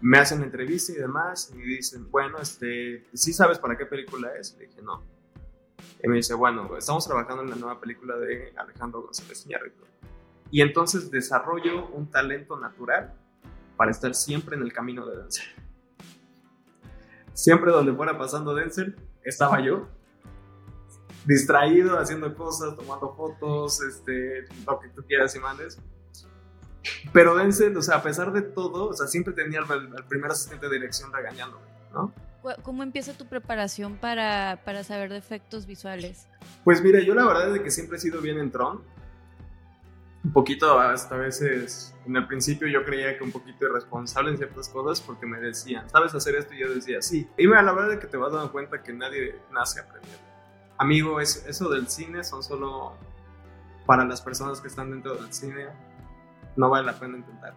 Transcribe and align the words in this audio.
me 0.00 0.18
hacen 0.18 0.40
la 0.40 0.46
entrevista 0.46 0.92
y 0.92 0.96
demás, 0.96 1.50
y 1.52 1.56
me 1.56 1.64
dicen, 1.64 2.10
bueno, 2.10 2.38
este, 2.38 3.06
¿sí 3.14 3.32
sabes 3.32 3.58
para 3.58 3.76
qué 3.76 3.86
película 3.86 4.30
es? 4.38 4.56
Le 4.58 4.66
dije, 4.66 4.82
no. 4.82 5.02
Y 6.02 6.08
me 6.08 6.16
dice, 6.16 6.34
bueno, 6.34 6.76
estamos 6.76 7.06
trabajando 7.06 7.42
en 7.42 7.50
la 7.50 7.56
nueva 7.56 7.80
película 7.80 8.16
de 8.16 8.52
Alejandro 8.56 9.02
González 9.02 9.46
Iñárritu. 9.46 9.82
Y 10.50 10.60
entonces 10.60 11.10
desarrollo 11.10 11.88
un 11.88 12.10
talento 12.10 12.58
natural 12.58 13.14
para 13.76 13.90
estar 13.90 14.14
siempre 14.14 14.56
en 14.56 14.62
el 14.62 14.72
camino 14.72 15.06
de 15.06 15.16
Denzel. 15.16 15.46
Siempre 17.32 17.72
donde 17.72 17.92
fuera 17.92 18.16
pasando 18.16 18.54
Denzel, 18.54 18.96
estaba 19.24 19.60
yo, 19.60 19.88
distraído, 21.26 21.98
haciendo 21.98 22.34
cosas, 22.34 22.76
tomando 22.76 23.14
fotos, 23.14 23.82
este, 23.82 24.44
lo 24.66 24.78
que 24.78 24.88
tú 24.90 25.02
quieras 25.02 25.34
y 25.34 25.40
mandes. 25.40 25.78
Pero 27.12 27.34
Denzel, 27.34 27.76
o 27.76 27.82
sea, 27.82 27.96
a 27.96 28.02
pesar 28.02 28.32
de 28.32 28.42
todo, 28.42 28.88
o 28.88 28.92
sea, 28.92 29.06
siempre 29.06 29.32
tenía 29.34 29.60
al, 29.60 30.04
primer 30.08 30.30
asistente 30.30 30.68
de 30.68 30.74
dirección 30.74 31.12
regañándome, 31.12 31.64
¿no? 31.92 32.12
¿Cómo 32.62 32.84
empieza 32.84 33.12
tu 33.12 33.26
preparación 33.26 33.96
para, 33.96 34.60
para, 34.64 34.84
saber 34.84 35.10
de 35.10 35.16
efectos 35.16 35.66
visuales? 35.66 36.28
Pues 36.62 36.80
mira, 36.80 37.00
yo 37.00 37.12
la 37.14 37.24
verdad 37.24 37.56
es 37.56 37.62
que 37.62 37.72
siempre 37.72 37.96
he 37.96 38.00
sido 38.00 38.20
bien 38.20 38.38
en 38.38 38.52
Tron. 38.52 38.82
Un 40.22 40.32
poquito, 40.32 40.78
hasta 40.78 41.16
a 41.16 41.18
veces, 41.18 41.94
en 42.04 42.16
el 42.16 42.26
principio 42.26 42.68
yo 42.68 42.84
creía 42.84 43.18
que 43.18 43.24
un 43.24 43.32
poquito 43.32 43.66
irresponsable 43.66 44.30
en 44.30 44.36
ciertas 44.36 44.68
cosas 44.68 45.00
porque 45.00 45.26
me 45.26 45.40
decían, 45.40 45.90
¿sabes 45.90 46.14
hacer 46.14 46.36
esto? 46.36 46.54
Y 46.54 46.60
yo 46.60 46.72
decía, 46.72 47.02
sí. 47.02 47.28
Y 47.36 47.46
mira, 47.46 47.62
la 47.62 47.72
verdad 47.72 47.94
es 47.94 48.00
que 48.00 48.06
te 48.06 48.16
vas 48.16 48.32
dando 48.32 48.52
cuenta 48.52 48.82
que 48.82 48.92
nadie 48.92 49.36
nace 49.52 49.80
aprendiendo. 49.80 50.20
Amigo, 50.78 51.20
eso 51.20 51.68
del 51.68 51.88
cine 51.88 52.22
son 52.22 52.42
solo 52.42 52.94
para 53.86 54.04
las 54.04 54.20
personas 54.20 54.60
que 54.60 54.68
están 54.68 54.90
dentro 54.90 55.14
del 55.14 55.32
cine 55.32 55.66
no 56.56 56.70
vale 56.70 56.86
la 56.86 56.98
pena 56.98 57.16
intentar. 57.18 57.54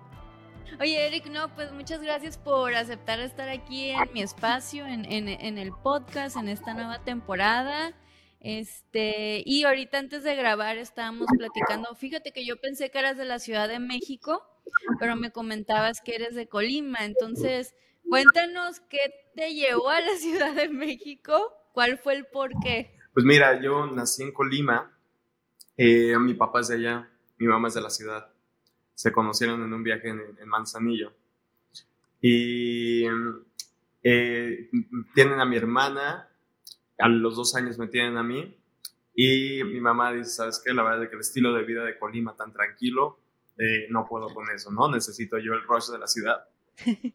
Oye, 0.79 1.07
Eric, 1.07 1.25
no, 1.27 1.53
pues 1.55 1.71
muchas 1.71 2.01
gracias 2.01 2.37
por 2.37 2.73
aceptar 2.73 3.19
estar 3.19 3.49
aquí 3.49 3.89
en 3.89 4.13
mi 4.13 4.21
espacio, 4.21 4.85
en, 4.85 5.05
en, 5.05 5.57
el 5.57 5.71
podcast, 5.71 6.37
en 6.37 6.47
esta 6.47 6.73
nueva 6.73 7.03
temporada. 7.03 7.93
Este, 8.39 9.43
y 9.45 9.65
ahorita 9.65 9.97
antes 9.97 10.23
de 10.23 10.35
grabar 10.35 10.77
estábamos 10.77 11.27
platicando. 11.37 11.93
Fíjate 11.95 12.31
que 12.31 12.45
yo 12.45 12.55
pensé 12.61 12.91
que 12.91 12.99
eras 12.99 13.17
de 13.17 13.25
la 13.25 13.39
Ciudad 13.39 13.67
de 13.67 13.79
México, 13.79 14.41
pero 14.99 15.15
me 15.17 15.31
comentabas 15.31 15.99
que 16.01 16.15
eres 16.15 16.35
de 16.35 16.47
Colima. 16.47 16.99
Entonces, 16.99 17.75
cuéntanos 18.07 18.79
qué 18.81 18.99
te 19.35 19.53
llevó 19.53 19.89
a 19.89 19.99
la 19.99 20.15
Ciudad 20.15 20.53
de 20.53 20.69
México, 20.69 21.53
cuál 21.73 21.97
fue 21.97 22.15
el 22.15 22.25
porqué. 22.25 22.95
Pues 23.13 23.25
mira, 23.25 23.59
yo 23.61 23.87
nací 23.87 24.23
en 24.23 24.31
Colima, 24.31 24.97
eh, 25.75 26.17
mi 26.19 26.35
papá 26.35 26.61
es 26.61 26.69
de 26.69 26.75
allá, 26.75 27.09
mi 27.37 27.47
mamá 27.47 27.67
es 27.67 27.73
de 27.73 27.81
la 27.81 27.89
ciudad 27.89 28.31
se 28.99 29.13
conocieron 29.13 29.63
en 29.63 29.71
un 29.71 29.81
viaje 29.81 30.09
en, 30.09 30.49
Manzanillo. 30.49 31.13
Y 32.19 33.05
eh, 34.03 34.69
tienen 35.15 35.39
a 35.39 35.45
mi 35.45 35.55
hermana, 35.55 36.27
a 36.97 37.07
los 37.07 37.37
dos 37.37 37.55
años 37.55 37.79
me 37.79 37.87
tienen 37.87 38.17
a 38.17 38.23
mí, 38.23 38.57
y 39.15 39.63
mi 39.63 39.79
mamá 39.79 40.11
dice, 40.11 40.31
¿sabes 40.31 40.61
qué? 40.61 40.73
La 40.73 40.83
verdad 40.83 41.03
es 41.03 41.09
que 41.09 41.15
el 41.15 41.21
estilo 41.21 41.53
de 41.53 41.63
vida 41.63 41.85
de 41.85 41.97
Colima 41.97 42.35
tan 42.35 42.51
tranquilo, 42.51 43.21
eh, 43.57 43.87
no 43.89 44.05
puedo 44.05 44.33
con 44.33 44.49
eso, 44.49 44.69
¿no? 44.69 44.91
Necesito 44.91 45.37
yo 45.37 45.53
el 45.53 45.63
rush 45.63 45.91
de 45.91 45.99
la 45.99 46.07
ciudad. 46.07 46.49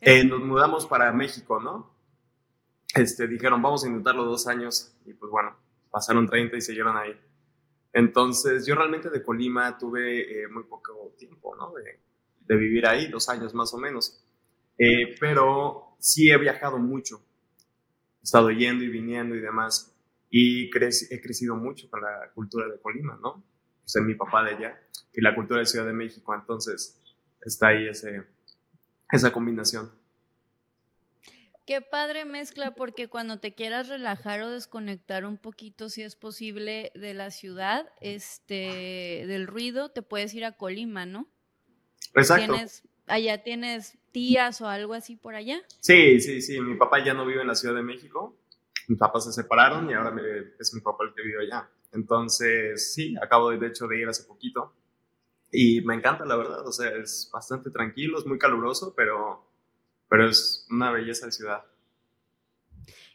Eh, 0.00 0.22
nos 0.22 0.38
mudamos 0.38 0.86
para 0.86 1.10
México, 1.12 1.58
¿no? 1.58 1.96
Este, 2.94 3.26
dijeron, 3.26 3.60
vamos 3.60 3.82
a 3.82 3.88
intentarlo 3.88 4.24
dos 4.24 4.46
años, 4.46 4.94
y 5.04 5.14
pues 5.14 5.32
bueno, 5.32 5.56
pasaron 5.90 6.28
30 6.28 6.56
y 6.56 6.60
siguieron 6.60 6.96
ahí. 6.96 7.18
Entonces, 7.94 8.66
yo 8.66 8.74
realmente 8.74 9.08
de 9.08 9.22
Colima 9.22 9.78
tuve 9.78 10.42
eh, 10.42 10.48
muy 10.48 10.64
poco 10.64 11.14
tiempo, 11.16 11.54
¿no? 11.54 11.72
De, 11.72 12.56
vivir 12.56 12.86
ahí, 12.86 13.06
dos 13.06 13.28
años 13.28 13.54
más 13.54 13.72
o 13.72 13.78
menos. 13.78 14.20
Eh, 14.76 15.14
pero 15.18 15.96
sí 16.00 16.30
he 16.30 16.36
viajado 16.36 16.78
mucho. 16.78 17.24
He 18.20 18.24
estado 18.24 18.50
yendo 18.50 18.84
y 18.84 18.88
viniendo 18.88 19.36
y 19.36 19.40
demás. 19.40 19.96
Y 20.28 20.66
he 20.66 21.20
crecido 21.20 21.54
mucho 21.54 21.88
con 21.88 22.02
la 22.02 22.30
cultura 22.34 22.68
de 22.68 22.80
Colima, 22.80 23.16
¿no? 23.22 23.30
O 23.30 23.88
sea, 23.88 24.02
mi 24.02 24.14
papá 24.14 24.42
de 24.42 24.56
allá 24.56 24.80
y 25.12 25.20
la 25.20 25.34
cultura 25.34 25.60
de 25.60 25.66
Ciudad 25.66 25.86
de 25.86 25.92
México. 25.92 26.34
Entonces, 26.34 27.00
está 27.40 27.68
ahí 27.68 27.86
ese, 27.86 28.24
esa 29.10 29.32
combinación. 29.32 29.90
Qué 31.66 31.80
padre 31.80 32.26
mezcla, 32.26 32.74
porque 32.74 33.08
cuando 33.08 33.38
te 33.38 33.54
quieras 33.54 33.88
relajar 33.88 34.42
o 34.42 34.50
desconectar 34.50 35.24
un 35.24 35.38
poquito, 35.38 35.88
si 35.88 36.02
es 36.02 36.14
posible, 36.14 36.92
de 36.94 37.14
la 37.14 37.30
ciudad, 37.30 37.90
este, 38.02 39.24
del 39.26 39.46
ruido, 39.46 39.90
te 39.90 40.02
puedes 40.02 40.34
ir 40.34 40.44
a 40.44 40.52
Colima, 40.52 41.06
¿no? 41.06 41.26
Exacto. 42.14 42.54
allá 43.06 43.42
tienes 43.42 43.96
tías 44.12 44.60
o 44.60 44.68
algo 44.68 44.92
así 44.92 45.16
por 45.16 45.34
allá? 45.34 45.62
Sí, 45.80 46.20
sí, 46.20 46.42
sí. 46.42 46.60
Mi 46.60 46.76
papá 46.76 47.02
ya 47.02 47.14
no 47.14 47.24
vive 47.24 47.40
en 47.40 47.48
la 47.48 47.54
Ciudad 47.54 47.74
de 47.74 47.82
México. 47.82 48.36
Mis 48.86 48.98
papás 48.98 49.24
se 49.24 49.32
separaron 49.32 49.88
y 49.90 49.94
ahora 49.94 50.14
es 50.60 50.74
mi 50.74 50.82
papá 50.82 51.04
el 51.04 51.14
que 51.14 51.22
vive 51.22 51.46
allá. 51.46 51.68
Entonces, 51.92 52.92
sí, 52.92 53.16
acabo 53.22 53.50
de, 53.50 53.58
de 53.58 53.68
hecho 53.68 53.88
de 53.88 54.00
ir 54.00 54.08
hace 54.08 54.24
poquito. 54.24 54.74
Y 55.50 55.80
me 55.80 55.94
encanta, 55.94 56.26
la 56.26 56.36
verdad. 56.36 56.66
O 56.66 56.72
sea, 56.72 56.90
es 56.90 57.30
bastante 57.32 57.70
tranquilo, 57.70 58.18
es 58.18 58.26
muy 58.26 58.38
caluroso, 58.38 58.92
pero 58.94 59.53
pero 60.14 60.28
es 60.28 60.64
una 60.70 60.92
belleza 60.92 61.26
de 61.26 61.32
ciudad. 61.32 61.64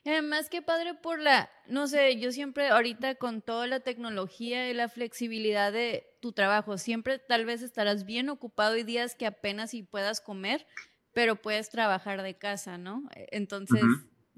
además, 0.03 0.49
qué 0.49 0.61
padre 0.61 0.95
por 0.95 1.17
la, 1.17 1.49
no 1.65 1.87
sé, 1.87 2.19
yo 2.19 2.33
siempre 2.33 2.67
ahorita 2.67 3.15
con 3.15 3.41
toda 3.41 3.67
la 3.67 3.79
tecnología 3.79 4.69
y 4.69 4.73
la 4.73 4.89
flexibilidad 4.89 5.71
de 5.71 6.13
tu 6.19 6.33
trabajo, 6.33 6.77
siempre 6.77 7.17
tal 7.17 7.45
vez 7.45 7.61
estarás 7.61 8.05
bien 8.05 8.27
ocupado 8.27 8.75
y 8.75 8.83
días 8.83 9.15
que 9.15 9.25
apenas 9.25 9.71
si 9.71 9.83
puedas 9.83 10.19
comer, 10.19 10.67
pero 11.13 11.37
puedes 11.37 11.69
trabajar 11.69 12.21
de 12.21 12.37
casa, 12.37 12.77
¿no? 12.77 13.09
E, 13.15 13.29
entonces, 13.31 13.81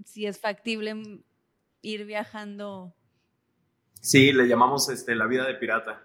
si 0.06 0.28
es 0.28 0.40
factible 0.40 1.24
ir 1.82 2.06
viajando. 2.06 2.94
Sí, 4.02 4.34
le 4.34 4.46
llamamos 4.48 4.88
este, 4.90 5.16
la 5.16 5.26
vida 5.26 5.48
de 5.48 5.56
pirata. 5.56 6.04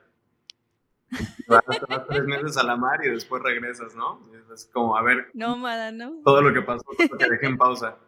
Vas, 1.47 1.63
tres 2.09 2.25
meses 2.25 2.57
a 2.57 2.65
la 2.65 2.77
mar 2.77 3.01
y 3.05 3.11
después 3.11 3.43
regresas, 3.43 3.95
¿no? 3.95 4.21
Es 4.53 4.67
como, 4.67 4.97
a 4.97 5.03
ver. 5.03 5.29
Nómada, 5.35 5.93
¿no? 5.93 6.21
Todo 6.25 6.43
lo 6.43 6.53
que 6.53 6.63
pasó, 6.63 6.85
que 6.97 7.31
dejé 7.31 7.47
en 7.47 7.57
pausa. 7.57 7.99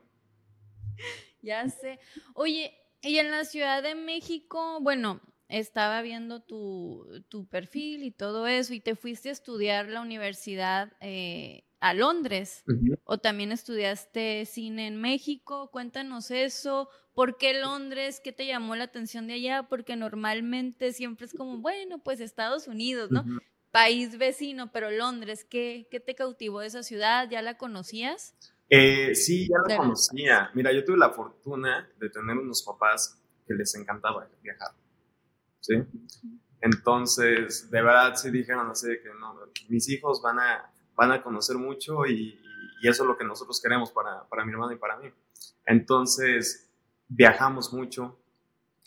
Ya 1.40 1.68
sé. 1.68 2.00
Oye, 2.34 2.74
y 3.00 3.18
en 3.18 3.30
la 3.30 3.44
Ciudad 3.44 3.80
de 3.80 3.94
México, 3.94 4.80
bueno, 4.80 5.20
estaba 5.48 6.02
viendo 6.02 6.40
tu, 6.40 7.06
tu 7.28 7.46
perfil 7.46 8.02
y 8.02 8.10
todo 8.10 8.48
eso, 8.48 8.74
y 8.74 8.80
te 8.80 8.96
fuiste 8.96 9.28
a 9.28 9.32
estudiar 9.32 9.88
la 9.88 10.00
universidad 10.00 10.92
eh, 11.00 11.62
a 11.80 11.94
Londres, 11.94 12.64
o 13.04 13.18
también 13.18 13.52
estudiaste 13.52 14.44
cine 14.46 14.88
en 14.88 15.00
México. 15.00 15.70
Cuéntanos 15.70 16.30
eso. 16.32 16.88
¿Por 17.18 17.36
qué 17.36 17.52
Londres? 17.52 18.20
¿Qué 18.22 18.30
te 18.30 18.46
llamó 18.46 18.76
la 18.76 18.84
atención 18.84 19.26
de 19.26 19.32
allá? 19.32 19.64
Porque 19.64 19.96
normalmente 19.96 20.92
siempre 20.92 21.26
es 21.26 21.34
como, 21.34 21.58
bueno, 21.58 21.98
pues 21.98 22.20
Estados 22.20 22.68
Unidos, 22.68 23.10
¿no? 23.10 23.24
País 23.72 24.16
vecino, 24.18 24.70
pero 24.70 24.92
Londres, 24.92 25.44
¿qué, 25.44 25.88
¿qué 25.90 25.98
te 25.98 26.14
cautivó 26.14 26.60
de 26.60 26.68
esa 26.68 26.84
ciudad? 26.84 27.28
¿Ya 27.28 27.42
la 27.42 27.58
conocías? 27.58 28.36
Eh, 28.70 29.16
sí, 29.16 29.48
ya 29.48 29.56
la 29.66 29.78
conocía. 29.78 30.50
Mira, 30.54 30.72
yo 30.72 30.84
tuve 30.84 30.96
la 30.96 31.10
fortuna 31.10 31.90
de 31.98 32.08
tener 32.08 32.38
unos 32.38 32.62
papás 32.62 33.20
que 33.48 33.54
les 33.54 33.74
encantaba 33.74 34.30
viajar. 34.40 34.70
¿Sí? 35.58 35.74
Entonces, 36.60 37.68
de 37.68 37.82
verdad, 37.82 38.14
sí 38.14 38.30
dijeron 38.30 38.70
así 38.70 38.90
que 39.02 39.08
no, 39.18 39.40
mis 39.68 39.88
hijos 39.88 40.22
van 40.22 40.38
a, 40.38 40.72
van 40.94 41.10
a 41.10 41.20
conocer 41.20 41.56
mucho 41.56 42.06
y, 42.06 42.40
y 42.80 42.88
eso 42.88 43.02
es 43.02 43.08
lo 43.08 43.18
que 43.18 43.24
nosotros 43.24 43.60
queremos 43.60 43.90
para, 43.90 44.22
para 44.28 44.44
mi 44.44 44.52
hermano 44.52 44.70
y 44.70 44.76
para 44.76 44.98
mí. 44.98 45.12
Entonces, 45.66 46.67
viajamos 47.08 47.72
mucho 47.72 48.18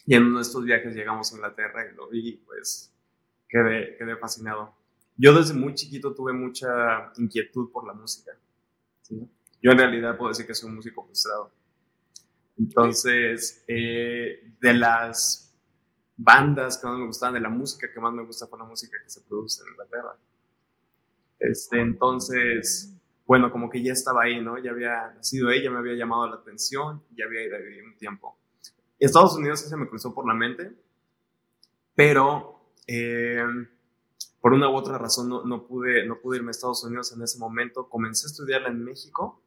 y 0.05 0.15
en 0.15 0.23
uno 0.23 0.37
de 0.37 0.43
estos 0.43 0.63
viajes 0.63 0.95
llegamos 0.95 1.31
a 1.31 1.35
Inglaterra 1.35 1.85
y 1.91 1.95
lo 1.95 2.09
vi 2.09 2.37
pues 2.45 2.93
quedé, 3.47 3.95
quedé 3.97 4.15
fascinado. 4.17 4.73
Yo 5.17 5.33
desde 5.33 5.53
muy 5.53 5.75
chiquito 5.75 6.13
tuve 6.13 6.33
mucha 6.33 7.11
inquietud 7.17 7.71
por 7.71 7.85
la 7.85 7.93
música. 7.93 8.31
Yo 9.61 9.71
en 9.71 9.77
realidad 9.77 10.17
puedo 10.17 10.29
decir 10.29 10.47
que 10.47 10.55
soy 10.55 10.69
un 10.69 10.77
músico 10.77 11.03
frustrado. 11.05 11.51
Entonces, 12.57 13.63
eh, 13.67 14.53
de 14.59 14.73
las 14.73 15.53
bandas 16.15 16.77
que 16.77 16.87
más 16.87 16.97
me 16.97 17.05
gustaban, 17.05 17.33
de 17.33 17.41
la 17.41 17.49
música 17.49 17.91
que 17.91 17.99
más 17.99 18.13
me 18.13 18.23
gusta 18.23 18.47
fue 18.47 18.59
la 18.59 18.65
música 18.65 18.97
que 19.03 19.09
se 19.09 19.21
produce 19.21 19.63
en 19.63 19.69
Inglaterra. 19.69 20.17
Este, 21.39 21.81
entonces, 21.81 22.95
bueno, 23.25 23.51
como 23.51 23.69
que 23.69 23.81
ya 23.81 23.93
estaba 23.93 24.23
ahí, 24.23 24.41
¿no? 24.41 24.57
Ya 24.57 24.71
había 24.71 25.13
nacido 25.15 25.49
ella, 25.51 25.71
me 25.71 25.77
había 25.77 25.93
llamado 25.93 26.27
la 26.27 26.35
atención, 26.35 27.03
ya 27.15 27.25
había 27.25 27.43
ido 27.43 27.55
a 27.55 27.59
vivir 27.59 27.83
un 27.83 27.95
tiempo. 27.97 28.37
Estados 28.99 29.35
Unidos 29.35 29.61
se 29.61 29.77
me 29.77 29.87
cruzó 29.87 30.13
por 30.13 30.27
la 30.27 30.33
mente, 30.33 30.73
pero 31.95 32.73
eh, 32.87 33.43
por 34.39 34.53
una 34.53 34.69
u 34.69 34.75
otra 34.75 34.97
razón 34.97 35.29
no, 35.29 35.45
no, 35.45 35.65
pude, 35.65 36.05
no 36.05 36.19
pude 36.19 36.37
irme 36.37 36.49
a 36.49 36.51
Estados 36.51 36.83
Unidos 36.83 37.13
en 37.13 37.21
ese 37.21 37.39
momento. 37.39 37.87
Comencé 37.89 38.27
a 38.27 38.31
estudiarla 38.31 38.69
en 38.69 38.83
México, 38.83 39.41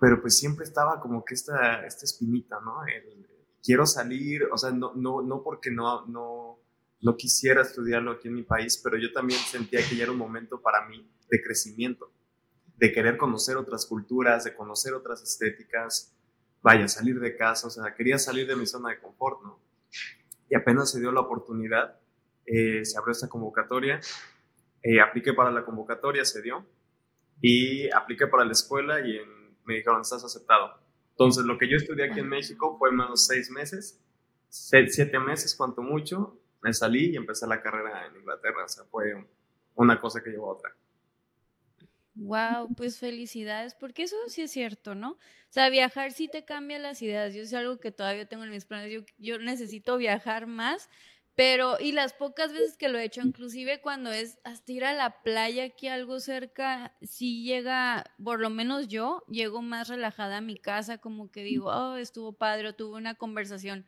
pero 0.00 0.20
pues 0.20 0.38
siempre 0.38 0.64
estaba 0.64 1.00
como 1.00 1.24
que 1.24 1.34
esta, 1.34 1.84
esta 1.86 2.04
espinita, 2.04 2.58
¿no? 2.60 2.80
quiero 3.62 3.84
salir, 3.86 4.44
o 4.50 4.56
sea, 4.56 4.70
no, 4.70 4.94
no, 4.94 5.20
no 5.20 5.42
porque 5.42 5.70
no, 5.70 6.06
no, 6.06 6.58
no 7.02 7.16
quisiera 7.16 7.62
estudiarlo 7.62 8.12
aquí 8.12 8.28
en 8.28 8.34
mi 8.34 8.44
país, 8.44 8.80
pero 8.82 8.96
yo 8.96 9.12
también 9.12 9.40
sentía 9.40 9.86
que 9.86 9.96
ya 9.96 10.04
era 10.04 10.12
un 10.12 10.18
momento 10.18 10.60
para 10.60 10.86
mí 10.88 11.06
de 11.28 11.42
crecimiento 11.42 12.10
de 12.78 12.92
querer 12.92 13.16
conocer 13.16 13.56
otras 13.56 13.86
culturas, 13.86 14.44
de 14.44 14.54
conocer 14.54 14.94
otras 14.94 15.22
estéticas, 15.22 16.16
vaya, 16.62 16.86
salir 16.86 17.18
de 17.18 17.36
casa, 17.36 17.66
o 17.66 17.70
sea, 17.70 17.94
quería 17.94 18.18
salir 18.18 18.46
de 18.46 18.54
mi 18.54 18.66
zona 18.66 18.90
de 18.90 19.00
confort, 19.00 19.42
¿no? 19.42 19.60
Y 20.48 20.54
apenas 20.54 20.90
se 20.92 21.00
dio 21.00 21.10
la 21.10 21.20
oportunidad, 21.20 21.98
eh, 22.46 22.84
se 22.84 22.96
abrió 22.96 23.12
esta 23.12 23.28
convocatoria, 23.28 24.00
eh, 24.82 25.00
apliqué 25.00 25.34
para 25.34 25.50
la 25.50 25.64
convocatoria, 25.64 26.24
se 26.24 26.40
dio, 26.40 26.64
y 27.40 27.90
apliqué 27.90 28.28
para 28.28 28.44
la 28.44 28.52
escuela 28.52 29.00
y 29.00 29.18
me 29.64 29.74
dijeron, 29.74 30.00
estás 30.00 30.24
aceptado. 30.24 30.78
Entonces, 31.10 31.44
lo 31.44 31.58
que 31.58 31.68
yo 31.68 31.76
estudié 31.76 32.10
aquí 32.10 32.20
en 32.20 32.28
México 32.28 32.76
fue 32.78 32.92
menos 32.92 33.26
seis 33.26 33.50
meses, 33.50 34.00
siete 34.48 35.18
meses, 35.18 35.54
cuanto 35.56 35.82
mucho, 35.82 36.40
me 36.62 36.72
salí 36.72 37.10
y 37.10 37.16
empecé 37.16 37.46
la 37.48 37.60
carrera 37.60 38.06
en 38.06 38.16
Inglaterra, 38.16 38.64
o 38.64 38.68
sea, 38.68 38.84
fue 38.84 39.26
una 39.74 40.00
cosa 40.00 40.22
que 40.22 40.30
llevó 40.30 40.50
a 40.50 40.54
otra. 40.54 40.76
Wow, 42.20 42.74
pues 42.74 42.98
felicidades, 42.98 43.74
porque 43.74 44.02
eso 44.02 44.16
sí 44.26 44.42
es 44.42 44.50
cierto, 44.50 44.96
¿no? 44.96 45.10
O 45.12 45.18
sea, 45.50 45.70
viajar 45.70 46.10
sí 46.12 46.26
te 46.26 46.44
cambia 46.44 46.80
las 46.80 47.00
ideas. 47.00 47.32
Yo 47.32 47.42
es 47.42 47.54
algo 47.54 47.78
que 47.78 47.92
todavía 47.92 48.26
tengo 48.26 48.42
en 48.42 48.50
mis 48.50 48.64
planes. 48.64 49.04
Yo, 49.18 49.38
necesito 49.38 49.96
viajar 49.98 50.48
más, 50.48 50.90
pero 51.36 51.78
y 51.78 51.92
las 51.92 52.14
pocas 52.14 52.52
veces 52.52 52.76
que 52.76 52.88
lo 52.88 52.98
he 52.98 53.04
hecho, 53.04 53.20
inclusive 53.20 53.80
cuando 53.80 54.10
es 54.10 54.38
hasta 54.42 54.72
ir 54.72 54.84
a 54.84 54.94
la 54.94 55.22
playa 55.22 55.62
aquí 55.66 55.86
algo 55.86 56.18
cerca, 56.18 56.96
sí 57.02 57.44
llega, 57.44 58.04
por 58.22 58.40
lo 58.40 58.50
menos 58.50 58.88
yo, 58.88 59.22
llego 59.28 59.62
más 59.62 59.86
relajada 59.88 60.38
a 60.38 60.40
mi 60.40 60.56
casa, 60.56 60.98
como 60.98 61.30
que 61.30 61.44
digo, 61.44 61.66
oh, 61.70 61.96
estuvo 61.96 62.32
padre, 62.32 62.68
o 62.68 62.74
tuve 62.74 62.96
una 62.96 63.14
conversación 63.14 63.86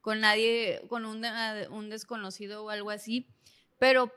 con 0.00 0.20
nadie, 0.20 0.82
con 0.88 1.04
un 1.04 1.90
desconocido 1.90 2.64
o 2.64 2.70
algo 2.70 2.90
así, 2.90 3.26
pero 3.78 4.12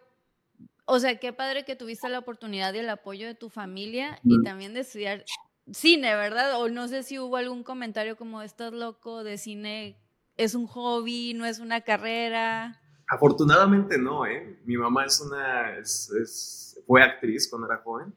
o 0.86 1.00
sea, 1.00 1.20
qué 1.20 1.34
padre 1.34 1.66
que 1.66 1.76
tuviste 1.76 2.10
la 2.10 2.20
oportunidad 2.20 2.74
y 2.74 2.80
el 2.80 2.90
apoyo 2.90 3.28
de 3.28 3.36
tu 3.36 3.50
familia 3.50 4.20
y 4.24 4.42
también 4.44 4.74
de 4.74 4.82
estudiar 4.82 5.26
cine, 5.72 6.16
¿verdad? 6.16 6.62
O 6.62 6.70
no 6.70 6.88
sé 6.88 7.04
si 7.04 7.20
hubo 7.20 7.38
algún 7.38 7.64
comentario 7.64 8.16
como, 8.16 8.42
estás 8.42 8.72
loco 8.72 9.24
de 9.24 9.38
cine, 9.38 10.00
es 10.38 10.56
un 10.56 10.68
hobby, 10.68 11.34
no 11.34 11.46
es 11.46 11.60
una 11.60 11.82
carrera. 11.82 12.82
Afortunadamente 13.08 13.98
no, 13.98 14.26
¿eh? 14.26 14.60
Mi 14.66 14.78
mamá 14.78 15.06
es 15.06 15.22
una, 15.22 15.78
es, 15.78 16.82
fue 16.86 17.02
actriz 17.02 17.48
cuando 17.50 17.68
era 17.72 17.82
joven, 17.82 18.14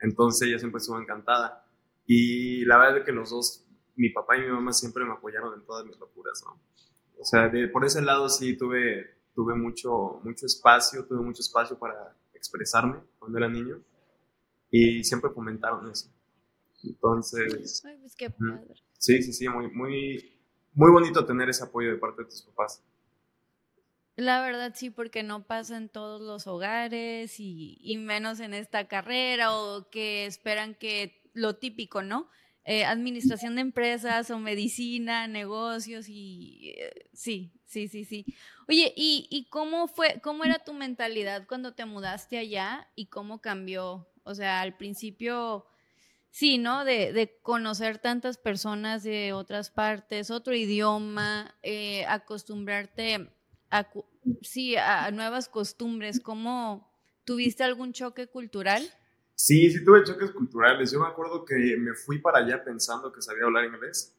entonces 0.00 0.48
ella 0.48 0.58
siempre 0.58 0.78
estuvo 0.78 1.00
encantada. 1.00 1.64
Y 2.06 2.64
la 2.66 2.78
verdad 2.78 2.98
es 2.98 3.04
que 3.04 3.12
los 3.12 3.30
dos, 3.30 3.66
mi 3.96 4.10
papá 4.10 4.36
y 4.36 4.42
mi 4.42 4.48
mamá 4.48 4.72
siempre 4.72 5.04
me 5.04 5.12
apoyaron 5.12 5.54
en 5.54 5.64
todas 5.64 5.84
mis 5.84 5.98
locuras, 5.98 6.42
¿no? 6.44 6.60
O 7.18 7.24
sea, 7.24 7.50
por 7.72 7.84
ese 7.84 8.02
lado 8.02 8.28
sí 8.28 8.56
tuve, 8.56 9.15
tuve 9.36 9.54
mucho, 9.54 10.18
mucho 10.24 10.46
espacio, 10.46 11.04
tuve 11.04 11.20
mucho 11.20 11.42
espacio 11.42 11.78
para 11.78 12.16
expresarme 12.32 12.98
cuando 13.18 13.38
era 13.38 13.48
niño 13.48 13.80
y 14.70 15.04
siempre 15.04 15.30
fomentaron 15.30 15.88
eso. 15.90 16.10
Entonces... 16.82 17.84
Ay, 17.84 17.98
pues 18.00 18.16
qué 18.16 18.30
padre. 18.30 18.74
Sí, 18.98 19.22
sí, 19.22 19.34
sí, 19.34 19.48
muy, 19.48 19.70
muy, 19.70 20.32
muy 20.72 20.90
bonito 20.90 21.24
tener 21.26 21.50
ese 21.50 21.64
apoyo 21.64 21.90
de 21.90 21.98
parte 21.98 22.22
de 22.22 22.30
tus 22.30 22.42
papás. 22.42 22.82
La 24.16 24.40
verdad 24.40 24.72
sí, 24.74 24.88
porque 24.88 25.22
no 25.22 25.46
pasa 25.46 25.76
en 25.76 25.90
todos 25.90 26.22
los 26.22 26.46
hogares 26.46 27.38
y, 27.38 27.76
y, 27.82 27.98
menos 27.98 28.40
en 28.40 28.54
esta 28.54 28.88
carrera 28.88 29.54
o 29.54 29.90
que 29.90 30.24
esperan 30.24 30.74
que 30.74 31.20
lo 31.34 31.56
típico, 31.56 32.02
¿no? 32.02 32.30
Eh, 32.64 32.86
administración 32.86 33.56
de 33.56 33.60
empresas 33.60 34.30
o 34.30 34.38
medicina, 34.38 35.28
negocios 35.28 36.08
y 36.08 36.72
eh, 36.78 37.10
sí, 37.12 37.52
sí, 37.66 37.88
sí, 37.88 38.04
sí. 38.04 38.24
Oye, 38.68 38.92
¿y, 38.96 39.26
¿y, 39.30 39.48
cómo 39.48 39.88
fue, 39.88 40.20
cómo 40.22 40.44
era 40.44 40.58
tu 40.58 40.72
mentalidad 40.72 41.46
cuando 41.46 41.74
te 41.74 41.84
mudaste 41.84 42.38
allá 42.38 42.88
y 42.94 43.06
cómo 43.06 43.40
cambió? 43.40 44.08
O 44.24 44.34
sea, 44.34 44.60
al 44.60 44.76
principio, 44.76 45.66
sí, 46.30 46.58
¿no? 46.58 46.84
De, 46.84 47.12
de 47.12 47.38
conocer 47.42 47.98
tantas 47.98 48.38
personas 48.38 49.02
de 49.02 49.32
otras 49.32 49.70
partes, 49.70 50.30
otro 50.30 50.54
idioma, 50.54 51.54
eh, 51.62 52.04
acostumbrarte 52.06 53.30
a, 53.70 53.88
sí, 54.42 54.76
a 54.76 55.10
nuevas 55.10 55.48
costumbres. 55.48 56.20
¿Cómo 56.20 56.90
tuviste 57.24 57.62
algún 57.64 57.92
choque 57.92 58.26
cultural? 58.28 58.82
Sí, 59.34 59.70
sí 59.70 59.84
tuve 59.84 60.02
choques 60.02 60.30
culturales. 60.30 60.90
Yo 60.90 61.00
me 61.00 61.06
acuerdo 61.06 61.44
que 61.44 61.76
me 61.78 61.94
fui 61.94 62.18
para 62.18 62.38
allá 62.38 62.64
pensando 62.64 63.12
que 63.12 63.20
sabía 63.20 63.44
hablar 63.44 63.66
inglés. 63.66 64.15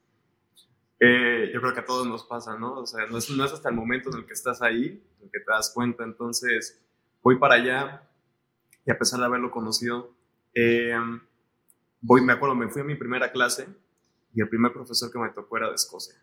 Eh, 1.00 1.52
yo 1.54 1.62
creo 1.62 1.74
que 1.74 1.80
a 1.82 1.86
todos 1.86 2.08
nos 2.08 2.24
pasa, 2.24 2.58
¿no? 2.58 2.80
O 2.80 2.86
sea, 2.86 3.06
no 3.06 3.18
es, 3.18 3.30
no 3.30 3.46
es, 3.46 3.54
hasta 3.54 3.70
el 3.70 3.76
momento 3.76 4.10
en 4.10 4.20
el 4.20 4.26
que 4.26 4.34
estás 4.34 4.62
ahí, 4.62 5.04
en 5.20 5.26
el 5.26 5.32
que 5.32 5.40
te 5.40 5.52
das 5.52 5.72
cuenta. 5.74 6.04
Entonces, 6.04 6.82
voy 7.22 7.38
para 7.38 7.56
allá 7.56 8.04
y 8.86 8.92
a 8.92 8.98
pesar 8.98 9.20
de 9.20 9.26
haberlo 9.26 9.52
conocido, 9.52 10.14
eh, 10.54 10.96
voy, 12.02 12.22
me 12.22 12.34
acuerdo, 12.34 12.56
me 12.56 12.70
fui 12.70 12.82
a 12.82 12.86
mi 12.86 12.96
primera 12.96 13.32
clase 13.32 13.68
y 14.34 14.42
el 14.42 14.50
primer 14.50 14.74
profesor 14.74 15.12
que 15.12 15.20
me 15.20 15.30
tocó 15.30 15.58
era 15.58 15.70
de 15.70 15.76
Escocia. 15.76 16.16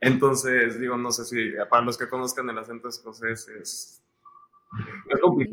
Entonces, 0.00 0.78
digo, 0.78 0.96
no 0.96 1.10
sé 1.10 1.24
si 1.24 1.52
para 1.68 1.84
los 1.84 1.98
que 1.98 2.08
conozcan 2.08 2.48
el 2.50 2.58
acento 2.58 2.88
escocés 2.88 3.48
es 3.48 3.98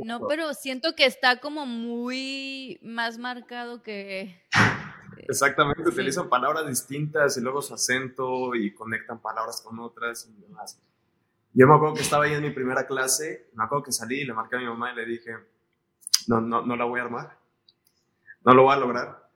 no, 0.03 0.27
pero 0.27 0.53
siento 0.53 0.95
que 0.95 1.05
está 1.05 1.39
como 1.39 1.65
muy 1.65 2.79
más 2.81 3.17
marcado 3.17 3.81
que... 3.81 4.41
Exactamente, 5.27 5.81
utilizan 5.81 6.29
palabras 6.29 6.67
distintas 6.67 7.37
y 7.37 7.41
luego 7.41 7.61
su 7.61 7.73
acento 7.73 8.53
y 8.55 8.73
conectan 8.73 9.21
palabras 9.21 9.61
con 9.61 9.79
otras 9.79 10.27
y 10.27 10.41
demás. 10.41 10.79
Yo 11.53 11.67
me 11.67 11.75
acuerdo 11.75 11.95
que 11.95 12.01
estaba 12.01 12.25
ahí 12.25 12.33
en 12.33 12.43
mi 12.43 12.51
primera 12.51 12.85
clase, 12.85 13.49
me 13.55 13.63
acuerdo 13.63 13.85
que 13.85 13.91
salí 13.91 14.21
y 14.21 14.25
le 14.25 14.33
marqué 14.33 14.57
a 14.57 14.59
mi 14.59 14.65
mamá 14.65 14.91
y 14.91 14.95
le 14.95 15.05
dije, 15.05 15.35
no, 16.27 16.41
no, 16.41 16.65
no 16.65 16.75
la 16.75 16.85
voy 16.85 16.99
a 16.99 17.03
armar, 17.03 17.39
no 18.43 18.53
lo 18.53 18.63
voy 18.63 18.73
a 18.73 18.79
lograr, 18.79 19.29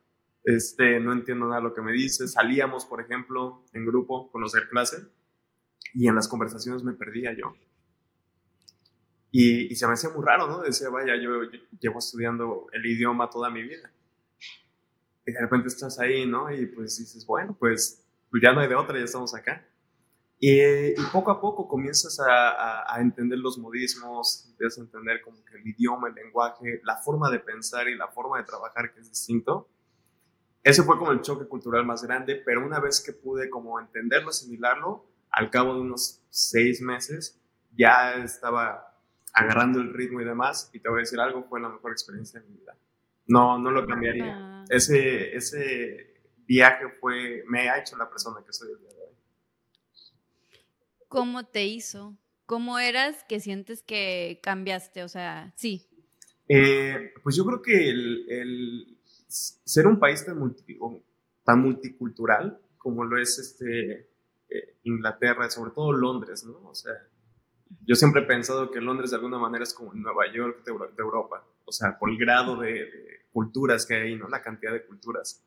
este, 0.44 1.00
no 1.00 1.14
entiendo 1.14 1.46
nada 1.46 1.62
de 1.62 1.70
lo 1.70 1.74
que 1.74 1.82
me 1.82 1.92
dice. 1.92 2.28
Salíamos, 2.28 2.86
por 2.86 3.02
ejemplo, 3.02 3.64
en 3.74 3.86
grupo, 3.86 4.32
conocer 4.32 4.70
clase 4.70 4.98
y 5.94 6.08
en 6.08 6.16
las 6.16 6.28
conversaciones 6.28 6.84
me 6.84 6.94
perdía 6.94 7.34
yo. 7.34 7.56
Y, 9.32 9.76
se 9.76 9.86
me 9.86 9.94
hacía 9.94 10.10
muy 10.10 10.26
raro, 10.26 10.48
¿no? 10.48 10.62
Decía, 10.62 10.90
vaya, 10.90 11.16
yo, 11.16 11.44
llevo 11.80 12.00
estudiando 12.00 12.68
el 12.74 12.86
idioma 12.86 13.30
toda 13.30 13.50
mi 13.50 13.62
vida. 13.62 13.92
Y 15.30 15.32
de 15.32 15.42
repente 15.42 15.68
estás 15.68 16.00
ahí, 16.00 16.26
¿no? 16.26 16.52
Y 16.52 16.66
pues 16.66 16.98
dices, 16.98 17.24
bueno, 17.26 17.56
pues, 17.58 18.04
pues 18.32 18.42
ya 18.42 18.52
no 18.52 18.62
hay 18.62 18.68
de 18.68 18.74
otra, 18.74 18.98
ya 18.98 19.06
estamos 19.06 19.36
acá. 19.36 19.64
Y, 20.40 20.94
poco 21.12 21.30
a 21.30 21.40
poco 21.40 21.68
comienzas 21.68 22.20
a, 22.20 22.96
a, 22.96 23.00
entender 23.02 23.38
los 23.38 23.60
modismos, 23.60 24.48
empiezas 24.50 24.80
a 24.80 24.82
entender 24.82 25.22
como 25.22 25.44
que 25.46 25.58
el 25.58 25.68
idioma, 25.68 26.08
el 26.08 26.16
lenguaje, 26.16 26.82
la 26.84 26.98
forma 26.98 27.30
de 27.30 27.40
pensar 27.40 27.88
y 27.90 27.96
la 27.96 28.08
forma 28.08 28.40
de 28.40 28.46
trabajar 28.46 28.92
que 28.92 29.02
es 29.02 29.10
distinto. 29.10 29.70
Ese 30.64 30.82
fue 30.84 30.98
como 30.98 31.12
el 31.12 31.22
choque 31.22 31.46
cultural 31.46 31.86
más 31.86 32.04
grande, 32.04 32.42
pero 32.44 32.66
una 32.66 32.80
vez 32.80 33.04
que 33.06 33.14
pude 33.14 33.50
como 33.50 33.80
entenderlo, 33.80 34.30
asimilarlo, 34.30 35.06
al 35.30 35.52
cabo 35.52 35.76
de 35.76 35.82
unos 35.82 36.24
seis 36.30 36.82
meses, 36.82 37.40
ya 37.76 38.16
estaba 38.16 38.98
agarrando 39.34 39.80
el 39.80 39.94
ritmo 39.94 40.22
y 40.22 40.26
demás. 40.26 40.72
Y 40.74 40.80
te 40.80 40.90
voy 40.90 41.00
a 41.00 41.02
decir 41.02 41.20
algo, 41.20 41.44
fue 41.44 41.60
la 41.60 41.70
mejor 41.70 41.92
experiencia 41.92 42.40
de 42.40 42.48
mi 42.48 42.56
vida. 42.58 42.76
No, 43.30 43.58
no 43.58 43.72
lo 43.72 43.86
cambiaría. 43.86 44.36
Ah. 44.38 44.66
Ese, 44.70 45.36
ese 45.36 46.16
viaje 46.46 46.86
fue, 47.00 47.44
me 47.48 47.70
ha 47.70 47.80
hecho 47.80 47.96
la 47.96 48.10
persona 48.10 48.44
que 48.46 48.52
soy 48.52 48.72
el 48.72 48.80
día 48.80 48.90
de 48.90 49.02
hoy. 49.02 49.16
¿Cómo 51.08 51.46
te 51.46 51.66
hizo? 51.66 52.18
¿Cómo 52.46 52.80
eras 52.80 53.24
que 53.30 53.40
sientes 53.40 53.84
que 53.84 54.40
cambiaste? 54.44 55.04
O 55.04 55.08
sea, 55.08 55.54
sí. 55.56 55.88
Eh, 56.48 57.14
pues 57.24 57.36
yo 57.36 57.46
creo 57.46 57.62
que 57.62 57.90
el, 57.90 58.26
el 58.30 58.98
ser 59.28 59.86
un 59.86 60.00
país 60.00 60.26
tan, 60.26 60.40
tan 61.44 61.62
multicultural 61.62 62.60
como 62.80 63.04
lo 63.04 63.22
es 63.22 63.38
este, 63.38 64.10
eh, 64.50 64.78
Inglaterra, 64.84 65.50
sobre 65.52 65.72
todo 65.72 65.94
Londres, 65.94 66.44
¿no? 66.44 66.68
O 66.68 66.74
sea, 66.74 66.94
yo 67.86 67.96
siempre 67.96 68.22
he 68.22 68.26
pensado 68.26 68.72
que 68.72 68.82
Londres 68.82 69.12
de 69.12 69.18
alguna 69.18 69.38
manera 69.38 69.64
es 69.64 69.74
como 69.74 69.94
Nueva 69.94 70.32
York 70.32 70.64
de, 70.66 70.72
Europa, 70.98 71.46
o 71.66 71.72
sea, 71.72 71.98
por 71.98 72.10
el 72.10 72.18
grado 72.18 72.58
de, 72.58 72.90
culturas 73.32 73.86
que 73.86 73.96
hay, 73.96 74.16
¿no? 74.16 74.28
La 74.28 74.42
cantidad 74.42 74.74
de 74.74 74.86
culturas 74.86 75.44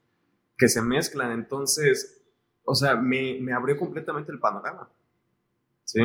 que 0.56 0.68
se 0.68 0.80
mezclan. 0.80 1.32
Entonces, 1.32 2.22
o 2.64 2.74
sea, 2.74 2.94
me, 2.94 3.38
me 3.40 3.52
abrió 3.52 3.76
completamente 3.76 4.30
el 4.30 4.38
panorama, 4.38 4.88
¿sí? 5.84 6.00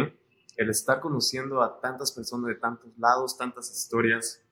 El 0.55 0.69
estar 0.71 0.99
conociendo 0.99 1.61
a 1.61 1.79
tantas 1.79 2.11
personas 2.11 2.47
de 2.47 2.55
tantos 2.55 2.97
lados, 2.97 3.37
tantas 3.37 3.71
historias, 3.71 4.43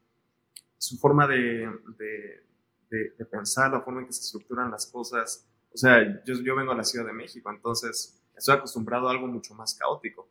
su 0.77 0.97
forma 0.97 1.27
de, 1.27 1.67
de, 1.97 3.25
pensar, 3.25 3.71
la 3.71 3.81
forma 3.81 4.01
en 4.01 4.07
que 4.07 4.13
se 4.13 4.21
estructuran 4.21 4.69
las 4.69 4.85
cosas. 4.85 5.47
O 5.73 5.77
sea, 5.77 6.23
yo, 6.23 6.35
yo 6.35 6.55
vengo 6.55 6.73
a 6.73 6.75
la 6.75 6.83
Ciudad 6.83 7.07
de 7.07 7.13
México, 7.13 7.49
entonces 7.49 8.23
estoy 8.35 8.55
acostumbrado 8.55 9.07
a 9.07 9.11
algo 9.11 9.25
mucho 9.25 9.55
más 9.55 9.73
caótico 9.73 10.29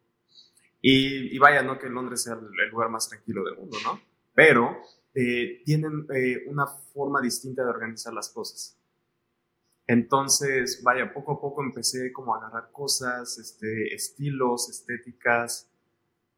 y, 0.86 1.38
vaya, 1.38 1.62
no 1.62 1.78
que 1.78 1.88
Londres 1.88 2.24
sea 2.24 2.34
el, 2.34 2.70
lugar 2.70 2.90
más 2.90 3.08
tranquilo 3.08 3.42
del 3.42 3.56
mundo, 3.56 3.78
¿no? 3.82 3.98
Pero 4.34 4.76
eh, 5.14 5.62
tienen 5.64 6.06
eh, 6.14 6.44
una 6.46 6.66
forma 6.66 7.22
distinta 7.22 7.62
de 7.64 7.70
organizar 7.70 8.12
las 8.12 8.28
cosas. 8.28 8.78
Entonces, 9.86 10.82
vaya, 10.82 11.10
poco 11.14 11.32
a 11.32 11.40
poco 11.40 11.62
empecé 11.62 12.12
como 12.12 12.34
a 12.34 12.38
agarrar 12.38 12.70
cosas, 12.70 13.38
este, 13.38 13.94
estilos, 13.94 14.68
estéticas, 14.68 15.70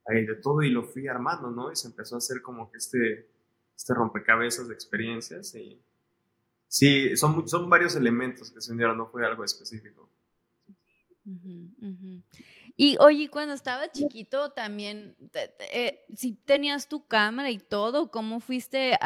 de 0.08 0.36
todo 0.36 0.62
y 0.62 0.70
lo 0.70 0.84
fui 0.84 1.08
armando, 1.08 1.50
¿no? 1.50 1.72
Y 1.72 1.74
se 1.74 1.88
empezó 1.88 2.14
a 2.14 2.18
hacer 2.18 2.40
como 2.40 2.70
que 2.70 2.78
este, 2.78 3.28
este 3.76 3.94
rompecabezas 3.94 4.68
de 4.68 4.74
experiencias 4.74 5.52
y 5.56 5.82
sí, 6.68 7.16
son, 7.16 7.48
son 7.48 7.68
varios 7.68 7.96
elementos 7.96 8.52
que 8.52 8.60
se 8.60 8.70
unieron, 8.70 8.96
no 8.96 9.08
fue 9.08 9.26
algo 9.26 9.42
específico. 9.42 10.08
Y 12.78 12.96
oye, 13.00 13.30
cuando 13.30 13.54
estabas 13.54 13.90
chiquito 13.92 14.50
también, 14.50 15.16
eh, 15.72 16.04
si 16.14 16.34
tenías 16.34 16.88
tu 16.88 17.06
cámara 17.06 17.50
y 17.50 17.58
todo, 17.58 18.10
¿cómo 18.10 18.38
fuiste 18.38 18.98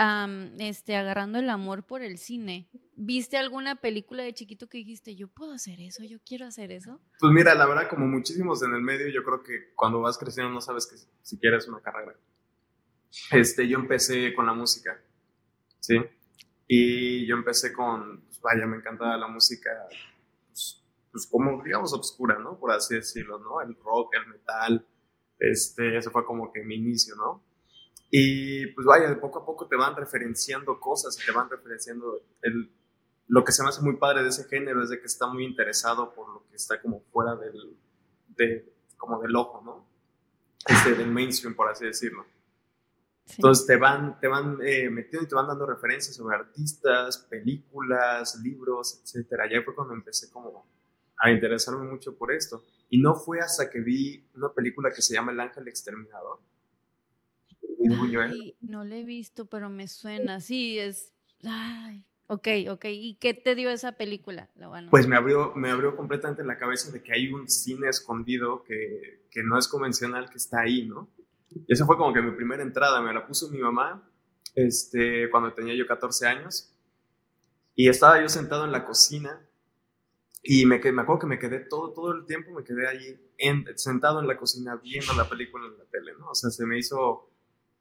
este, 0.59 0.97
agarrando 0.97 1.39
el 1.39 1.49
amor 1.49 1.85
por 1.85 2.03
el 2.03 2.19
cine? 2.19 2.69
¿Viste 2.97 3.37
alguna 3.37 3.77
película 3.77 4.25
de 4.25 4.35
chiquito 4.35 4.69
que 4.69 4.79
dijiste, 4.79 5.15
yo 5.15 5.29
puedo 5.29 5.53
hacer 5.53 5.81
eso, 5.81 6.03
yo 6.03 6.19
quiero 6.27 6.47
hacer 6.47 6.73
eso? 6.73 7.01
Pues 7.21 7.33
mira, 7.33 7.55
la 7.55 7.67
verdad, 7.67 7.89
como 7.89 8.09
muchísimos 8.09 8.61
en 8.65 8.75
el 8.75 8.83
medio, 8.83 9.07
yo 9.09 9.23
creo 9.23 9.41
que 9.45 9.73
cuando 9.77 10.01
vas 10.01 10.19
creciendo 10.19 10.53
no 10.53 10.61
sabes 10.61 10.89
que 10.89 10.97
si 11.23 11.39
quieres 11.39 11.69
una 11.69 11.81
carrera. 11.81 12.17
Este, 13.31 13.69
yo 13.69 13.79
empecé 13.79 14.35
con 14.35 14.47
la 14.47 14.53
música, 14.53 15.01
¿sí? 15.79 15.97
Y 16.67 17.27
yo 17.27 17.37
empecé 17.37 17.73
con, 17.73 18.23
pues 18.23 18.41
vaya, 18.41 18.67
me 18.67 18.77
encantaba 18.77 19.17
la 19.17 19.29
música 19.29 19.71
pues 21.11 21.27
como 21.27 21.63
digamos 21.63 21.93
obscura, 21.93 22.39
¿no? 22.39 22.59
Por 22.59 22.71
así 22.73 22.95
decirlo, 22.95 23.39
¿no? 23.39 23.61
El 23.61 23.77
rock, 23.77 24.15
el 24.15 24.27
metal, 24.29 24.87
este, 25.39 25.97
eso 25.97 26.11
fue 26.11 26.25
como 26.25 26.53
que 26.53 26.63
mi 26.63 26.77
inicio, 26.77 27.17
¿no? 27.17 27.43
Y 28.11 28.67
pues 28.75 28.87
vaya, 28.87 29.09
de 29.09 29.17
poco 29.17 29.41
a 29.41 29.47
poco 29.47 29.67
te 29.67 29.77
van 29.77 29.95
referenciando 29.97 30.81
cosas 30.81 31.17
y 31.21 31.25
te 31.25 31.33
van 31.33 31.49
referenciando 31.49 32.23
el, 32.43 32.71
lo 33.31 33.45
que 33.45 33.53
se 33.53 33.63
me 33.63 33.69
hace 33.69 33.83
muy 33.83 33.97
padre 33.97 34.25
de 34.25 34.31
ese 34.31 34.45
género 34.45 34.83
es 34.83 34.91
de 34.91 34.99
que 34.99 35.07
está 35.07 35.29
muy 35.29 35.45
interesado 35.45 36.13
por 36.13 36.29
lo 36.29 36.47
que 36.49 36.57
está 36.57 36.83
como 36.83 37.01
fuera 37.13 37.37
del, 37.37 37.77
de, 38.37 38.75
como 38.97 39.21
del 39.21 39.37
ojo, 39.37 39.63
¿no? 39.65 39.87
Este, 40.67 40.95
del 40.99 41.13
mainstream, 41.13 41.55
por 41.55 41.69
así 41.69 41.87
decirlo. 41.87 42.27
Entonces 43.37 43.65
te 43.67 43.77
van, 43.77 44.19
te 44.19 44.27
van 44.27 44.59
eh, 44.65 44.91
metiendo 44.91 45.25
y 45.25 45.29
te 45.29 45.37
van 45.37 45.47
dando 45.47 45.65
referencias 45.65 46.17
sobre 46.17 46.35
artistas, 46.37 47.19
películas, 47.19 48.41
libros, 48.43 49.01
etcétera. 49.01 49.45
Ya 49.49 49.63
fue 49.63 49.77
cuando 49.77 49.95
empecé 49.95 50.29
como 50.33 50.67
a 51.21 51.31
interesarme 51.31 51.85
mucho 51.85 52.17
por 52.17 52.33
esto. 52.33 52.65
Y 52.89 53.01
no 53.01 53.15
fue 53.15 53.39
hasta 53.41 53.71
que 53.71 53.81
vi 53.81 54.25
una 54.35 54.53
película 54.53 54.91
que 54.95 55.03
se 55.03 55.15
llama 55.15 55.33
El 55.33 55.41
Ángel 55.41 55.69
Exterminador. 55.69 56.41
Ay, 58.21 58.57
no 58.61 58.85
la 58.85 58.97
he 58.97 59.05
visto, 59.05 59.47
pero 59.47 59.71
me 59.71 59.87
suena. 59.89 60.41
Sí, 60.41 60.79
es. 60.79 61.13
Ay, 61.45 62.05
ok, 62.27 62.49
ok. 62.71 62.85
¿Y 62.87 63.15
qué 63.17 63.35
te 63.35 63.55
dio 63.55 63.71
esa 63.71 63.93
película? 63.93 64.51
Pues 64.91 65.07
me 65.07 65.17
abrió, 65.17 65.55
me 65.55 65.71
abrió 65.71 65.97
completamente 65.97 66.45
la 66.45 66.59
cabeza 66.59 66.91
de 66.91 67.03
que 67.03 67.13
hay 67.13 67.33
un 67.33 67.49
cine 67.49 67.89
escondido 67.89 68.63
que, 68.65 69.27
que 69.31 69.43
no 69.43 69.59
es 69.59 69.69
convencional, 69.69 70.31
que 70.31 70.39
está 70.39 70.61
ahí, 70.61 70.87
¿no? 70.87 71.09
Y 71.51 71.73
esa 71.73 71.87
fue 71.87 71.97
como 71.97 72.13
que 72.13 72.23
mi 72.23 72.33
primera 72.33 72.63
entrada. 72.63 73.01
Me 73.03 73.13
la 73.13 73.27
puso 73.27 73.51
mi 73.51 73.59
mamá 73.59 74.09
este, 74.55 75.31
cuando 75.31 75.53
tenía 75.53 75.75
yo 75.75 75.87
14 75.87 76.27
años. 76.27 76.75
Y 77.75 77.89
estaba 77.89 78.21
yo 78.21 78.29
sentado 78.29 78.65
en 78.65 78.73
la 78.73 78.85
cocina 78.85 79.47
y 80.43 80.65
me, 80.65 80.79
me 80.79 81.03
acuerdo 81.03 81.21
que 81.21 81.27
me 81.27 81.39
quedé 81.39 81.61
todo, 81.61 81.93
todo 81.93 82.13
el 82.13 82.27
tiempo, 82.27 82.53
me 82.53 82.65
quedé 82.65 82.87
allí 82.87 83.21
sentado 83.77 84.21
en 84.21 84.27
la 84.27 84.37
cocina 84.37 84.77
viendo 84.77 85.13
la 85.15 85.29
película 85.29 85.67
en 85.67 85.79
la 85.79 85.85
tele, 85.85 86.13
¿no? 86.19 86.31
O 86.31 86.35
sea, 86.35 86.51
se 86.51 86.65
me 86.67 86.79
hizo, 86.79 87.31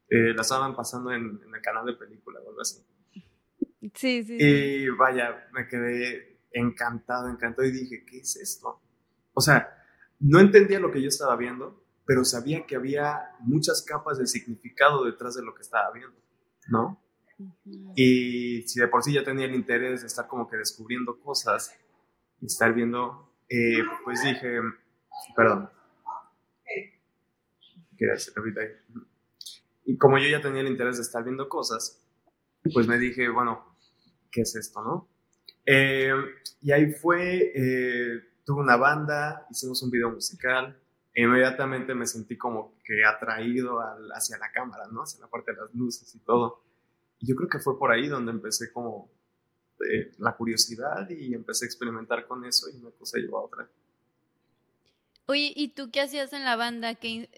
eh, 0.08 0.34
la 0.34 0.42
estaban 0.42 0.74
pasando 0.74 1.12
en, 1.12 1.40
el 1.54 1.60
canal 1.62 1.86
de 1.86 1.94
película 1.94 2.40
o 2.40 2.48
algo 2.48 2.60
así. 2.60 2.84
Sí, 3.94 4.22
sí. 4.22 4.36
Y 4.38 4.88
vaya, 4.90 5.48
me 5.52 5.66
quedé 5.66 6.40
encantado, 6.52 7.28
encantado 7.28 7.66
y 7.66 7.72
dije, 7.72 8.04
¿qué 8.04 8.18
es 8.18 8.36
esto? 8.36 8.80
O 9.32 9.40
sea, 9.40 9.84
no 10.18 10.38
entendía 10.38 10.80
lo 10.80 10.90
que 10.90 11.00
yo 11.00 11.08
estaba 11.08 11.36
viendo, 11.36 11.82
pero 12.04 12.24
sabía 12.24 12.66
que 12.66 12.76
había 12.76 13.36
muchas 13.40 13.82
capas 13.82 14.18
de 14.18 14.26
significado 14.26 15.04
detrás 15.04 15.34
de 15.34 15.42
lo 15.42 15.54
que 15.54 15.62
estaba 15.62 15.90
viendo, 15.92 16.16
¿no? 16.68 17.02
Y 17.94 18.62
si 18.68 18.80
de 18.80 18.88
por 18.88 19.02
sí 19.02 19.14
ya 19.14 19.24
tenía 19.24 19.46
el 19.46 19.54
interés 19.54 20.02
de 20.02 20.08
estar 20.08 20.26
como 20.26 20.46
que 20.46 20.58
descubriendo 20.58 21.18
cosas, 21.20 21.74
estar 22.42 22.72
viendo, 22.74 23.32
eh, 23.48 23.82
pues 24.04 24.22
dije, 24.22 24.60
perdón, 25.36 25.70
y 29.84 29.98
como 29.98 30.18
yo 30.18 30.28
ya 30.28 30.40
tenía 30.40 30.62
el 30.62 30.68
interés 30.68 30.96
de 30.96 31.02
estar 31.02 31.22
viendo 31.22 31.48
cosas, 31.48 32.02
pues 32.72 32.86
me 32.86 32.98
dije, 32.98 33.28
bueno, 33.28 33.76
¿qué 34.30 34.42
es 34.42 34.56
esto, 34.56 34.82
no? 34.82 35.08
Eh, 35.66 36.12
y 36.62 36.72
ahí 36.72 36.92
fue, 36.92 37.52
eh, 37.54 38.20
tuve 38.44 38.62
una 38.62 38.76
banda, 38.76 39.46
hicimos 39.50 39.82
un 39.82 39.90
video 39.90 40.10
musical, 40.10 40.80
e 41.12 41.22
inmediatamente 41.22 41.94
me 41.94 42.06
sentí 42.06 42.38
como 42.38 42.74
que 42.84 43.04
atraído 43.04 43.80
hacia 44.14 44.38
la 44.38 44.50
cámara, 44.52 44.84
¿no? 44.90 45.02
Hacia 45.02 45.20
la 45.20 45.28
parte 45.28 45.52
de 45.52 45.58
las 45.58 45.74
luces 45.74 46.14
y 46.14 46.20
todo. 46.20 46.62
Y 47.18 47.26
yo 47.26 47.36
creo 47.36 47.48
que 47.48 47.58
fue 47.58 47.78
por 47.78 47.90
ahí 47.90 48.08
donde 48.08 48.32
empecé 48.32 48.72
como 48.72 49.10
la 50.18 50.36
curiosidad 50.36 51.08
y 51.08 51.34
empecé 51.34 51.64
a 51.64 51.68
experimentar 51.68 52.26
con 52.26 52.44
eso 52.44 52.68
y 52.68 52.76
una 52.76 52.90
cosa 52.90 53.18
llevó 53.18 53.38
a 53.38 53.44
otra. 53.44 53.68
Oye, 55.26 55.52
¿y 55.54 55.68
tú 55.74 55.90
qué 55.90 56.00
hacías 56.00 56.32
en 56.32 56.44
la 56.44 56.56
banda? 56.56 56.96
¿Qué, 56.96 57.28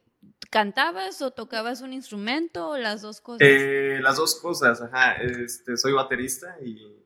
¿Cantabas 0.51 1.23
o 1.23 1.31
tocabas 1.31 1.81
un 1.81 1.93
instrumento 1.93 2.71
o 2.71 2.79
las 2.79 3.03
dos 3.03 3.21
cosas? 3.21 3.41
Eh, 3.43 3.99
las 4.03 4.17
dos 4.17 4.39
cosas, 4.41 4.83
ajá. 4.83 5.15
Este, 5.15 5.77
soy 5.77 5.93
baterista 5.93 6.57
y, 6.63 6.99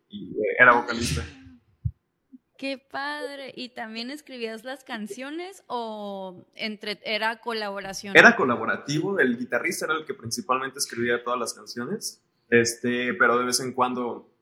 era 0.58 0.72
ah, 0.72 0.80
vocalista. 0.80 1.24
Qué 2.58 2.78
padre. 2.78 3.52
¿Y 3.54 3.68
también 3.68 4.10
escribías 4.10 4.64
las 4.64 4.82
canciones 4.82 5.62
o 5.66 6.46
entre, 6.54 7.00
era 7.04 7.40
colaboración? 7.40 8.16
Era 8.16 8.34
colaborativo. 8.34 9.18
El 9.18 9.38
guitarrista 9.38 9.86
era 9.86 9.94
el 9.94 10.06
que 10.06 10.14
principalmente 10.14 10.78
escribía 10.78 11.22
todas 11.22 11.38
las 11.38 11.54
canciones. 11.54 12.22
Este, 12.48 13.12
pero 13.14 13.38
de 13.38 13.44
vez 13.44 13.60
en 13.60 13.72
cuando 13.72 14.35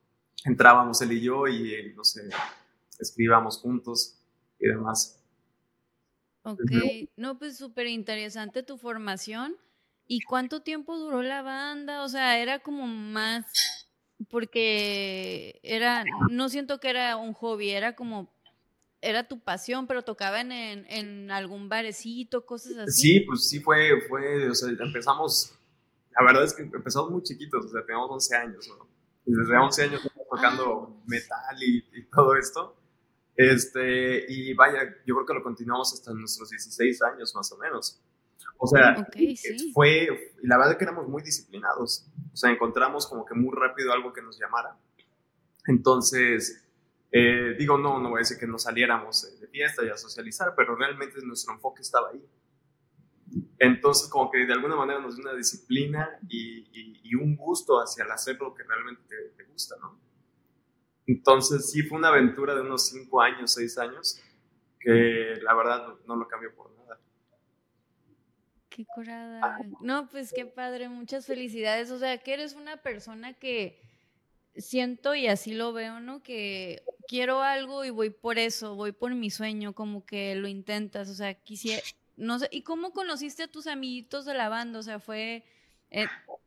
entrábamos 0.44 1.00
él 1.02 1.12
y 1.12 1.20
yo 1.20 1.48
y, 1.48 1.92
no 1.96 2.04
sé, 2.04 2.28
escribíamos 2.98 3.58
juntos 3.58 4.18
y 4.60 4.68
demás. 4.68 5.20
Ok, 6.42 6.60
no, 7.16 7.38
pues 7.38 7.56
súper 7.56 7.86
interesante 7.86 8.62
tu 8.62 8.76
formación. 8.76 9.56
¿Y 10.06 10.20
cuánto 10.20 10.60
tiempo 10.60 10.98
duró 10.98 11.22
la 11.22 11.40
banda? 11.40 12.04
O 12.04 12.08
sea, 12.08 12.38
era 12.38 12.58
como 12.58 12.86
más, 12.86 13.46
porque 14.28 15.58
era, 15.62 16.04
no 16.30 16.50
siento 16.50 16.78
que 16.78 16.90
era 16.90 17.16
un 17.16 17.32
hobby, 17.32 17.70
era 17.70 17.96
como, 17.96 18.30
era 19.00 19.26
tu 19.26 19.40
pasión, 19.40 19.86
pero 19.86 20.02
tocaban 20.02 20.52
en, 20.52 20.84
en 20.90 21.30
algún 21.30 21.70
barecito, 21.70 22.44
cosas 22.44 22.76
así. 22.76 23.00
Sí, 23.00 23.20
pues 23.20 23.48
sí 23.48 23.60
fue, 23.60 24.02
fue, 24.06 24.50
o 24.50 24.54
sea, 24.54 24.68
empezamos, 24.78 25.54
la 26.18 26.26
verdad 26.26 26.44
es 26.44 26.52
que 26.52 26.62
empezamos 26.62 27.10
muy 27.10 27.22
chiquitos, 27.22 27.64
o 27.64 27.68
sea, 27.70 27.80
teníamos 27.86 28.10
11 28.10 28.36
años, 28.36 28.68
¿no? 28.68 28.86
Y 29.24 29.32
desde 29.32 29.56
11 29.56 29.82
años 29.84 30.02
tocando 30.34 31.02
metal 31.06 31.56
y, 31.62 31.82
todo 32.06 32.36
esto. 32.36 32.76
Este, 33.36 34.24
y 34.28 34.54
vaya, 34.54 34.82
yo 35.06 35.14
creo 35.16 35.26
que 35.26 35.34
lo 35.34 35.42
continuamos 35.42 35.92
hasta 35.92 36.12
nuestros 36.12 36.50
16 36.50 37.02
años 37.02 37.34
más 37.34 37.50
o 37.52 37.58
menos. 37.58 38.00
O 38.58 38.66
sea, 38.66 38.94
fue, 39.72 40.08
y 40.42 40.46
la 40.46 40.56
verdad 40.56 40.72
es 40.72 40.78
que 40.78 40.84
éramos 40.84 41.08
muy 41.08 41.22
disciplinados. 41.22 42.06
O 42.32 42.36
sea, 42.36 42.50
encontramos 42.50 43.06
como 43.06 43.24
que 43.24 43.34
muy 43.34 43.52
rápido 43.54 43.92
algo 43.92 44.12
que 44.12 44.22
nos 44.22 44.38
llamara. 44.38 44.76
Entonces, 45.66 46.64
eh, 47.10 47.54
digo, 47.58 47.78
no, 47.78 47.98
no 48.00 48.10
voy 48.10 48.18
a 48.18 48.20
decir 48.20 48.38
que 48.38 48.46
no 48.46 48.58
saliéramos 48.58 49.40
de 49.40 49.46
fiesta 49.48 49.84
y 49.84 49.88
a 49.88 49.96
socializar, 49.96 50.54
pero 50.56 50.76
realmente 50.76 51.20
nuestro 51.24 51.54
enfoque 51.54 51.82
estaba 51.82 52.10
ahí. 52.10 52.24
Entonces, 53.58 54.08
como 54.08 54.30
que 54.30 54.46
de 54.46 54.52
alguna 54.52 54.76
manera 54.76 55.00
nos 55.00 55.16
dio 55.16 55.24
una 55.24 55.34
disciplina 55.34 56.18
y, 56.28 57.14
un 57.14 57.36
gusto 57.36 57.78
hacia 57.78 58.04
el 58.04 58.10
hacer 58.10 58.36
lo 58.40 58.52
que 58.52 58.64
realmente 58.64 59.02
te, 59.08 59.16
te 59.36 59.44
gusta, 59.44 59.76
¿no? 59.80 60.00
Entonces 61.06 61.70
sí 61.70 61.82
fue 61.82 61.98
una 61.98 62.08
aventura 62.08 62.54
de 62.54 62.62
unos 62.62 62.88
cinco 62.88 63.20
años, 63.20 63.52
seis 63.52 63.76
años, 63.78 64.20
que 64.80 65.38
la 65.42 65.54
verdad 65.54 65.86
no, 66.06 66.16
lo 66.16 66.26
cambió 66.28 66.54
por 66.54 66.70
nada. 66.76 66.98
Qué 68.70 68.84
curada. 68.86 69.58
No, 69.80 70.08
pues 70.08 70.32
qué 70.32 70.46
padre, 70.46 70.88
muchas 70.88 71.26
felicidades. 71.26 71.90
O 71.90 71.98
sea, 71.98 72.18
que 72.18 72.34
eres 72.34 72.54
una 72.54 72.78
persona 72.78 73.34
que 73.34 73.80
siento 74.56 75.14
y 75.14 75.26
así 75.26 75.52
lo 75.52 75.72
veo, 75.72 76.00
¿no? 76.00 76.22
Que 76.22 76.82
quiero 77.06 77.42
algo 77.42 77.84
y 77.84 77.90
voy 77.90 78.10
por 78.10 78.38
eso, 78.38 78.74
voy 78.74 78.92
por 78.92 79.14
mi 79.14 79.30
sueño, 79.30 79.74
como 79.74 80.06
que 80.06 80.34
lo 80.34 80.48
intentas. 80.48 81.08
O 81.10 81.14
sea, 81.14 81.34
quisiera, 81.34 81.82
no 82.16 82.38
sé, 82.38 82.48
¿y 82.50 82.62
cómo 82.62 82.92
conociste 82.92 83.42
a 83.42 83.48
tus 83.48 83.66
amiguitos 83.66 84.24
de 84.24 84.34
la 84.34 84.48
banda? 84.48 84.78
O 84.78 84.82
sea, 84.82 85.00
fue, 85.00 85.44
eh, 85.90 86.06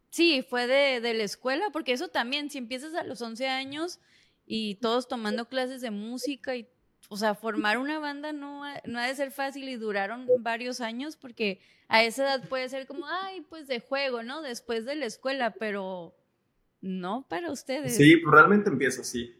sí, 0.09 0.43
fue 0.47 0.67
de, 0.67 0.99
de, 0.99 1.13
la 1.13 1.23
escuela, 1.23 1.69
porque 1.71 1.93
eso 1.93 2.07
también, 2.07 2.49
si 2.49 2.57
empiezas 2.57 2.95
a 2.95 3.03
los 3.03 3.21
11 3.21 3.47
años, 3.47 3.99
y 4.47 4.75
todos 4.75 5.07
tomando 5.07 5.49
clases 5.49 5.81
de 5.81 5.91
música 5.91 6.55
y, 6.55 6.67
o 7.09 7.17
sea, 7.17 7.35
formar 7.35 7.77
una 7.77 7.99
banda 7.99 8.31
no 8.31 8.63
ha, 8.63 8.81
no 8.85 8.97
ha 8.97 9.05
de 9.05 9.15
ser 9.15 9.31
fácil 9.31 9.67
y 9.67 9.75
duraron 9.75 10.25
varios 10.39 10.79
años 10.79 11.17
porque 11.17 11.59
a 11.89 12.03
esa 12.03 12.23
edad 12.23 12.49
puede 12.49 12.69
ser 12.69 12.87
como, 12.87 13.05
ay, 13.07 13.41
pues 13.49 13.67
de 13.67 13.81
juego, 13.81 14.23
¿no? 14.23 14.41
Después 14.41 14.85
de 14.85 14.95
la 14.95 15.05
escuela, 15.05 15.53
pero 15.59 16.15
no 16.81 17.25
para 17.27 17.51
ustedes. 17.51 17.97
Sí, 17.97 18.17
pues 18.17 18.33
realmente 18.33 18.69
empieza 18.69 19.01
así. 19.01 19.35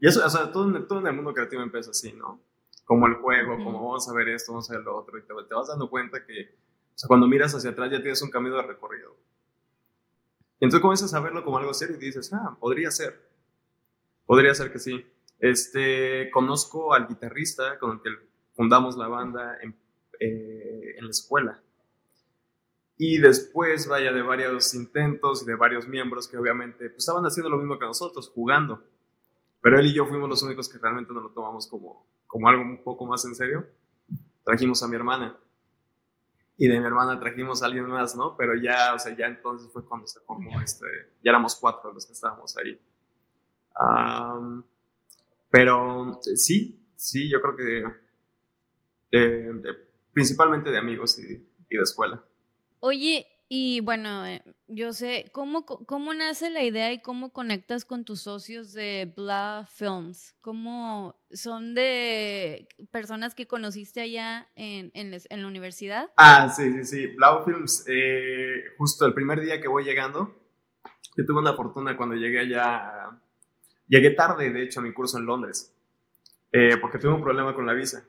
Y 0.00 0.08
eso, 0.08 0.24
o 0.24 0.30
sea, 0.30 0.50
todo, 0.50 0.84
todo 0.86 1.00
en 1.00 1.06
el 1.06 1.14
mundo 1.14 1.34
creativo 1.34 1.62
empieza 1.62 1.90
así, 1.90 2.12
¿no? 2.12 2.40
Como 2.84 3.06
el 3.06 3.14
juego, 3.14 3.56
como 3.62 3.84
vamos 3.84 4.08
a 4.08 4.12
ver 4.14 4.30
esto, 4.30 4.52
vamos 4.52 4.68
a 4.70 4.74
ver 4.74 4.82
lo 4.82 4.96
otro, 4.96 5.18
y 5.18 5.22
te, 5.22 5.28
te 5.48 5.54
vas 5.54 5.68
dando 5.68 5.88
cuenta 5.88 6.24
que, 6.24 6.56
o 6.94 6.98
sea, 6.98 7.06
cuando 7.06 7.28
miras 7.28 7.54
hacia 7.54 7.70
atrás 7.70 7.90
ya 7.90 8.00
tienes 8.00 8.20
un 8.22 8.30
camino 8.30 8.56
de 8.56 8.62
recorrido. 8.62 9.16
entonces 10.58 10.80
comienzas 10.80 11.14
a 11.14 11.20
verlo 11.20 11.44
como 11.44 11.58
algo 11.58 11.72
serio 11.72 11.96
y 11.96 12.00
dices, 12.00 12.32
ah, 12.32 12.56
podría 12.58 12.90
ser. 12.90 13.31
Podría 14.32 14.54
ser 14.54 14.72
que 14.72 14.78
sí. 14.78 15.04
Este, 15.38 16.30
conozco 16.30 16.94
al 16.94 17.06
guitarrista 17.06 17.78
con 17.78 17.90
el 17.90 18.00
que 18.00 18.08
fundamos 18.54 18.96
la 18.96 19.06
banda 19.06 19.58
en, 19.60 19.76
eh, 20.18 20.94
en 20.96 21.04
la 21.04 21.10
escuela. 21.10 21.62
Y 22.96 23.18
después, 23.18 23.86
vaya, 23.88 24.10
de 24.10 24.22
varios 24.22 24.72
intentos 24.72 25.42
y 25.42 25.44
de 25.44 25.54
varios 25.54 25.86
miembros 25.86 26.28
que 26.28 26.38
obviamente 26.38 26.88
pues, 26.88 27.00
estaban 27.00 27.26
haciendo 27.26 27.50
lo 27.50 27.58
mismo 27.58 27.78
que 27.78 27.84
nosotros, 27.84 28.30
jugando. 28.34 28.82
Pero 29.60 29.78
él 29.78 29.88
y 29.88 29.92
yo 29.92 30.06
fuimos 30.06 30.30
los 30.30 30.42
únicos 30.42 30.66
que 30.66 30.78
realmente 30.78 31.12
nos 31.12 31.24
lo 31.24 31.30
tomamos 31.32 31.66
como, 31.66 32.06
como 32.26 32.48
algo 32.48 32.62
un 32.62 32.82
poco 32.82 33.04
más 33.04 33.22
en 33.26 33.34
serio. 33.34 33.66
Trajimos 34.46 34.82
a 34.82 34.88
mi 34.88 34.96
hermana. 34.96 35.36
Y 36.56 36.68
de 36.68 36.80
mi 36.80 36.86
hermana 36.86 37.20
trajimos 37.20 37.62
a 37.62 37.66
alguien 37.66 37.84
más, 37.84 38.16
¿no? 38.16 38.34
Pero 38.38 38.54
ya, 38.54 38.94
o 38.94 38.98
sea, 38.98 39.14
ya 39.14 39.26
entonces 39.26 39.70
fue 39.70 39.84
cuando 39.84 40.06
se 40.06 40.20
formó 40.20 40.58
este, 40.62 40.86
ya 41.22 41.32
éramos 41.32 41.54
cuatro 41.54 41.92
los 41.92 42.06
que 42.06 42.14
estábamos 42.14 42.56
ahí. 42.56 42.80
Pero 45.50 46.20
sí, 46.34 46.88
sí, 46.96 47.30
yo 47.30 47.40
creo 47.40 47.56
que 47.56 47.84
principalmente 50.12 50.70
de 50.70 50.78
amigos 50.78 51.18
y, 51.18 51.46
y 51.70 51.76
de 51.76 51.82
escuela. 51.82 52.22
Oye, 52.80 53.26
y 53.54 53.80
bueno, 53.80 54.24
eh, 54.24 54.42
yo 54.66 54.94
sé, 54.94 55.26
¿cómo, 55.30 55.66
¿cómo 55.66 56.14
nace 56.14 56.48
la 56.48 56.62
idea 56.62 56.90
y 56.90 57.02
cómo 57.02 57.34
conectas 57.34 57.84
con 57.84 58.02
tus 58.02 58.22
socios 58.22 58.72
de 58.72 59.12
Blah 59.14 59.68
Films? 59.70 60.34
¿Cómo 60.40 61.20
son 61.32 61.74
de 61.74 62.66
personas 62.90 63.34
que 63.34 63.46
conociste 63.46 64.00
allá 64.00 64.48
en, 64.54 64.90
en, 64.94 65.42
la 65.42 65.46
universidad? 65.46 66.10
Ah, 66.16 66.48
sí, 66.48 66.72
sí, 66.72 66.84
sí. 66.84 67.06
Blah 67.08 67.44
Films, 67.44 67.84
eh, 67.88 68.64
justo 68.78 69.04
el 69.04 69.12
primer 69.12 69.42
día 69.42 69.60
que 69.60 69.68
voy 69.68 69.84
llegando, 69.84 70.34
yo 71.14 71.26
tuve 71.26 71.40
una 71.40 71.52
fortuna 71.52 71.94
cuando 71.94 72.14
llegué 72.14 72.38
allá, 72.38 73.20
llegué 73.88 74.10
tarde, 74.10 74.50
de 74.50 74.62
hecho, 74.62 74.80
a 74.80 74.82
mi 74.82 74.92
curso 74.92 75.18
en 75.18 75.26
Londres, 75.26 75.74
eh, 76.52 76.76
porque 76.80 76.98
tuve 76.98 77.12
un 77.12 77.22
problema 77.22 77.54
con 77.54 77.66
la 77.66 77.72
visa. 77.72 78.04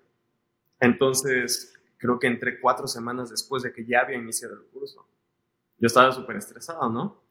Entonces, 0.79 1.73
creo 1.97 2.19
que 2.19 2.27
entré 2.27 2.59
cuatro 2.59 2.87
semanas 2.87 3.29
después 3.29 3.63
de 3.63 3.71
que 3.71 3.85
ya 3.85 4.01
había 4.01 4.17
iniciado 4.17 4.55
el 4.55 4.63
curso 4.67 5.07
yo 5.83 5.87
estaba 5.87 6.13
súper 6.13 6.37
estresado, 6.37 6.89
¿no? 6.89 7.21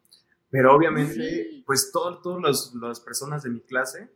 Pero 0.51 0.77
obviamente, 0.77 1.63
pues 1.65 1.91
todas 1.91 2.71
las 2.75 3.01
personas 3.01 3.43
de 3.43 3.49
mi 3.49 3.61
clase 3.61 4.11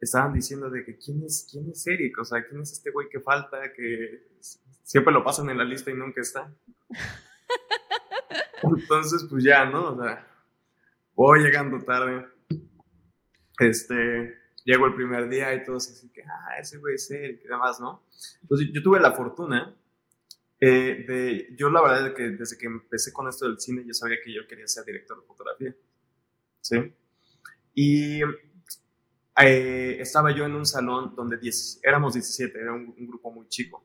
estaban 0.00 0.32
diciendo 0.32 0.68
de 0.68 0.84
que 0.84 0.98
quién 0.98 1.22
es, 1.22 1.46
quién 1.48 1.70
es 1.70 1.86
Eric, 1.86 2.18
o 2.18 2.24
sea, 2.24 2.44
quién 2.44 2.60
es 2.60 2.72
este 2.72 2.90
güey 2.90 3.08
que 3.08 3.20
falta, 3.20 3.72
que 3.72 4.26
siempre 4.82 5.12
lo 5.12 5.22
pasan 5.22 5.50
en 5.50 5.58
la 5.58 5.64
lista 5.64 5.92
y 5.92 5.94
nunca 5.94 6.20
está. 6.20 6.52
Entonces, 8.64 9.24
pues 9.30 9.44
ya, 9.44 9.64
¿no? 9.66 9.92
O 9.92 10.02
sea, 10.02 10.26
voy 11.14 11.40
llegando 11.40 11.78
tarde. 11.84 12.26
Este, 13.58 14.38
llego 14.64 14.86
el 14.86 14.94
primer 14.94 15.28
día 15.28 15.54
y 15.54 15.64
todos 15.64 15.88
así 15.88 16.08
que, 16.10 16.22
ah, 16.22 16.58
ese 16.60 16.78
güey 16.78 16.94
es 16.94 17.10
Eric 17.10 17.40
y 17.44 17.48
demás, 17.48 17.80
¿no? 17.80 18.04
Entonces, 18.42 18.68
yo 18.72 18.82
tuve 18.82 19.00
la 19.00 19.12
fortuna 19.12 19.74
eh, 20.60 21.04
de, 21.06 21.54
yo 21.56 21.70
la 21.70 21.80
verdad 21.80 22.08
es 22.08 22.14
que 22.14 22.30
desde 22.30 22.58
que 22.58 22.66
empecé 22.66 23.12
con 23.12 23.28
esto 23.28 23.46
del 23.46 23.60
cine 23.60 23.84
yo 23.86 23.94
sabía 23.94 24.16
que 24.22 24.32
yo 24.32 24.46
quería 24.48 24.66
ser 24.66 24.84
director 24.84 25.20
de 25.20 25.26
fotografía. 25.26 25.74
¿Sí? 26.60 26.76
Y 27.74 28.20
eh, 29.40 29.96
estaba 30.00 30.34
yo 30.34 30.44
en 30.44 30.54
un 30.54 30.66
salón 30.66 31.14
donde 31.14 31.38
éramos 31.82 32.14
17, 32.14 32.60
era 32.60 32.72
un, 32.72 33.06
grupo 33.06 33.30
muy 33.30 33.46
chico. 33.48 33.84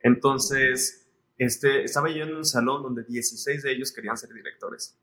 Entonces, 0.00 1.08
este, 1.38 1.84
estaba 1.84 2.10
yo 2.10 2.24
en 2.24 2.34
un 2.34 2.44
salón 2.44 2.82
donde 2.82 3.02
16 3.04 3.62
de 3.62 3.72
ellos 3.72 3.92
querían 3.92 4.18
ser 4.18 4.32
directores. 4.34 4.94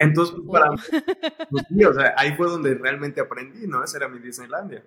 Entonces, 0.00 0.34
para 0.50 0.70
pues, 1.50 1.64
o 1.86 1.92
sea, 1.92 2.14
ahí 2.16 2.34
fue 2.34 2.48
donde 2.48 2.74
realmente 2.74 3.20
aprendí, 3.20 3.66
¿no? 3.66 3.84
Esa 3.84 3.98
era 3.98 4.08
mi 4.08 4.18
Disneylandia. 4.18 4.82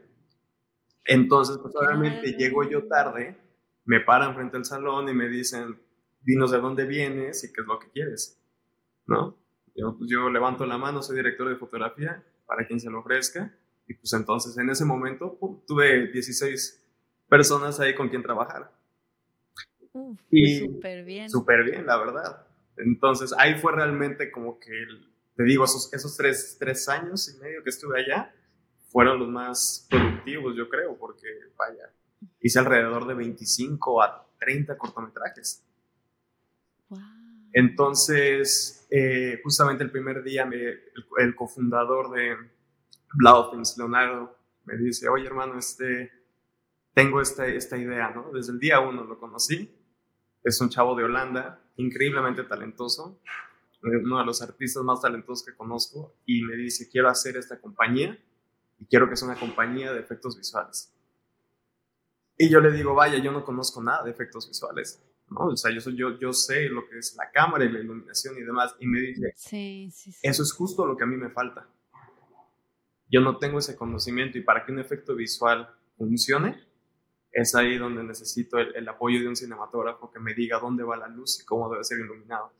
Entonces, 1.05 1.59
pues 1.61 1.75
obviamente 1.75 2.31
llego 2.31 2.67
yo 2.67 2.87
tarde, 2.87 3.37
me 3.85 3.99
paran 3.99 4.33
frente 4.33 4.57
al 4.57 4.65
salón 4.65 5.07
y 5.07 5.13
me 5.13 5.29
dicen, 5.29 5.79
dinos 6.23 6.49
de 6.49 6.59
dónde 6.59 6.85
vienes 6.85 7.43
y 7.43 7.53
qué 7.53 7.61
es 7.61 7.67
lo 7.67 7.77
que 7.77 7.91
quieres, 7.91 8.41
¿no? 9.05 9.37
Yo, 9.75 9.95
pues, 9.95 10.09
yo 10.09 10.31
levanto 10.31 10.65
la 10.65 10.79
mano, 10.79 11.03
soy 11.03 11.17
director 11.17 11.47
de 11.47 11.57
fotografía, 11.57 12.23
para 12.47 12.65
quien 12.65 12.79
se 12.79 12.89
lo 12.89 13.01
ofrezca, 13.01 13.53
y 13.87 13.93
pues 13.93 14.11
entonces 14.13 14.57
en 14.57 14.71
ese 14.71 14.83
momento 14.83 15.37
tuve 15.67 16.07
16 16.07 16.83
personas 17.29 17.79
ahí 17.79 17.93
con 17.93 18.09
quien 18.09 18.23
trabajar. 18.23 18.71
y 20.31 20.61
súper 20.61 21.05
bien. 21.05 21.29
Súper 21.29 21.63
bien, 21.65 21.85
la 21.85 21.97
verdad. 21.97 22.47
Entonces 22.77 23.33
ahí 23.37 23.55
fue 23.55 23.73
realmente 23.73 24.31
como 24.31 24.59
que, 24.59 24.71
te 25.35 25.43
digo, 25.43 25.65
esos, 25.65 25.93
esos 25.93 26.15
tres, 26.17 26.57
tres 26.59 26.87
años 26.89 27.33
y 27.33 27.39
medio 27.41 27.63
que 27.63 27.69
estuve 27.69 27.99
allá, 27.99 28.33
fueron 28.93 29.19
los 29.19 29.27
más 29.27 29.87
productivos, 29.89 30.55
yo 30.55 30.69
creo, 30.69 30.97
porque, 30.97 31.27
vaya, 31.57 31.91
hice 32.39 32.59
alrededor 32.59 33.07
de 33.07 33.15
25 33.15 34.01
a 34.03 34.27
30 34.39 34.77
cortometrajes. 34.77 35.65
Entonces, 37.53 38.87
eh, 38.89 39.39
justamente 39.43 39.83
el 39.83 39.91
primer 39.91 40.23
día, 40.23 40.49
el, 41.17 41.35
cofundador 41.35 42.11
de 42.11 42.35
Blaufins, 43.13 43.77
Leonardo, 43.77 44.37
me 44.65 44.77
dice, 44.77 45.07
oye 45.07 45.25
hermano, 45.27 45.57
este, 45.57 46.11
tengo 46.93 47.21
esta, 47.21 47.45
esta 47.45 47.77
idea, 47.77 48.09
¿no? 48.11 48.31
Desde 48.31 48.53
el 48.53 48.59
día 48.59 48.79
uno 48.79 49.03
lo 49.03 49.19
conocí, 49.19 49.71
es 50.43 50.59
un 50.61 50.69
chavo 50.69 50.95
de 50.95 51.03
Holanda, 51.03 51.62
increíblemente 51.77 52.43
talentoso, 52.43 53.19
uno 53.81 54.19
de 54.19 54.25
los 54.25 54.41
artistas 54.41 54.83
más 54.83 55.01
talentosos 55.01 55.45
que 55.45 55.55
conozco, 55.55 56.15
y 56.25 56.41
me 56.43 56.55
dice, 56.55 56.89
quiero 56.89 57.09
hacer 57.09 57.37
esta 57.37 57.59
compañía 57.59 58.17
y 58.79 58.85
quiero 58.85 59.09
que 59.09 59.15
sea 59.15 59.27
una 59.27 59.39
compañía 59.39 59.93
de 59.93 59.99
efectos 59.99 60.37
visuales. 60.37 60.93
Y 62.37 62.49
yo 62.49 62.59
le 62.59 62.71
digo, 62.71 62.93
vaya, 62.93 63.17
yo 63.19 63.31
no 63.31 63.43
conozco 63.43 63.81
nada 63.83 64.03
de 64.03 64.11
efectos 64.11 64.47
visuales, 64.47 65.03
¿no? 65.29 65.47
O 65.47 65.57
sea, 65.57 65.71
yo, 65.73 65.81
soy, 65.81 65.95
yo, 65.95 66.17
yo 66.19 66.33
sé 66.33 66.67
lo 66.69 66.87
que 66.87 66.97
es 66.97 67.15
la 67.15 67.29
cámara 67.31 67.65
y 67.65 67.71
la 67.71 67.79
iluminación 67.79 68.37
y 68.37 68.41
demás. 68.41 68.75
Y 68.79 68.87
me 68.87 68.99
dice, 68.99 69.33
sí, 69.35 69.89
sí, 69.93 70.11
sí. 70.11 70.19
eso 70.23 70.43
es 70.43 70.51
justo 70.51 70.85
lo 70.85 70.97
que 70.97 71.03
a 71.03 71.07
mí 71.07 71.15
me 71.15 71.29
falta. 71.29 71.67
Yo 73.09 73.21
no 73.21 73.37
tengo 73.37 73.59
ese 73.59 73.75
conocimiento 73.75 74.37
y 74.37 74.41
para 74.41 74.65
que 74.65 74.71
un 74.71 74.79
efecto 74.79 75.15
visual 75.15 75.69
funcione, 75.97 76.59
es 77.33 77.55
ahí 77.55 77.77
donde 77.77 78.03
necesito 78.03 78.59
el, 78.59 78.87
apoyo 78.87 79.19
de 79.19 79.27
un 79.27 79.35
cinematógrafo 79.35 80.11
que 80.11 80.19
me 80.19 80.35
diga 80.35 80.59
dónde 80.59 80.83
va 80.83 80.95
la 80.95 81.07
luz 81.07 81.41
y 81.41 81.45
cómo 81.45 81.67
debe 81.69 81.83
ser 81.83 81.99
iluminado. 81.99 82.53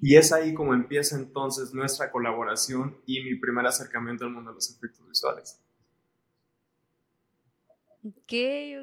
Y 0.00 0.16
es 0.16 0.32
ahí 0.32 0.54
como 0.54 0.72
empieza 0.72 1.16
entonces 1.16 1.74
nuestra 1.74 2.10
colaboración 2.10 2.98
y 3.06 3.22
mi 3.22 3.34
primer 3.36 3.66
acercamiento 3.66 4.24
al 4.24 4.30
mundo 4.30 4.50
de 4.50 4.56
los 4.56 4.70
efectos 4.70 5.06
visuales. 5.06 5.60
Ok, 8.02 8.32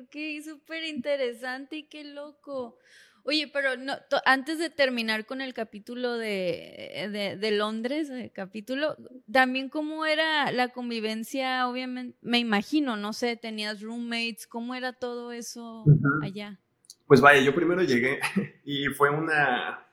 ok, 0.03 0.15
súper 0.43 0.83
interesante 0.83 1.77
y 1.77 1.87
qué 1.87 2.03
loco. 2.03 2.77
Oye, 3.23 3.49
pero 3.51 3.77
no, 3.77 3.93
antes 4.25 4.59
de 4.59 4.69
terminar 4.69 5.25
con 5.25 5.39
el 5.39 5.53
capítulo 5.53 6.17
de, 6.17 7.37
de, 7.39 7.51
Londres, 7.51 8.09
el 8.09 8.31
capítulo, 8.31 8.97
también 9.31 9.69
cómo 9.69 10.05
era 10.05 10.51
la 10.51 10.69
convivencia, 10.69 11.67
obviamente, 11.69 12.17
me 12.21 12.39
imagino, 12.39 12.97
no 12.97 13.13
sé, 13.13 13.37
tenías 13.37 13.81
roommates, 13.81 14.45
¿cómo 14.45 14.75
era 14.75 14.91
todo 14.91 15.31
eso 15.31 15.85
allá? 16.21 16.59
Pues 17.07 17.21
vaya, 17.21 17.41
yo 17.41 17.55
primero 17.55 17.81
llegué 17.81 18.19
y 18.65 18.87
fue 18.87 19.09
una, 19.09 19.83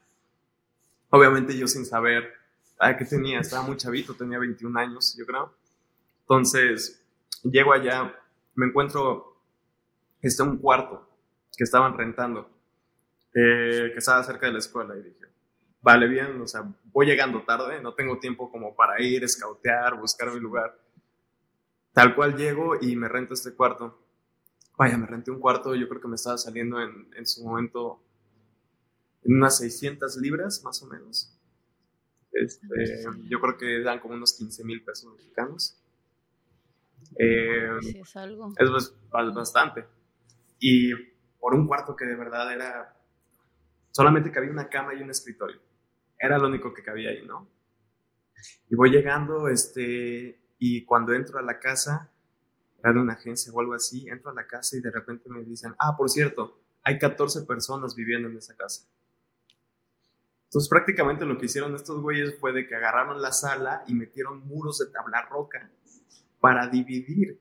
Obviamente 1.10 1.58
yo 1.58 1.66
sin 1.66 1.84
saber 1.84 2.32
a 2.78 2.96
qué 2.96 3.04
tenía, 3.04 3.40
estaba 3.40 3.66
muy 3.66 3.76
chavito, 3.76 4.14
tenía 4.14 4.38
21 4.38 4.78
años, 4.78 5.16
yo 5.18 5.26
creo. 5.26 5.52
Entonces, 6.20 7.04
llego 7.42 7.72
allá, 7.72 8.14
me 8.54 8.66
encuentro 8.66 9.36
este 10.22 10.42
un 10.44 10.58
cuarto 10.58 11.08
que 11.56 11.64
estaban 11.64 11.98
rentando, 11.98 12.48
eh, 13.34 13.90
que 13.92 13.98
estaba 13.98 14.22
cerca 14.22 14.46
de 14.46 14.52
la 14.52 14.58
escuela 14.58 14.96
y 14.96 15.02
dije, 15.02 15.26
vale 15.80 16.08
bien, 16.08 16.40
o 16.40 16.46
sea, 16.46 16.64
voy 16.92 17.06
llegando 17.06 17.42
tarde, 17.42 17.80
no 17.80 17.94
tengo 17.94 18.18
tiempo 18.18 18.50
como 18.50 18.74
para 18.74 19.00
ir, 19.02 19.24
escautear, 19.24 19.98
buscar 19.98 20.32
mi 20.32 20.40
lugar. 20.40 20.78
Tal 21.92 22.14
cual 22.14 22.36
llego 22.36 22.76
y 22.80 22.96
me 22.96 23.08
rento 23.08 23.34
este 23.34 23.54
cuarto. 23.54 23.98
Vaya, 24.78 24.96
me 24.96 25.06
renté 25.06 25.30
un 25.30 25.40
cuarto, 25.40 25.74
yo 25.74 25.88
creo 25.88 26.00
que 26.00 26.08
me 26.08 26.14
estaba 26.14 26.38
saliendo 26.38 26.80
en, 26.80 27.08
en 27.14 27.26
su 27.26 27.44
momento 27.44 28.00
en 29.24 29.36
unas 29.36 29.58
600 29.58 30.16
libras 30.16 30.62
más 30.64 30.82
o 30.82 30.86
menos. 30.86 31.36
Este, 32.32 32.66
yo 33.28 33.40
creo 33.40 33.58
que 33.58 33.82
dan 33.82 33.98
como 33.98 34.14
unos 34.14 34.34
15 34.34 34.64
mil 34.64 34.82
pesos 34.84 35.12
mexicanos. 35.14 35.76
Eh, 37.18 37.68
es 37.82 38.16
algo. 38.16 38.52
Es 38.56 38.94
bastante. 39.10 39.84
Y 40.58 40.92
por 41.38 41.54
un 41.54 41.66
cuarto 41.66 41.96
que 41.96 42.04
de 42.04 42.16
verdad 42.16 42.52
era. 42.52 42.96
Solamente 44.00 44.32
cabía 44.32 44.50
una 44.50 44.66
cama 44.66 44.94
y 44.94 45.02
un 45.02 45.10
escritorio. 45.10 45.60
Era 46.18 46.38
lo 46.38 46.48
único 46.48 46.72
que 46.72 46.82
cabía 46.82 47.10
ahí, 47.10 47.22
¿no? 47.26 47.50
Y 48.70 48.74
voy 48.74 48.88
llegando, 48.88 49.46
este, 49.46 50.40
y 50.58 50.86
cuando 50.86 51.12
entro 51.12 51.38
a 51.38 51.42
la 51.42 51.58
casa, 51.58 52.10
era 52.78 52.94
de 52.94 52.98
una 52.98 53.12
agencia 53.12 53.52
o 53.52 53.60
algo 53.60 53.74
así, 53.74 54.08
entro 54.08 54.30
a 54.30 54.34
la 54.34 54.46
casa 54.46 54.78
y 54.78 54.80
de 54.80 54.90
repente 54.90 55.28
me 55.28 55.44
dicen, 55.44 55.74
ah, 55.78 55.98
por 55.98 56.08
cierto, 56.08 56.62
hay 56.82 56.98
14 56.98 57.42
personas 57.42 57.94
viviendo 57.94 58.30
en 58.30 58.38
esa 58.38 58.56
casa. 58.56 58.88
Entonces 60.44 60.70
prácticamente 60.70 61.26
lo 61.26 61.36
que 61.36 61.44
hicieron 61.44 61.74
estos 61.74 62.00
güeyes 62.00 62.38
fue 62.40 62.54
de 62.54 62.66
que 62.66 62.76
agarraron 62.76 63.20
la 63.20 63.32
sala 63.32 63.84
y 63.86 63.92
metieron 63.92 64.48
muros 64.48 64.78
de 64.78 64.86
tabla 64.86 65.28
roca 65.28 65.70
para 66.40 66.68
dividir. 66.68 67.38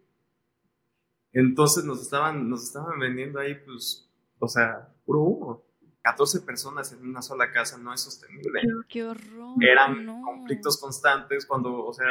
Entonces 1.31 1.85
nos 1.85 2.01
estaban, 2.01 2.49
nos 2.49 2.65
estaban 2.65 2.99
vendiendo 2.99 3.39
ahí, 3.39 3.55
pues, 3.63 4.11
o 4.39 4.47
sea, 4.49 4.93
puro 5.05 5.21
humo. 5.21 5.68
14 6.09 6.41
personas 6.41 6.91
en 6.91 7.07
una 7.07 7.21
sola 7.21 7.51
casa 7.51 7.77
no 7.77 7.93
es 7.93 8.01
sostenible. 8.01 8.61
Qué 8.87 9.03
horror. 9.03 9.55
Eran 9.61 10.23
conflictos 10.23 10.79
constantes 10.79 11.45
cuando, 11.45 11.85
o 11.85 11.93
sea, 11.93 12.07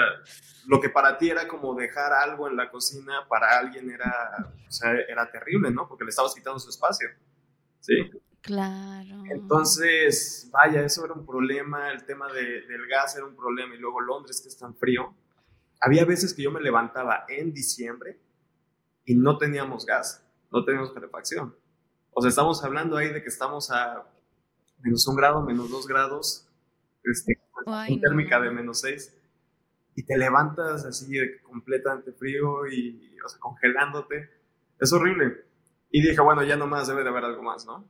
lo 0.67 0.81
que 0.81 0.89
para 0.89 1.19
ti 1.19 1.31
era 1.31 1.49
como 1.49 1.75
dejar 1.75 2.13
algo 2.13 2.47
en 2.47 2.57
la 2.57 2.71
cocina, 2.71 3.27
para 3.29 3.59
alguien 3.59 3.91
era, 3.91 4.53
o 4.69 4.71
sea, 4.71 4.93
era 5.09 5.29
terrible, 5.33 5.73
¿no? 5.73 5.89
Porque 5.89 6.05
le 6.05 6.11
estabas 6.11 6.33
quitando 6.33 6.61
su 6.61 6.71
espacio. 6.71 7.09
Sí. 7.81 8.09
Claro. 8.41 9.25
Entonces, 9.31 10.49
vaya, 10.53 10.85
eso 10.85 11.05
era 11.05 11.15
un 11.15 11.27
problema, 11.27 11.91
el 11.91 12.05
tema 12.05 12.33
de, 12.33 12.63
del 12.69 12.87
gas 12.87 13.17
era 13.17 13.27
un 13.27 13.35
problema 13.35 13.75
y 13.75 13.79
luego 13.79 14.01
Londres 14.01 14.41
que 14.41 14.49
es 14.49 14.57
tan 14.57 14.77
frío. 14.77 15.13
Había 15.81 16.05
veces 16.05 16.35
que 16.35 16.43
yo 16.43 16.53
me 16.53 16.61
levantaba 16.61 17.25
en 17.29 17.53
diciembre 17.53 18.21
y 19.05 19.17
no 19.17 19.39
teníamos 19.39 19.85
gas, 19.85 20.25
no 20.53 20.65
teníamos 20.65 20.93
calefacción. 20.93 21.57
O 22.13 22.21
sea, 22.21 22.29
estamos 22.29 22.63
hablando 22.65 22.97
ahí 22.97 23.13
de 23.13 23.23
que 23.23 23.29
estamos 23.29 23.71
a 23.71 24.05
menos 24.81 25.07
un 25.07 25.17
grado, 25.17 25.43
menos 25.43 25.71
dos 25.71 25.87
grados, 25.87 26.49
este, 27.05 27.39
térmica 28.01 28.41
de 28.41 28.51
menos 28.51 28.81
seis, 28.81 29.15
y 29.95 30.05
te 30.05 30.17
levantas 30.17 30.85
así 30.85 31.17
de 31.17 31.41
completamente 31.43 32.13
frío 32.13 32.67
y, 32.67 33.17
o 33.25 33.29
sea, 33.29 33.39
congelándote. 33.41 34.31
Es 34.81 34.93
horrible. 34.93 35.45
Y 35.91 36.03
dije, 36.03 36.21
bueno, 36.21 36.45
ya 36.45 36.57
nomás 36.57 36.87
debe 36.87 37.03
de 37.03 37.09
haber 37.09 37.25
algo 37.25 37.43
más, 37.43 37.67
¿no? 37.67 37.85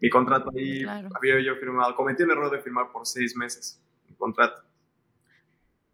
Mi 0.00 0.08
contrato 0.08 0.50
ahí 0.56 0.84
había 0.84 1.40
yo 1.40 1.56
firmado. 1.56 1.94
Cometí 1.94 2.22
el 2.22 2.30
error 2.30 2.50
de 2.50 2.60
firmar 2.60 2.90
por 2.92 3.06
seis 3.06 3.36
meses 3.36 3.80
mi 4.08 4.14
contrato. 4.16 4.62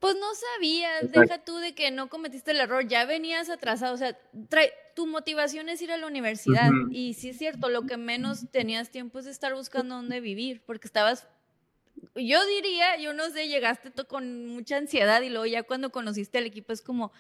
Pues 0.07 0.17
no 0.21 0.27
sabías, 0.55 1.11
deja 1.11 1.45
tú 1.45 1.57
de 1.57 1.75
que 1.75 1.91
no 1.91 2.09
cometiste 2.09 2.53
el 2.53 2.61
error, 2.61 2.87
ya 2.87 3.05
venías 3.07 3.51
atrasado, 3.51 3.93
o 3.93 3.97
sea, 3.97 4.17
tu 4.95 5.09
motivación 5.09 5.69
es 5.69 5.83
ir 5.83 5.91
a 5.91 5.97
la 5.97 6.07
universidad 6.07 6.71
y 6.93 7.15
sí 7.15 7.31
es 7.31 7.39
cierto, 7.39 7.71
lo 7.71 7.83
que 7.83 7.97
menos 7.97 8.49
tenías 8.53 8.91
tiempo 8.91 9.19
es 9.19 9.27
estar 9.27 9.53
buscando 9.55 9.97
dónde 9.97 10.21
vivir, 10.21 10.63
porque 10.65 10.87
estabas, 10.87 11.27
yo 12.15 12.47
diría, 12.47 12.97
yo 12.99 13.15
no 13.15 13.31
sé, 13.31 13.49
llegaste 13.49 13.91
con 14.07 14.47
mucha 14.47 14.77
ansiedad 14.77 15.23
y 15.23 15.29
luego 15.29 15.47
ya 15.47 15.65
cuando 15.65 15.91
conociste 15.91 16.39
al 16.39 16.47
equipo 16.47 16.73
es 16.73 16.83
como, 16.83 17.13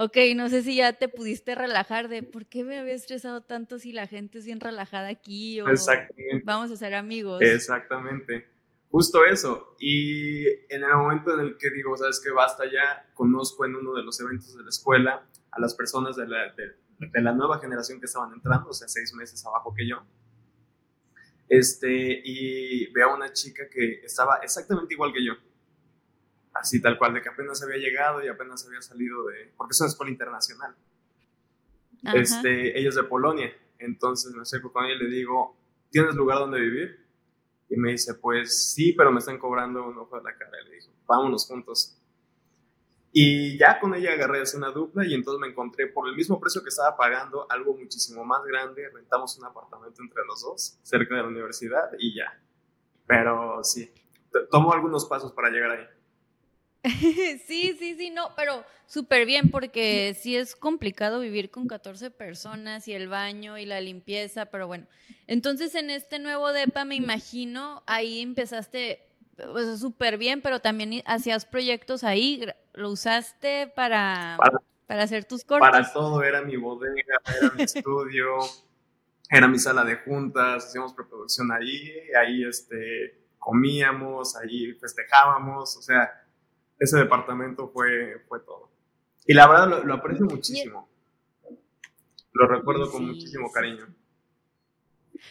Ok, 0.00 0.16
no 0.36 0.48
sé 0.48 0.62
si 0.62 0.76
ya 0.76 0.92
te 0.92 1.08
pudiste 1.08 1.56
relajar 1.56 2.06
de 2.06 2.22
por 2.22 2.46
qué 2.46 2.62
me 2.62 2.78
había 2.78 2.94
estresado 2.94 3.40
tanto 3.40 3.80
si 3.80 3.90
la 3.90 4.06
gente 4.06 4.38
es 4.38 4.44
bien 4.44 4.60
relajada 4.60 5.08
aquí 5.08 5.60
o 5.60 5.64
vamos 6.44 6.70
a 6.70 6.76
ser 6.76 6.94
amigos. 6.94 7.42
Exactamente, 7.42 8.46
justo 8.90 9.24
eso. 9.24 9.76
Y 9.78 10.46
en 10.46 10.84
el 10.84 10.94
momento 10.94 11.34
en 11.34 11.40
el 11.40 11.56
que 11.58 11.70
digo, 11.70 11.96
sabes 11.96 12.20
que 12.20 12.30
basta 12.30 12.64
ya, 12.64 13.10
conozco 13.14 13.64
en 13.64 13.76
uno 13.76 13.94
de 13.94 14.02
los 14.02 14.20
eventos 14.20 14.56
de 14.56 14.62
la 14.62 14.68
escuela 14.68 15.26
a 15.50 15.60
las 15.60 15.74
personas 15.74 16.16
de 16.16 16.26
la, 16.26 16.52
de, 16.52 17.20
la 17.20 17.32
nueva 17.32 17.58
generación 17.58 18.00
que 18.00 18.06
estaban 18.06 18.32
entrando, 18.32 18.70
o 18.70 18.74
sea, 18.74 18.88
seis 18.88 19.12
meses 19.14 19.44
abajo 19.46 19.74
que 19.74 19.88
yo. 19.88 19.96
Este, 21.48 22.20
y 22.24 22.92
veo 22.92 23.10
a 23.10 23.16
una 23.16 23.32
chica 23.32 23.68
que 23.70 24.00
estaba 24.04 24.38
exactamente 24.42 24.92
igual 24.92 25.12
que 25.12 25.24
yo 25.24 25.32
así 26.60 26.80
tal 26.80 26.98
cual, 26.98 27.14
de 27.14 27.22
que 27.22 27.28
apenas 27.28 27.62
había 27.62 27.76
llegado 27.76 28.24
y 28.24 28.28
apenas 28.28 28.66
había 28.66 28.82
salido 28.82 29.24
de, 29.26 29.52
porque 29.56 29.72
es 29.72 29.80
una 29.80 29.88
escuela 29.88 30.12
internacional. 30.12 30.74
Este, 32.14 32.78
ella 32.78 32.88
es 32.88 32.94
de 32.94 33.02
Polonia, 33.04 33.52
entonces 33.78 34.32
me 34.32 34.42
acerco 34.42 34.72
con 34.72 34.84
ella 34.84 34.94
y 34.94 35.04
le 35.04 35.10
digo, 35.10 35.56
¿tienes 35.90 36.14
lugar 36.14 36.38
donde 36.38 36.60
vivir? 36.60 37.07
Y 37.68 37.76
me 37.76 37.90
dice, 37.90 38.14
pues 38.14 38.72
sí, 38.72 38.92
pero 38.92 39.12
me 39.12 39.18
están 39.18 39.38
cobrando 39.38 39.86
un 39.86 39.98
ojo 39.98 40.16
de 40.16 40.22
la 40.22 40.36
cara. 40.36 40.52
Y 40.64 40.68
le 40.68 40.76
digo, 40.76 40.92
vámonos 41.06 41.46
juntos. 41.46 41.98
Y 43.12 43.58
ya 43.58 43.80
con 43.80 43.94
ella 43.94 44.12
agarré 44.12 44.42
hace 44.42 44.56
una 44.56 44.70
dupla 44.70 45.06
y 45.06 45.14
entonces 45.14 45.40
me 45.40 45.48
encontré 45.48 45.86
por 45.86 46.08
el 46.08 46.14
mismo 46.14 46.38
precio 46.38 46.62
que 46.62 46.68
estaba 46.68 46.96
pagando, 46.96 47.46
algo 47.50 47.74
muchísimo 47.74 48.24
más 48.24 48.44
grande. 48.44 48.88
Rentamos 48.92 49.38
un 49.38 49.46
apartamento 49.46 50.02
entre 50.02 50.24
los 50.26 50.42
dos, 50.42 50.78
cerca 50.82 51.14
de 51.16 51.22
la 51.22 51.28
universidad 51.28 51.90
y 51.98 52.14
ya. 52.14 52.40
Pero 53.06 53.64
sí, 53.64 53.90
tomo 54.50 54.72
algunos 54.72 55.06
pasos 55.06 55.32
para 55.32 55.50
llegar 55.50 55.70
ahí. 55.70 55.97
sí, 57.46 57.76
sí, 57.78 57.96
sí, 57.96 58.10
no, 58.10 58.30
pero 58.36 58.64
súper 58.86 59.26
bien 59.26 59.50
porque 59.50 60.16
sí 60.18 60.36
es 60.36 60.54
complicado 60.54 61.20
vivir 61.20 61.50
con 61.50 61.66
14 61.66 62.10
personas 62.10 62.86
y 62.86 62.94
el 62.94 63.08
baño 63.08 63.58
y 63.58 63.66
la 63.66 63.80
limpieza, 63.80 64.46
pero 64.46 64.66
bueno. 64.66 64.86
Entonces 65.26 65.74
en 65.74 65.90
este 65.90 66.18
nuevo 66.18 66.52
DEPA 66.52 66.84
me 66.84 66.94
imagino, 66.94 67.82
ahí 67.86 68.20
empezaste 68.20 69.06
pues, 69.36 69.80
súper 69.80 70.18
bien, 70.18 70.40
pero 70.40 70.60
también 70.60 71.02
hacías 71.04 71.46
proyectos 71.46 72.04
ahí, 72.04 72.46
lo 72.74 72.90
usaste 72.90 73.72
para, 73.74 74.38
para, 74.86 75.02
hacer 75.02 75.24
tus 75.24 75.44
cortes. 75.44 75.68
Para 75.68 75.92
todo, 75.92 76.22
era 76.22 76.42
mi 76.42 76.56
bodega, 76.56 77.18
era 77.38 77.50
mi 77.54 77.64
estudio, 77.64 78.38
era 79.30 79.48
mi 79.48 79.58
sala 79.58 79.84
de 79.84 79.96
juntas, 79.96 80.66
hacíamos 80.66 80.94
preproducción 80.94 81.50
ahí, 81.50 81.92
ahí 82.20 82.44
este, 82.44 83.26
comíamos, 83.38 84.36
ahí 84.36 84.72
festejábamos, 84.74 85.76
o 85.76 85.82
sea 85.82 86.24
ese 86.78 86.98
departamento 86.98 87.68
fue, 87.68 88.22
fue 88.28 88.40
todo. 88.40 88.70
Y 89.26 89.34
la 89.34 89.46
verdad 89.46 89.84
lo, 89.84 89.94
aprecio 89.94 90.24
muchísimo. 90.26 90.88
Lo 92.32 92.46
recuerdo 92.46 92.90
con 92.90 93.06
muchísimo 93.06 93.50
cariño. 93.52 93.86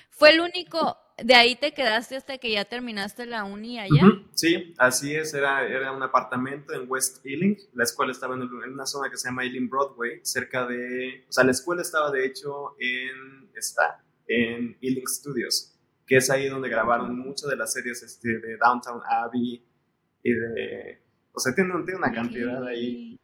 ¿Fue 0.09 0.31
el 0.31 0.39
único, 0.39 0.97
de 1.17 1.35
ahí 1.35 1.55
te 1.55 1.73
quedaste 1.73 2.15
hasta 2.15 2.37
que 2.37 2.51
ya 2.51 2.65
terminaste 2.65 3.25
la 3.25 3.43
uni 3.43 3.79
allá? 3.79 4.01
Sí, 4.33 4.73
así 4.77 5.15
es, 5.15 5.33
era, 5.33 5.65
era 5.65 5.91
un 5.91 6.03
apartamento 6.03 6.73
en 6.73 6.89
West 6.89 7.25
Ealing, 7.25 7.57
la 7.73 7.83
escuela 7.83 8.11
estaba 8.11 8.35
en, 8.35 8.41
una 8.41 8.85
zona 8.85 9.09
que 9.09 9.17
se 9.17 9.29
llama 9.29 9.43
Ealing 9.43 9.69
Broadway, 9.69 10.19
cerca 10.23 10.65
de, 10.65 11.25
o 11.29 11.31
sea, 11.31 11.43
la 11.43 11.51
escuela 11.51 11.81
estaba 11.81 12.11
de 12.11 12.25
hecho 12.25 12.75
en, 12.79 13.49
está, 13.55 14.03
en 14.27 14.77
Ealing 14.81 15.07
Studios, 15.07 15.75
que 16.05 16.17
es 16.17 16.29
ahí 16.29 16.49
donde 16.49 16.69
grabaron 16.69 17.17
muchas 17.17 17.49
de 17.49 17.55
las 17.55 17.73
series 17.73 18.03
este, 18.03 18.39
de 18.39 18.57
Downtown 18.57 19.01
Abbey 19.07 19.63
y 20.23 20.31
de 20.31 21.06
o 21.37 21.39
sea, 21.39 21.53
tiene, 21.53 21.71
una 21.71 22.11
cantidad 22.11 22.65
ahí 22.65 23.19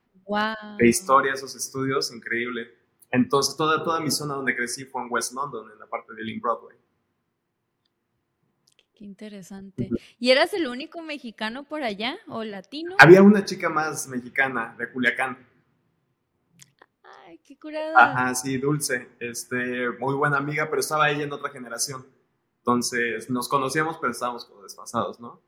de 0.78 0.88
historia, 0.88 1.34
esos 1.34 1.56
estudios, 1.56 2.14
increíble. 2.14 2.72
Entonces, 3.10 3.58
toda, 3.58 3.84
toda 3.84 4.00
mi 4.02 4.12
zona 4.12 4.36
donde 4.36 4.56
crecí 4.56 4.86
fue 4.86 5.02
en 5.02 5.08
West 5.10 5.34
London, 5.34 5.72
en 5.72 5.80
la 5.80 5.88
parte 5.88 6.14
de 6.14 6.24
Link 6.24 6.40
Broadway. 6.40 6.78
Qué 8.94 9.04
interesante. 9.04 9.90
¿Y 10.20 10.30
eras 10.30 10.54
el 10.54 10.68
único 10.68 11.02
mexicano 11.02 11.64
por 11.64 11.82
allá 11.82 12.20
o 12.28 12.44
latino? 12.44 12.96
Había 13.00 13.24
una 13.24 13.44
chica 13.46 13.68
más 13.68 14.08
mexicana 14.08 14.76
de 14.78 14.92
Culiacán. 14.92 15.48
Ay, 17.26 17.40
qué 17.44 17.58
curada. 17.58 17.96
Ajá, 17.98 18.36
sí, 18.36 18.60
Dulce. 18.60 19.10
Este, 19.20 19.90
muy 20.00 20.14
buena 20.14 20.38
amiga, 20.38 20.70
pero 20.70 20.82
estaba 20.82 21.10
ella 21.10 21.24
en 21.24 21.34
otra 21.34 21.50
generación. 21.50 22.06
Entonces, 22.60 23.28
nos 23.32 23.50
conocíamos, 23.50 23.98
pero 23.98 24.12
estábamos 24.12 24.46
como 24.46 24.62
desfasados, 24.62 25.20
¿no? 25.20 25.42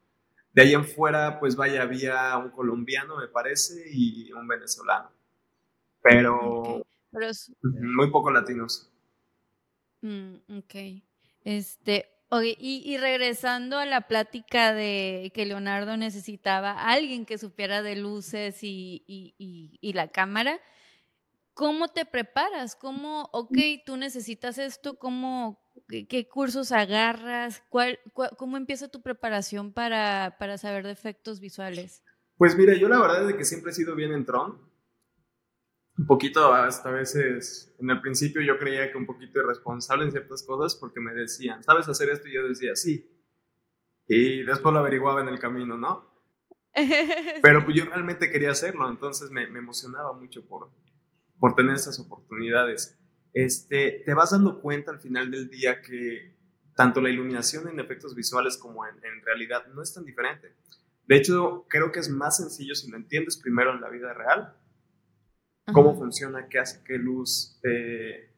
De 0.55 0.61
ahí 0.61 0.73
en 0.73 0.85
fuera, 0.85 1.37
pues 1.37 1.57
vaya, 1.57 1.81
había 1.81 2.37
un 2.37 2.49
colombiano, 2.49 3.17
me 3.17 3.27
parece, 3.27 3.83
y 3.91 4.31
un 4.31 4.47
venezolano. 4.47 5.11
Pero, 6.01 6.85
muy 7.61 8.09
pocos 8.09 8.31
latinos. 8.31 8.89
Mm, 9.99 10.35
ok. 10.59 10.75
Este, 11.43 12.09
y, 12.41 12.97
regresando 12.97 13.77
a 13.77 13.85
la 13.85 14.07
plática 14.07 14.73
de 14.73 15.29
que 15.35 15.45
Leonardo 15.45 15.97
necesitaba 15.97 16.71
a 16.71 16.93
alguien 16.93 17.25
que 17.25 17.37
supiera 17.37 17.81
de 17.81 17.97
luces 17.97 18.59
y, 18.61 19.03
y, 19.05 19.91
la 19.91 20.07
cámara, 20.07 20.61
¿cómo 21.53 21.89
te 21.89 22.05
preparas? 22.05 22.77
¿Cómo, 22.77 23.29
ok, 23.33 23.57
tú 23.85 23.97
necesitas 23.97 24.57
esto? 24.57 24.97
¿Cómo, 24.99 25.59
qué, 25.87 26.27
cursos 26.27 26.71
agarras? 26.71 27.63
¿Cuál, 27.69 27.99
¿Cómo 28.13 28.57
empieza 28.57 28.87
tu 28.87 29.01
preparación 29.01 29.73
para, 29.73 30.35
para, 30.39 30.57
saber 30.57 30.85
de 30.85 30.91
efectos 30.91 31.39
visuales? 31.39 32.03
Pues 32.37 32.57
mira, 32.57 32.75
yo 32.75 32.89
la 32.89 32.99
verdad 32.99 33.29
es 33.29 33.35
que 33.35 33.45
siempre 33.45 33.71
he 33.71 33.75
sido 33.75 33.95
bien 33.95 34.11
en 34.11 34.25
Tron. 34.25 34.59
Un 35.97 36.07
poquito 36.07 36.53
hasta 36.53 36.89
a 36.89 36.91
veces, 36.91 37.73
en 37.79 37.89
el 37.89 38.01
principio 38.01 38.41
yo 38.41 38.57
creía 38.57 38.91
que 38.91 38.97
un 38.97 39.05
poquito 39.05 39.39
irresponsable 39.39 40.03
en 40.03 40.11
ciertas 40.11 40.43
cosas 40.43 40.75
porque 40.75 40.99
me 40.99 41.13
decían, 41.13 41.63
¿sabes 41.63 41.87
hacer 41.87 42.09
esto? 42.09 42.27
Y 42.27 42.33
yo 42.33 42.47
decía, 42.47 42.75
sí. 42.75 43.09
Y 44.07 44.43
después 44.43 44.73
lo 44.73 44.79
averiguaba 44.79 45.21
en 45.21 45.29
el 45.29 45.39
camino, 45.39 45.77
¿no? 45.77 46.13
Pero 47.41 47.63
pues 47.63 47.77
yo 47.77 47.85
realmente 47.85 48.29
quería 48.29 48.51
hacerlo, 48.51 48.89
entonces 48.89 49.31
me, 49.31 49.47
me 49.47 49.59
emocionaba 49.59 50.11
mucho 50.11 50.45
por, 50.45 50.69
por 51.39 51.55
tener 51.55 51.75
esas 51.75 51.97
oportunidades 51.99 52.99
este, 53.35 54.01
te 54.05 54.13
vas 54.13 54.31
dando 54.31 54.61
cuenta 54.61 54.91
al 54.91 55.01
final 55.01 55.29
del 55.29 55.49
día 55.49 55.81
que 55.81 56.33
tanto 56.73 57.01
la 57.01 57.09
iluminación 57.09 57.67
en 57.67 57.81
efectos 57.81 58.15
visuales 58.15 58.57
como 58.57 58.85
en, 58.87 58.95
realidad 59.25 59.67
no 59.67 59.83
es 59.83 59.93
tan 59.93 60.05
diferente. 60.05 60.55
De 61.05 61.17
hecho, 61.17 61.65
creo 61.67 61.91
que 61.91 61.99
es 61.99 62.09
más 62.09 62.37
sencillo 62.37 62.75
si 62.75 62.89
lo 62.89 62.95
entiendes 62.95 63.35
primero 63.35 63.73
en 63.73 63.81
la 63.81 63.89
vida 63.89 64.13
real, 64.13 64.55
cómo 65.73 65.97
funciona, 65.97 66.47
qué 66.47 66.59
hace, 66.59 66.81
qué 66.85 66.97
luz, 66.97 67.59
eh, 67.63 68.31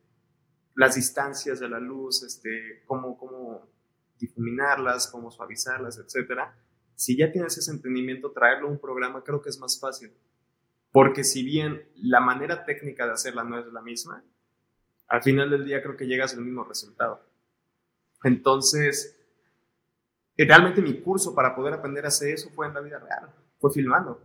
las 0.74 0.96
distancias 0.96 1.60
de 1.60 1.70
la 1.70 1.80
luz, 1.80 2.24
este, 2.24 2.82
cómo, 2.88 3.20
cómo, 3.20 3.70
difuminarlas, 4.18 5.08
cómo 5.12 5.30
suavizarlas, 5.30 6.00
etcétera. 6.00 6.58
Si 6.96 7.16
ya 7.16 7.32
tienes 7.32 7.56
ese 7.56 7.70
entendimiento, 7.70 8.32
traerlo 8.32 8.68
a 8.68 8.72
un 8.72 8.80
programa 8.80 9.24
creo 9.24 9.44
que 9.44 9.50
es 9.50 9.60
más 9.60 9.80
fácil. 9.80 10.12
Porque 10.92 11.24
si 11.24 11.44
bien 11.44 11.88
la 11.98 12.20
manera 12.20 12.66
técnica 12.66 13.06
de 13.06 13.14
hacerla 13.14 13.44
no 13.44 13.60
es 13.60 13.68
la 13.68 13.84
misma, 13.84 14.24
al 15.08 15.24
final 15.24 15.50
del 15.50 15.66
día 15.66 15.82
creo 15.82 15.96
que 15.96 16.08
llegas 16.08 16.34
al 16.34 16.42
mismo 16.42 16.64
resultado. 16.64 17.22
Entonces, 18.24 19.18
realmente 20.38 20.82
mi 20.82 21.02
curso 21.02 21.34
para 21.34 21.56
poder 21.56 21.74
aprender 21.74 22.06
a 22.06 22.10
hacer 22.10 22.34
eso 22.34 22.50
fue 22.50 22.68
en 22.68 22.74
la 22.74 22.82
vida 22.82 23.00
real, 23.00 23.34
fue 23.60 23.72
filmando. 23.72 24.22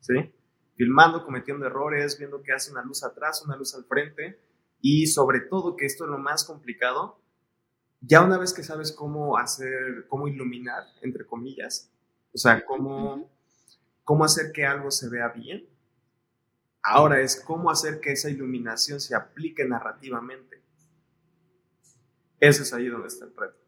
¿Sí? 0.00 0.32
Filmando, 0.76 1.24
cometiendo 1.24 1.66
errores, 1.66 2.18
viendo 2.18 2.42
que 2.42 2.52
hace 2.52 2.70
una 2.70 2.82
luz 2.82 3.02
atrás, 3.02 3.42
una 3.44 3.56
luz 3.56 3.74
al 3.74 3.84
frente 3.84 4.38
y 4.80 5.06
sobre 5.06 5.40
todo, 5.40 5.76
que 5.76 5.86
esto 5.86 6.04
es 6.04 6.10
lo 6.10 6.18
más 6.18 6.44
complicado, 6.44 7.18
ya 8.00 8.22
una 8.22 8.38
vez 8.38 8.52
que 8.52 8.62
sabes 8.62 8.92
cómo 8.92 9.38
hacer, 9.38 10.06
cómo 10.08 10.28
iluminar, 10.28 10.84
entre 11.02 11.26
comillas, 11.26 11.90
o 12.32 12.38
sea, 12.38 12.64
cómo, 12.64 13.30
cómo 14.04 14.24
hacer 14.24 14.52
que 14.52 14.66
algo 14.66 14.90
se 14.90 15.08
vea 15.08 15.28
bien, 15.28 15.66
ahora 16.86 17.20
es 17.20 17.36
cómo 17.40 17.70
hacer 17.70 18.00
que 18.00 18.12
esa 18.12 18.30
iluminación 18.30 19.00
se 19.00 19.14
aplique 19.14 19.64
narrativamente. 19.64 20.62
Eso 22.38 22.62
es 22.62 22.72
ahí 22.72 22.86
donde 22.86 23.08
está 23.08 23.24
el 23.24 23.34
reto. 23.36 23.58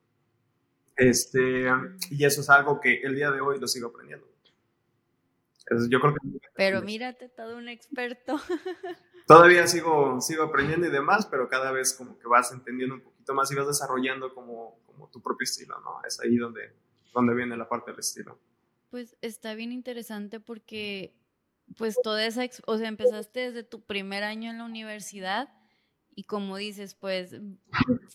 Este, 0.97 1.67
y 2.11 2.25
eso 2.25 2.41
es 2.41 2.51
algo 2.51 2.81
que 2.81 3.01
el 3.03 3.15
día 3.15 3.31
de 3.31 3.41
hoy 3.41 3.59
lo 3.59 3.67
sigo 3.67 3.89
aprendiendo. 3.89 4.27
yo 5.89 6.01
creo 6.01 6.15
que... 6.15 6.21
Pero 6.55 6.83
mírate, 6.83 7.29
todo 7.29 7.57
un 7.57 7.69
experto. 7.69 8.37
Todavía 9.27 9.67
sigo, 9.67 10.21
sigo 10.21 10.45
aprendiendo 10.45 10.87
y 10.87 10.91
demás, 10.91 11.27
pero 11.27 11.49
cada 11.49 11.73
vez 11.73 11.93
como 11.93 12.19
que 12.19 12.29
vas 12.29 12.53
entendiendo 12.53 12.95
un 12.95 13.03
poquito 13.03 13.35
más 13.35 13.51
y 13.51 13.57
vas 13.57 13.67
desarrollando 13.67 14.33
como, 14.33 14.79
como 14.87 15.09
tu 15.09 15.21
propio 15.21 15.45
estilo, 15.45 15.79
¿no? 15.81 16.01
Es 16.07 16.19
ahí 16.21 16.37
donde, 16.37 16.73
donde 17.13 17.35
viene 17.35 17.57
la 17.57 17.69
parte 17.69 17.91
del 17.91 18.01
estilo. 18.01 18.39
Pues 18.91 19.17
está 19.21 19.55
bien 19.55 19.71
interesante 19.71 20.41
porque 20.41 21.18
pues 21.77 21.97
toda 22.03 22.25
esa, 22.25 22.49
o 22.67 22.79
sea, 22.79 22.89
empezaste 22.89 23.41
desde 23.41 23.63
tu 23.63 23.85
primer 23.85 24.25
año 24.25 24.51
en 24.51 24.59
la 24.59 24.65
universidad 24.65 25.49
y 26.19 26.25
como 26.25 26.57
dices, 26.57 26.97
pues 26.97 27.37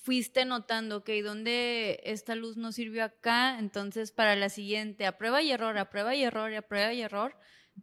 fuiste 0.04 0.44
notando, 0.44 1.06
que 1.06 1.24
¿dónde 1.24 2.02
esta 2.04 2.36
luz 2.36 2.58
no 2.58 2.74
sirvió 2.74 3.06
acá? 3.06 3.58
Entonces 3.60 4.12
para 4.12 4.36
la 4.36 4.50
siguiente, 4.50 5.06
a 5.06 5.18
prueba 5.18 5.42
y 5.42 5.52
error, 5.52 5.78
a 5.78 5.90
prueba 5.90 6.14
y 6.14 6.24
error, 6.24 6.54
a 6.54 6.62
prueba 6.64 6.92
y 6.92 7.02
error, 7.02 7.34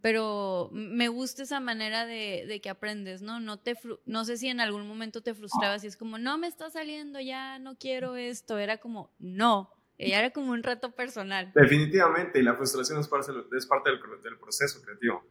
pero 0.02 0.68
me 0.72 1.08
gusta 1.08 1.44
esa 1.44 1.58
manera 1.58 2.04
de, 2.04 2.60
que 2.62 2.68
aprendes, 2.68 3.22
¿no? 3.22 3.40
No, 3.40 3.60
te 3.60 3.76
no 4.04 4.24
sé 4.26 4.36
si 4.36 4.48
en 4.48 4.60
algún 4.60 4.86
momento 4.86 5.22
te 5.22 5.34
frustrabas 5.34 5.84
y 5.84 5.86
es 5.86 5.96
como, 5.96 6.18
no 6.18 6.36
me 6.36 6.48
está 6.48 6.68
saliendo, 6.70 7.18
ya 7.20 7.58
no 7.58 7.78
quiero 7.78 8.16
esto, 8.16 8.58
era 8.58 8.76
como, 8.76 9.14
no, 9.18 9.72
ya 9.98 10.18
era 10.18 10.30
como 10.32 10.52
un 10.52 10.62
reto 10.62 10.94
personal. 10.94 11.50
Definitivamente, 11.54 12.40
y 12.40 12.42
la 12.42 12.54
frustración 12.54 13.00
es 13.00 13.08
parte, 13.08 13.32
es 13.56 13.66
parte 13.66 13.90
del 13.90 14.38
proceso 14.38 14.82
creativo. 14.82 15.24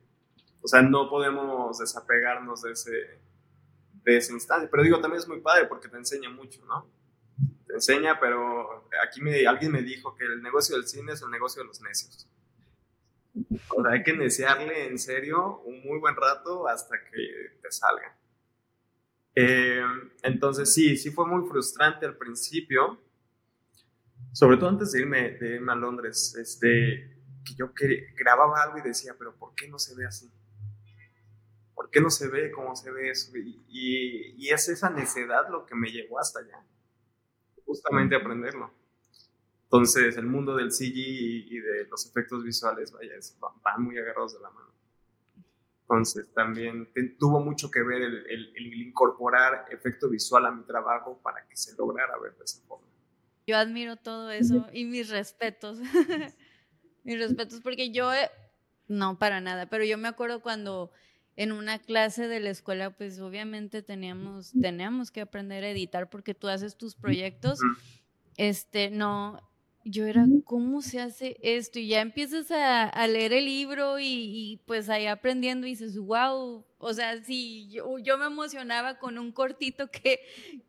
O 0.62 0.68
sea, 0.68 0.82
no 0.82 1.10
podemos 1.10 1.78
desapegarnos 1.78 2.62
de 2.62 2.72
ese, 2.72 3.22
de 4.04 4.18
ese 4.18 4.34
instante. 4.34 4.68
Pero 4.70 4.84
digo, 4.84 5.00
también 5.00 5.20
es 5.20 5.28
muy 5.28 5.42
padre 5.42 5.66
porque 5.66 5.88
te 5.88 5.98
enseña 5.98 6.30
mucho, 6.30 6.64
¿no? 6.66 6.90
Te 7.68 7.76
enseña, 7.76 8.20
pero 8.20 8.90
aquí 9.06 9.22
me, 9.22 9.46
alguien 9.48 9.72
me 9.72 9.82
dijo 9.82 10.16
que 10.16 10.26
el 10.26 10.42
negocio 10.42 10.76
del 10.76 10.88
cine 10.88 11.14
es 11.14 11.22
el 11.22 11.30
negocio 11.30 11.62
de 11.62 11.68
los 11.68 11.82
necios. 11.82 12.28
O 13.70 13.84
sea, 13.84 13.92
hay 13.92 14.04
que 14.04 14.14
neciarle 14.14 14.88
en 14.88 15.00
serio 15.00 15.60
un 15.60 15.82
muy 15.82 16.00
buen 16.00 16.16
rato 16.16 16.68
hasta 16.68 16.98
que 17.00 17.58
te 17.62 17.72
salga. 17.72 18.18
Eh, 19.36 19.82
entonces 20.24 20.74
sí, 20.74 20.98
sí 20.98 21.12
fue 21.12 21.26
muy 21.26 21.48
frustrante 21.48 22.06
al 22.06 22.18
principio, 22.18 23.00
sobre 24.34 24.58
todo 24.58 24.70
antes 24.70 24.92
de 24.92 25.02
irme, 25.02 25.32
de 25.32 25.56
irme 25.56 25.72
a 25.72 25.76
Londres, 25.76 26.36
este, 26.36 27.22
que 27.46 27.56
yo 27.56 27.72
grababa 28.18 28.62
algo 28.64 28.80
y 28.80 28.82
decía, 28.82 29.16
pero 29.18 29.36
¿por 29.36 29.56
qué 29.56 29.70
no 29.70 29.80
se 29.80 29.96
ve 29.96 30.06
así? 30.06 30.30
¿Por 31.90 31.92
qué 31.92 32.02
no 32.02 32.12
se 32.12 32.28
ve 32.28 32.52
como 32.52 32.76
se 32.76 32.92
ve 32.92 33.10
eso? 33.10 33.32
Y, 33.36 34.48
es 34.48 34.70
esa 34.70 34.92
necedad 34.92 35.50
lo 35.50 35.66
que 35.66 35.74
me 35.74 35.90
llevó 35.90 36.20
hasta 36.20 36.40
allá, 36.40 36.64
justamente 37.66 38.16
aprenderlo. 38.16 38.72
Entonces, 39.64 40.16
el 40.18 40.28
mundo 40.28 40.56
del 40.56 40.72
CG 40.72 40.94
y, 40.96 41.60
de 41.60 41.86
los 41.86 42.06
efectos 42.06 42.44
visuales, 42.44 42.92
vaya, 42.92 43.14
van 43.64 43.84
muy 43.84 43.98
agarrados 43.98 44.34
de 44.34 44.40
la 44.40 44.52
mano. 44.52 44.70
Entonces, 45.82 46.32
también 46.34 46.92
tuvo 47.18 47.40
mucho 47.40 47.72
que 47.72 47.82
ver 47.82 48.04
el, 48.04 48.28
el, 48.28 48.74
incorporar 48.82 49.66
efecto 49.72 50.10
visual 50.10 50.46
a 50.46 50.52
mi 50.52 50.64
trabajo 50.64 51.20
para 51.24 51.48
que 51.48 51.58
se 51.58 51.76
lograra 51.76 52.20
ver 52.20 52.36
de 52.38 52.44
esa 52.44 52.62
forma. 52.68 52.86
Yo 53.48 53.58
admiro 53.58 53.96
todo 53.96 54.30
eso 54.30 54.68
y 54.74 54.86
mis 54.86 55.10
respetos. 55.10 55.80
mis 57.04 57.18
respetos 57.18 57.62
porque 57.62 57.92
yo, 57.92 58.14
eh, 58.14 58.30
no 58.88 59.18
para 59.18 59.42
nada, 59.42 59.68
pero 59.68 59.84
yo 59.84 59.98
me 59.98 60.08
acuerdo 60.08 60.42
cuando 60.42 60.92
en 61.40 61.54
una 61.54 61.80
clase 61.80 62.28
de 62.28 62.42
la 62.42 62.50
escuela, 62.50 62.90
pues 62.90 63.22
obviamente 63.22 63.82
teníamos, 63.82 64.52
teníamos 64.60 65.10
que 65.10 65.22
aprender 65.22 65.64
a 65.64 65.70
editar 65.70 66.10
porque 66.10 66.34
tú 66.34 66.50
haces 66.50 66.76
tus 66.76 66.96
proyectos. 66.96 67.60
Este, 68.36 68.90
no, 68.90 69.40
yo 69.86 70.06
era, 70.06 70.26
¿cómo 70.44 70.82
se 70.82 71.00
hace 71.00 71.38
esto? 71.42 71.80
Y 71.80 71.88
ya 71.88 72.02
empiezas 72.02 72.52
a, 72.52 73.08
leer 73.08 73.32
el 73.32 73.46
libro 73.46 74.00
y, 74.02 74.60
pues 74.66 74.90
ahí 74.90 75.06
aprendiendo 75.06 75.66
y 75.66 75.70
dices, 75.70 75.98
wow, 75.98 76.66
o 76.78 76.94
sea, 76.94 77.24
sí, 77.24 77.70
yo, 77.70 78.00
yo, 78.00 78.18
me 78.18 78.26
emocionaba 78.26 79.00
con 79.00 79.18
un 79.18 79.32
cortito 79.32 79.90
que, 79.90 80.20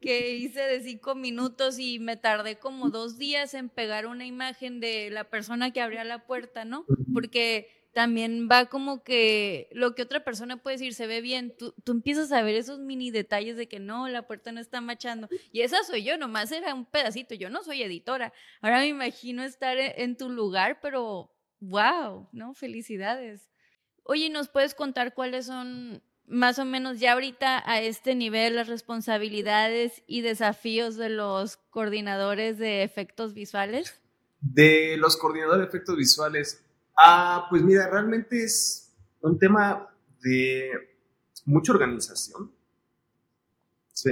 que 0.01 0.37
hice 0.37 0.61
de 0.61 0.85
cinco 0.85 1.17
minutos 1.17 1.81
y 1.81 1.99
me 1.99 2.17
tardé 2.17 2.61
como 2.61 2.91
dos 2.91 3.19
días 3.19 3.55
en 3.55 3.71
pegar 3.71 4.07
una 4.07 4.25
imagen 4.25 4.79
de 4.79 5.11
la 5.11 5.25
persona 5.25 5.73
que 5.73 5.81
abría 5.81 6.05
la 6.05 6.27
puerta, 6.27 6.65
¿no? 6.65 6.87
Porque 7.13 7.80
también 7.93 8.49
va 8.51 8.67
como 8.67 9.03
que 9.03 9.69
lo 9.73 9.95
que 9.95 10.03
otra 10.03 10.23
persona 10.23 10.63
puede 10.63 10.77
decir 10.77 10.95
se 10.95 11.07
ve 11.07 11.21
bien, 11.21 11.55
tú, 11.57 11.75
tú, 11.85 11.93
empiezas 11.93 12.31
a 12.33 12.43
ver 12.43 12.55
esos 12.55 12.79
mini 12.79 13.11
detalles 13.11 13.57
de 13.57 13.69
que 13.69 13.81
no, 13.81 14.09
la 14.09 14.27
puerta 14.27 14.53
no 14.53 14.61
está 14.61 14.81
machando. 14.81 15.29
Y 15.53 15.63
esa 15.63 15.83
soy 15.83 16.05
yo, 16.05 16.17
nomás 16.17 16.53
era 16.53 16.73
un 16.75 16.87
pedacito, 16.87 17.35
yo 17.35 17.51
no 17.51 17.63
soy 17.63 17.83
editora. 17.83 18.33
Ahora 18.61 18.81
me 18.81 18.89
imagino 18.89 19.43
estar 19.43 19.77
e, 19.77 20.03
en 20.03 20.17
tu 20.17 20.31
lugar, 20.31 20.79
pero 20.81 21.33
wow, 21.61 22.29
¿no? 22.33 22.55
Felicidades. 22.55 23.51
Oye, 24.05 24.31
¿nos 24.31 24.49
puedes 24.49 24.75
contar 24.75 25.15
cuáles 25.15 25.47
son 25.47 26.03
más 26.27 26.61
o 26.61 26.65
menos 26.65 27.01
ya 27.01 27.13
ahorita 27.13 27.63
a 27.69 27.81
este 27.81 28.15
nivel 28.15 28.55
las 28.55 28.69
responsabilidades 28.69 30.05
y 30.07 30.21
desafíos 30.21 30.97
de 30.97 31.09
los 31.09 31.57
coordinadores 31.57 32.57
de 32.59 32.85
efectos 32.85 33.35
visuales? 33.35 34.01
De 34.41 34.97
los 34.97 35.17
coordinadores 35.17 35.63
de 35.63 35.69
efectos 35.69 35.97
visuales, 35.97 36.65
Ah, 37.03 37.47
pues 37.49 37.63
mira, 37.63 37.89
realmente 37.89 38.45
es 38.45 38.95
un 39.23 39.39
tema 39.39 39.89
de 40.21 40.71
mucha 41.47 41.73
organización. 41.73 42.53
Sí. 43.91 44.11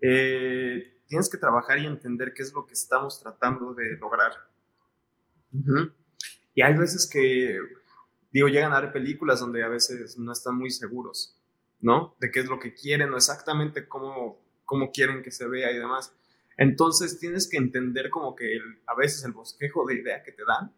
Eh, 0.00 1.02
tienes 1.08 1.28
que 1.28 1.38
trabajar 1.38 1.80
y 1.80 1.86
entender 1.86 2.32
qué 2.34 2.44
es 2.44 2.52
lo 2.52 2.64
que 2.66 2.74
estamos 2.74 3.20
tratando 3.20 3.74
de 3.74 3.96
lograr. 3.96 4.30
Y 6.54 6.62
hay 6.62 6.76
veces 6.76 7.10
que, 7.10 7.58
digo, 8.30 8.46
llegan 8.46 8.72
a 8.72 8.80
ver 8.80 8.92
películas 8.92 9.40
donde 9.40 9.64
a 9.64 9.68
veces 9.68 10.16
no 10.18 10.30
están 10.30 10.56
muy 10.56 10.70
seguros, 10.70 11.36
¿no? 11.80 12.14
De 12.20 12.30
qué 12.30 12.38
es 12.38 12.46
lo 12.46 12.60
que 12.60 12.74
quieren 12.74 13.12
o 13.12 13.16
exactamente 13.16 13.88
cómo, 13.88 14.40
cómo 14.64 14.92
quieren 14.92 15.24
que 15.24 15.32
se 15.32 15.48
vea 15.48 15.72
y 15.72 15.78
demás. 15.78 16.14
Entonces 16.56 17.18
tienes 17.18 17.48
que 17.48 17.56
entender 17.56 18.08
como 18.08 18.36
que 18.36 18.60
a 18.86 18.94
veces 18.94 19.24
el 19.24 19.32
bosquejo 19.32 19.84
de 19.84 19.96
idea 19.96 20.22
que 20.22 20.30
te 20.30 20.44
dan 20.44 20.72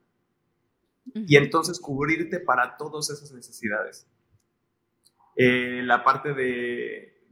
y 1.14 1.36
entonces 1.36 1.80
cubrirte 1.80 2.40
para 2.40 2.76
todas 2.76 3.10
esas 3.10 3.32
necesidades. 3.32 4.06
Eh, 5.36 5.82
la 5.84 6.04
parte 6.04 6.34
de, 6.34 7.24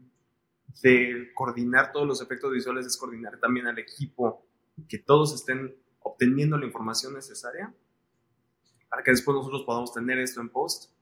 de 0.83 1.31
coordinar 1.35 1.93
todos 1.93 2.07
los 2.07 2.23
efectos 2.23 2.53
visuales 2.53 2.87
es 2.87 2.97
coordinar 2.97 3.39
también 3.39 3.67
al 3.67 3.79
equipo, 3.79 4.47
que 4.89 4.99
todos 4.99 5.35
estén 5.35 5.77
obteniendo 6.01 6.57
la 6.57 6.67
información 6.67 7.15
necesaria 7.15 7.75
para 8.89 9.03
que 9.03 9.11
después 9.11 9.37
nosotros 9.37 9.63
podamos 9.65 9.93
tener 9.93 10.19
esto 10.19 10.41
en 10.41 10.49
post 10.49 10.93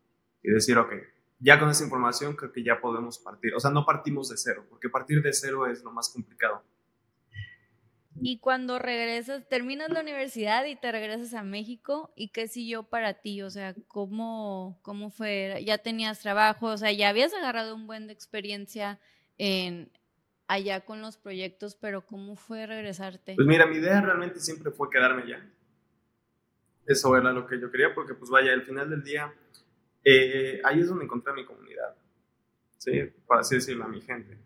y 0.43 0.51
decir, 0.51 0.77
ok, 0.79 0.93
ya 1.39 1.59
con 1.59 1.69
esa 1.69 1.85
información 1.85 2.35
creo 2.35 2.53
que 2.53 2.65
ya 2.65 2.81
podemos 2.81 3.19
partir. 3.19 3.55
O 3.55 3.61
sea, 3.61 3.71
no 3.71 3.85
partimos 3.85 4.29
de 4.29 4.37
cero, 4.37 4.65
porque 4.69 4.89
partir 4.89 5.23
de 5.23 5.33
cero 5.33 5.67
es 5.67 5.83
lo 5.85 5.93
más 5.93 6.11
complicado. 6.13 6.63
Y 8.21 8.39
cuando 8.39 8.79
regresas, 8.79 9.47
terminas 9.49 9.91
la 9.91 10.01
universidad 10.01 10.65
y 10.65 10.77
te 10.77 10.91
regresas 10.91 11.35
a 11.35 11.43
México, 11.43 12.13
¿y 12.17 12.29
qué 12.29 12.49
siguió 12.49 12.85
para 12.85 13.15
ti? 13.15 13.43
O 13.43 13.51
sea, 13.51 13.75
¿cómo, 13.89 14.79
cómo 14.83 15.11
fue? 15.11 15.63
¿Ya 15.65 15.79
tenías 15.79 16.21
trabajo? 16.21 16.69
O 16.69 16.77
sea, 16.77 16.93
ya 16.93 17.09
habías 17.09 17.35
agarrado 17.35 17.75
un 17.75 17.87
buen 17.87 18.07
de 18.07 18.13
experiencia 18.13 18.99
en, 19.39 19.91
allá 20.49 20.85
con 20.85 21.03
los 21.03 21.19
proyectos, 21.19 21.77
pero 21.77 22.07
¿cómo 22.07 22.37
fue 22.37 22.67
regresarte? 22.67 23.35
Pues 23.35 23.47
mira, 23.47 23.67
mi 23.67 23.77
idea 23.77 24.01
realmente 24.01 24.41
siempre 24.41 24.71
fue 24.71 24.89
quedarme 24.91 25.29
ya. 25.29 25.47
Eso 26.87 27.17
era 27.17 27.33
lo 27.33 27.47
que 27.47 27.61
yo 27.61 27.71
quería, 27.71 27.95
porque 27.95 28.15
pues 28.15 28.31
vaya, 28.31 28.53
al 28.53 28.63
final 28.63 28.89
del 28.89 29.03
día, 29.03 29.33
eh, 30.05 30.61
ahí 30.65 30.81
es 30.81 30.89
donde 30.89 31.05
encontré 31.05 31.33
a 31.33 31.35
mi 31.35 31.45
comunidad, 31.45 31.97
¿sí? 32.79 33.03
Por 33.27 33.39
así 33.39 33.57
decirlo, 33.57 33.85
a 33.85 33.89
mi 33.89 34.01
gente 34.01 34.46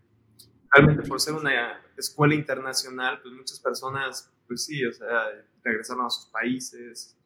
realmente 0.70 1.08
por 1.08 1.20
ser 1.20 1.34
una 1.34 1.82
escuela 1.96 2.34
internacional, 2.34 3.20
pues 3.20 3.34
muchas 3.34 3.58
personas 3.60 4.32
pues 4.50 4.64
sí, 4.64 4.84
o 4.84 4.92
sea, 4.92 5.28
regresaron 5.62 6.06
a 6.06 6.10
sus 6.10 6.26
países 6.26 7.16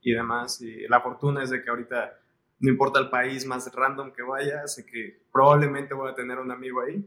y 0.00 0.12
demás. 0.12 0.62
Y 0.62 0.88
la 0.88 1.02
fortuna 1.02 1.42
es 1.42 1.50
de 1.50 1.62
que 1.62 1.68
ahorita, 1.68 2.18
no 2.60 2.70
importa 2.70 3.00
el 3.00 3.10
país 3.10 3.44
más 3.44 3.70
random 3.70 4.12
que 4.12 4.22
vaya, 4.22 4.66
sé 4.66 4.86
que 4.86 5.20
probablemente 5.30 5.92
voy 5.92 6.10
a 6.10 6.14
tener 6.14 6.38
un 6.38 6.50
amigo 6.50 6.80
ahí 6.80 7.06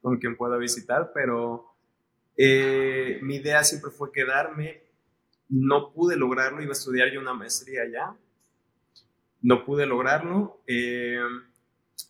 con 0.00 0.18
quien 0.18 0.36
pueda 0.36 0.56
visitar, 0.56 1.10
pero 1.12 1.74
eh, 2.36 3.18
mi 3.22 3.36
idea 3.36 3.64
siempre 3.64 3.90
fue 3.90 4.12
quedarme. 4.12 4.82
No 5.48 5.92
pude 5.92 6.16
lograrlo, 6.16 6.62
iba 6.62 6.70
a 6.70 6.72
estudiar 6.72 7.10
yo 7.10 7.20
una 7.20 7.34
maestría 7.34 7.82
allá. 7.82 8.14
No 9.40 9.64
pude 9.64 9.86
lograrlo. 9.86 10.62
Eh, 10.68 11.18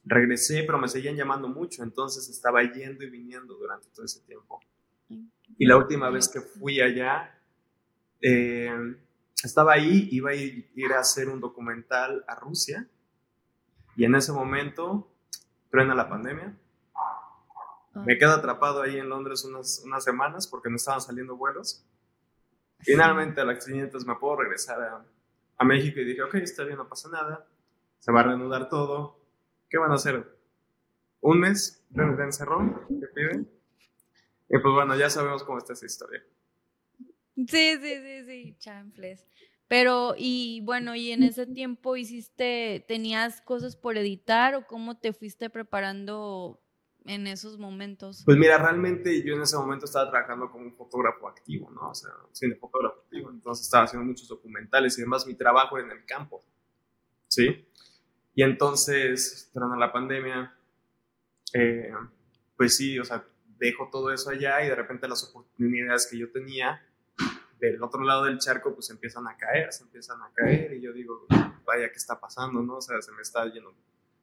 regresé, 0.05 0.65
pero 0.65 0.79
me 0.79 0.89
seguían 0.89 1.17
llamando 1.17 1.49
mucho, 1.49 1.83
entonces 1.83 2.29
estaba 2.29 2.63
yendo 2.63 3.05
y 3.05 3.11
viniendo 3.11 3.55
durante 3.55 3.89
todo 3.89 4.05
ese 4.05 4.21
tiempo. 4.21 4.61
Y 5.09 5.67
la 5.67 5.77
última 5.77 6.11
vez 6.11 6.29
que 6.29 6.41
fui 6.41 6.81
allá, 6.81 7.39
eh, 8.21 8.97
estaba 9.43 9.75
ahí, 9.75 10.09
iba 10.11 10.31
a 10.31 10.35
ir, 10.35 10.93
a 10.97 11.01
hacer 11.01 11.29
un 11.29 11.41
documental 11.41 12.25
a 12.27 12.35
Rusia, 12.35 12.89
y 13.97 14.05
en 14.05 14.15
ese 14.15 14.33
momento 14.33 15.13
truena 15.71 15.95
la 15.95 16.09
pandemia. 16.09 16.57
Me 17.95 18.17
quedo 18.17 18.33
atrapado 18.33 18.81
ahí 18.81 18.99
en 18.99 19.11
Londres 19.11 19.45
unas, 19.45 19.83
unas 19.85 20.03
semanas 20.03 20.47
porque 20.47 20.71
no 20.71 20.77
estaban 20.77 21.03
saliendo 21.03 21.37
vuelos. 21.37 21.85
Finalmente 22.81 23.43
a 23.43 23.45
las 23.45 23.65
500 23.65 24.07
me 24.07 24.17
puedo 24.17 24.37
regresar 24.37 24.81
a, 24.83 25.05
a 25.59 25.65
México 25.65 26.01
y 26.01 26.05
dije, 26.05 26.23
ok, 26.23 26.35
está 26.37 26.65
bien, 26.65 26.79
no 26.79 26.89
pasa 26.89 27.09
nada, 27.11 27.47
se 27.99 28.11
va 28.11 28.21
a 28.21 28.25
reanudar 28.25 28.69
todo, 28.69 29.22
¿qué 29.73 29.79
van 29.79 29.91
a 29.91 29.95
hacer? 29.95 30.25
¿Un 31.23 31.41
mes 31.41 31.83
de, 31.89 32.03
encerrón 32.03 32.87
que 32.89 33.07
piden? 33.07 33.51
Y 34.51 34.59
pues 34.59 34.75
bueno, 34.75 34.95
ya 34.97 35.09
sabemos 35.09 35.43
cómo 35.45 35.59
está 35.59 35.73
esa 35.73 35.87
historia. 35.87 36.23
Sí, 37.35 37.47
sí, 37.47 37.79
sí, 37.81 38.25
sí, 38.27 38.57
chanfles. 38.59 39.27
Pero, 39.69 40.15
y 40.19 40.61
bueno, 40.65 40.95
¿y 40.95 41.13
en 41.13 41.23
ese 41.23 41.47
tiempo 41.47 41.97
hiciste, 41.97 42.85
tenías 42.87 43.41
cosas 43.41 43.75
por 43.75 43.97
editar 43.97 44.55
o 44.55 44.67
cómo 44.67 44.99
te 44.99 45.15
fuiste 45.15 45.49
preparando 45.49 46.61
en 47.07 47.27
esos 47.27 47.59
momentos? 47.59 48.23
Pues 48.27 48.37
mira, 48.37 48.59
realmente 48.59 49.25
yo 49.25 49.35
en 49.35 49.41
ese 49.41 49.57
momento 49.57 49.87
estaba 49.87 50.11
trabajando 50.11 50.51
como 50.51 50.67
un 50.67 50.77
fotógrafo 50.77 51.27
activo, 51.27 51.71
¿no? 51.71 51.89
O 51.89 51.95
sea, 51.95 52.11
cine 52.33 52.57
fotógrafo 52.57 53.01
activo. 53.01 53.31
Entonces 53.31 53.65
estaba 53.65 53.85
haciendo 53.85 54.05
muchos 54.05 54.29
documentales 54.29 54.99
y 54.99 55.01
además 55.01 55.27
mi 55.27 55.35
trabajo 55.35 55.79
era 55.79 55.87
en 55.91 55.99
el 55.99 56.05
campo, 56.05 56.45
¿sí? 57.29 57.67
Y 58.35 58.43
entonces, 58.43 59.51
durante 59.53 59.79
la 59.79 59.93
pandemia, 59.93 60.55
eh, 61.55 61.93
pues 62.57 62.77
sí, 62.77 62.99
o 62.99 63.05
sea, 63.05 63.25
dejo 63.59 63.89
todo 63.91 64.13
eso 64.13 64.31
allá 64.31 64.65
y 64.65 64.69
de 64.69 64.75
repente 64.75 65.07
las 65.07 65.23
oportunidades 65.29 66.09
que 66.11 66.19
yo 66.19 66.31
tenía 66.31 66.81
del 67.59 67.81
otro 67.81 68.03
lado 68.03 68.25
del 68.25 68.39
charco 68.39 68.75
pues 68.75 68.91
empiezan 68.91 69.29
a 69.29 69.37
caer, 69.37 69.73
se 69.73 69.85
empiezan 69.85 70.21
a 70.21 70.33
caer 70.35 70.73
y 70.73 70.81
yo 70.81 70.93
digo, 70.93 71.27
vaya, 71.65 71.89
¿qué 71.91 71.97
está 71.97 72.19
pasando? 72.19 72.61
¿no? 72.61 72.79
O 72.79 72.81
sea, 72.81 73.01
se 73.01 73.13
me 73.13 73.23
está 73.23 73.45
yendo, 73.53 73.73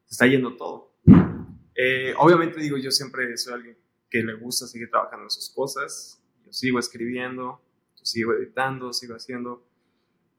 se 0.06 0.13
está 0.13 0.28
yendo 0.28 0.58
todo. 0.58 0.93
Eh, 1.74 2.13
obviamente 2.17 2.60
digo, 2.60 2.76
yo 2.76 2.91
siempre 2.91 3.38
soy 3.38 3.54
alguien 3.54 3.78
que 4.10 4.24
le 4.24 4.34
gusta 4.34 4.67
seguir 4.67 4.89
trabajando 4.89 5.24
en 5.24 5.30
sus 5.30 5.50
cosas, 5.52 6.22
yo 6.45 6.52
sigo 6.52 6.80
escribiendo, 6.80 7.62
sigo 7.93 8.34
editando, 8.34 8.91
sigo 8.91 9.15
haciendo, 9.15 9.63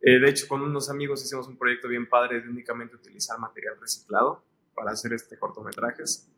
eh, 0.00 0.18
de 0.18 0.28
hecho, 0.28 0.48
con 0.48 0.62
unos 0.62 0.90
amigos 0.90 1.22
hicimos 1.24 1.46
un 1.48 1.58
proyecto 1.58 1.88
bien 1.88 2.08
padre 2.08 2.40
de 2.40 2.48
únicamente 2.48 2.96
utilizar 2.96 3.38
material 3.38 3.76
reciclado 3.80 4.42
para 4.74 4.92
hacer 4.92 5.12
este 5.12 5.38
cortometrajes. 5.38 6.28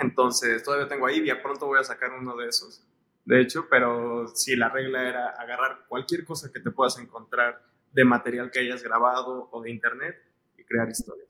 Entonces, 0.00 0.62
todavía 0.62 0.88
tengo 0.88 1.06
ahí, 1.06 1.24
ya 1.24 1.42
pronto 1.42 1.66
voy 1.66 1.78
a 1.78 1.84
sacar 1.84 2.12
uno 2.12 2.36
de 2.36 2.48
esos, 2.48 2.84
de 3.24 3.40
hecho, 3.40 3.66
pero 3.70 4.26
sí, 4.34 4.56
la 4.56 4.68
regla 4.68 5.08
era 5.08 5.28
agarrar 5.30 5.84
cualquier 5.88 6.24
cosa 6.24 6.50
que 6.52 6.60
te 6.60 6.70
puedas 6.70 6.98
encontrar 6.98 7.62
de 7.92 8.04
material 8.04 8.50
que 8.50 8.60
hayas 8.60 8.82
grabado 8.82 9.48
o 9.52 9.62
de 9.62 9.70
internet 9.70 10.16
y 10.56 10.64
crear 10.64 10.88
historias. 10.88 11.28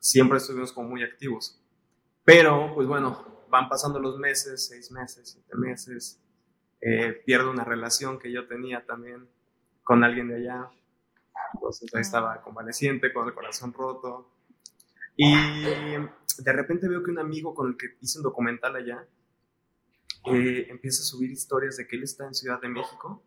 Siempre 0.00 0.38
estuvimos 0.38 0.72
como 0.72 0.90
muy 0.90 1.02
activos. 1.02 1.60
Pero, 2.24 2.72
pues 2.74 2.86
bueno, 2.86 3.44
van 3.48 3.68
pasando 3.68 3.98
los 3.98 4.18
meses, 4.18 4.66
seis 4.66 4.90
meses, 4.90 5.30
siete 5.30 5.56
meses, 5.56 6.20
eh, 6.80 7.22
pierdo 7.24 7.50
una 7.50 7.64
relación 7.64 8.18
que 8.18 8.30
yo 8.30 8.46
tenía 8.46 8.84
también 8.84 9.28
con 9.86 10.02
alguien 10.02 10.26
de 10.26 10.34
allá. 10.34 10.68
Entonces 11.54 11.94
ahí 11.94 12.00
estaba 12.00 12.42
convaleciente, 12.42 13.12
con 13.12 13.28
el 13.28 13.34
corazón 13.34 13.72
roto. 13.72 14.28
Y 15.16 15.32
de 15.32 16.52
repente 16.52 16.88
veo 16.88 17.04
que 17.04 17.12
un 17.12 17.20
amigo 17.20 17.54
con 17.54 17.68
el 17.68 17.76
que 17.76 17.96
hice 18.02 18.18
un 18.18 18.24
documental 18.24 18.74
allá 18.74 19.06
eh, 20.24 20.66
empieza 20.70 21.02
a 21.02 21.06
subir 21.06 21.30
historias 21.30 21.76
de 21.76 21.86
que 21.86 21.94
él 21.94 22.02
está 22.02 22.26
en 22.26 22.34
Ciudad 22.34 22.60
de 22.60 22.68
México 22.68 23.22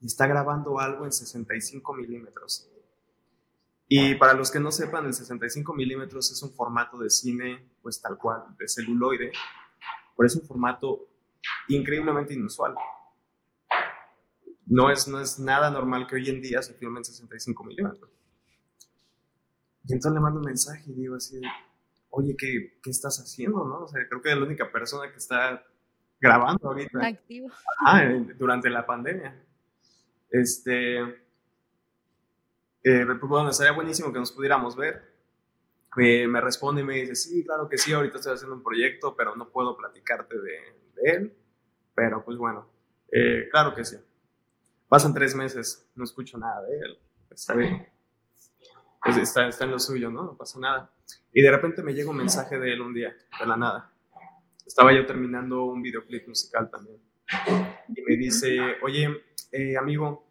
y 0.00 0.06
está 0.06 0.26
grabando 0.26 0.78
algo 0.78 1.06
en 1.06 1.12
65 1.12 1.94
milímetros. 1.94 2.70
Y 3.88 4.16
para 4.16 4.34
los 4.34 4.50
que 4.50 4.60
no 4.60 4.70
sepan, 4.70 5.06
el 5.06 5.14
65 5.14 5.72
milímetros 5.72 6.30
es 6.30 6.42
un 6.42 6.52
formato 6.52 6.98
de 6.98 7.08
cine, 7.08 7.66
pues 7.80 8.02
tal 8.02 8.18
cual, 8.18 8.54
de 8.58 8.68
celuloide, 8.68 9.32
pero 10.14 10.26
es 10.26 10.36
un 10.36 10.46
formato 10.46 11.08
increíblemente 11.68 12.34
inusual 12.34 12.74
no 14.70 14.88
es, 14.88 15.08
no 15.08 15.20
es 15.20 15.38
nada 15.40 15.68
normal 15.68 16.06
que 16.06 16.14
hoy 16.14 16.30
en 16.30 16.40
día 16.40 16.62
se 16.62 16.74
filme 16.74 16.98
en 16.98 17.04
65 17.04 17.64
milímetros. 17.64 18.08
Y 19.84 19.92
entonces 19.92 20.14
le 20.14 20.20
mando 20.20 20.38
un 20.38 20.46
mensaje 20.46 20.84
y 20.86 20.94
digo 20.94 21.16
así, 21.16 21.40
oye, 22.10 22.36
¿qué, 22.38 22.78
¿qué, 22.80 22.90
estás 22.90 23.18
haciendo? 23.18 23.64
¿no? 23.64 23.80
O 23.80 23.88
sea, 23.88 24.06
creo 24.08 24.22
que 24.22 24.30
es 24.30 24.36
la 24.36 24.44
única 24.44 24.70
persona 24.70 25.10
que 25.10 25.18
está 25.18 25.66
grabando 26.20 26.68
ahorita. 26.68 27.04
Activo. 27.04 27.50
Ah, 27.84 28.04
durante 28.38 28.70
la 28.70 28.86
pandemia. 28.86 29.44
Este, 30.30 31.00
eh, 32.84 33.04
bueno, 33.22 33.52
sería 33.52 33.72
buenísimo 33.72 34.12
que 34.12 34.20
nos 34.20 34.30
pudiéramos 34.30 34.76
ver. 34.76 35.02
me 35.96 36.40
responde 36.40 36.82
y 36.82 36.84
me 36.84 36.94
dice, 37.00 37.16
sí, 37.16 37.44
claro 37.44 37.68
que 37.68 37.76
sí, 37.76 37.92
ahorita 37.92 38.18
estoy 38.18 38.34
haciendo 38.34 38.54
un 38.54 38.62
proyecto, 38.62 39.16
pero 39.16 39.34
no 39.34 39.48
puedo 39.48 39.76
platicarte 39.76 40.38
de, 40.38 40.58
de 40.94 41.10
él. 41.10 41.36
Pero 41.92 42.24
pues 42.24 42.38
bueno, 42.38 42.68
eh, 43.10 43.48
claro 43.50 43.74
que 43.74 43.84
sí. 43.84 43.96
Pasan 44.90 45.14
tres 45.14 45.36
meses, 45.36 45.88
no 45.94 46.02
escucho 46.02 46.36
nada 46.36 46.62
de 46.62 46.76
él. 46.80 46.98
Está 47.30 47.54
bien. 47.54 47.88
Está, 49.22 49.46
está 49.46 49.64
en 49.64 49.70
lo 49.70 49.78
suyo, 49.78 50.10
¿no? 50.10 50.24
No 50.24 50.36
pasa 50.36 50.58
nada. 50.58 50.92
Y 51.32 51.42
de 51.42 51.50
repente 51.52 51.80
me 51.84 51.94
llega 51.94 52.10
un 52.10 52.16
mensaje 52.16 52.58
de 52.58 52.72
él 52.72 52.80
un 52.80 52.92
día, 52.92 53.16
de 53.38 53.46
la 53.46 53.56
nada. 53.56 53.92
Estaba 54.66 54.92
yo 54.92 55.06
terminando 55.06 55.62
un 55.66 55.80
videoclip 55.80 56.26
musical 56.26 56.68
también. 56.68 57.00
Y 57.94 58.02
me 58.02 58.16
dice, 58.16 58.58
oye, 58.82 59.08
eh, 59.52 59.76
amigo, 59.76 60.26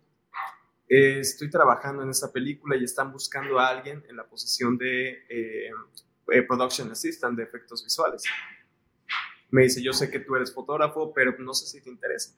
eh, 0.90 1.20
estoy 1.22 1.50
trabajando 1.50 2.04
en 2.04 2.10
esta 2.10 2.30
película 2.30 2.76
y 2.76 2.84
están 2.84 3.14
buscando 3.14 3.60
a 3.60 3.70
alguien 3.70 4.04
en 4.10 4.18
la 4.18 4.28
posición 4.28 4.78
de 4.78 5.24
eh, 5.30 5.72
production 6.46 6.92
assistant 6.92 7.38
de 7.38 7.44
efectos 7.44 7.82
visuales. 7.82 8.24
Me 9.52 9.64
dice, 9.64 9.82
yo 9.82 9.94
sé 9.94 10.12
que 10.12 10.20
tú 10.20 10.36
eres 10.36 10.54
fotógrafo, 10.54 11.14
pero 11.14 11.34
no 11.40 11.54
sé 11.54 11.66
si 11.66 11.82
te 11.82 11.90
interesa. 11.90 12.38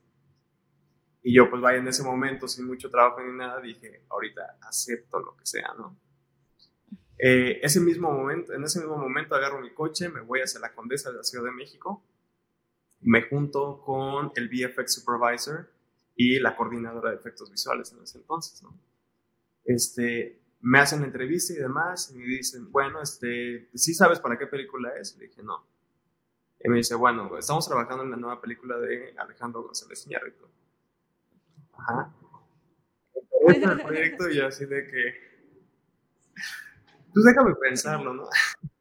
Y 1.23 1.35
yo, 1.35 1.49
pues 1.49 1.61
vaya, 1.61 1.77
en 1.77 1.87
ese 1.87 2.03
momento, 2.03 2.47
sin 2.47 2.65
mucho 2.65 2.89
trabajo 2.89 3.21
ni 3.21 3.37
nada, 3.37 3.61
dije, 3.61 4.05
ahorita 4.09 4.57
acepto 4.61 5.19
lo 5.19 5.35
que 5.37 5.45
sea, 5.45 5.73
¿no? 5.77 5.97
Eh, 7.17 7.59
ese 7.61 7.79
mismo 7.79 8.11
momento, 8.11 8.51
en 8.53 8.63
ese 8.63 8.79
mismo 8.79 8.97
momento 8.97 9.35
agarro 9.35 9.61
mi 9.61 9.71
coche, 9.73 10.09
me 10.09 10.21
voy 10.21 10.41
hacia 10.41 10.59
la 10.59 10.73
Condesa 10.73 11.11
de 11.11 11.17
la 11.17 11.23
Ciudad 11.23 11.45
de 11.45 11.51
México, 11.51 12.03
me 13.01 13.21
junto 13.21 13.81
con 13.81 14.31
el 14.35 14.49
VFX 14.49 14.95
Supervisor 14.95 15.69
y 16.15 16.39
la 16.39 16.55
coordinadora 16.55 17.11
de 17.11 17.17
efectos 17.17 17.51
visuales 17.51 17.91
en 17.91 18.01
ese 18.01 18.17
entonces, 18.17 18.63
¿no? 18.63 18.75
Este, 19.63 20.41
me 20.61 20.79
hacen 20.79 21.03
entrevista 21.03 21.53
y 21.53 21.57
demás, 21.57 22.11
y 22.11 22.17
me 22.17 22.25
dicen, 22.25 22.71
bueno, 22.71 23.01
este, 23.01 23.69
¿sí 23.75 23.93
sabes 23.93 24.19
para 24.19 24.39
qué 24.39 24.47
película 24.47 24.91
es? 24.99 25.15
Le 25.17 25.27
dije, 25.27 25.43
no. 25.43 25.67
Y 26.59 26.69
me 26.69 26.77
dice, 26.77 26.95
bueno, 26.95 27.37
estamos 27.37 27.67
trabajando 27.67 28.03
en 28.03 28.11
la 28.11 28.17
nueva 28.17 28.41
película 28.41 28.77
de 28.77 29.15
Alejandro 29.17 29.63
González 29.63 30.05
Iñárritu. 30.07 30.47
Ajá. 31.87 32.13
el 33.47 33.81
proyecto 33.81 34.29
y 34.31 34.39
así 34.39 34.65
de 34.65 34.85
que. 34.87 35.31
Pues 37.13 37.25
déjame 37.25 37.55
pensarlo, 37.55 38.13
¿no? 38.13 38.29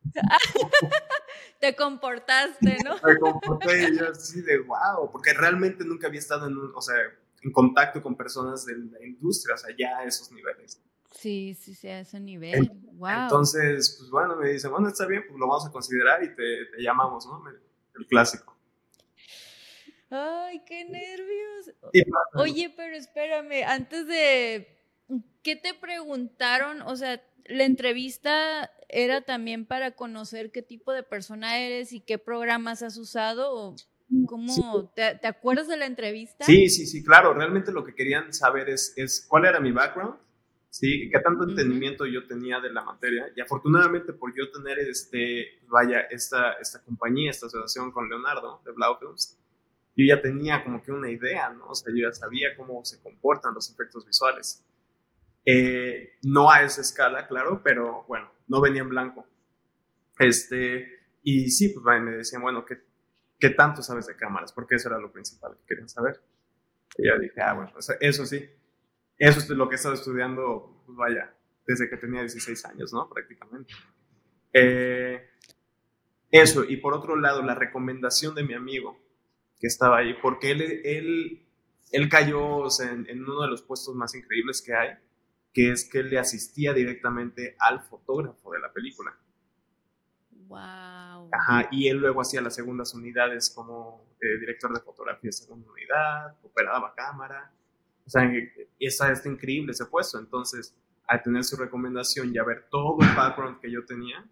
Te 1.60 1.76
comportaste, 1.76 2.78
¿no? 2.84 2.94
Me 3.04 3.18
comporté 3.18 3.90
y 3.90 3.98
yo 3.98 4.08
así 4.10 4.40
de 4.40 4.58
wow, 4.60 5.10
porque 5.10 5.34
realmente 5.34 5.84
nunca 5.84 6.06
había 6.06 6.20
estado 6.20 6.46
en, 6.46 6.56
o 6.56 6.80
sea, 6.80 6.96
en 7.42 7.52
contacto 7.52 8.02
con 8.02 8.16
personas 8.16 8.64
de 8.64 8.78
la 8.78 9.04
industria, 9.04 9.56
o 9.56 9.58
sea, 9.58 9.74
ya 9.76 9.98
a 9.98 10.04
esos 10.04 10.30
niveles. 10.32 10.80
Sí, 11.10 11.54
sí, 11.60 11.74
sí, 11.74 11.88
a 11.88 12.00
ese 12.00 12.20
nivel. 12.20 12.70
wow. 12.92 13.24
Entonces, 13.24 13.96
pues 13.98 14.10
bueno, 14.10 14.36
me 14.36 14.50
dice, 14.50 14.68
bueno, 14.68 14.88
está 14.88 15.06
bien, 15.06 15.24
pues 15.26 15.38
lo 15.38 15.48
vamos 15.48 15.66
a 15.66 15.72
considerar 15.72 16.22
y 16.22 16.28
te, 16.28 16.66
te 16.66 16.82
llamamos, 16.82 17.26
¿no? 17.26 17.42
El 17.94 18.06
clásico. 18.06 18.59
Ay, 20.10 20.62
qué 20.66 20.84
nervios. 20.84 21.72
Oye, 22.34 22.72
pero 22.76 22.96
espérame, 22.96 23.64
antes 23.66 24.06
de, 24.06 24.76
¿qué 25.42 25.56
te 25.56 25.72
preguntaron? 25.74 26.82
O 26.82 26.96
sea, 26.96 27.22
la 27.46 27.64
entrevista 27.64 28.70
era 28.88 29.22
también 29.22 29.66
para 29.66 29.92
conocer 29.92 30.50
qué 30.50 30.62
tipo 30.62 30.92
de 30.92 31.04
persona 31.04 31.58
eres 31.60 31.92
y 31.92 32.00
qué 32.00 32.18
programas 32.18 32.82
has 32.82 32.96
usado. 32.96 33.76
¿Cómo? 34.26 34.90
¿Te, 34.94 35.14
¿Te, 35.14 35.28
acuerdas 35.28 35.68
de 35.68 35.76
la 35.76 35.86
entrevista? 35.86 36.44
Sí, 36.44 36.68
sí, 36.68 36.86
sí, 36.86 37.04
claro. 37.04 37.32
Realmente 37.32 37.70
lo 37.70 37.84
que 37.84 37.94
querían 37.94 38.32
saber 38.32 38.68
es, 38.68 38.92
es 38.96 39.24
cuál 39.28 39.44
era 39.44 39.60
mi 39.60 39.70
background, 39.70 40.16
¿sí? 40.68 41.08
¿Qué 41.12 41.20
tanto 41.20 41.48
entendimiento 41.48 42.06
yo 42.06 42.26
tenía 42.26 42.58
de 42.58 42.72
la 42.72 42.82
materia? 42.82 43.26
Y 43.36 43.40
afortunadamente 43.40 44.12
por 44.12 44.34
yo 44.36 44.50
tener, 44.50 44.80
este, 44.80 45.60
vaya, 45.68 46.00
esta, 46.10 46.54
esta 46.54 46.82
compañía, 46.82 47.30
esta 47.30 47.46
asociación 47.46 47.92
con 47.92 48.08
Leonardo 48.08 48.60
de 48.64 48.72
Blau 48.72 48.98
Films, 48.98 49.39
yo 50.00 50.14
ya 50.14 50.22
tenía 50.22 50.62
como 50.64 50.82
que 50.82 50.92
una 50.92 51.10
idea, 51.10 51.50
¿no? 51.50 51.66
O 51.66 51.72
yo 51.74 52.08
ya 52.08 52.12
sabía 52.12 52.56
cómo 52.56 52.84
se 52.84 53.02
comportan 53.02 53.54
los 53.54 53.70
efectos 53.70 54.06
visuales. 54.06 54.64
Eh, 55.44 56.18
no 56.22 56.50
a 56.50 56.62
esa 56.62 56.80
escala, 56.80 57.26
claro, 57.26 57.60
pero 57.62 58.04
bueno, 58.06 58.30
no 58.48 58.60
venía 58.60 58.82
en 58.82 58.88
blanco. 58.88 59.26
Este, 60.18 60.86
y 61.22 61.50
sí, 61.50 61.70
pues 61.70 62.02
me 62.02 62.12
decían, 62.12 62.42
bueno, 62.42 62.64
¿qué, 62.64 62.78
¿qué 63.38 63.50
tanto 63.50 63.82
sabes 63.82 64.06
de 64.06 64.16
cámaras? 64.16 64.52
Porque 64.52 64.76
eso 64.76 64.88
era 64.88 64.98
lo 64.98 65.12
principal 65.12 65.56
que 65.56 65.66
querían 65.66 65.88
saber. 65.88 66.20
Y 66.96 67.08
yo 67.08 67.18
dije, 67.18 67.40
ah, 67.40 67.54
bueno, 67.54 67.72
eso 68.00 68.26
sí, 68.26 68.48
eso 69.18 69.38
es 69.38 69.48
lo 69.50 69.68
que 69.68 69.74
he 69.74 69.76
estado 69.76 69.94
estudiando, 69.94 70.82
pues 70.86 70.96
vaya, 70.96 71.34
desde 71.66 71.88
que 71.88 71.96
tenía 71.96 72.20
16 72.20 72.64
años, 72.66 72.92
¿no? 72.92 73.08
Prácticamente. 73.08 73.72
Eh, 74.52 75.30
eso, 76.30 76.64
y 76.64 76.76
por 76.78 76.94
otro 76.94 77.16
lado, 77.16 77.42
la 77.42 77.54
recomendación 77.54 78.34
de 78.34 78.44
mi 78.44 78.54
amigo 78.54 79.09
que 79.60 79.66
estaba 79.66 79.98
ahí, 79.98 80.14
porque 80.22 80.50
él, 80.52 80.62
él, 80.84 81.46
él 81.92 82.08
cayó 82.08 82.64
en, 82.80 83.06
en, 83.08 83.22
uno 83.22 83.42
de 83.42 83.48
los 83.48 83.62
puestos 83.62 83.94
más 83.94 84.14
increíbles 84.14 84.62
que 84.62 84.74
hay, 84.74 84.96
que 85.52 85.70
es 85.70 85.88
que 85.88 85.98
él 85.98 86.10
le 86.10 86.18
asistía 86.18 86.72
directamente 86.72 87.56
al 87.58 87.82
fotógrafo 87.82 88.52
de 88.52 88.60
la 88.60 88.72
película. 88.72 89.16
Wow. 90.48 91.30
Ajá, 91.32 91.68
y 91.70 91.88
él 91.88 91.98
luego 91.98 92.22
hacía 92.22 92.40
las 92.40 92.54
segundas 92.54 92.94
unidades 92.94 93.52
como 93.54 94.10
eh, 94.20 94.38
director 94.40 94.72
de 94.72 94.80
fotografía 94.80 95.30
segunda 95.30 95.70
unidad, 95.70 96.36
operaba 96.42 96.94
cámara. 96.94 97.52
O 98.04 98.10
sea, 98.10 98.28
esa, 98.78 99.12
está 99.12 99.28
increíble 99.28 99.72
ese 99.72 99.86
puesto. 99.86 100.18
Entonces, 100.18 100.74
al 101.06 101.22
tener 101.22 101.44
su 101.44 101.56
recomendación 101.56 102.34
y 102.34 102.38
a 102.38 102.44
ver 102.44 102.66
todo 102.70 102.96
el 103.00 103.14
background 103.14 103.60
que 103.60 103.70
yo 103.70 103.84
tenía, 103.84 104.24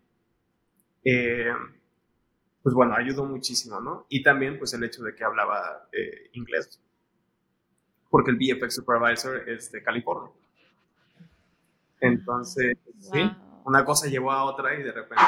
eh, 1.04 1.52
pues 2.68 2.74
bueno, 2.74 2.94
ayudó 2.94 3.24
muchísimo, 3.24 3.80
¿no? 3.80 4.04
Y 4.10 4.22
también, 4.22 4.58
pues 4.58 4.74
el 4.74 4.84
hecho 4.84 5.02
de 5.02 5.14
que 5.14 5.24
hablaba 5.24 5.88
eh, 5.90 6.28
inglés, 6.34 6.78
porque 8.10 8.30
el 8.30 8.36
VFX 8.36 8.74
Supervisor 8.74 9.48
es 9.48 9.72
de 9.72 9.82
California. 9.82 10.30
Entonces, 11.98 12.76
sí, 12.98 13.32
una 13.64 13.86
cosa 13.86 14.06
llevó 14.06 14.32
a 14.32 14.44
otra 14.44 14.78
y 14.78 14.82
de 14.82 14.92
repente 14.92 15.24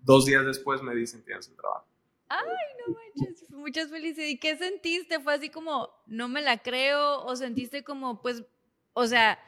dos 0.00 0.24
días 0.24 0.46
después 0.46 0.80
me 0.80 0.94
dicen 0.94 1.22
tienes 1.26 1.46
el 1.48 1.56
trabajo. 1.56 1.84
Ay, 2.30 2.40
no 2.86 2.94
manches, 2.94 3.50
muchas 3.50 3.90
felicidades. 3.90 4.32
¿Y 4.32 4.38
qué 4.38 4.56
sentiste? 4.56 5.20
¿Fue 5.20 5.34
así 5.34 5.50
como, 5.50 5.90
no 6.06 6.26
me 6.30 6.40
la 6.40 6.56
creo? 6.56 7.22
¿O 7.22 7.36
sentiste 7.36 7.84
como, 7.84 8.22
pues, 8.22 8.46
o 8.94 9.06
sea, 9.06 9.38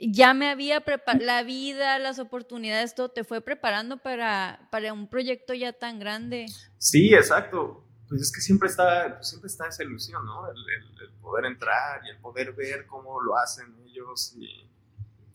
ya 0.00 0.34
me 0.34 0.50
había 0.50 0.80
preparado, 0.80 1.24
la 1.24 1.42
vida, 1.42 1.98
las 1.98 2.18
oportunidades, 2.18 2.94
todo 2.94 3.10
te 3.10 3.24
fue 3.24 3.40
preparando 3.40 3.98
para, 3.98 4.68
para 4.70 4.92
un 4.92 5.08
proyecto 5.08 5.54
ya 5.54 5.72
tan 5.72 5.98
grande? 5.98 6.46
Sí, 6.78 7.14
exacto. 7.14 7.84
Pues 8.08 8.22
es 8.22 8.32
que 8.32 8.40
siempre 8.40 8.68
está, 8.68 9.22
siempre 9.22 9.48
está 9.48 9.68
esa 9.68 9.84
ilusión, 9.84 10.24
¿no? 10.24 10.50
El, 10.50 10.56
el 11.02 11.12
poder 11.20 11.46
entrar 11.46 12.00
y 12.04 12.10
el 12.10 12.18
poder 12.18 12.52
ver 12.52 12.86
cómo 12.86 13.20
lo 13.20 13.36
hacen 13.36 13.76
ellos 13.86 14.34
y, 14.36 14.68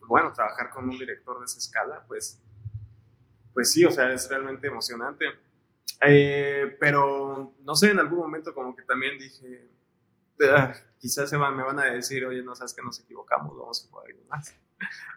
bueno, 0.01 0.33
trabajar 0.33 0.69
con 0.71 0.89
un 0.89 0.97
director 0.97 1.39
de 1.39 1.45
esa 1.45 1.59
escala, 1.59 2.03
pues 2.07 2.41
pues 3.55 3.71
sí, 3.71 3.85
o 3.85 3.89
sea, 3.89 4.11
es 4.11 4.29
realmente 4.29 4.67
emocionante. 4.67 5.25
Eh, 6.05 6.75
pero, 6.77 7.55
no 7.63 7.73
sé, 7.73 7.91
en 7.91 7.99
algún 7.99 8.19
momento 8.19 8.53
como 8.53 8.75
que 8.75 8.83
también 8.83 9.17
dije, 9.17 9.69
quizás 10.99 11.29
se 11.29 11.37
me 11.37 11.63
van 11.63 11.79
a 11.79 11.85
decir, 11.85 12.25
oye, 12.25 12.41
no 12.43 12.55
sabes 12.55 12.73
que 12.73 12.81
nos 12.81 12.99
equivocamos, 12.99 13.57
vamos 13.57 13.85
a 13.87 13.91
poder 13.91 14.15
más. 14.29 14.55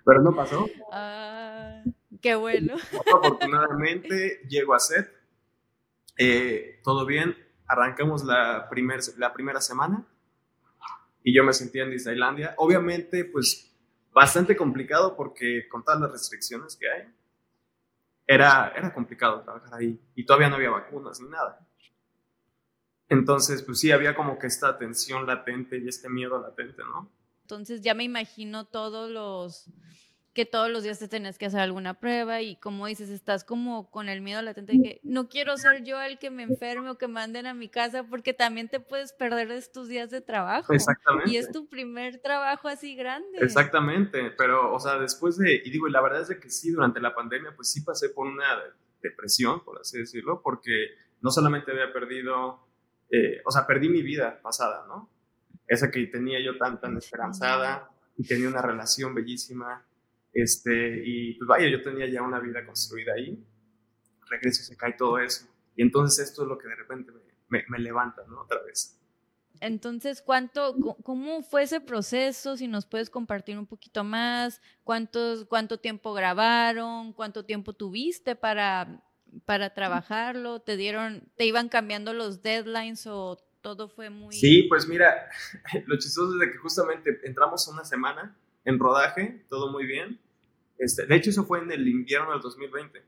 Pero 0.05 0.23
no 0.23 0.35
pasó. 0.35 0.67
Ah, 0.93 1.83
qué 2.23 2.35
bueno. 2.35 2.75
Afortunadamente 3.15 4.41
llego 4.49 4.75
a 4.75 4.79
set, 4.79 5.13
eh, 6.17 6.81
todo 6.83 7.07
bien, 7.07 7.37
arrancamos 7.67 8.25
la, 8.25 8.69
primer, 8.69 9.01
la 9.17 9.33
primera 9.33 9.61
semana 9.61 10.07
y 11.23 11.35
yo 11.35 11.45
me 11.45 11.53
sentía 11.53 11.85
en 11.85 11.91
Disneylandia. 11.91 12.55
Obviamente, 12.57 13.25
pues 13.25 13.75
bastante 14.13 14.57
complicado 14.57 15.17
porque 15.17 15.69
con 15.69 15.85
todas 15.85 16.01
las 16.01 16.11
restricciones 16.11 16.77
que 16.77 16.91
hay, 16.91 17.15
era, 18.27 18.73
era 18.77 18.93
complicado 18.93 19.43
trabajar 19.43 19.75
ahí 19.75 20.01
y 20.15 20.25
todavía 20.25 20.49
no 20.49 20.57
había 20.57 20.71
vacunas 20.71 21.21
ni 21.21 21.29
nada. 21.29 21.67
Entonces, 23.09 23.63
pues 23.63 23.81
sí, 23.81 23.91
había 23.91 24.15
como 24.15 24.39
que 24.39 24.47
esta 24.47 24.79
tensión 24.79 25.27
latente 25.27 25.79
y 25.79 25.89
este 25.89 26.09
miedo 26.09 26.41
latente, 26.41 26.83
¿no? 26.85 27.11
Entonces 27.43 27.81
ya 27.81 27.95
me 27.95 28.05
imagino 28.05 28.67
todos 28.67 29.11
los, 29.11 29.71
que 30.39 30.47
todos 30.47 30.71
los 30.71 30.85
días 30.85 31.01
te 31.01 31.09
tenés 31.09 31.37
que 31.37 31.47
hacer 31.47 31.59
alguna 31.59 31.95
prueba 31.95 32.41
y 32.43 32.55
como 32.55 32.87
dices, 32.87 33.09
estás 33.09 33.43
como 33.43 33.91
con 33.91 34.09
el 34.09 34.21
miedo 34.21 34.41
latente 34.41 34.75
de 34.75 34.83
que 34.83 35.01
no 35.03 35.29
quiero 35.29 35.57
ser 35.57 35.83
yo 35.83 36.01
el 36.01 36.21
que 36.21 36.31
me 36.31 36.45
enferme 36.45 36.91
o 36.91 36.97
que 36.97 37.09
manden 37.09 37.47
a 37.47 37.55
mi 37.55 37.69
casa 37.69 38.05
porque 38.05 38.35
también 38.35 38.69
te 38.69 38.79
puedes 38.79 39.13
perder 39.13 39.51
estos 39.51 39.89
días 39.89 40.11
de 40.11 40.21
trabajo. 40.21 40.73
Exactamente. 40.73 41.33
Y 41.33 41.39
es 41.39 41.51
tu 41.51 41.67
primer 41.69 42.21
trabajo 42.21 42.69
así 42.69 42.95
grande. 42.95 43.39
Exactamente, 43.41 44.31
pero 44.39 44.73
o 44.73 44.79
sea, 44.79 44.99
después 44.99 45.39
de, 45.39 45.61
y 45.65 45.71
digo, 45.71 45.89
y 45.89 45.91
la 45.91 46.03
verdad 46.03 46.21
es 46.21 46.29
de 46.29 46.39
que 46.39 46.51
sí, 46.51 46.71
durante 46.71 47.01
la 47.01 47.17
pandemia 47.17 47.57
pues 47.57 47.73
sí 47.73 47.81
pasé 47.81 48.11
por 48.11 48.29
una 48.29 48.63
depresión, 49.03 49.65
por 49.65 49.81
así 49.81 49.99
decirlo, 49.99 50.41
porque 50.41 50.91
no 51.21 51.33
solamente 51.33 51.73
había 51.73 51.93
perdido, 51.93 52.68
eh, 53.11 53.41
o 53.45 53.51
sea, 53.51 53.67
perdí 53.67 53.89
mi 53.89 54.03
vida 54.03 54.41
pasada, 54.43 54.85
¿no? 54.87 55.11
Esa 55.67 55.91
que 55.91 56.07
tenía 56.07 56.41
yo 56.45 56.57
tan, 56.57 56.81
tan 56.81 56.97
esperanzada 56.97 57.91
y 58.17 58.27
tenía 58.27 58.49
una 58.49 58.63
relación 58.63 59.15
bellísima 59.15 59.85
este, 60.33 61.03
y 61.05 61.35
pues 61.35 61.49
vaya, 61.49 61.69
yo 61.69 61.83
tenía 61.83 62.07
ya 62.07 62.23
una 62.23 62.39
vida 62.41 62.65
construida 62.65 63.15
ahí, 63.15 63.45
regreso 64.29 64.63
se 64.63 64.77
cae 64.77 64.93
todo 64.93 65.19
eso. 65.19 65.47
Y 65.75 65.83
entonces 65.83 66.29
esto 66.29 66.43
es 66.43 66.49
lo 66.49 66.59
que 66.59 66.69
de 66.69 66.77
repente 66.77 67.13
me, 67.49 67.65
me, 67.69 67.79
levanta, 67.79 68.23
¿no? 68.29 68.43
Otra 68.43 68.63
vez. 68.63 68.99
Entonces, 69.61 70.23
¿cuánto, 70.23 70.77
¿cómo 71.03 71.43
fue 71.43 71.65
ese 71.65 71.81
proceso? 71.81 72.57
Si 72.57 72.69
nos 72.69 72.87
puedes 72.87 73.11
compartir 73.11 73.59
un 73.59 73.67
poquito 73.67 74.05
más, 74.05 74.61
¿cuántos, 74.85 75.45
¿cuánto 75.47 75.79
tiempo 75.79 76.13
grabaron? 76.13 77.13
¿Cuánto 77.13 77.45
tiempo 77.45 77.73
tuviste 77.73 78.37
para, 78.37 79.03
para 79.45 79.75
trabajarlo? 79.75 80.61
¿Te 80.61 80.77
dieron, 80.77 81.29
te 81.37 81.47
iban 81.47 81.69
cambiando 81.69 82.13
los 82.13 82.43
deadlines 82.43 83.07
o 83.07 83.39
todo 83.61 83.89
fue 83.89 84.11
muy... 84.11 84.35
Sí, 84.35 84.65
pues 84.69 84.87
mira, 84.89 85.29
lo 85.87 85.97
chistoso 85.99 86.35
es 86.35 86.41
de 86.41 86.53
que 86.53 86.59
justamente 86.59 87.21
entramos 87.25 87.67
una 87.69 87.85
semana 87.85 88.37
en 88.65 88.79
rodaje, 88.79 89.45
todo 89.49 89.73
muy 89.73 89.87
bien. 89.87 90.21
Este, 90.79 91.07
de 91.07 91.17
hecho, 91.17 91.31
eso 91.31 91.45
fue 91.45 91.61
en 91.61 91.73
el 91.73 91.87
invierno 91.89 92.33
del 92.33 92.41
2020. 92.41 93.03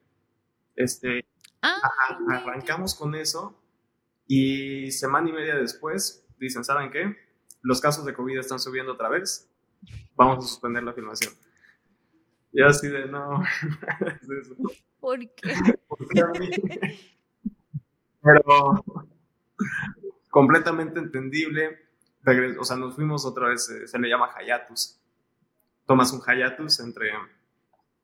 Este, 0.77 1.25
ah, 1.63 1.81
arrancamos 2.29 2.95
con 2.95 3.15
eso 3.15 3.61
y 4.27 4.91
semana 4.91 5.29
y 5.29 5.33
media 5.33 5.57
después 5.57 6.27
dicen, 6.39 6.65
¿saben 6.65 6.91
qué? 6.91 7.17
Los 7.63 7.81
casos 7.81 8.05
de 8.05 8.15
COVID 8.15 8.39
están 8.39 8.59
subiendo 8.59 8.93
otra 8.93 9.09
vez. 9.09 9.49
Vamos 10.17 10.45
a 10.45 10.49
suspender 10.49 10.83
la 10.83 10.93
filmación. 10.93 11.33
Y 12.53 12.63
así 12.63 12.89
de, 12.89 13.07
no. 13.07 13.43
¿Por 15.01 15.19
qué? 15.19 15.55
Pero 18.23 18.85
completamente 20.31 20.99
entendible. 20.99 21.79
o 22.59 22.65
sea, 22.65 22.77
nos 22.77 22.95
fuimos 22.95 23.25
otra 23.25 23.49
vez, 23.49 23.69
eh, 23.71 23.87
se 23.87 23.99
le 23.99 24.09
llama 24.09 24.31
Hayatus 24.37 25.01
tomas 25.91 26.13
un 26.13 26.23
hiatus 26.23 26.79
entre, 26.79 27.11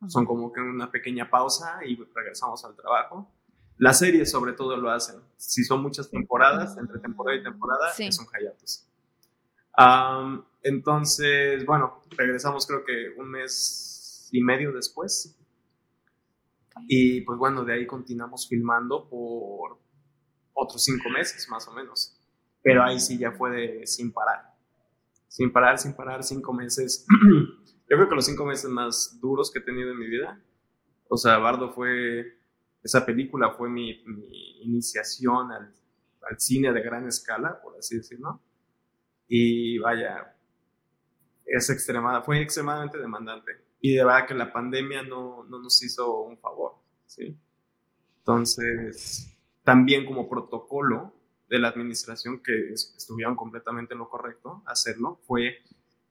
son 0.09 0.27
como 0.27 0.53
que 0.53 0.61
una 0.61 0.91
pequeña 0.91 1.31
pausa 1.31 1.79
y 1.87 1.95
regresamos 2.13 2.65
al 2.65 2.75
trabajo. 2.75 3.31
Las 3.79 4.01
series 4.01 4.29
sobre 4.29 4.55
todo 4.55 4.77
lo 4.77 4.91
hacen. 4.91 5.21
Si 5.37 5.63
son 5.63 5.83
muchas 5.83 6.11
temporadas, 6.11 6.77
entre 6.79 6.99
temporada 6.99 7.39
y 7.39 7.45
temporada, 7.45 7.93
es 7.97 8.19
un 8.19 8.27
hiatus. 8.27 8.89
entonces, 10.65 11.65
bueno, 11.65 12.03
regresamos 12.11 12.67
creo 12.67 12.85
que 12.85 13.15
un 13.17 13.31
mes 13.31 13.96
y 14.33 14.43
medio 14.43 14.73
después. 14.73 15.39
Y 16.89 17.23
pues 17.23 17.39
bueno, 17.39 17.65
de 17.65 17.75
ahí 17.75 17.87
continuamos 17.87 18.49
filmando 18.49 19.09
por 19.09 19.79
otros 20.53 20.83
cinco 20.85 21.09
meses 21.11 21.49
más 21.49 21.67
o 21.69 21.73
menos. 21.73 22.19
Pero 22.63 22.83
ahí 22.83 22.99
sí 23.01 23.19
ya 23.19 23.33
fue 23.33 23.51
de 23.51 23.87
sin 23.87 24.13
parar. 24.13 24.55
Sin 25.29 25.53
parar, 25.53 25.79
sin 25.79 25.95
parar, 25.95 26.23
cinco 26.23 26.53
meses. 26.53 27.07
yo 27.89 27.97
creo 27.97 28.09
que 28.09 28.15
los 28.15 28.27
cinco 28.27 28.45
meses 28.45 28.71
más 28.71 29.19
duros 29.21 29.51
que 29.51 29.61
he 29.61 29.63
tenido 29.63 29.91
en 29.93 29.99
mi 29.99 30.09
vida. 30.09 30.43
O 31.09 31.17
sea, 31.17 31.39
Bardo 31.39 31.71
fue, 31.73 32.39
esa 32.83 33.07
película 33.07 33.53
fue 33.53 33.69
mi, 33.69 34.03
mi 34.07 34.63
iniciación 34.63 35.53
al, 35.53 35.75
al, 36.29 36.41
cine 36.41 36.73
de 36.73 36.83
gran 36.83 37.07
escala, 37.07 37.61
por 37.63 37.77
así 37.79 37.97
decirlo. 37.97 38.41
Y 39.29 39.79
vaya, 39.79 40.35
es 41.45 41.71
extremada, 41.71 42.23
fue 42.23 42.41
extremadamente 42.41 42.99
demandante. 42.99 43.66
Y 43.81 43.95
de 43.95 44.05
verdad 44.05 44.27
que 44.27 44.35
la 44.35 44.53
pandemia 44.53 45.03
no, 45.03 45.45
no 45.45 45.59
nos 45.59 45.83
hizo 45.83 46.23
un 46.23 46.39
favor, 46.39 46.75
¿sí? 47.07 47.37
Entonces, 48.19 49.37
también 49.63 50.07
como 50.07 50.29
protocolo, 50.29 51.13
de 51.49 51.59
la 51.59 51.69
administración 51.69 52.41
que 52.43 52.73
estuvieron 52.73 53.37
completamente 53.37 53.95
en 53.95 53.99
lo 53.99 54.09
correcto 54.09 54.63
hacerlo 54.67 55.21
fue 55.27 55.59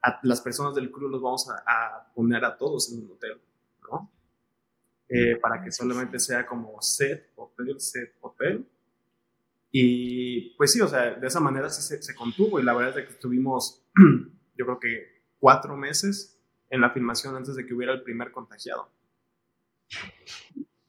a 0.02 0.20
las 0.24 0.42
personas 0.42 0.76
del 0.76 0.92
club 0.92 1.10
los 1.10 1.22
vamos 1.22 1.50
a, 1.50 2.12
poner 2.14 2.46
a 2.46 2.58
todos 2.58 2.92
en 2.92 3.04
un 3.04 3.12
hotel, 3.12 3.42
¿no? 3.90 4.12
Eh, 5.10 5.36
para 5.38 5.64
que 5.64 5.72
solamente 5.72 6.20
sea 6.20 6.46
como 6.46 6.80
set, 6.82 7.32
hotel, 7.36 7.80
set, 7.80 8.16
hotel. 8.22 8.68
Y 9.72 10.56
pues 10.58 10.72
sí, 10.72 10.82
o 10.82 10.88
sea, 10.88 11.16
de 11.16 11.28
esa 11.28 11.40
manera 11.40 11.70
sí 11.70 11.82
se, 11.82 12.02
se 12.02 12.16
contuvo 12.16 12.60
y 12.60 12.64
la 12.64 12.74
verdad 12.74 13.00
es 13.00 13.08
que 13.08 13.14
estuvimos, 13.14 13.84
yo 14.56 14.66
creo 14.66 14.80
que 14.80 15.24
cuatro 15.40 15.76
meses 15.76 16.35
en 16.76 16.82
la 16.82 16.92
filmación 16.92 17.36
antes 17.36 17.56
de 17.56 17.66
que 17.66 17.74
hubiera 17.74 17.94
el 17.94 18.04
primer 18.04 18.32
contagiado. 18.32 18.90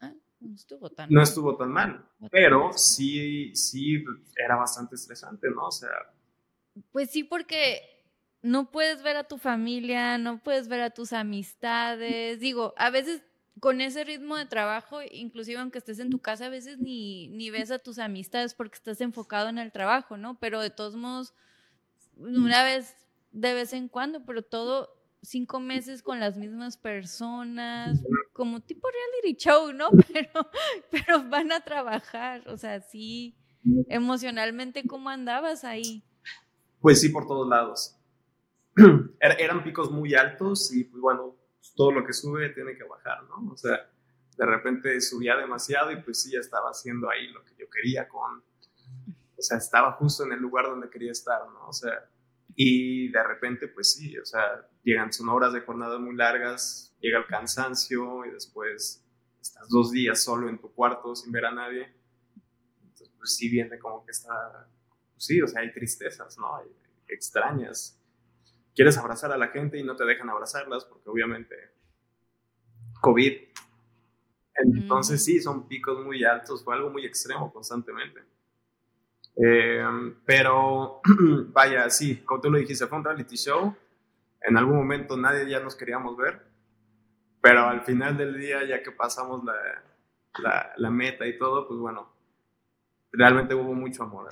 Ah, 0.01 0.13
no 0.41 0.55
estuvo 0.55 0.91
tan 0.91 1.09
no 1.09 1.17
mal. 1.17 1.23
estuvo 1.23 1.57
tan 1.57 1.71
mal, 1.71 2.09
pero 2.31 2.73
sí, 2.73 3.55
sí 3.55 4.05
era 4.37 4.57
bastante 4.57 4.97
estresante, 4.97 5.49
¿no? 5.51 5.67
O 5.67 5.73
sea... 5.73 5.91
Pues 6.93 7.11
sí, 7.11 7.25
porque 7.25 7.81
no 8.43 8.71
puedes 8.71 9.03
ver 9.03 9.17
a 9.17 9.25
tu 9.25 9.39
familia, 9.39 10.19
no 10.19 10.43
puedes 10.43 10.69
ver 10.69 10.81
a 10.83 10.91
tus 10.91 11.13
amistades. 11.13 12.39
Digo, 12.39 12.75
a 12.77 12.91
veces 12.91 13.23
con 13.61 13.81
ese 13.81 14.05
ritmo 14.05 14.37
de 14.37 14.47
trabajo, 14.47 15.01
inclusive 15.11 15.59
aunque 15.59 15.79
estés 15.79 15.99
en 15.99 16.11
tu 16.11 16.19
casa, 16.21 16.47
a 16.47 16.51
veces 16.51 16.79
ni, 16.79 17.29
ni 17.29 17.51
ves 17.51 17.71
a 17.71 17.79
tus 17.79 17.99
amistades 17.99 18.55
porque 18.55 18.77
estás 18.77 19.01
enfocado 19.01 19.49
en 19.49 19.59
el 19.59 19.73
trabajo, 19.73 20.17
¿no? 20.17 20.39
Pero 20.39 20.61
de 20.61 20.71
todos 20.71 20.95
modos, 20.95 21.35
una 22.17 22.63
vez 22.65 22.95
de 23.33 23.53
vez 23.55 23.73
en 23.73 23.89
cuando, 23.89 24.25
pero 24.25 24.43
todo 24.43 24.96
cinco 25.27 25.61
meses 25.61 26.03
con 26.03 26.21
las 26.21 26.37
mismas 26.37 26.77
personas, 26.77 28.03
como 28.33 28.61
tipo 28.61 28.89
reality 28.89 29.37
show, 29.37 29.73
¿no? 29.73 29.91
Pero, 30.13 30.51
pero 30.91 31.29
van 31.29 31.53
a 31.53 31.61
trabajar, 31.61 32.43
o 32.49 32.57
sea, 32.57 32.81
sí, 32.81 33.37
emocionalmente, 33.89 34.87
¿cómo 34.87 35.11
andabas 35.11 35.65
ahí? 35.65 36.05
Pues 36.81 37.01
sí, 37.01 37.09
por 37.09 37.27
todos 37.27 37.49
lados. 37.49 37.97
Er, 39.21 39.41
eran 39.41 39.65
picos 39.65 39.91
muy 39.91 40.15
altos 40.15 40.73
y 40.73 40.85
pues 40.85 41.01
bueno, 41.01 41.35
todo 41.75 41.91
lo 41.93 42.05
que 42.05 42.13
sube 42.13 42.51
tiene 42.51 42.77
que 42.77 42.85
bajar, 42.85 43.25
¿no? 43.25 43.51
O 43.51 43.57
sea, 43.57 43.91
de 44.37 44.47
repente 44.47 45.01
subía 45.01 45.37
demasiado 45.37 45.91
y 45.91 46.01
pues 46.03 46.23
sí, 46.23 46.33
ya 46.33 46.41
estaba 46.41 46.71
haciendo 46.71 47.11
ahí 47.11 47.29
lo 47.29 47.43
que 47.43 47.55
yo 47.59 47.69
quería 47.71 48.07
con, 48.07 48.43
o 49.37 49.43
sea, 49.43 49.59
estaba 49.59 49.93
justo 49.93 50.25
en 50.25 50.33
el 50.33 50.41
lugar 50.41 50.67
donde 50.67 50.91
quería 50.91 51.13
estar, 51.13 51.41
¿no? 51.49 51.69
O 51.69 51.73
sea, 51.73 52.09
y 52.59 53.09
de 53.11 53.23
repente, 53.23 53.69
pues 53.69 53.93
sí, 53.93 54.17
o 54.19 54.25
sea, 54.25 54.67
llegan, 54.83 55.13
son 55.13 55.29
horas 55.29 55.53
de 55.53 55.61
jornada 55.61 55.99
muy 55.99 56.17
largas, 56.17 56.97
llega 57.01 57.19
el 57.19 57.27
cansancio 57.27 58.25
y 58.25 58.31
después 58.31 59.07
estás 59.39 59.69
dos 59.69 59.93
días 59.93 60.23
solo 60.23 60.49
en 60.49 60.59
tu 60.59 60.73
cuarto 60.73 61.15
sin 61.15 61.31
ver 61.33 61.45
a 61.45 61.53
nadie. 61.53 61.95
Entonces, 62.83 63.13
pues 63.19 63.37
sí 63.37 63.51
viene 63.51 63.79
como 63.79 64.03
que 64.07 64.11
está, 64.11 64.71
pues 65.13 65.27
sí, 65.27 65.43
o 65.43 65.47
sea, 65.47 65.61
hay 65.61 65.73
tristezas, 65.73 66.39
¿no? 66.39 66.57
Hay, 66.57 66.67
extrañas. 67.09 68.01
Quieres 68.75 68.99
abrazar 68.99 69.31
a 69.31 69.37
la 69.37 69.49
gente 69.49 69.79
y 69.79 69.85
no 69.85 69.95
te 69.95 70.05
dejan 70.05 70.29
abrazarlas 70.29 70.85
porque 70.87 71.09
obviamente 71.09 71.55
COVID. 73.01 73.33
Entonces 74.55 75.25
sí, 75.25 75.41
son 75.41 75.69
picos 75.69 76.05
muy 76.05 76.25
altos, 76.25 76.65
fue 76.65 76.75
algo 76.75 76.91
muy 76.91 77.07
extremo 77.07 77.53
constantemente. 77.53 78.21
Eh, 79.37 79.85
pero 80.25 81.01
vaya, 81.53 81.91
sí, 81.91 82.19
como 82.25 82.41
tú 82.41 82.51
lo 82.51 82.59
dijiste, 82.59 82.87
fue 82.87 82.99
un 82.99 83.05
reality 83.05 83.37
show. 83.37 83.77
En 84.41 84.57
algún 84.57 84.77
momento 84.77 85.17
nadie 85.17 85.49
ya 85.49 85.61
nos 85.61 85.75
queríamos 85.75 86.17
ver, 86.17 86.41
pero 87.41 87.69
al 87.69 87.83
final 87.83 88.17
del 88.17 88.39
día, 88.39 88.65
ya 88.65 88.83
que 88.83 88.93
pasamos 88.93 89.43
la, 89.45 90.73
la, 90.77 90.91
meta 90.91 91.27
y 91.27 91.39
todo, 91.39 91.67
pues 91.67 91.81
bueno, 91.81 92.09
realmente 93.13 93.55
hubo 93.55 93.75
mucho 93.75 94.05
amor 94.05 94.29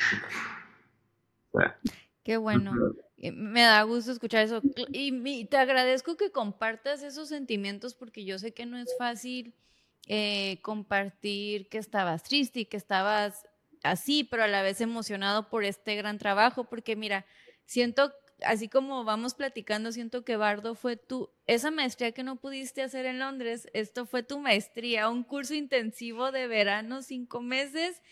Qué 2.22 2.36
bueno. 2.36 2.72
Eh, 3.16 3.32
me 3.32 3.62
da 3.62 3.82
gusto 3.82 4.12
escuchar 4.12 4.44
eso. 4.44 4.60
Y, 4.88 5.44
te 5.46 5.56
agradezco 5.56 6.16
que 6.16 6.30
compartas 6.30 7.02
esos 7.02 7.28
sentimientos 7.28 7.94
porque 7.94 8.24
yo 8.24 8.38
sé 8.38 8.52
que 8.52 8.66
no 8.66 8.76
es 8.76 8.94
fácil 8.98 9.54
eh, 10.08 10.58
compartir 10.62 11.68
que 11.68 11.78
estabas 11.78 12.22
triste 12.22 12.60
y 12.60 12.64
que 12.66 12.76
estabas 12.76 13.46
así, 13.84 14.24
pero 14.24 14.42
a 14.42 14.48
la 14.48 14.62
vez 14.62 14.80
emocionado 14.80 15.48
por 15.48 15.62
este 15.64 15.94
gran 15.94 16.18
trabajo, 16.18 16.64
porque 16.64 16.96
mira, 16.96 17.26
siento, 17.66 18.12
así 18.42 18.68
como 18.68 19.04
vamos 19.04 19.34
platicando, 19.34 19.92
siento 19.92 20.24
que 20.24 20.36
Bardo 20.36 20.74
fue 20.74 20.96
tu, 20.96 21.30
esa 21.46 21.70
maestría 21.70 22.12
que 22.12 22.24
no 22.24 22.36
pudiste 22.36 22.82
hacer 22.82 23.06
en 23.06 23.18
Londres, 23.18 23.68
esto 23.74 24.06
fue 24.06 24.22
tu 24.22 24.40
maestría, 24.40 25.08
un 25.10 25.22
curso 25.22 25.54
intensivo 25.54 26.32
de 26.32 26.48
verano, 26.48 27.02
cinco 27.02 27.42
meses, 27.42 28.02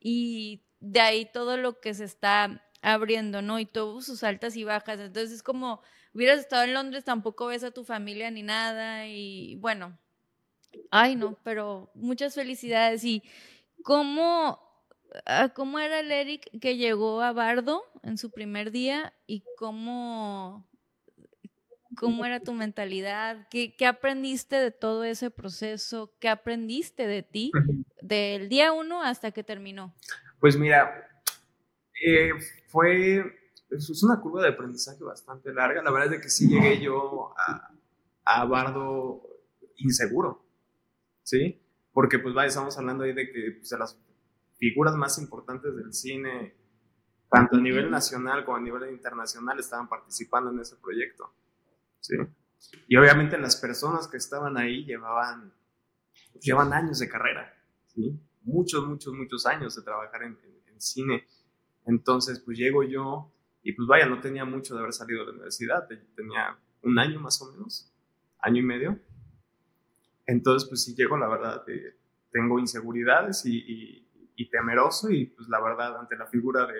y 0.00 0.62
de 0.80 1.00
ahí 1.00 1.30
todo 1.32 1.56
lo 1.56 1.80
que 1.80 1.94
se 1.94 2.04
está 2.04 2.66
abriendo, 2.82 3.40
¿no? 3.40 3.60
Y 3.60 3.66
todos 3.66 4.06
sus 4.06 4.24
altas 4.24 4.56
y 4.56 4.64
bajas. 4.64 4.98
Entonces 4.98 5.32
es 5.32 5.42
como, 5.42 5.80
hubieras 6.12 6.40
estado 6.40 6.64
en 6.64 6.74
Londres, 6.74 7.04
tampoco 7.04 7.46
ves 7.46 7.62
a 7.62 7.70
tu 7.70 7.84
familia 7.84 8.30
ni 8.30 8.42
nada, 8.42 9.06
y 9.06 9.54
bueno, 9.56 9.96
ay 10.90 11.14
no, 11.14 11.38
pero 11.44 11.92
muchas 11.94 12.34
felicidades. 12.34 13.04
Y 13.04 13.22
cómo 13.84 14.69
¿Cómo 15.54 15.78
era 15.78 16.00
el 16.00 16.10
Eric 16.10 16.48
que 16.60 16.76
llegó 16.76 17.20
a 17.22 17.32
Bardo 17.32 17.82
en 18.02 18.18
su 18.18 18.30
primer 18.30 18.70
día 18.70 19.12
y 19.26 19.44
cómo, 19.56 20.68
cómo 21.96 22.24
era 22.24 22.40
tu 22.40 22.52
mentalidad? 22.52 23.48
¿Qué, 23.50 23.74
¿Qué, 23.76 23.86
aprendiste 23.86 24.56
de 24.56 24.70
todo 24.70 25.04
ese 25.04 25.30
proceso? 25.30 26.12
¿Qué 26.20 26.28
aprendiste 26.28 27.06
de 27.06 27.22
ti 27.22 27.50
del 28.00 28.48
día 28.48 28.72
uno 28.72 29.02
hasta 29.02 29.32
que 29.32 29.42
terminó? 29.42 29.94
Pues 30.38 30.56
mira, 30.56 31.22
eh, 32.06 32.30
fue, 32.68 33.24
es 33.70 34.02
una 34.02 34.20
curva 34.20 34.42
de 34.42 34.48
aprendizaje 34.50 35.02
bastante 35.02 35.52
larga. 35.52 35.82
La 35.82 35.90
verdad 35.90 36.14
es 36.14 36.22
que 36.22 36.30
sí 36.30 36.48
llegué 36.48 36.80
yo 36.80 37.34
a, 37.36 37.70
a 38.24 38.44
Bardo 38.44 39.22
inseguro, 39.76 40.44
¿sí? 41.22 41.60
Porque 41.92 42.18
pues 42.18 42.34
vaya, 42.34 42.48
estamos 42.48 42.78
hablando 42.78 43.04
ahí 43.04 43.12
de 43.12 43.30
que 43.30 43.56
pues, 43.58 43.72
las 43.72 43.98
figuras 44.60 44.94
más 44.94 45.18
importantes 45.18 45.74
del 45.74 45.92
cine, 45.92 46.54
tanto 47.30 47.56
a 47.56 47.60
nivel 47.60 47.90
nacional 47.90 48.44
como 48.44 48.58
a 48.58 48.60
nivel 48.60 48.90
internacional, 48.92 49.58
estaban 49.58 49.88
participando 49.88 50.50
en 50.50 50.60
ese 50.60 50.76
proyecto. 50.76 51.32
¿sí? 52.00 52.14
Y 52.86 52.96
obviamente 52.96 53.38
las 53.38 53.56
personas 53.56 54.06
que 54.06 54.18
estaban 54.18 54.58
ahí 54.58 54.84
llevaban, 54.84 55.52
llevan 56.40 56.74
años 56.74 56.98
de 56.98 57.08
carrera, 57.08 57.54
¿sí? 57.86 58.20
muchos, 58.42 58.86
muchos, 58.86 59.14
muchos 59.14 59.46
años 59.46 59.74
de 59.74 59.82
trabajar 59.82 60.22
en, 60.24 60.38
cine. 60.78 61.26
Entonces, 61.84 62.40
pues 62.40 62.56
llego 62.56 62.82
yo 62.82 63.30
y 63.62 63.72
pues 63.72 63.86
vaya, 63.86 64.06
no 64.06 64.18
tenía 64.18 64.46
mucho 64.46 64.74
de 64.74 64.80
haber 64.80 64.94
salido 64.94 65.20
de 65.20 65.26
la 65.26 65.32
universidad, 65.32 65.86
tenía 66.16 66.56
un 66.80 66.98
año 66.98 67.20
más 67.20 67.42
o 67.42 67.52
menos, 67.52 67.92
año 68.38 68.60
y 68.60 68.62
medio. 68.62 68.98
Entonces, 70.26 70.66
pues 70.66 70.82
sí 70.82 70.94
llego, 70.94 71.18
la 71.18 71.28
verdad, 71.28 71.68
eh, 71.68 71.98
tengo 72.32 72.58
inseguridades 72.58 73.44
y, 73.44 73.58
y 73.58 74.09
temeroso 74.48 75.10
y 75.10 75.26
pues 75.26 75.48
la 75.48 75.60
verdad 75.60 75.98
ante 75.98 76.16
la 76.16 76.26
figura 76.26 76.66
de, 76.66 76.74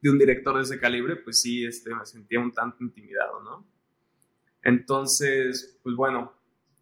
de 0.00 0.10
un 0.10 0.18
director 0.18 0.56
de 0.56 0.62
ese 0.62 0.78
calibre 0.78 1.16
pues 1.16 1.40
sí 1.40 1.64
este, 1.64 1.94
me 1.94 2.04
sentía 2.04 2.38
un 2.38 2.52
tanto 2.52 2.84
intimidado, 2.84 3.42
¿no? 3.42 3.66
Entonces, 4.62 5.78
pues 5.82 5.94
bueno, 5.94 6.32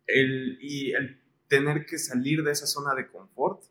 el, 0.07 0.59
y 0.61 0.93
el 0.93 1.21
tener 1.49 1.85
que 1.85 1.99
salir 1.99 2.43
de 2.43 2.53
esa 2.53 2.67
zona 2.67 2.95
de 2.95 3.09
confort 3.09 3.63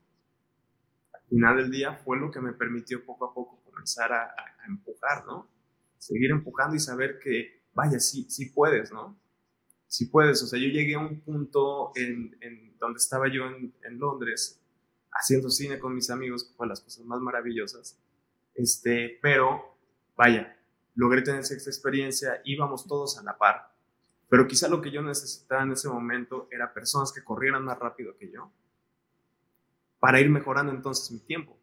al 1.14 1.22
final 1.30 1.58
del 1.58 1.72
día 1.72 1.96
fue 1.96 2.20
lo 2.20 2.30
que 2.30 2.42
me 2.42 2.54
permitió 2.54 3.04
poco 3.06 3.26
a 3.26 3.34
poco 3.34 3.62
comenzar 3.64 4.12
a, 4.12 4.36
empujar, 4.68 5.26
¿no? 5.26 5.50
Seguir 5.98 6.30
empujando 6.30 6.76
y 6.76 6.80
saber 6.80 7.18
que, 7.18 7.64
vaya, 7.74 8.00
sí, 8.00 8.26
sí 8.30 8.52
puedes, 8.52 8.92
¿no? 8.92 9.20
Sí 9.88 10.06
puedes. 10.06 10.44
O 10.44 10.48
sea, 10.48 10.60
yo 10.60 10.68
llegué 10.68 10.94
a 10.94 11.00
un 11.00 11.22
punto 11.22 11.92
en, 11.96 12.38
en 12.42 12.78
donde 12.78 12.98
estaba 12.98 13.28
yo 13.28 13.48
en, 13.48 13.74
en 13.84 13.98
Londres, 13.98 14.61
haciendo 15.12 15.50
cine 15.50 15.80
con 15.80 15.94
mis 15.94 16.10
amigos, 16.10 16.44
que 16.44 16.54
fue 16.56 16.68
las 16.68 16.82
cosas 16.82 17.06
más 17.06 17.20
maravillosas. 17.20 18.00
Este, 18.56 19.20
pero, 19.22 19.78
vaya, 20.16 20.58
logré 20.96 21.22
tener 21.22 21.42
esa 21.42 21.54
experiencia, 21.54 22.42
íbamos 22.46 22.88
todos 22.88 23.18
a 23.18 23.24
la 23.24 23.38
par. 23.38 23.72
Pero 24.30 24.48
quizá 24.48 24.70
lo 24.70 24.82
que 24.82 24.92
yo 24.92 25.02
necesitaba 25.02 25.64
en 25.64 25.74
ese 25.74 25.90
momento 25.90 26.48
era 26.52 26.74
personas 26.74 27.12
que 27.12 27.24
corrieran 27.24 27.66
más 27.66 27.78
rápido 27.78 28.16
que 28.18 28.32
yo 28.32 28.52
para 30.00 30.20
ir 30.20 30.30
mejorando 30.30 30.72
entonces 30.72 31.12
mi 31.12 31.20
tiempo. 31.20 31.58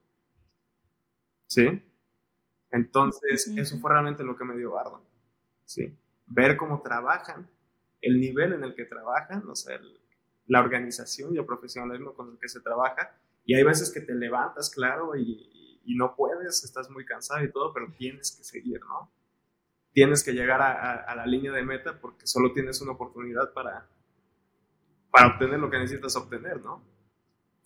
¿Sí? 1.47 1.83
Entonces, 2.71 3.49
eso 3.57 3.79
fue 3.79 3.91
realmente 3.91 4.23
lo 4.23 4.37
que 4.37 4.45
me 4.45 4.57
dio 4.57 4.73
Bardo. 4.73 5.03
¿Sí? 5.65 5.97
Ver 6.27 6.57
cómo 6.57 6.83
trabajan, 6.83 7.51
el 8.01 8.21
nivel 8.21 8.53
en 8.53 8.65
el 8.65 8.75
que 8.75 8.85
trabajan, 8.85 9.49
o 9.49 9.57
sea, 9.57 9.81
la 10.47 10.61
organización 10.61 11.35
y 11.35 11.39
el 11.39 11.47
profesionalismo 11.47 12.15
con 12.15 12.31
el 12.31 12.39
que 12.39 12.49
se 12.49 12.61
trabaja, 12.61 13.19
y 13.49 13.55
hay 13.55 13.65
veces 13.65 13.91
que 13.91 14.03
te 14.03 14.15
levantas, 14.15 14.69
claro, 14.69 15.17
y, 15.17 15.81
y, 15.83 15.97
no 15.97 16.15
puedes, 16.15 16.63
estás 16.65 16.91
muy 16.91 17.07
cansado 17.07 17.43
y 17.43 17.51
todo, 17.51 17.73
pero 17.73 17.91
tienes 17.97 18.37
que 18.37 18.45
seguir, 18.45 18.79
¿no? 18.81 19.11
Tienes 19.91 20.23
que 20.23 20.33
llegar 20.33 20.61
a, 20.61 20.97
a, 20.97 21.17
la 21.17 21.25
línea 21.25 21.51
de 21.51 21.63
meta 21.63 21.99
porque 21.99 22.27
solo 22.27 22.53
tienes 22.53 22.83
una 22.83 22.93
oportunidad 22.93 23.55
para, 23.55 23.89
para 25.11 25.29
obtener 25.29 25.59
lo 25.61 25.71
que 25.71 25.79
necesitas 25.79 26.15
obtener, 26.17 26.61
¿no? 26.61 26.85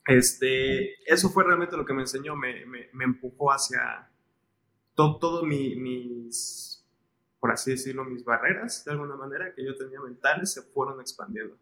Este, 0.07 1.03
eso 1.13 1.31
fue 1.31 1.43
realmente 1.43 1.77
lo 1.77 1.85
que 1.85 1.95
me 1.95 2.03
enseñó, 2.03 2.37
me, 2.37 2.65
me, 2.65 3.05
empujó 3.05 3.51
hacia 3.51 4.09
todo, 4.95 5.19
todo 5.19 5.45
mis, 5.45 6.87
por 7.41 7.51
así 7.51 7.73
decirlo, 7.73 8.05
mis 8.05 8.25
barreras, 8.25 8.85
de 8.85 8.93
alguna 8.93 9.17
manera, 9.17 9.53
que 9.53 9.65
yo 9.65 9.75
tenía 9.75 10.01
mentales, 10.01 10.53
se 10.53 10.63
fueron 10.63 11.01
expandiendo. 11.01 11.59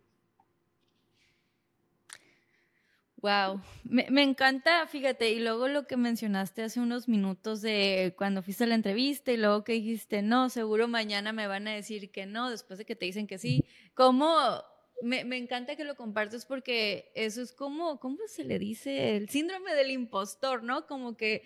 Wow, 3.22 3.60
me, 3.84 4.22
encanta, 4.22 4.86
fíjate, 4.86 5.30
y 5.30 5.40
luego 5.40 5.68
lo 5.68 5.86
que 5.86 5.98
mencionaste 5.98 6.62
hace 6.62 6.80
unos 6.80 7.06
minutos 7.06 7.60
de 7.60 8.14
cuando 8.16 8.42
fuiste 8.42 8.64
a 8.64 8.66
la 8.66 8.76
entrevista 8.76 9.30
y 9.30 9.36
luego 9.36 9.62
que 9.62 9.74
dijiste, 9.74 10.22
no, 10.22 10.48
seguro 10.48 10.88
mañana 10.88 11.32
me 11.32 11.46
van 11.46 11.68
a 11.68 11.74
decir 11.74 12.10
que 12.10 12.24
no, 12.24 12.50
después 12.50 12.78
de 12.78 12.86
que 12.86 12.96
te 12.96 13.04
dicen 13.04 13.26
que 13.26 13.36
sí, 13.36 13.64
¿cómo? 13.92 14.38
Me, 15.02 15.24
me 15.24 15.36
encanta 15.36 15.76
que 15.76 15.84
lo 15.84 15.96
compartes 15.96 16.46
porque 16.46 17.12
eso 17.14 17.42
es 17.42 17.52
como, 17.52 18.00
¿cómo 18.00 18.18
se 18.26 18.44
le 18.44 18.58
dice? 18.58 19.16
El 19.16 19.28
síndrome 19.28 19.74
del 19.74 19.90
impostor, 19.90 20.62
¿no? 20.62 20.86
Como 20.86 21.18
que 21.18 21.42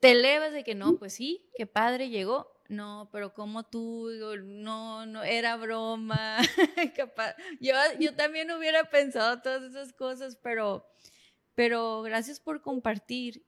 te 0.00 0.10
elevas 0.10 0.52
de 0.52 0.64
que 0.64 0.74
no, 0.74 0.98
pues 0.98 1.12
sí, 1.12 1.48
qué 1.56 1.66
padre 1.66 2.08
llegó, 2.08 2.57
no, 2.68 3.08
pero 3.10 3.32
como 3.32 3.64
tú, 3.64 4.10
no, 4.44 5.06
no, 5.06 5.24
era 5.24 5.56
broma. 5.56 6.38
Yo, 7.60 7.74
yo 7.98 8.14
también 8.14 8.50
hubiera 8.50 8.90
pensado 8.90 9.40
todas 9.40 9.62
esas 9.62 9.92
cosas, 9.94 10.36
pero, 10.42 10.84
pero 11.54 12.02
gracias 12.02 12.40
por 12.40 12.60
compartir. 12.60 13.42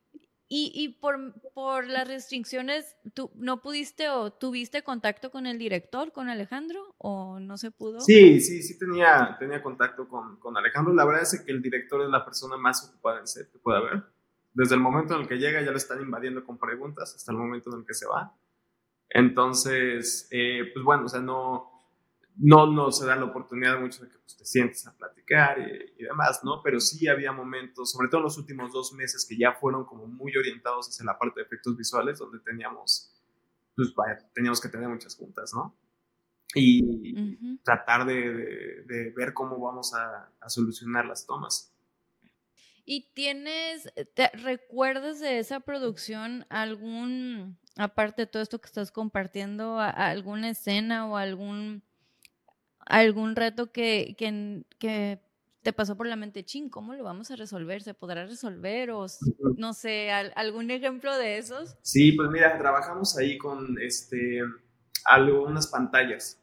Y, 0.53 0.73
y 0.75 0.89
por, 1.01 1.41
por 1.53 1.87
las 1.87 2.09
restricciones, 2.09 2.97
¿tú 3.15 3.31
no 3.37 3.63
pudiste 3.63 4.09
o 4.09 4.33
tuviste 4.33 4.83
contacto 4.83 5.31
con 5.31 5.47
el 5.47 5.59
director, 5.59 6.11
con 6.11 6.29
Alejandro, 6.29 6.97
o 6.99 7.39
no 7.39 7.57
se 7.57 7.71
pudo? 7.71 8.01
Sí, 8.01 8.41
sí, 8.41 8.61
sí 8.63 8.77
tenía, 8.77 9.37
tenía 9.39 9.63
contacto 9.63 10.09
con, 10.09 10.41
con 10.41 10.57
Alejandro. 10.57 10.93
La 10.93 11.05
verdad 11.05 11.23
es 11.23 11.41
que 11.41 11.53
el 11.53 11.63
director 11.63 12.03
es 12.03 12.09
la 12.09 12.25
persona 12.25 12.57
más 12.57 12.85
ocupada 12.89 13.21
en 13.21 13.29
set 13.29 13.53
que 13.53 13.59
puede 13.59 13.79
haber. 13.79 14.03
Desde 14.53 14.75
el 14.75 14.81
momento 14.81 15.15
en 15.15 15.21
el 15.21 15.29
que 15.29 15.37
llega 15.37 15.63
ya 15.63 15.71
lo 15.71 15.77
están 15.77 16.01
invadiendo 16.01 16.45
con 16.45 16.59
preguntas 16.59 17.15
hasta 17.15 17.31
el 17.31 17.39
momento 17.39 17.71
en 17.73 17.81
el 17.81 17.87
que 17.87 17.95
se 17.95 18.07
va. 18.07 18.35
Entonces, 19.11 20.29
eh, 20.31 20.71
pues 20.73 20.85
bueno, 20.85 21.07
o 21.07 21.09
sea, 21.09 21.21
no, 21.21 21.71
no, 22.37 22.67
no 22.67 22.93
se 22.93 23.07
da 23.07 23.17
la 23.17 23.25
oportunidad 23.25 23.79
mucho 23.81 24.05
de 24.05 24.11
que 24.11 24.19
pues, 24.19 24.37
te 24.37 24.45
sientes 24.45 24.87
a 24.87 24.97
platicar 24.97 25.59
y, 25.59 26.03
demás, 26.05 26.41
¿no? 26.45 26.63
Pero 26.63 26.81
sí 26.81 27.09
había 27.09 27.33
momentos, 27.33 27.91
sobre 27.91 28.09
todo 28.09 28.21
en 28.21 28.25
los 28.25 28.39
últimos 28.39 28.73
dos 28.73 28.93
meses, 28.93 29.27
que 29.29 29.37
ya 29.37 29.53
fueron 29.53 29.85
como 29.85 30.07
muy 30.07 30.37
orientados 30.37 30.89
hacia 30.89 31.05
la 31.05 31.19
parte 31.19 31.41
de 31.41 31.47
efectos 31.47 31.77
visuales, 31.77 32.19
donde 32.19 32.39
teníamos, 32.39 33.13
pues 33.75 33.93
vaya, 33.95 34.19
teníamos 34.33 34.61
que 34.61 34.69
tener 34.69 34.89
muchas 34.89 35.17
juntas, 35.17 35.53
¿no? 35.55 35.77
Y 36.55 37.59
tratar 37.63 38.07
de, 38.07 38.85
de, 38.85 39.13
ver 39.17 39.33
cómo 39.35 39.61
vamos 39.61 39.95
a, 39.95 40.33
a 40.41 40.49
solucionar 40.49 41.07
las 41.07 41.25
tomas. 41.25 41.70
¿Y 42.93 43.03
tienes, 43.15 43.89
te 44.15 44.31
recuerdas 44.31 45.21
de 45.21 45.39
esa 45.39 45.61
producción 45.61 46.45
algún, 46.49 47.57
aparte 47.77 48.23
de 48.23 48.27
todo 48.27 48.43
esto 48.43 48.61
que 48.61 48.67
estás 48.67 48.91
compartiendo, 48.91 49.79
alguna 49.79 50.51
escena 50.51 51.09
o 51.09 51.17
algún, 51.17 51.85
algún 52.81 53.37
reto 53.37 53.71
que, 53.71 54.17
que, 54.19 54.65
que 54.81 55.21
te 55.63 55.73
pasó 55.73 55.97
por 55.97 56.09
la 56.09 56.17
mente, 56.17 56.45
ching, 56.45 56.69
¿cómo 56.69 56.93
lo 56.95 57.05
vamos 57.05 57.31
a 57.31 57.37
resolver? 57.37 57.81
¿Se 57.81 57.95
podrá 57.95 58.27
resolver? 58.27 58.91
O 58.91 59.07
no 59.57 59.73
sé, 59.73 60.11
algún 60.11 60.73
ejemplo 60.73 61.17
de 61.17 61.39
esos. 61.39 61.77
Sí, 61.83 62.11
pues 62.11 62.29
mira, 62.29 62.59
trabajamos 62.59 63.17
ahí 63.17 63.39
con 63.39 63.81
este 63.81 64.41
algo, 65.05 65.45
unas 65.45 65.69
pantallas. 65.69 66.43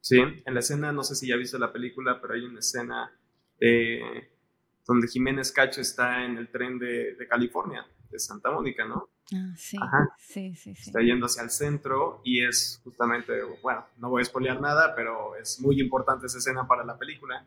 Sí, 0.00 0.20
en 0.20 0.54
la 0.54 0.60
escena, 0.60 0.92
no 0.92 1.02
sé 1.02 1.16
si 1.16 1.26
ya 1.26 1.36
viste 1.36 1.58
la 1.58 1.72
película, 1.72 2.20
pero 2.20 2.34
hay 2.34 2.42
una 2.42 2.60
escena 2.60 3.10
eh, 3.58 4.30
donde 4.86 5.08
Jiménez 5.08 5.50
Cacho 5.52 5.80
está 5.80 6.24
en 6.24 6.36
el 6.36 6.50
tren 6.50 6.78
de, 6.78 7.14
de 7.14 7.28
California, 7.28 7.86
de 8.10 8.18
Santa 8.18 8.50
Mónica, 8.50 8.84
¿no? 8.84 9.08
Ah, 9.32 9.54
sí. 9.56 9.78
sí, 10.18 10.54
sí, 10.54 10.74
sí. 10.74 10.90
Está 10.90 11.00
yendo 11.00 11.26
hacia 11.26 11.42
el 11.42 11.50
centro 11.50 12.20
y 12.24 12.44
es 12.44 12.80
justamente, 12.84 13.32
bueno, 13.62 13.86
no 13.96 14.10
voy 14.10 14.20
a 14.20 14.22
espolear 14.22 14.60
nada, 14.60 14.94
pero 14.94 15.34
es 15.36 15.60
muy 15.60 15.80
importante 15.80 16.26
esa 16.26 16.38
escena 16.38 16.66
para 16.66 16.84
la 16.84 16.98
película. 16.98 17.46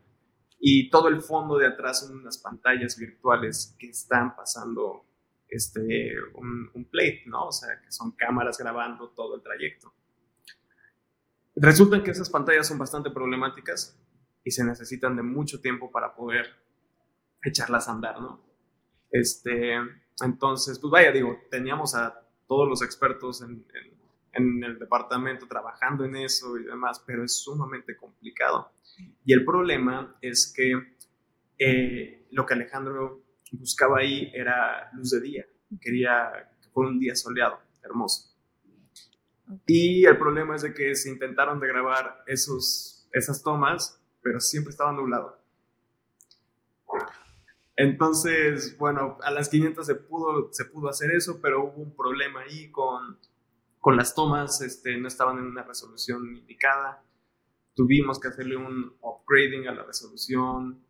Y 0.60 0.90
todo 0.90 1.08
el 1.08 1.22
fondo 1.22 1.58
de 1.58 1.68
atrás 1.68 2.00
son 2.00 2.18
unas 2.18 2.40
pantallas 2.40 2.98
virtuales 2.98 3.76
que 3.78 3.90
están 3.90 4.36
pasando 4.36 5.06
este, 5.48 6.14
un, 6.34 6.72
un 6.74 6.86
plate, 6.86 7.24
¿no? 7.28 7.48
O 7.48 7.52
sea, 7.52 7.80
que 7.80 7.92
son 7.92 8.12
cámaras 8.14 8.58
grabando 8.58 9.10
todo 9.10 9.36
el 9.36 9.44
trayecto. 9.44 9.94
Resulta 11.56 12.04
que 12.04 12.12
esas 12.12 12.30
pantallas 12.30 12.68
son 12.68 12.80
bastante 12.80 13.12
problemáticas 13.12 13.96
y 14.44 14.52
se 14.52 14.64
necesitan 14.64 15.16
de 15.16 15.24
mucho 15.24 15.62
tiempo 15.62 15.92
para 15.92 16.16
poder 16.16 16.48
echarlas 17.44 17.88
a 17.88 17.92
andar, 17.92 18.20
¿no? 18.20 18.42
Este, 19.12 19.76
entonces, 20.24 20.80
pues 20.80 20.92
vaya, 20.92 21.12
digo, 21.12 21.38
teníamos 21.50 21.96
a 21.96 22.22
todos 22.48 22.68
los 22.68 22.82
expertos 22.82 23.42
en, 23.42 23.66
el 24.34 24.78
departamento 24.78 25.48
trabajando 25.48 26.06
en 26.06 26.16
eso 26.16 26.58
y 26.58 26.64
demás, 26.64 27.04
pero 27.08 27.24
es 27.24 27.42
sumamente 27.42 27.98
complicado. 27.98 28.72
Y 29.26 29.34
el 29.34 29.44
problema 29.44 30.16
es 30.22 30.54
que 30.56 30.98
eh, 31.58 32.28
lo 32.32 32.46
que 32.46 32.54
Alejandro 32.54 33.24
buscaba 33.52 34.00
ahí 34.00 34.32
era 34.36 34.92
luz 34.94 35.10
de 35.10 35.22
día, 35.22 35.46
quería 35.82 36.52
que 36.62 36.70
fuera 36.70 36.92
un 36.92 37.00
día 37.00 37.16
soleado, 37.16 37.60
hermoso. 37.82 38.38
Y 39.66 40.06
el 40.06 40.18
problema 40.18 40.56
es 40.56 40.62
de 40.62 40.74
que 40.74 40.94
se 40.94 41.10
intentaron 41.10 41.60
de 41.60 41.68
grabar 41.68 42.24
esos, 42.28 43.08
esas 43.14 43.42
tomas, 43.42 44.00
pero 44.22 44.40
siempre 44.40 44.72
estaba 44.72 44.92
nublado. 44.92 45.40
Entonces, 47.78 48.76
bueno, 48.80 49.20
a 49.22 49.30
las 49.30 49.50
500 49.50 49.86
se 49.86 49.96
pudo, 49.96 50.52
se 50.52 50.66
pudo 50.66 50.90
hacer 50.90 51.12
eso, 51.12 51.40
pero 51.40 51.64
hubo 51.64 51.84
un 51.84 51.96
problema 51.96 52.42
ahí 52.42 52.72
con, 52.72 53.20
con 53.80 53.96
las 53.96 54.16
tomas, 54.16 54.62
este, 54.62 54.98
no 54.98 55.08
estaban 55.08 55.38
en 55.38 55.46
una 55.46 55.62
resolución 55.62 56.36
indicada. 56.36 57.04
Tuvimos 57.76 58.20
que 58.20 58.30
hacerle 58.30 58.58
un 58.58 58.96
upgrading 59.00 59.68
a 59.68 59.76
la 59.76 59.84
resolución 59.84 60.84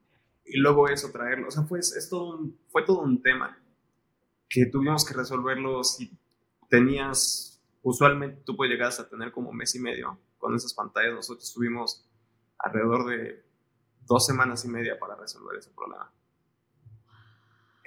y 0.45 0.57
luego 0.59 0.88
eso 0.88 1.11
traerlo. 1.11 1.49
O 1.49 1.51
sea, 1.51 1.63
fue, 1.63 1.79
es 1.79 2.07
todo 2.09 2.38
un, 2.38 2.57
fue 2.69 2.85
todo 2.85 3.01
un 3.01 3.21
tema 3.21 3.61
que 4.47 4.65
tuvimos 4.67 5.03
que 5.03 5.13
resolverlo 5.13 5.83
si 5.83 6.09
tenías, 6.69 7.61
usualmente 7.83 8.43
tú 8.45 8.55
puedes 8.55 8.71
llegar 8.71 8.88
hasta 8.88 9.09
tener 9.09 9.33
como 9.33 9.51
mes 9.51 9.75
y 9.75 9.79
medio 9.79 10.17
con 10.38 10.55
esas 10.55 10.73
pantallas. 10.73 11.13
Nosotros 11.13 11.53
tuvimos 11.53 12.07
alrededor 12.59 13.09
de 13.09 13.43
dos 14.05 14.25
semanas 14.25 14.63
y 14.63 14.69
media 14.69 14.97
para 14.97 15.17
resolver 15.17 15.57
ese 15.57 15.71
problema. 15.71 16.09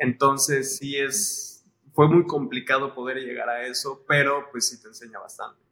Entonces 0.00 0.78
sí 0.78 0.96
es, 0.96 1.70
fue 1.92 2.08
muy 2.08 2.26
complicado 2.26 2.94
poder 2.94 3.18
llegar 3.18 3.50
a 3.50 3.66
eso, 3.66 4.02
pero 4.08 4.48
pues 4.50 4.66
sí 4.66 4.80
te 4.80 4.88
enseña 4.88 5.18
bastante. 5.18 5.62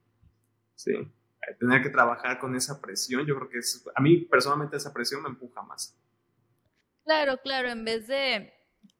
Sí, 0.74 0.92
tener 1.58 1.82
que 1.82 1.88
trabajar 1.88 2.38
con 2.38 2.54
esa 2.54 2.78
presión, 2.78 3.26
yo 3.26 3.36
creo 3.36 3.48
que 3.48 3.58
es, 3.58 3.82
a 3.94 4.02
mí 4.02 4.18
personalmente 4.18 4.76
esa 4.76 4.92
presión 4.92 5.22
me 5.22 5.30
empuja 5.30 5.62
más. 5.62 5.98
Claro, 7.04 7.38
claro, 7.42 7.70
en 7.70 7.86
vez 7.86 8.06
de, 8.06 8.52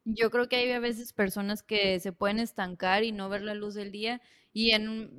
yo 0.03 0.31
creo 0.31 0.49
que 0.49 0.55
hay 0.55 0.71
a 0.71 0.79
veces 0.79 1.13
personas 1.13 1.61
que 1.61 1.99
se 1.99 2.11
pueden 2.11 2.39
estancar 2.39 3.03
y 3.03 3.11
no 3.11 3.29
ver 3.29 3.43
la 3.43 3.53
luz 3.53 3.75
del 3.75 3.91
día 3.91 4.23
y 4.51 4.71
en 4.71 5.15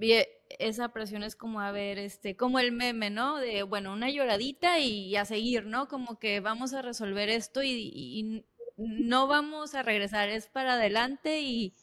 esa 0.58 0.92
presión 0.92 1.22
es 1.22 1.36
como 1.36 1.60
a 1.60 1.70
ver, 1.70 1.98
este, 1.98 2.36
como 2.36 2.58
el 2.58 2.72
meme, 2.72 3.10
¿no? 3.10 3.38
De, 3.38 3.62
bueno, 3.62 3.92
una 3.92 4.10
lloradita 4.10 4.80
y 4.80 5.14
a 5.14 5.24
seguir, 5.24 5.66
¿no? 5.66 5.86
Como 5.86 6.18
que 6.18 6.40
vamos 6.40 6.74
a 6.74 6.82
resolver 6.82 7.28
esto 7.28 7.62
y 7.62 8.44
no 8.88 9.26
vamos 9.26 9.74
a 9.74 9.82
regresar, 9.82 10.28
es 10.28 10.46
para 10.46 10.74
adelante 10.74 11.40
y, 11.40 11.74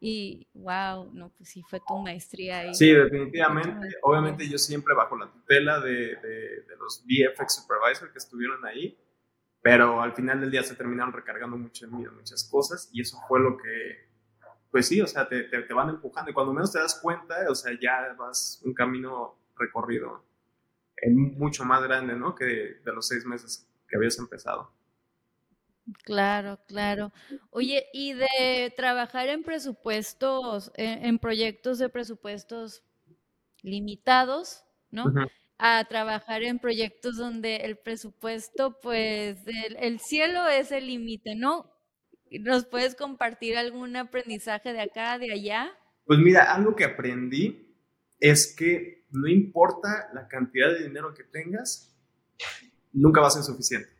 y 0.00 0.46
wow, 0.54 1.10
no, 1.12 1.30
pues 1.30 1.48
sí 1.48 1.62
fue 1.68 1.80
tu 1.86 1.96
maestría 1.98 2.60
ahí. 2.60 2.74
Sí, 2.74 2.92
definitivamente. 2.92 3.96
Obviamente 4.02 4.48
yo 4.48 4.58
siempre 4.58 4.94
bajo 4.94 5.16
la 5.16 5.30
tutela 5.30 5.80
de, 5.80 6.16
de, 6.16 6.76
los 6.78 7.04
VFX 7.06 7.54
Supervisor 7.62 8.12
que 8.12 8.18
estuvieron 8.18 8.64
ahí, 8.66 8.98
pero 9.62 10.02
al 10.02 10.12
final 10.12 10.40
del 10.40 10.50
día 10.50 10.62
se 10.62 10.74
terminaron 10.74 11.12
recargando 11.12 11.56
mucho 11.56 11.86
en 11.86 11.96
mí, 11.96 12.04
muchas 12.14 12.44
cosas, 12.50 12.90
y 12.92 13.00
eso 13.00 13.16
fue 13.28 13.40
lo 13.40 13.56
que, 13.56 14.10
pues 14.70 14.88
sí, 14.88 15.00
o 15.00 15.06
sea, 15.06 15.28
te, 15.28 15.44
te, 15.44 15.62
te 15.62 15.74
van 15.74 15.88
empujando, 15.88 16.30
y 16.30 16.34
cuando 16.34 16.52
menos 16.52 16.72
te 16.72 16.80
das 16.80 16.98
cuenta, 17.00 17.48
o 17.48 17.54
sea, 17.54 17.72
ya 17.80 18.12
vas 18.18 18.60
un 18.64 18.74
camino 18.74 19.38
recorrido 19.56 20.24
mucho 21.10 21.64
más 21.64 21.82
grande, 21.82 22.14
¿no? 22.14 22.34
Que 22.34 22.80
de 22.84 22.92
los 22.92 23.06
seis 23.08 23.24
meses 23.24 23.68
que 23.88 23.96
habías 23.96 24.18
empezado. 24.18 24.72
Claro, 26.04 26.60
claro. 26.68 27.12
Oye, 27.50 27.86
y 27.92 28.14
de 28.14 28.72
trabajar 28.76 29.28
en 29.28 29.42
presupuestos, 29.42 30.70
en, 30.76 31.18
proyectos 31.18 31.78
de 31.78 31.88
presupuestos 31.88 32.84
limitados, 33.62 34.64
¿no? 34.90 35.12
A 35.58 35.84
trabajar 35.88 36.42
en 36.42 36.58
proyectos 36.58 37.16
donde 37.16 37.56
el 37.56 37.76
presupuesto, 37.76 38.80
pues, 38.80 39.38
el, 39.78 39.98
cielo 40.00 40.48
es 40.48 40.70
el 40.70 40.86
límite, 40.86 41.34
¿no? 41.34 41.70
¿Nos 42.30 42.64
puedes 42.64 42.94
compartir 42.94 43.56
algún 43.56 43.96
aprendizaje 43.96 44.72
de 44.72 44.80
acá, 44.80 45.18
de 45.18 45.32
allá? 45.32 45.70
Pues 46.04 46.18
mira, 46.18 46.54
algo 46.54 46.74
que 46.74 46.84
aprendí 46.84 47.76
es 48.18 48.54
que 48.56 49.04
no 49.10 49.28
importa 49.28 50.10
la 50.14 50.28
cantidad 50.28 50.72
de 50.72 50.84
dinero 50.84 51.12
que 51.12 51.24
tengas, 51.24 51.94
nunca 52.92 53.20
va 53.20 53.26
a 53.26 53.30
ser 53.30 53.42
suficiente. 53.42 53.91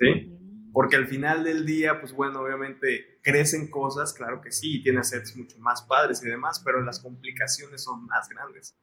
¿Sí? 0.00 0.36
Porque 0.72 0.96
al 0.96 1.06
final 1.06 1.44
del 1.44 1.66
día, 1.66 2.00
pues 2.00 2.12
bueno, 2.12 2.40
obviamente 2.40 3.18
crecen 3.22 3.68
cosas, 3.70 4.14
claro 4.14 4.40
que 4.40 4.52
sí, 4.52 4.82
tiene 4.82 5.02
sets 5.02 5.36
mucho 5.36 5.58
más 5.58 5.82
padres 5.82 6.22
y 6.24 6.28
demás, 6.28 6.62
pero 6.64 6.80
las 6.82 7.00
complicaciones 7.00 7.82
son 7.82 8.06
más 8.06 8.28
grandes. 8.28 8.76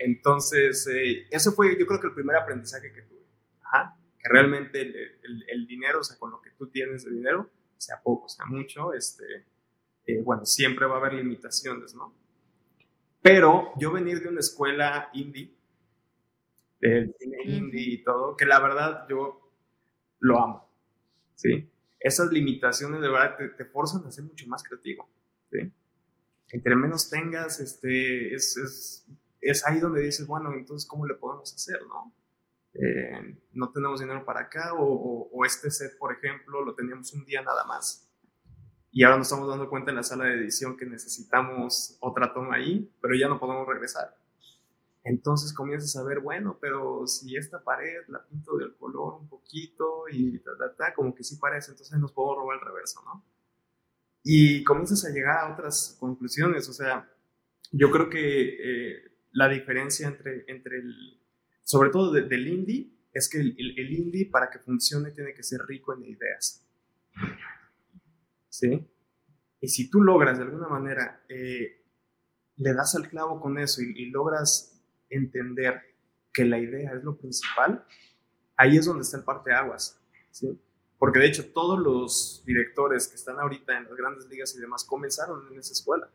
Entonces, 0.00 0.86
eh, 0.88 1.26
eso 1.30 1.52
fue 1.52 1.78
yo 1.78 1.86
creo 1.86 2.00
que 2.00 2.08
el 2.08 2.14
primer 2.14 2.36
aprendizaje 2.36 2.92
que 2.92 3.02
tuve. 3.02 3.20
Ajá, 3.62 3.96
que 4.18 4.28
realmente 4.28 4.80
el, 4.82 5.44
el, 5.48 5.66
dinero, 5.66 6.00
o 6.00 6.04
sea, 6.04 6.18
con 6.18 6.32
lo 6.32 6.40
que 6.40 6.50
tú 6.50 6.68
tienes 6.68 7.04
de 7.04 7.12
dinero, 7.12 7.48
sea 7.76 8.00
poco, 8.02 8.28
sea 8.28 8.44
mucho, 8.46 8.92
este, 8.92 9.24
eh, 10.06 10.20
bueno, 10.22 10.44
siempre 10.44 10.86
va 10.86 10.96
a 10.96 10.98
haber 10.98 11.14
limitaciones, 11.14 11.94
¿no? 11.94 12.14
Pero 13.22 13.72
yo 13.78 13.92
venir 13.92 14.20
de 14.20 14.28
una 14.28 14.40
escuela 14.40 15.08
indie, 15.12 15.54
del 16.80 17.14
cine 17.18 17.38
indie 17.44 17.94
y 17.94 18.02
todo, 18.02 18.36
que 18.36 18.46
la 18.46 18.58
verdad 18.60 19.06
yo 19.08 19.39
lo 20.20 20.42
amo. 20.42 20.70
¿sí? 21.34 21.68
Esas 21.98 22.30
limitaciones 22.30 23.00
de 23.00 23.08
verdad 23.08 23.36
te, 23.36 23.48
te 23.48 23.64
forzan 23.64 24.06
a 24.06 24.12
ser 24.12 24.24
mucho 24.24 24.46
más 24.46 24.62
creativo, 24.62 25.08
¿sí? 25.50 25.72
Entre 26.52 26.74
menos 26.74 27.08
tengas, 27.08 27.60
este, 27.60 28.34
es, 28.34 28.56
es, 28.56 29.06
es, 29.40 29.66
ahí 29.66 29.78
donde 29.78 30.02
dices, 30.02 30.26
bueno, 30.26 30.52
entonces, 30.52 30.88
¿cómo 30.88 31.06
le 31.06 31.14
podemos 31.14 31.54
hacer, 31.54 31.78
no? 31.86 32.12
Eh, 32.74 33.38
no 33.52 33.70
tenemos 33.70 34.00
dinero 34.00 34.24
para 34.24 34.40
acá, 34.40 34.74
o, 34.74 35.28
o, 35.30 35.44
este 35.44 35.70
set, 35.70 35.96
por 35.98 36.12
ejemplo, 36.12 36.64
lo 36.64 36.74
teníamos 36.74 37.12
un 37.12 37.24
día 37.24 37.42
nada 37.42 37.64
más. 37.64 38.08
Y 38.90 39.04
ahora 39.04 39.18
nos 39.18 39.28
estamos 39.28 39.48
dando 39.48 39.70
cuenta 39.70 39.90
en 39.90 39.96
la 39.96 40.02
sala 40.02 40.24
de 40.24 40.34
edición 40.34 40.76
que 40.76 40.86
necesitamos 40.86 41.96
otra 42.00 42.32
toma 42.34 42.56
ahí, 42.56 42.90
pero 43.00 43.14
ya 43.14 43.28
no 43.28 43.38
podemos 43.38 43.68
regresar. 43.68 44.16
Entonces 45.02 45.54
comienzas 45.54 45.96
a 45.96 46.04
ver, 46.04 46.20
bueno, 46.20 46.58
pero 46.60 47.06
si 47.06 47.36
esta 47.36 47.62
pared 47.62 48.02
la 48.08 48.24
pinto 48.26 48.56
del 48.58 48.76
color 48.76 49.14
un 49.14 49.28
poquito 49.28 50.04
y 50.10 50.38
ta, 50.40 50.50
ta, 50.58 50.76
ta, 50.76 50.94
como 50.94 51.14
que 51.14 51.24
sí 51.24 51.36
parece, 51.36 51.70
entonces 51.70 51.98
nos 51.98 52.12
puedo 52.12 52.36
robar 52.36 52.58
el 52.58 52.66
reverso, 52.66 53.00
¿no? 53.04 53.24
Y 54.22 54.62
comienzas 54.64 55.06
a 55.06 55.10
llegar 55.10 55.38
a 55.38 55.52
otras 55.52 55.96
conclusiones, 55.98 56.68
o 56.68 56.74
sea, 56.74 57.10
yo 57.72 57.90
creo 57.90 58.10
que 58.10 58.48
eh, 58.94 59.02
la 59.32 59.48
diferencia 59.48 60.08
entre, 60.08 60.44
entre 60.48 60.78
el, 60.78 61.22
sobre 61.62 61.90
todo 61.90 62.12
del 62.12 62.48
indie, 62.48 62.92
es 63.12 63.28
que 63.28 63.40
el, 63.40 63.56
el, 63.58 63.92
indie 63.92 64.30
para 64.30 64.50
que 64.50 64.58
funcione 64.58 65.10
tiene 65.10 65.34
que 65.34 65.42
ser 65.42 65.60
rico 65.66 65.94
en 65.94 66.04
ideas. 66.04 66.64
¿Sí? 68.48 68.86
Y 69.60 69.68
si 69.68 69.90
tú 69.90 70.02
logras 70.02 70.38
de 70.38 70.44
alguna 70.44 70.68
manera, 70.68 71.24
eh, 71.28 71.84
le 72.56 72.74
das 72.74 72.94
al 72.94 73.08
clavo 73.08 73.40
con 73.40 73.58
eso 73.58 73.82
y, 73.82 73.92
y 73.96 74.10
logras 74.10 74.79
entender 75.10 75.80
que 76.32 76.44
la 76.44 76.58
idea 76.58 76.92
es 76.92 77.02
lo 77.04 77.16
principal, 77.16 77.84
ahí 78.56 78.76
es 78.76 78.86
donde 78.86 79.02
está 79.02 79.18
el 79.18 79.24
parte 79.24 79.52
aguas, 79.52 80.00
¿sí? 80.30 80.58
Porque 80.98 81.18
de 81.18 81.26
hecho 81.26 81.50
todos 81.52 81.78
los 81.78 82.42
directores 82.44 83.08
que 83.08 83.16
están 83.16 83.38
ahorita 83.38 83.76
en 83.76 83.84
las 83.84 83.96
grandes 83.96 84.28
ligas 84.28 84.54
y 84.54 84.60
demás 84.60 84.84
comenzaron 84.84 85.50
en 85.50 85.58
esa 85.58 85.72
escuela, 85.72 86.10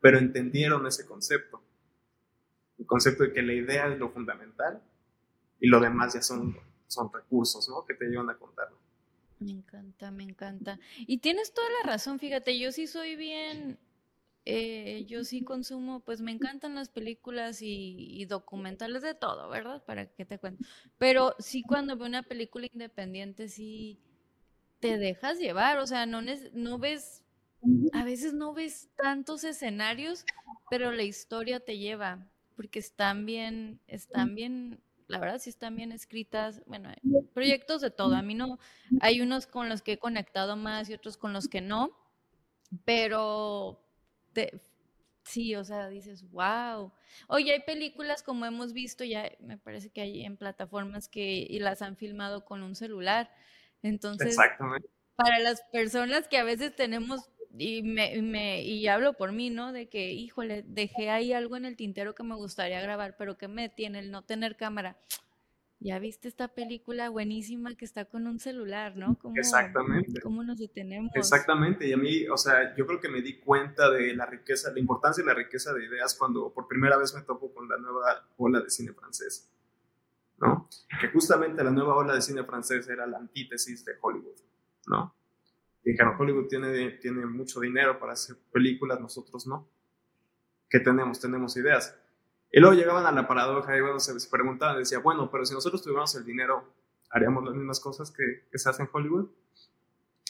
pero 0.00 0.18
entendieron 0.18 0.86
ese 0.86 1.06
concepto. 1.06 1.62
El 2.78 2.86
concepto 2.86 3.22
de 3.22 3.32
que 3.32 3.42
la 3.42 3.52
idea 3.52 3.86
es 3.92 3.98
lo 3.98 4.10
fundamental 4.10 4.82
y 5.60 5.68
lo 5.68 5.78
demás 5.78 6.14
ya 6.14 6.22
son, 6.22 6.56
son 6.86 7.12
recursos, 7.12 7.68
¿no? 7.68 7.84
Que 7.84 7.94
te 7.94 8.06
llevan 8.06 8.30
a 8.30 8.36
contarlo. 8.36 8.78
Me 9.40 9.50
encanta, 9.50 10.10
me 10.10 10.22
encanta. 10.22 10.80
Y 10.98 11.18
tienes 11.18 11.52
toda 11.52 11.68
la 11.82 11.90
razón, 11.90 12.18
fíjate, 12.18 12.58
yo 12.58 12.72
sí 12.72 12.86
soy 12.86 13.16
bien 13.16 13.78
eh, 14.46 15.04
yo 15.06 15.24
sí 15.24 15.42
consumo, 15.42 16.00
pues 16.00 16.20
me 16.20 16.30
encantan 16.30 16.74
las 16.74 16.90
películas 16.90 17.60
y, 17.62 18.24
documentales 18.26 19.02
de 19.02 19.14
todo, 19.14 19.48
¿verdad? 19.48 19.82
Para 19.84 20.06
que 20.06 20.26
te 20.26 20.38
cuento. 20.38 20.64
Pero 20.98 21.34
sí 21.38 21.62
cuando 21.62 21.96
veo 21.96 22.06
una 22.06 22.22
película 22.22 22.66
independiente, 22.70 23.48
sí 23.48 23.98
te 24.80 24.98
dejas 24.98 25.38
llevar, 25.38 25.78
o 25.78 25.86
sea, 25.86 26.04
no, 26.04 26.20
no 26.52 26.78
ves, 26.78 27.22
a 27.92 28.04
veces 28.04 28.34
no 28.34 28.52
ves 28.52 28.90
tantos 28.96 29.44
escenarios, 29.44 30.26
pero 30.68 30.92
la 30.92 31.04
historia 31.04 31.60
te 31.60 31.78
lleva, 31.78 32.30
porque 32.54 32.80
están 32.80 33.24
bien, 33.24 33.80
están 33.86 34.34
bien, 34.34 34.82
la 35.08 35.20
verdad 35.20 35.38
sí 35.38 35.48
están 35.48 35.74
bien 35.74 35.90
escritas, 35.90 36.62
bueno, 36.66 36.90
proyectos 37.32 37.80
de 37.80 37.90
todo, 37.90 38.14
a 38.14 38.22
mí 38.22 38.34
no, 38.34 38.58
hay 39.00 39.22
unos 39.22 39.46
con 39.46 39.70
los 39.70 39.80
que 39.80 39.92
he 39.92 39.98
conectado 39.98 40.54
más 40.56 40.90
y 40.90 40.94
otros 40.94 41.16
con 41.16 41.32
los 41.32 41.48
que 41.48 41.62
no, 41.62 41.96
pero 42.84 43.83
sí, 45.24 45.54
o 45.56 45.64
sea, 45.64 45.88
dices, 45.88 46.30
wow. 46.30 46.92
Oye, 47.28 47.52
hay 47.52 47.60
películas 47.60 48.22
como 48.22 48.46
hemos 48.46 48.72
visto, 48.72 49.04
ya 49.04 49.30
me 49.40 49.58
parece 49.58 49.90
que 49.90 50.00
hay 50.00 50.24
en 50.24 50.36
plataformas 50.36 51.08
que 51.08 51.46
y 51.48 51.58
las 51.58 51.82
han 51.82 51.96
filmado 51.96 52.44
con 52.44 52.62
un 52.62 52.74
celular. 52.74 53.30
Entonces, 53.82 54.36
para 55.16 55.38
las 55.40 55.62
personas 55.72 56.28
que 56.28 56.38
a 56.38 56.44
veces 56.44 56.74
tenemos, 56.74 57.30
y, 57.56 57.82
me, 57.82 58.20
me, 58.22 58.62
y 58.62 58.86
hablo 58.88 59.14
por 59.14 59.32
mí, 59.32 59.50
¿no? 59.50 59.72
De 59.72 59.88
que, 59.88 60.12
híjole, 60.12 60.64
dejé 60.66 61.10
ahí 61.10 61.32
algo 61.32 61.56
en 61.56 61.64
el 61.64 61.76
tintero 61.76 62.14
que 62.14 62.22
me 62.22 62.34
gustaría 62.34 62.80
grabar, 62.80 63.16
pero 63.16 63.38
que 63.38 63.48
me 63.48 63.68
tiene 63.68 64.00
el 64.00 64.10
no 64.10 64.22
tener 64.22 64.56
cámara 64.56 64.96
ya 65.84 65.98
viste 65.98 66.28
esta 66.28 66.48
película 66.48 67.10
buenísima 67.10 67.74
que 67.74 67.84
está 67.84 68.06
con 68.06 68.26
un 68.26 68.40
celular, 68.40 68.96
¿no? 68.96 69.18
Exactamente. 69.36 70.18
¿Cómo 70.22 70.42
nos 70.42 70.56
detenemos? 70.56 71.12
Exactamente, 71.14 71.86
y 71.86 71.92
a 71.92 71.98
mí, 71.98 72.26
o 72.26 72.38
sea, 72.38 72.74
yo 72.74 72.86
creo 72.86 73.00
que 73.00 73.10
me 73.10 73.20
di 73.20 73.38
cuenta 73.38 73.90
de 73.90 74.14
la 74.14 74.24
riqueza, 74.24 74.72
la 74.72 74.80
importancia 74.80 75.22
y 75.22 75.26
la 75.26 75.34
riqueza 75.34 75.74
de 75.74 75.84
ideas 75.84 76.16
cuando 76.18 76.50
por 76.54 76.66
primera 76.66 76.96
vez 76.96 77.14
me 77.14 77.20
topo 77.20 77.52
con 77.52 77.68
la 77.68 77.76
nueva 77.76 78.26
ola 78.38 78.60
de 78.60 78.70
cine 78.70 78.94
francés, 78.94 79.52
¿no? 80.38 80.70
Que 80.98 81.08
justamente 81.08 81.62
la 81.62 81.70
nueva 81.70 81.96
ola 81.96 82.14
de 82.14 82.22
cine 82.22 82.44
francés 82.44 82.88
era 82.88 83.06
la 83.06 83.18
antítesis 83.18 83.84
de 83.84 83.92
Hollywood, 84.00 84.40
¿no? 84.86 85.14
Dijeron, 85.84 86.14
Hollywood 86.18 86.46
tiene, 86.46 86.92
tiene 86.92 87.26
mucho 87.26 87.60
dinero 87.60 87.98
para 87.98 88.14
hacer 88.14 88.36
películas, 88.50 88.98
nosotros 89.00 89.46
no. 89.46 89.68
¿Qué 90.70 90.80
tenemos? 90.80 91.20
Tenemos 91.20 91.54
ideas 91.58 91.94
y 92.56 92.60
luego 92.60 92.76
llegaban 92.76 93.04
a 93.04 93.10
la 93.10 93.26
paradoja 93.26 93.76
y 93.76 93.80
bueno, 93.80 93.98
se, 93.98 94.14
preguntaban, 94.30 94.78
decía, 94.78 95.00
bueno, 95.00 95.28
pero 95.28 95.44
si 95.44 95.52
nosotros 95.54 95.82
tuviéramos 95.82 96.14
el 96.14 96.24
dinero, 96.24 96.62
¿haríamos 97.10 97.42
las 97.44 97.52
mismas 97.52 97.80
cosas 97.80 98.12
que, 98.12 98.46
se 98.56 98.70
hacen 98.70 98.86
en 98.86 98.90
Hollywood? 98.92 99.28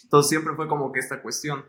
Entonces 0.05 0.31
siempre 0.31 0.55
fue 0.55 0.66
como 0.66 0.91
que 0.91 1.01
esta 1.01 1.20
cuestión, 1.20 1.66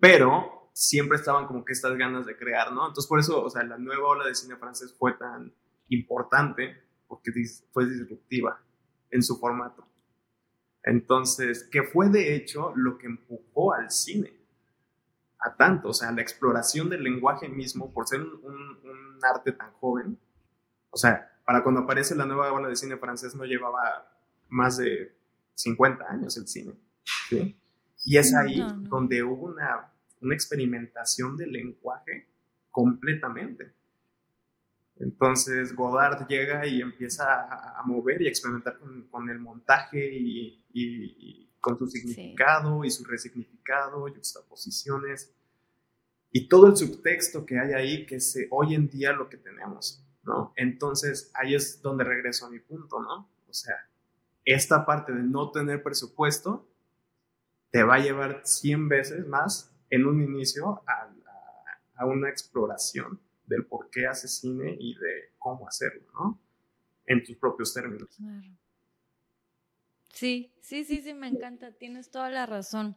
pero 0.00 0.70
siempre 0.72 1.18
estaban 1.18 1.46
como 1.46 1.64
que 1.64 1.72
estas 1.72 1.96
ganas 1.96 2.26
de 2.26 2.36
crear, 2.36 2.72
¿no? 2.72 2.88
Entonces 2.88 3.06
por 3.06 3.20
eso, 3.20 3.44
o 3.44 3.48
sea, 3.48 3.62
la 3.62 3.78
nueva 3.78 4.08
ola 4.08 4.26
de 4.26 4.34
cine 4.34 4.56
francés 4.56 4.92
fue 4.98 5.12
tan 5.12 5.54
importante 5.90 6.82
porque 7.06 7.30
fue 7.70 7.86
disruptiva 7.86 8.60
en 9.08 9.22
su 9.22 9.38
formato. 9.38 9.86
Entonces, 10.82 11.68
que 11.70 11.84
fue 11.84 12.08
de 12.08 12.34
hecho 12.34 12.72
lo 12.74 12.98
que 12.98 13.06
empujó 13.06 13.72
al 13.72 13.88
cine 13.92 14.32
a 15.38 15.54
tanto, 15.54 15.90
o 15.90 15.94
sea, 15.94 16.10
la 16.10 16.22
exploración 16.22 16.88
del 16.88 17.02
lenguaje 17.02 17.48
mismo, 17.48 17.92
por 17.92 18.06
ser 18.08 18.20
un, 18.20 19.11
arte 19.24 19.52
tan 19.52 19.72
joven, 19.74 20.18
o 20.90 20.96
sea, 20.96 21.32
para 21.44 21.62
cuando 21.62 21.80
aparece 21.80 22.14
la 22.14 22.26
nueva 22.26 22.52
ola 22.52 22.68
de 22.68 22.76
cine 22.76 22.96
francés 22.96 23.34
no 23.34 23.44
llevaba 23.44 24.08
más 24.48 24.76
de 24.76 25.16
50 25.54 26.04
años 26.08 26.36
el 26.36 26.46
cine, 26.46 26.74
¿sí? 27.28 27.58
Y 28.04 28.16
es 28.16 28.34
ahí 28.34 28.60
donde 28.80 29.22
hubo 29.22 29.46
una, 29.46 29.92
una 30.20 30.34
experimentación 30.34 31.36
del 31.36 31.52
lenguaje 31.52 32.28
completamente. 32.70 33.74
Entonces 34.96 35.74
Godard 35.74 36.26
llega 36.28 36.66
y 36.66 36.80
empieza 36.80 37.78
a, 37.78 37.82
mover 37.84 38.22
y 38.22 38.26
a 38.26 38.28
experimentar 38.28 38.78
con, 39.10 39.30
el 39.30 39.38
montaje 39.38 40.10
y, 40.12 41.48
con 41.60 41.78
su 41.78 41.86
significado 41.86 42.84
y 42.84 42.90
su 42.90 43.04
resignificado, 43.04 44.00
juxtaposiciones 44.00 45.32
y 46.32 46.48
todo 46.48 46.66
el 46.66 46.76
subtexto 46.76 47.44
que 47.44 47.58
hay 47.58 47.74
ahí 47.74 48.06
que 48.06 48.16
es 48.16 48.36
hoy 48.50 48.74
en 48.74 48.88
día 48.88 49.12
lo 49.12 49.28
que 49.28 49.36
tenemos, 49.36 50.02
¿no? 50.24 50.52
Entonces 50.56 51.30
ahí 51.34 51.54
es 51.54 51.82
donde 51.82 52.04
regreso 52.04 52.46
a 52.46 52.50
mi 52.50 52.58
punto, 52.58 53.00
¿no? 53.00 53.28
O 53.48 53.52
sea, 53.52 53.76
esta 54.44 54.86
parte 54.86 55.12
de 55.12 55.22
no 55.22 55.50
tener 55.50 55.82
presupuesto 55.82 56.66
te 57.70 57.82
va 57.82 57.96
a 57.96 57.98
llevar 57.98 58.40
100 58.44 58.88
veces 58.88 59.26
más 59.26 59.74
en 59.90 60.06
un 60.06 60.22
inicio 60.22 60.82
a, 60.86 61.08
una 62.04 62.28
exploración 62.28 63.20
del 63.46 63.64
por 63.64 63.88
qué 63.88 64.08
hace 64.08 64.26
cine 64.26 64.76
y 64.76 64.96
de 64.98 65.34
cómo 65.38 65.68
hacerlo, 65.68 66.02
¿no? 66.14 66.40
En 67.06 67.22
tus 67.22 67.36
propios 67.36 67.72
términos. 67.72 68.08
Claro. 68.16 68.48
Sí, 70.12 70.52
sí, 70.60 70.84
sí, 70.84 71.00
sí, 71.00 71.14
me 71.14 71.28
encanta, 71.28 71.70
tienes 71.70 72.10
toda 72.10 72.28
la 72.28 72.44
razón. 72.44 72.96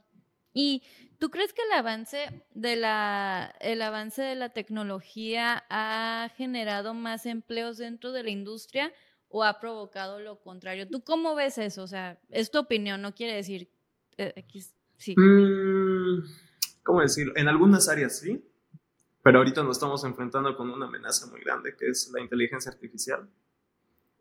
¿Y 0.58 0.84
tú 1.20 1.30
crees 1.30 1.51
que 1.51 1.62
el 1.64 1.74
avance 1.74 2.30
de 2.53 2.78
la, 2.78 3.53
el 3.60 3.82
avance 3.82 4.22
de 4.22 4.36
la 4.36 4.49
tecnología 4.49 5.66
ha 5.70 6.32
generado 6.38 6.93
más 6.93 7.26
empleos 7.26 7.78
dentro 7.78 8.14
de 8.14 8.24
la 8.24 8.30
industria 8.30 8.93
o 9.28 9.43
ha 9.43 9.60
provocado 9.60 10.22
lo 10.22 10.39
contrario? 10.39 10.88
¿Tú 10.88 11.03
cómo 11.03 11.36
ves 11.36 11.58
eso? 11.58 11.84
O 11.84 11.88
sea, 11.88 12.18
es 12.30 12.51
tu 12.51 12.58
opinión, 12.58 13.01
no 13.01 13.14
quiere 13.14 13.36
decir 13.36 13.70
eh, 14.18 14.45
sí. 14.95 15.14
Mm, 15.20 16.24
¿Cómo 16.84 17.01
decirlo? 17.01 17.34
En 17.36 17.49
algunas 17.49 17.89
áreas 17.89 18.18
sí, 18.18 18.41
pero 19.22 19.39
ahorita 19.39 19.62
nos 19.62 19.76
estamos 19.76 20.06
enfrentando 20.06 20.56
con 20.56 20.70
una 20.70 20.86
amenaza 20.86 21.28
muy 21.28 21.41
grande 21.41 21.76
que 21.76 21.89
es 21.89 22.10
la 22.14 22.22
inteligencia 22.22 22.72
artificial, 22.72 23.28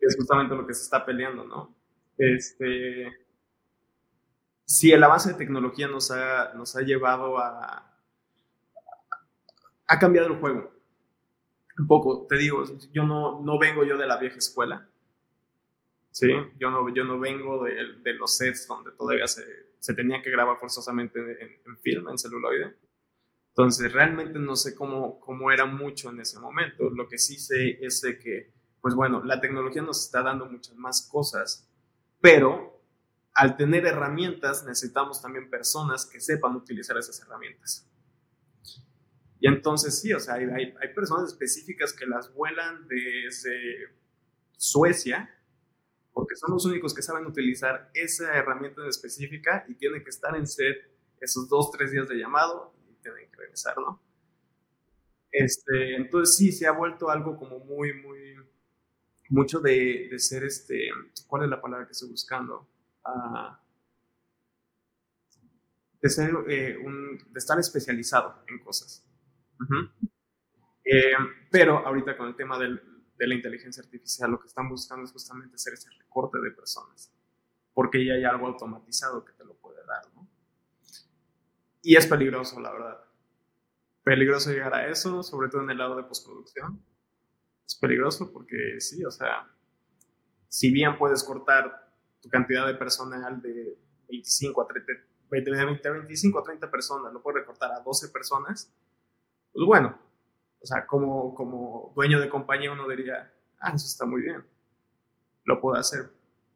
que 0.00 0.06
es 0.06 0.16
justamente 0.16 0.56
lo 0.56 0.66
que 0.66 0.74
se 0.74 0.82
está 0.82 1.06
peleando, 1.06 1.44
¿no? 1.44 1.76
Este, 2.18 3.23
si 4.64 4.92
el 4.92 5.02
avance 5.02 5.30
de 5.30 5.38
tecnología 5.38 5.88
nos 5.88 6.10
ha, 6.10 6.54
nos 6.54 6.74
ha 6.76 6.80
llevado 6.82 7.38
a... 7.38 7.92
ha 9.86 9.98
cambiado 9.98 10.28
el 10.28 10.40
juego. 10.40 10.72
Un 11.76 11.86
poco, 11.86 12.26
te 12.28 12.36
digo, 12.36 12.64
yo 12.92 13.04
no, 13.04 13.42
no 13.42 13.58
vengo 13.58 13.84
yo 13.84 13.98
de 13.98 14.06
la 14.06 14.16
vieja 14.16 14.38
escuela. 14.38 14.88
Sí, 16.10 16.28
yo 16.60 16.70
no, 16.70 16.88
yo 16.94 17.02
no 17.02 17.18
vengo 17.18 17.64
de, 17.64 17.74
de 18.02 18.12
los 18.14 18.36
sets 18.36 18.68
donde 18.68 18.92
todavía 18.92 19.26
se, 19.26 19.42
se, 19.80 19.94
tenía 19.94 20.22
que 20.22 20.30
grabar 20.30 20.56
forzosamente 20.58 21.18
en, 21.18 21.50
en, 21.66 21.78
film, 21.78 22.08
en 22.08 22.18
celuloide. 22.18 22.76
Entonces, 23.48 23.92
realmente 23.92 24.38
no 24.38 24.54
sé 24.54 24.76
cómo, 24.76 25.18
cómo 25.18 25.50
era 25.50 25.66
mucho 25.66 26.10
en 26.10 26.20
ese 26.20 26.38
momento. 26.38 26.88
Lo 26.90 27.08
que 27.08 27.18
sí 27.18 27.36
sé 27.36 27.84
es 27.84 28.00
de 28.00 28.16
que, 28.20 28.52
pues 28.80 28.94
bueno, 28.94 29.24
la 29.24 29.40
tecnología 29.40 29.82
nos 29.82 30.04
está 30.04 30.22
dando 30.22 30.46
muchas 30.46 30.76
más 30.76 31.08
cosas, 31.10 31.68
pero 32.20 32.73
al 33.34 33.56
tener 33.56 33.84
herramientas 33.84 34.64
necesitamos 34.64 35.20
también 35.20 35.50
personas 35.50 36.06
que 36.06 36.20
sepan 36.20 36.54
utilizar 36.54 36.96
esas 36.96 37.20
herramientas. 37.20 37.88
Y 39.40 39.48
entonces 39.48 40.00
sí, 40.00 40.12
o 40.12 40.20
sea, 40.20 40.34
hay, 40.34 40.44
hay, 40.80 40.94
personas 40.94 41.32
específicas 41.32 41.92
que 41.92 42.06
las 42.06 42.32
vuelan 42.32 42.86
desde 42.88 43.90
Suecia, 44.56 45.28
porque 46.12 46.36
son 46.36 46.52
los 46.52 46.64
únicos 46.64 46.94
que 46.94 47.02
saben 47.02 47.26
utilizar 47.26 47.90
esa 47.92 48.32
herramienta 48.34 48.82
en 48.82 48.88
específica 48.88 49.66
y 49.68 49.74
tienen 49.74 50.02
que 50.02 50.10
estar 50.10 50.34
en 50.36 50.46
set 50.46 50.76
esos 51.20 51.48
dos, 51.48 51.70
tres 51.72 51.90
días 51.90 52.08
de 52.08 52.16
llamado 52.16 52.72
y 52.88 52.94
tienen 53.02 53.28
que 53.30 53.36
regresar, 53.36 53.76
¿no? 53.76 54.00
Este, 55.30 55.96
entonces 55.96 56.36
sí, 56.36 56.52
se 56.52 56.66
ha 56.66 56.72
vuelto 56.72 57.10
algo 57.10 57.36
como 57.36 57.58
muy, 57.58 57.92
muy, 57.92 58.36
mucho 59.28 59.58
de, 59.58 60.08
de 60.10 60.18
ser 60.20 60.44
este, 60.44 60.90
¿cuál 61.26 61.42
es 61.42 61.50
la 61.50 61.60
palabra 61.60 61.86
que 61.86 61.92
estoy 61.92 62.08
buscando? 62.08 62.68
De, 66.00 66.08
ser, 66.08 66.30
eh, 66.48 66.76
un, 66.78 67.18
de 67.18 67.38
estar 67.38 67.58
especializado 67.58 68.44
en 68.48 68.58
cosas. 68.58 69.04
Eh, 70.84 71.12
pero 71.50 71.78
ahorita 71.86 72.16
con 72.16 72.28
el 72.28 72.36
tema 72.36 72.58
del, 72.58 72.80
de 73.16 73.26
la 73.26 73.34
inteligencia 73.34 73.82
artificial, 73.82 74.30
lo 74.30 74.40
que 74.40 74.48
están 74.48 74.68
buscando 74.68 75.04
es 75.04 75.12
justamente 75.12 75.54
hacer 75.54 75.74
ese 75.74 75.90
recorte 75.98 76.38
de 76.40 76.50
personas, 76.50 77.12
porque 77.72 78.04
ya 78.04 78.14
hay 78.14 78.24
algo 78.24 78.46
automatizado 78.46 79.24
que 79.24 79.32
te 79.32 79.44
lo 79.44 79.54
puede 79.54 79.84
dar, 79.86 80.02
¿no? 80.14 80.28
Y 81.82 81.96
es 81.96 82.06
peligroso, 82.06 82.58
la 82.60 82.72
verdad. 82.72 83.04
Peligroso 84.02 84.50
llegar 84.50 84.74
a 84.74 84.88
eso, 84.88 85.22
sobre 85.22 85.48
todo 85.48 85.62
en 85.62 85.70
el 85.70 85.78
lado 85.78 85.96
de 85.96 86.04
postproducción. 86.04 86.82
Es 87.66 87.74
peligroso 87.74 88.32
porque 88.32 88.80
sí, 88.80 89.04
o 89.04 89.10
sea, 89.10 89.50
si 90.48 90.70
bien 90.72 90.96
puedes 90.96 91.22
cortar 91.24 91.83
tu 92.24 92.30
cantidad 92.30 92.66
de 92.66 92.74
personal 92.74 93.40
de 93.42 93.76
25 94.08 94.62
a 94.62 94.66
30, 94.66 94.92
25 95.92 96.38
a 96.38 96.42
30 96.42 96.70
personas, 96.70 97.12
lo 97.12 97.20
puedes 97.20 97.42
recortar 97.42 97.70
a 97.72 97.80
12 97.80 98.08
personas, 98.08 98.72
pues 99.52 99.66
bueno, 99.66 99.98
o 100.58 100.66
sea, 100.66 100.86
como, 100.86 101.34
como 101.34 101.92
dueño 101.94 102.18
de 102.18 102.30
compañía 102.30 102.72
uno 102.72 102.88
diría, 102.88 103.30
ah, 103.60 103.72
eso 103.74 103.86
está 103.86 104.06
muy 104.06 104.22
bien, 104.22 104.42
lo 105.44 105.60
puedo 105.60 105.76
hacer, 105.76 106.10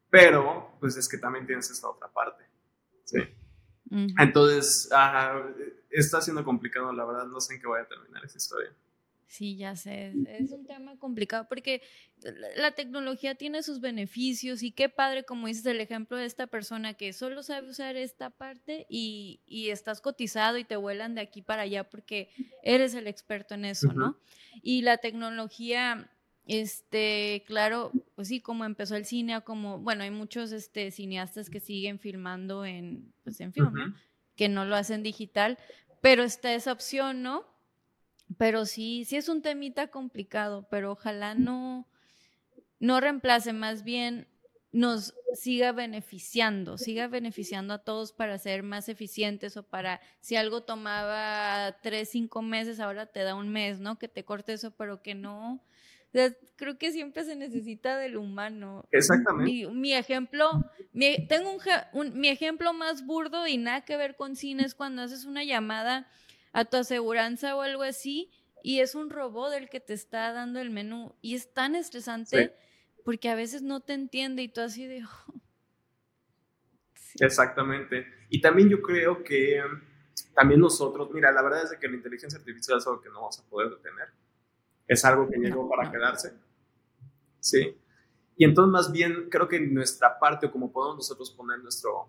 pero 0.08 0.72
pues 0.80 0.96
es 0.96 1.06
que 1.06 1.18
también 1.18 1.46
tienes 1.46 1.70
esta 1.70 1.90
otra 1.90 2.08
parte, 2.08 2.44
¿sí? 3.04 3.18
Entonces, 4.18 4.88
está 5.90 6.22
siendo 6.22 6.44
complicado, 6.44 6.92
la 6.94 7.04
verdad, 7.04 7.26
no 7.26 7.40
sé 7.40 7.54
en 7.54 7.60
qué 7.60 7.66
voy 7.66 7.80
a 7.80 7.88
terminar 7.88 8.24
esa 8.24 8.38
historia. 8.38 8.72
Sí, 9.28 9.56
ya 9.56 9.76
sé, 9.76 10.14
es 10.26 10.52
un 10.52 10.64
tema 10.64 10.96
complicado 10.96 11.46
porque 11.50 11.82
la 12.56 12.70
tecnología 12.70 13.34
tiene 13.34 13.62
sus 13.62 13.78
beneficios 13.78 14.62
y 14.62 14.72
qué 14.72 14.88
padre, 14.88 15.24
como 15.24 15.48
dices, 15.48 15.66
el 15.66 15.82
ejemplo 15.82 16.16
de 16.16 16.24
esta 16.24 16.46
persona 16.46 16.94
que 16.94 17.12
solo 17.12 17.42
sabe 17.42 17.68
usar 17.68 17.96
esta 17.96 18.30
parte 18.30 18.86
y, 18.88 19.40
y 19.44 19.68
estás 19.68 20.00
cotizado 20.00 20.56
y 20.56 20.64
te 20.64 20.76
vuelan 20.76 21.14
de 21.14 21.20
aquí 21.20 21.42
para 21.42 21.62
allá 21.62 21.84
porque 21.84 22.30
eres 22.62 22.94
el 22.94 23.06
experto 23.06 23.54
en 23.54 23.66
eso, 23.66 23.92
¿no? 23.92 24.16
Y 24.62 24.80
la 24.80 24.96
tecnología, 24.96 26.10
este, 26.46 27.44
claro, 27.46 27.92
pues 28.14 28.28
sí, 28.28 28.40
como 28.40 28.64
empezó 28.64 28.96
el 28.96 29.04
cine, 29.04 29.42
como, 29.42 29.78
bueno, 29.78 30.04
hay 30.04 30.10
muchos 30.10 30.52
este, 30.52 30.90
cineastas 30.90 31.50
que 31.50 31.60
siguen 31.60 31.98
filmando 31.98 32.64
en, 32.64 33.12
pues 33.24 33.38
en 33.40 33.52
film, 33.52 33.74
¿no? 33.74 33.94
Que 34.36 34.48
no 34.48 34.64
lo 34.64 34.74
hacen 34.74 35.02
digital, 35.02 35.58
pero 36.00 36.22
está 36.22 36.54
esa 36.54 36.72
opción, 36.72 37.22
¿no? 37.22 37.57
Pero 38.38 38.64
sí, 38.66 39.04
sí 39.04 39.16
es 39.16 39.28
un 39.28 39.42
temita 39.42 39.88
complicado, 39.88 40.66
pero 40.70 40.92
ojalá 40.92 41.34
no, 41.34 41.86
no 42.78 43.00
reemplace, 43.00 43.52
más 43.52 43.82
bien 43.82 44.28
nos 44.70 45.14
siga 45.34 45.72
beneficiando, 45.72 46.78
siga 46.78 47.08
beneficiando 47.08 47.74
a 47.74 47.78
todos 47.78 48.12
para 48.12 48.38
ser 48.38 48.62
más 48.62 48.88
eficientes 48.88 49.56
o 49.56 49.62
para, 49.62 50.00
si 50.20 50.36
algo 50.36 50.62
tomaba 50.62 51.76
tres, 51.82 52.10
cinco 52.10 52.42
meses, 52.42 52.78
ahora 52.78 53.06
te 53.06 53.20
da 53.20 53.34
un 53.34 53.48
mes, 53.48 53.80
¿no? 53.80 53.98
Que 53.98 54.08
te 54.08 54.24
corte 54.24 54.52
eso, 54.52 54.70
pero 54.70 55.02
que 55.02 55.14
no. 55.14 55.64
creo 56.56 56.78
que 56.78 56.92
siempre 56.92 57.24
se 57.24 57.34
necesita 57.34 57.96
del 57.96 58.16
humano. 58.16 58.86
Exactamente. 58.92 59.68
Mi, 59.72 59.94
ejemplo, 59.94 60.50
mi, 60.92 61.26
tengo 61.26 61.56
un, 61.92 62.20
mi 62.20 62.28
ejemplo 62.28 62.72
más 62.72 63.04
burdo 63.04 63.46
y 63.46 63.56
nada 63.56 63.80
que 63.80 63.96
ver 63.96 64.16
con 64.16 64.36
cine 64.36 64.64
es 64.64 64.74
cuando 64.74 65.02
haces 65.02 65.24
una 65.24 65.44
llamada 65.44 66.06
a 66.52 66.64
tu 66.64 66.76
aseguranza 66.76 67.56
o 67.56 67.60
algo 67.60 67.82
así 67.82 68.30
y 68.62 68.80
es 68.80 68.94
un 68.94 69.10
robot 69.10 69.52
el 69.54 69.68
que 69.68 69.80
te 69.80 69.94
está 69.94 70.32
dando 70.32 70.60
el 70.60 70.70
menú 70.70 71.14
y 71.20 71.34
es 71.34 71.52
tan 71.52 71.74
estresante 71.74 72.54
porque 73.04 73.28
a 73.28 73.34
veces 73.34 73.62
no 73.62 73.80
te 73.80 73.94
entiende 73.94 74.42
y 74.42 74.48
tú 74.48 74.60
así 74.60 74.86
de... 74.86 75.02
Oh". 75.28 75.40
Exactamente. 77.20 78.06
Y 78.28 78.40
también 78.40 78.68
yo 78.68 78.82
creo 78.82 79.24
que 79.24 79.60
um, 79.64 79.80
también 80.34 80.60
nosotros, 80.60 81.10
mira, 81.12 81.32
la 81.32 81.42
verdad 81.42 81.64
es 81.64 81.78
que 81.78 81.88
la 81.88 81.96
inteligencia 81.96 82.38
artificial 82.38 82.78
es 82.78 82.86
algo 82.86 83.00
que 83.00 83.08
no 83.08 83.16
vamos 83.16 83.38
a 83.40 83.48
poder 83.48 83.70
detener. 83.70 84.08
Es 84.86 85.04
algo 85.04 85.28
que 85.28 85.38
llegó 85.38 85.68
para 85.68 85.90
quedarse. 85.90 86.34
Sí. 87.40 87.76
Y 88.36 88.44
entonces 88.44 88.70
más 88.70 88.92
bien 88.92 89.28
creo 89.30 89.48
que 89.48 89.60
nuestra 89.60 90.18
parte, 90.18 90.46
o 90.46 90.52
como 90.52 90.70
podemos 90.70 90.96
nosotros 90.98 91.30
poner 91.30 91.58
nuestro 91.60 92.08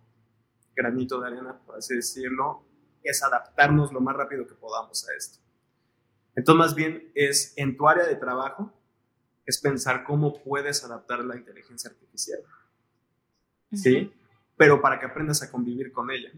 granito 0.75 1.19
de 1.19 1.27
arena, 1.27 1.57
por 1.65 1.77
así 1.77 1.95
decirlo, 1.95 2.63
es 3.03 3.23
adaptarnos 3.23 3.91
lo 3.91 4.01
más 4.01 4.15
rápido 4.15 4.47
que 4.47 4.55
podamos 4.55 5.07
a 5.07 5.13
esto. 5.13 5.39
Entonces, 6.35 6.59
más 6.59 6.75
bien 6.75 7.11
es 7.15 7.53
en 7.57 7.75
tu 7.75 7.87
área 7.87 8.05
de 8.05 8.15
trabajo, 8.15 8.73
es 9.45 9.59
pensar 9.59 10.03
cómo 10.03 10.41
puedes 10.41 10.83
adaptar 10.83 11.23
la 11.25 11.35
inteligencia 11.35 11.89
artificial. 11.89 12.39
¿Sí? 13.73 14.13
Pero 14.57 14.81
para 14.81 14.99
que 14.99 15.05
aprendas 15.05 15.41
a 15.43 15.51
convivir 15.51 15.91
con 15.91 16.11
ella. 16.11 16.31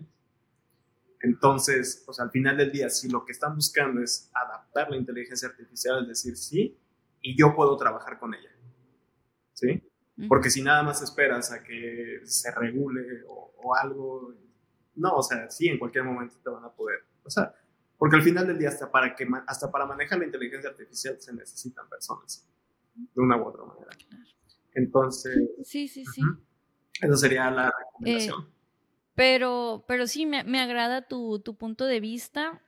Entonces, 1.22 2.02
pues 2.06 2.20
al 2.20 2.32
final 2.32 2.58
del 2.58 2.72
día, 2.72 2.90
si 2.90 3.10
lo 3.10 3.26
que 3.26 3.32
están 3.32 3.56
buscando 3.56 4.02
es 4.02 4.30
adaptar 4.34 4.90
la 4.90 4.98
inteligencia 4.98 5.50
artificial, 5.50 6.02
es 6.02 6.08
decir, 6.08 6.36
sí, 6.36 6.78
y 7.22 7.38
yo 7.38 7.56
puedo 7.56 7.78
trabajar 7.78 8.18
con 8.18 8.34
ella. 8.34 8.50
¿Sí? 9.54 9.84
Porque 10.28 10.50
si 10.50 10.62
nada 10.62 10.82
más 10.84 11.02
esperas 11.02 11.52
a 11.52 11.64
que 11.64 12.22
se 12.24 12.52
regule 12.52 13.24
o, 13.28 13.54
o 13.58 13.76
algo, 13.76 14.34
no, 14.96 15.16
o 15.16 15.24
sea, 15.24 15.50
sí, 15.50 15.68
en 15.68 15.80
cualquier 15.80 16.04
momento 16.04 16.36
te 16.44 16.50
van 16.50 16.64
a 16.64 16.72
poder. 16.72 17.00
O 17.24 17.30
sea, 17.30 17.54
porque 17.98 18.16
al 18.16 18.24
final 18.24 18.48
del 18.48 18.58
día, 18.58 18.70
hasta 18.70 18.92
para, 18.92 19.16
que, 19.16 19.28
hasta 19.48 19.72
para 19.72 19.86
manejar 19.86 20.20
la 20.20 20.26
inteligencia 20.26 20.70
artificial 20.70 21.20
se 21.20 21.34
necesitan 21.34 21.88
personas, 21.88 22.48
de 22.96 23.22
una 23.22 23.38
u 23.38 23.46
otra 23.46 23.64
manera. 23.64 23.90
Entonces. 24.74 25.38
Sí, 25.64 25.88
sí, 25.88 26.06
sí. 26.06 26.22
Esa 27.00 27.18
sería 27.18 27.50
la 27.52 27.72
recomendación. 27.72 28.42
Eh, 28.42 28.48
pero, 29.16 29.86
pero 29.88 30.08
sí, 30.08 30.26
me, 30.26 30.44
me 30.44 30.60
agrada 30.60 31.08
tu, 31.08 31.40
tu, 31.40 31.56
punto 31.56 31.86
de 31.86 32.00
vista. 32.00 32.62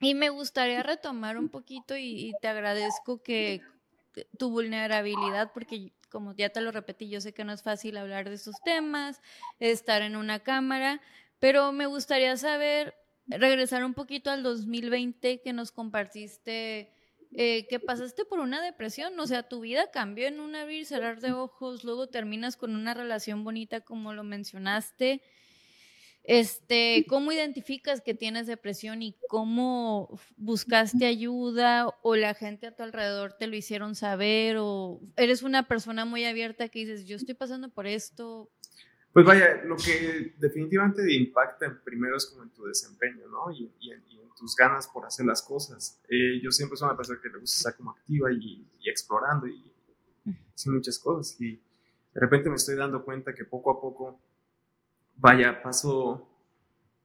Y 0.00 0.14
me 0.14 0.28
gustaría 0.28 0.82
retomar 0.82 1.38
un 1.38 1.48
poquito 1.48 1.96
y, 1.96 2.28
y 2.28 2.32
te 2.42 2.48
agradezco 2.48 3.22
que 3.22 3.62
tu 4.38 4.50
vulnerabilidad, 4.50 5.52
porque 5.52 5.92
como 6.10 6.34
ya 6.34 6.48
te 6.48 6.60
lo 6.60 6.70
repetí, 6.70 7.08
yo 7.08 7.20
sé 7.20 7.34
que 7.34 7.44
no 7.44 7.52
es 7.52 7.62
fácil 7.62 7.96
hablar 7.96 8.28
de 8.28 8.36
estos 8.36 8.56
temas, 8.64 9.20
estar 9.58 10.02
en 10.02 10.16
una 10.16 10.40
cámara, 10.40 11.00
pero 11.38 11.72
me 11.72 11.86
gustaría 11.86 12.36
saber, 12.36 12.94
regresar 13.26 13.84
un 13.84 13.94
poquito 13.94 14.30
al 14.30 14.42
2020 14.42 15.40
que 15.42 15.52
nos 15.52 15.72
compartiste, 15.72 16.92
eh, 17.32 17.66
que 17.68 17.80
pasaste 17.80 18.24
por 18.24 18.38
una 18.38 18.62
depresión, 18.62 19.18
o 19.18 19.26
sea, 19.26 19.42
tu 19.42 19.60
vida 19.60 19.90
cambió 19.90 20.26
en 20.26 20.40
un 20.40 20.54
abrir 20.54 20.86
cerrar 20.86 21.20
de 21.20 21.32
ojos, 21.32 21.84
luego 21.84 22.06
terminas 22.06 22.56
con 22.56 22.74
una 22.74 22.94
relación 22.94 23.44
bonita 23.44 23.80
como 23.80 24.14
lo 24.14 24.24
mencionaste. 24.24 25.22
Este, 26.28 27.06
¿cómo 27.08 27.30
identificas 27.30 28.00
que 28.00 28.12
tienes 28.12 28.48
depresión 28.48 29.00
y 29.00 29.16
cómo 29.28 30.18
buscaste 30.36 31.06
ayuda 31.06 31.88
o 32.02 32.16
la 32.16 32.34
gente 32.34 32.66
a 32.66 32.74
tu 32.74 32.82
alrededor 32.82 33.34
te 33.34 33.46
lo 33.46 33.54
hicieron 33.54 33.94
saber 33.94 34.56
o 34.58 35.00
eres 35.16 35.42
una 35.44 35.68
persona 35.68 36.04
muy 36.04 36.24
abierta 36.24 36.68
que 36.68 36.80
dices, 36.80 37.06
yo 37.06 37.14
estoy 37.16 37.34
pasando 37.36 37.68
por 37.68 37.86
esto, 37.86 38.50
pues 39.16 39.24
vaya, 39.24 39.62
lo 39.64 39.76
que 39.76 40.34
definitivamente 40.36 41.10
impacta 41.10 41.80
primero 41.82 42.18
es 42.18 42.26
como 42.26 42.42
en 42.42 42.50
tu 42.50 42.66
desempeño, 42.66 43.26
¿no? 43.28 43.50
Y, 43.50 43.72
en, 43.90 44.04
tus 44.36 44.54
ganas 44.54 44.86
por 44.88 45.06
hacer 45.06 45.24
las 45.24 45.40
cosas. 45.40 45.98
Eh, 46.06 46.38
yo 46.42 46.50
siempre 46.50 46.76
soy 46.76 46.88
una 46.88 46.98
persona 46.98 47.18
que 47.22 47.30
le 47.30 47.38
gusta 47.38 47.56
estar 47.56 47.76
como 47.78 47.92
activa 47.92 48.30
y, 48.30 48.70
explorando 48.84 49.46
y 49.46 49.72
hacer 50.54 50.70
muchas 50.70 50.98
cosas. 50.98 51.40
Y 51.40 51.52
de 51.52 52.20
repente 52.20 52.50
me 52.50 52.56
estoy 52.56 52.74
dando 52.74 53.02
cuenta 53.02 53.34
que 53.34 53.46
poco 53.46 53.70
a 53.70 53.80
poco 53.80 54.20
vaya, 55.16 55.62
paso, 55.62 56.28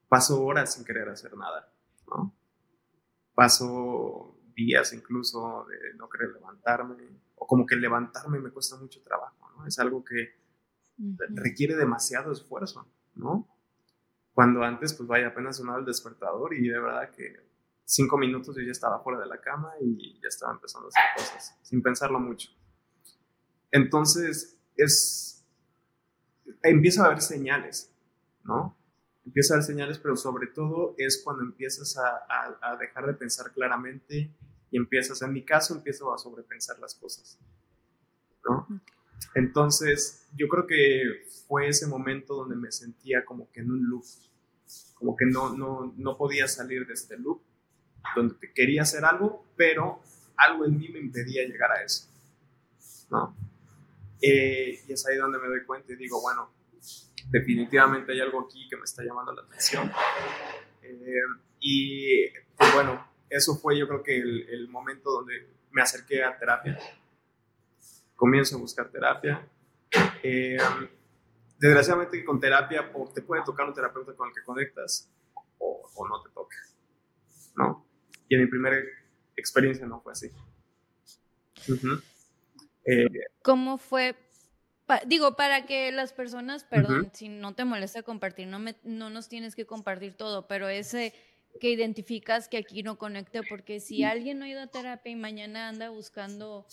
paso 0.10 0.44
horas 0.44 0.74
sin 0.74 0.84
querer 0.84 1.08
hacer 1.08 1.34
nada, 1.38 1.72
¿no? 2.08 2.36
Paso 3.34 4.36
días 4.54 4.92
incluso 4.92 5.66
de 5.70 5.94
no 5.94 6.10
querer 6.10 6.34
levantarme, 6.34 7.08
o 7.38 7.48
como 7.48 7.66
que 7.66 7.78
levantarme 7.78 8.38
me 8.38 8.50
cuesta 8.50 8.76
mucho 8.76 9.02
trabajo, 9.02 9.50
¿no? 9.56 9.66
Es 9.66 9.80
algo 9.80 10.04
que 10.04 10.41
requiere 11.30 11.76
demasiado 11.76 12.32
esfuerzo, 12.32 12.88
¿no? 13.16 13.48
Cuando 14.34 14.64
antes, 14.64 14.94
pues 14.94 15.08
vaya, 15.08 15.28
apenas 15.28 15.58
sonaba 15.58 15.80
el 15.80 15.86
despertador 15.86 16.54
y 16.54 16.68
de 16.68 16.80
verdad 16.80 17.12
que 17.12 17.52
cinco 17.84 18.18
minutos 18.18 18.56
yo 18.56 18.62
ya 18.62 18.72
estaba 18.72 19.04
fuera 19.04 19.20
de 19.20 19.28
la 19.28 19.42
cama 19.42 19.74
y 19.82 20.14
ya 20.22 20.28
estaba 20.28 20.54
empezando 20.54 20.88
a 20.88 20.90
hacer 20.90 21.04
cosas, 21.16 21.60
sin 21.62 21.82
pensarlo 21.82 22.20
mucho. 22.20 22.50
Entonces, 23.72 24.58
es, 24.76 25.46
empieza 26.64 27.04
a 27.04 27.08
haber 27.08 27.22
señales, 27.22 27.94
¿no? 28.44 28.78
Empieza 29.26 29.54
a 29.54 29.58
haber 29.58 29.66
señales, 29.66 30.00
pero 30.00 30.16
sobre 30.16 30.48
todo 30.48 30.96
es 30.98 31.22
cuando 31.24 31.44
empiezas 31.44 31.98
a, 31.98 32.62
a, 32.62 32.76
dejar 32.78 33.06
de 33.06 33.14
pensar 33.14 33.52
claramente 33.52 34.34
y 34.72 34.78
empiezas, 34.78 35.22
en 35.22 35.34
mi 35.34 35.44
caso, 35.44 35.76
empiezo 35.76 36.14
a 36.14 36.18
sobrepensar 36.18 36.80
las 36.80 36.96
cosas, 36.96 37.38
¿no? 38.46 38.68
Entonces, 39.36 40.28
yo 40.36 40.48
creo 40.48 40.68
que 40.68 41.26
fue 41.48 41.68
ese 41.68 41.88
momento 41.88 42.36
donde 42.36 42.56
me 42.56 42.72
sentía 42.72 43.24
como 43.26 43.52
que 43.52 43.62
en 43.62 43.72
un 43.72 43.90
loop, 43.90 44.04
como 44.96 45.16
que 45.16 45.26
no, 45.26 45.56
no, 45.56 45.94
no 45.98 46.18
podía 46.18 46.48
salir 46.48 46.86
de 46.86 46.94
este 46.94 47.18
loop, 47.18 47.42
donde 48.16 48.36
quería 48.54 48.84
hacer 48.84 49.06
algo, 49.06 49.46
pero 49.56 50.02
algo 50.38 50.66
en 50.66 50.78
mí 50.78 50.90
me 50.90 51.00
impedía 51.00 51.46
llegar 51.46 51.72
a 51.72 51.84
eso, 51.84 52.08
¿no? 53.10 53.36
Eh, 54.22 54.84
y 54.88 54.94
es 54.94 55.06
ahí 55.08 55.18
donde 55.18 55.40
me 55.40 55.48
doy 55.48 55.64
cuenta 55.66 55.92
y 55.94 55.96
digo, 55.96 56.22
bueno, 56.22 56.52
definitivamente 57.30 58.12
hay 58.12 58.22
algo 58.22 58.42
aquí 58.42 58.68
que 58.70 58.78
me 58.78 58.84
está 58.84 59.04
llamando 59.04 59.34
la 59.34 59.42
atención. 59.42 59.92
Eh, 60.84 61.22
y 61.60 62.28
pues 62.58 62.74
bueno, 62.74 63.08
eso 63.30 63.56
fue 63.56 63.78
yo 63.78 63.88
creo 63.88 64.04
que 64.04 64.20
el, 64.20 64.50
el 64.50 64.68
momento 64.68 65.12
donde 65.12 65.48
me 65.72 65.82
acerqué 65.82 66.24
a 66.24 66.38
terapia 66.38 66.78
comienzo 68.22 68.56
a 68.56 68.60
buscar 68.60 68.92
terapia. 68.92 69.44
Eh, 70.22 70.56
desgraciadamente 71.58 72.24
con 72.24 72.40
terapia 72.40 72.88
te 73.16 73.24
puede 73.24 73.44
tocar 73.44 73.68
un 73.68 73.74
terapeuta 73.74 74.14
con 74.14 74.30
el 74.30 74.36
que 74.36 74.44
conectas 74.44 75.12
o, 75.58 76.08
no 76.08 76.22
te 76.22 76.30
toca, 76.30 76.56
¿no? 77.56 77.88
Y 78.30 78.36
en 78.36 78.42
mi 78.42 78.48
primera 78.48 78.78
experiencia 79.36 79.88
no 79.88 80.02
fue 80.02 80.12
así. 80.12 80.30
Eh, 82.86 83.08
¿Cómo 83.42 83.80
fue? 83.80 84.16
digo, 85.08 85.36
para 85.36 85.66
que 85.66 85.92
las 85.92 86.14
personas, 86.14 86.64
perdón, 86.64 87.10
si 87.14 87.28
no 87.28 87.56
te 87.56 87.66
molesta 87.66 88.04
compartir, 88.04 88.48
no, 88.48 88.60
me, 88.60 88.76
no 88.84 89.10
nos 89.10 89.30
tienes 89.30 89.56
que 89.56 89.66
compartir 89.66 90.16
todo, 90.16 90.48
pero 90.48 90.68
ese 90.68 91.14
que 91.60 91.72
identificas 91.72 92.48
que 92.50 92.58
aquí 92.58 92.84
no 92.84 92.98
conecte, 92.98 93.42
porque 93.50 93.80
si 93.80 94.04
alguien 94.04 94.38
no 94.38 94.46
ha 94.46 94.50
ido 94.50 94.62
a 94.62 94.68
terapia 94.68 95.12
y 95.12 95.16
mañana 95.16 95.70
anda 95.70 95.90
buscando 95.90 96.68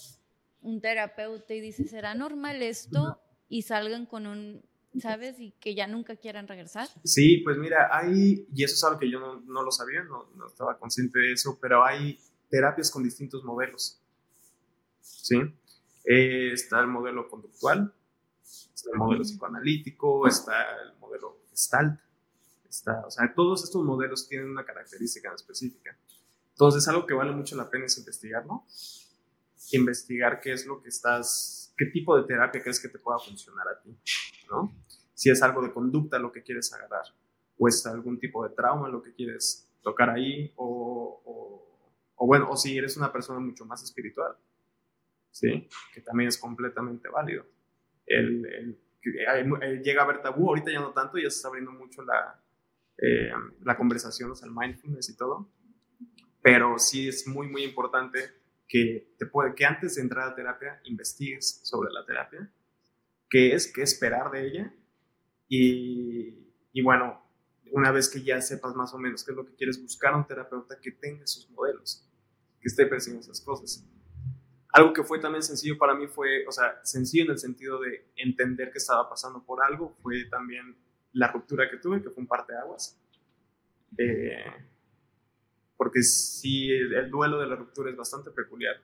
un 0.62 0.80
terapeuta 0.80 1.54
y 1.54 1.60
dice, 1.60 1.84
¿será 1.84 2.14
normal 2.14 2.62
esto? 2.62 3.20
Y 3.48 3.62
salgan 3.62 4.06
con 4.06 4.26
un, 4.26 4.62
¿sabes? 5.00 5.38
Y 5.38 5.52
que 5.52 5.74
ya 5.74 5.86
nunca 5.86 6.16
quieran 6.16 6.48
regresar. 6.48 6.88
Sí, 7.04 7.38
pues 7.38 7.56
mira, 7.56 7.88
hay, 7.90 8.46
y 8.54 8.64
eso 8.64 8.74
es 8.74 8.84
algo 8.84 8.98
que 8.98 9.10
yo 9.10 9.42
no, 9.44 9.62
lo 9.62 9.70
sabía, 9.70 10.02
no, 10.04 10.28
estaba 10.46 10.78
consciente 10.78 11.18
de 11.18 11.32
eso, 11.32 11.58
pero 11.60 11.84
hay 11.84 12.18
terapias 12.48 12.90
con 12.90 13.02
distintos 13.02 13.44
modelos. 13.44 14.00
¿Sí? 15.00 15.36
Eh, 16.04 16.52
está 16.52 16.80
el 16.80 16.86
modelo 16.86 17.28
conductual, 17.28 17.92
está 18.42 18.90
el 18.92 18.98
modelo 18.98 19.22
psicoanalítico, 19.22 20.26
está 20.26 20.80
el 20.82 20.98
modelo 20.98 21.42
gestalt, 21.50 22.00
está, 22.68 23.06
o 23.06 23.10
sea, 23.10 23.32
todos 23.34 23.64
estos 23.64 23.84
modelos 23.84 24.28
tienen 24.28 24.50
una 24.50 24.64
característica 24.64 25.32
específica. 25.34 25.96
Entonces, 26.50 26.88
algo 26.88 27.06
que 27.06 27.14
vale 27.14 27.32
mucho 27.32 27.56
la 27.56 27.70
pena 27.70 27.86
es 27.86 27.98
investigarlo 27.98 28.64
investigar 29.72 30.40
qué 30.40 30.52
es 30.52 30.66
lo 30.66 30.80
que 30.82 30.88
estás, 30.88 31.74
qué 31.76 31.86
tipo 31.86 32.16
de 32.16 32.26
terapia 32.26 32.62
crees 32.62 32.80
que 32.80 32.88
te 32.88 32.98
pueda 32.98 33.18
funcionar 33.18 33.66
a 33.68 33.80
ti, 33.80 33.96
¿no? 34.50 34.72
Si 35.14 35.30
es 35.30 35.42
algo 35.42 35.62
de 35.62 35.72
conducta 35.72 36.18
lo 36.18 36.32
que 36.32 36.42
quieres 36.42 36.72
agarrar, 36.72 37.04
o 37.58 37.68
es 37.68 37.84
algún 37.86 38.18
tipo 38.18 38.46
de 38.46 38.54
trauma 38.54 38.88
lo 38.88 39.02
que 39.02 39.12
quieres 39.12 39.68
tocar 39.82 40.10
ahí, 40.10 40.52
o, 40.56 41.22
o, 42.16 42.26
bueno, 42.26 42.48
o 42.50 42.56
si 42.56 42.76
eres 42.76 42.96
una 42.96 43.12
persona 43.12 43.40
mucho 43.40 43.64
más 43.64 43.82
espiritual, 43.82 44.36
¿sí? 45.30 45.68
Que 45.92 46.00
también 46.00 46.28
es 46.28 46.38
completamente 46.38 47.08
válido. 47.08 47.46
El, 48.06 48.46
el, 48.46 48.78
llega 49.82 50.02
a 50.02 50.04
haber 50.04 50.22
tabú, 50.22 50.48
ahorita 50.48 50.70
ya 50.70 50.80
no 50.80 50.92
tanto, 50.92 51.18
ya 51.18 51.30
se 51.30 51.36
está 51.36 51.48
abriendo 51.48 51.72
mucho 51.72 52.02
la, 52.02 52.40
eh, 52.98 53.30
la 53.62 53.76
conversación, 53.76 54.30
o 54.30 54.34
sea, 54.34 54.48
el 54.48 54.54
mindfulness 54.54 55.10
y 55.10 55.16
todo, 55.16 55.48
pero 56.42 56.78
sí 56.78 57.08
es 57.08 57.26
muy, 57.26 57.48
muy 57.48 57.62
importante 57.62 58.18
que, 58.68 59.14
te 59.18 59.26
puede, 59.26 59.54
que 59.54 59.64
antes 59.64 59.94
de 59.96 60.02
entrar 60.02 60.28
a 60.28 60.34
terapia 60.34 60.80
investigues 60.84 61.60
sobre 61.62 61.90
la 61.90 62.04
terapia, 62.04 62.50
qué 63.28 63.54
es, 63.54 63.72
qué 63.72 63.82
esperar 63.82 64.30
de 64.30 64.46
ella 64.46 64.74
y, 65.48 66.52
y 66.72 66.82
bueno, 66.82 67.22
una 67.72 67.90
vez 67.90 68.08
que 68.08 68.22
ya 68.22 68.40
sepas 68.40 68.74
más 68.74 68.92
o 68.94 68.98
menos 68.98 69.24
qué 69.24 69.32
es 69.32 69.36
lo 69.36 69.44
que 69.44 69.54
quieres 69.54 69.80
buscar 69.80 70.14
a 70.14 70.18
un 70.18 70.26
terapeuta 70.26 70.78
que 70.80 70.92
tenga 70.92 71.26
sus 71.26 71.48
modelos, 71.50 72.06
que 72.60 72.68
esté 72.68 72.86
persiguiendo 72.86 73.24
esas 73.24 73.40
cosas. 73.40 73.84
Algo 74.70 74.92
que 74.92 75.02
fue 75.02 75.18
también 75.18 75.42
sencillo 75.42 75.78
para 75.78 75.94
mí 75.94 76.06
fue, 76.06 76.46
o 76.46 76.52
sea, 76.52 76.80
sencillo 76.84 77.24
en 77.24 77.30
el 77.32 77.38
sentido 77.38 77.80
de 77.80 78.10
entender 78.16 78.70
que 78.70 78.78
estaba 78.78 79.08
pasando 79.08 79.42
por 79.42 79.64
algo, 79.64 79.96
fue 80.02 80.24
también 80.26 80.76
la 81.12 81.28
ruptura 81.28 81.70
que 81.70 81.78
tuve, 81.78 82.02
que 82.02 82.10
fue 82.10 82.22
un 82.22 82.26
parteaguas. 82.26 82.98
Eh, 83.96 84.44
porque 85.78 86.02
sí, 86.02 86.70
el 86.70 87.08
duelo 87.08 87.38
de 87.38 87.46
la 87.46 87.54
ruptura 87.54 87.88
es 87.88 87.96
bastante 87.96 88.32
peculiar. 88.32 88.74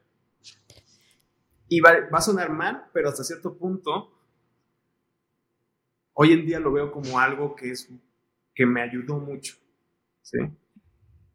Y 1.68 1.80
va, 1.80 2.09
a 2.12 2.20
sonar 2.20 2.51
mal, 2.51 2.88
pero 2.92 3.09
hasta 3.09 3.24
cierto 3.24 3.59
punto, 3.59 4.16
hoy 6.12 6.32
en 6.32 6.47
día 6.47 6.61
lo 6.61 6.72
veo 6.72 6.92
como 6.92 7.18
algo 7.18 7.57
que, 7.57 7.72
es, 7.72 7.90
que 8.55 8.64
me 8.64 8.80
ayudó 8.80 9.18
mucho. 9.18 9.57
¿sí? 10.22 10.38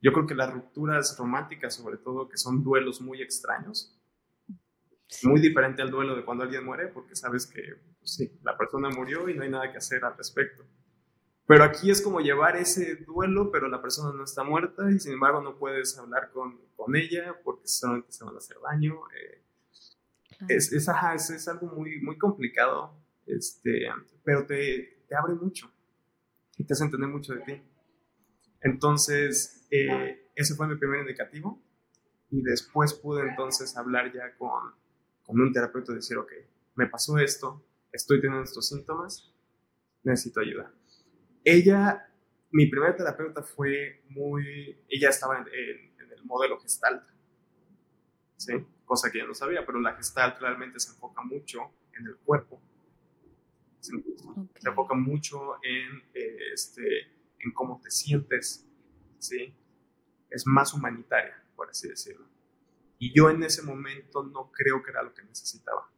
Yo 0.01 0.13
creo 0.13 0.25
que 0.25 0.33
las 0.33 0.53
rupturas 0.53 1.17
románticas, 1.19 1.75
sobre 1.75 1.97
todo, 1.97 2.29
que 2.29 2.37
son 2.37 2.63
duelos 2.63 3.01
muy 3.01 3.21
extraños, 3.21 3.99
muy 5.23 5.41
diferente 5.41 5.81
al 5.81 5.91
duelo 5.91 6.15
de 6.15 6.23
cuando 6.23 6.45
alguien 6.45 6.63
muere, 6.63 6.87
porque 6.87 7.17
sabes 7.17 7.45
que 7.45 7.61
pues 7.99 8.13
sí, 8.13 8.39
la 8.43 8.57
persona 8.57 8.89
murió 8.91 9.27
y 9.27 9.33
no 9.33 9.43
hay 9.43 9.49
nada 9.49 9.69
que 9.73 9.77
hacer 9.77 10.05
al 10.05 10.15
respecto. 10.15 10.63
Pero 11.49 11.63
aquí 11.63 11.89
es 11.89 11.99
como 11.99 12.19
llevar 12.19 12.57
ese 12.57 12.97
duelo, 12.97 13.49
pero 13.51 13.67
la 13.69 13.81
persona 13.81 14.15
no 14.15 14.23
está 14.23 14.43
muerta 14.43 14.91
y 14.91 14.99
sin 14.99 15.13
embargo 15.13 15.41
no 15.41 15.57
puedes 15.57 15.97
hablar 15.97 16.29
con, 16.31 16.59
con 16.75 16.95
ella 16.95 17.35
porque 17.43 17.67
solamente 17.67 18.11
se 18.11 18.23
van 18.23 18.35
a 18.35 18.37
hacer 18.37 18.57
daño. 18.61 18.99
Eh, 19.19 19.41
es, 20.47 20.71
es, 20.71 20.87
es, 21.31 21.47
algo 21.47 21.65
muy, 21.75 21.99
muy 22.01 22.19
complicado, 22.19 22.93
este, 23.25 23.87
pero 24.23 24.45
te, 24.45 25.03
te, 25.07 25.15
abre 25.15 25.33
mucho 25.33 25.71
y 26.55 26.65
te 26.65 26.73
hace 26.73 26.83
entender 26.83 27.09
mucho 27.09 27.33
de 27.33 27.41
ti. 27.41 27.63
Entonces, 28.61 29.65
eh, 29.71 30.29
ese 30.35 30.53
fue 30.53 30.67
mi 30.67 30.75
primer 30.75 30.99
indicativo 30.99 31.59
y 32.29 32.43
después 32.43 32.93
pude 32.93 33.27
entonces 33.27 33.75
hablar 33.75 34.13
ya 34.13 34.35
con, 34.37 34.75
con 35.23 35.41
un 35.41 35.51
terapeuta 35.51 35.93
y 35.93 35.95
decir, 35.95 36.15
ok, 36.15 36.31
me 36.75 36.85
pasó 36.85 37.17
esto, 37.17 37.65
estoy 37.91 38.21
teniendo 38.21 38.43
estos 38.43 38.67
síntomas, 38.67 39.33
necesito 40.03 40.41
ayuda 40.41 40.71
ella, 41.51 42.11
mi 42.51 42.67
primera 42.67 42.95
terapeuta 42.95 43.43
fue 43.43 44.03
muy, 44.09 44.77
ella 44.87 45.09
estaba 45.09 45.37
en, 45.39 45.47
el 45.47 46.23
modelo 46.25 46.59
gestalt, 46.59 47.03
¿sí? 48.37 48.53
Cosa 48.85 49.11
que 49.11 49.19
yo 49.19 49.27
no 49.27 49.33
sabía, 49.33 49.65
pero 49.65 49.79
la 49.79 49.95
gestalt 49.95 50.39
realmente 50.39 50.79
se 50.79 50.91
enfoca 50.91 51.21
mucho 51.21 51.71
en 51.93 52.07
el 52.07 52.17
cuerpo. 52.17 52.61
Se, 53.79 53.93
enfoca 54.65 54.93
mucho 54.95 55.55
en, 55.63 56.03
este, 56.53 57.07
en 57.39 57.51
cómo 57.53 57.79
te 57.81 57.89
sientes, 57.89 58.67
¿sí? 59.19 59.53
Es 60.29 60.45
más 60.45 60.73
humanitaria, 60.73 61.41
por 61.55 61.69
así 61.69 61.87
decirlo. 61.87 62.27
Y 62.97 63.13
yo 63.13 63.29
en 63.29 63.43
ese 63.43 63.63
momento 63.63 64.23
no 64.23 64.51
creo 64.51 64.83
que 64.83 64.91
era 64.91 65.03
lo 65.03 65.13
que 65.13 65.23
necesitaba. 65.23 65.89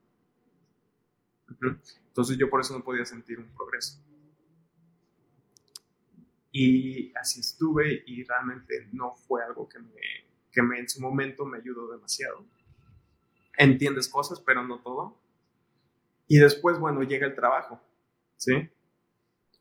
Entonces 2.07 2.37
yo 2.37 2.49
por 2.49 2.61
eso 2.61 2.77
no 2.77 2.83
podía 2.83 3.05
sentir 3.05 3.39
un 3.39 3.47
progreso. 3.55 3.99
Y 6.51 7.13
así 7.15 7.39
estuve 7.39 8.03
y 8.05 8.23
realmente 8.23 8.89
no 8.91 9.15
fue 9.15 9.43
algo 9.43 9.69
que 9.69 9.79
me, 9.79 10.01
que 10.51 10.61
me 10.61 10.79
en 10.79 10.89
su 10.89 11.01
momento 11.01 11.45
me 11.45 11.57
ayudó 11.57 11.91
demasiado. 11.91 12.45
Entiendes 13.57 14.09
cosas, 14.09 14.39
pero 14.41 14.63
no 14.63 14.79
todo. 14.79 15.17
Y 16.27 16.37
después, 16.37 16.79
bueno, 16.79 17.03
llega 17.03 17.27
el 17.27 17.35
trabajo, 17.35 17.81
¿sí? 18.37 18.69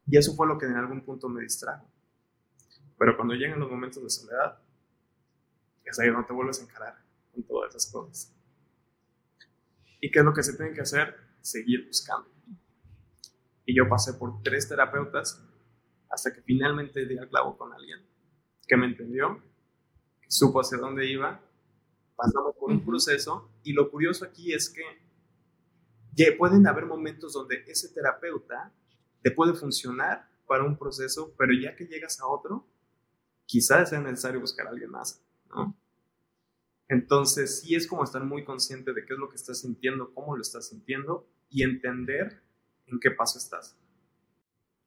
Y 0.07 0.17
eso 0.17 0.35
fue 0.35 0.47
lo 0.47 0.59
que 0.59 0.67
en 0.67 0.77
algún 0.77 1.05
punto 1.05 1.29
me 1.29 1.43
distrajo. 1.43 1.89
Pero 2.99 3.17
cuando 3.17 3.35
llegan 3.35 3.61
los 3.61 3.71
momentos 3.71 4.03
de 4.03 4.11
soledad, 4.11 4.59
es 5.85 5.99
ahí 5.99 6.09
donde 6.09 6.27
te 6.27 6.33
vuelves 6.33 6.61
a 6.61 6.65
encarar 6.65 6.97
con 7.33 7.43
todas 7.45 7.75
esas 7.75 7.91
cosas. 7.91 8.35
¿Y 10.01 10.11
qué 10.11 10.21
es 10.21 10.25
lo 10.25 10.33
que 10.33 10.43
se 10.43 10.57
tiene 10.57 10.73
que 10.73 10.81
hacer? 10.81 11.15
Seguir 11.41 11.87
buscando. 11.87 12.29
Y 13.65 13.77
yo 13.77 13.89
pasé 13.89 14.15
por 14.15 14.43
tres 14.43 14.69
terapeutas 14.69 15.43
hasta 16.11 16.33
que 16.33 16.43
finalmente 16.43 17.07
di 17.07 17.17
al 17.17 17.29
clavo 17.29 17.57
con 17.57 17.73
alguien 17.73 18.01
que 18.67 18.77
me 18.77 18.87
entendió, 18.87 19.43
que 20.21 20.31
supo 20.31 20.61
hacia 20.61 20.79
dónde 20.79 21.07
iba, 21.07 21.41
pasamos 22.17 22.55
por 22.57 22.71
un 22.71 22.85
proceso 22.85 23.51
y 23.63 23.73
lo 23.73 23.91
curioso 23.91 24.25
aquí 24.25 24.53
es 24.53 24.69
que 24.69 24.83
ya 26.13 26.27
pueden 26.37 26.67
haber 26.67 26.87
momentos 26.87 27.33
donde 27.33 27.65
ese 27.67 27.89
terapeuta 27.89 28.73
te 29.23 29.31
puede 29.31 29.55
funcionar 29.55 30.29
para 30.47 30.65
un 30.65 30.77
proceso, 30.77 31.33
pero 31.39 31.53
ya 31.53 31.77
que 31.77 31.87
llegas 31.87 32.21
a 32.21 32.27
otro, 32.27 32.67
quizás 33.47 33.91
sea 33.91 34.01
necesario 34.01 34.41
buscar 34.41 34.67
a 34.67 34.71
alguien 34.71 34.91
más, 34.91 35.25
¿no? 35.49 35.77
Entonces, 36.89 37.61
sí 37.61 37.77
es 37.77 37.87
como 37.87 38.03
estar 38.03 38.25
muy 38.25 38.45
consciente 38.45 38.93
de 38.93 39.05
qué 39.07 39.15
es 39.15 39.19
lo 39.19 39.29
que 39.29 39.37
estás 39.37 39.61
sintiendo, 39.61 40.13
cómo 40.13 40.35
lo 40.35 40.43
estás 40.43 40.69
sintiendo 40.69 41.25
y 41.49 41.63
entender 41.63 42.43
en 42.87 42.99
qué 42.99 43.13
paso 43.13 43.39
estás. 43.39 43.77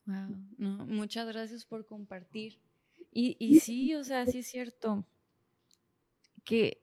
Wow, 0.06 0.36
no, 0.58 0.86
muchas 0.86 1.28
gracias 1.28 1.66
por 1.66 1.86
compartir. 1.86 2.60
Y, 3.12 3.38
y 3.40 3.56
sí, 3.56 3.96
o 3.96 4.04
sea, 4.04 4.26
sí 4.26 4.40
es 4.40 4.48
cierto 4.48 5.06
que 6.44 6.82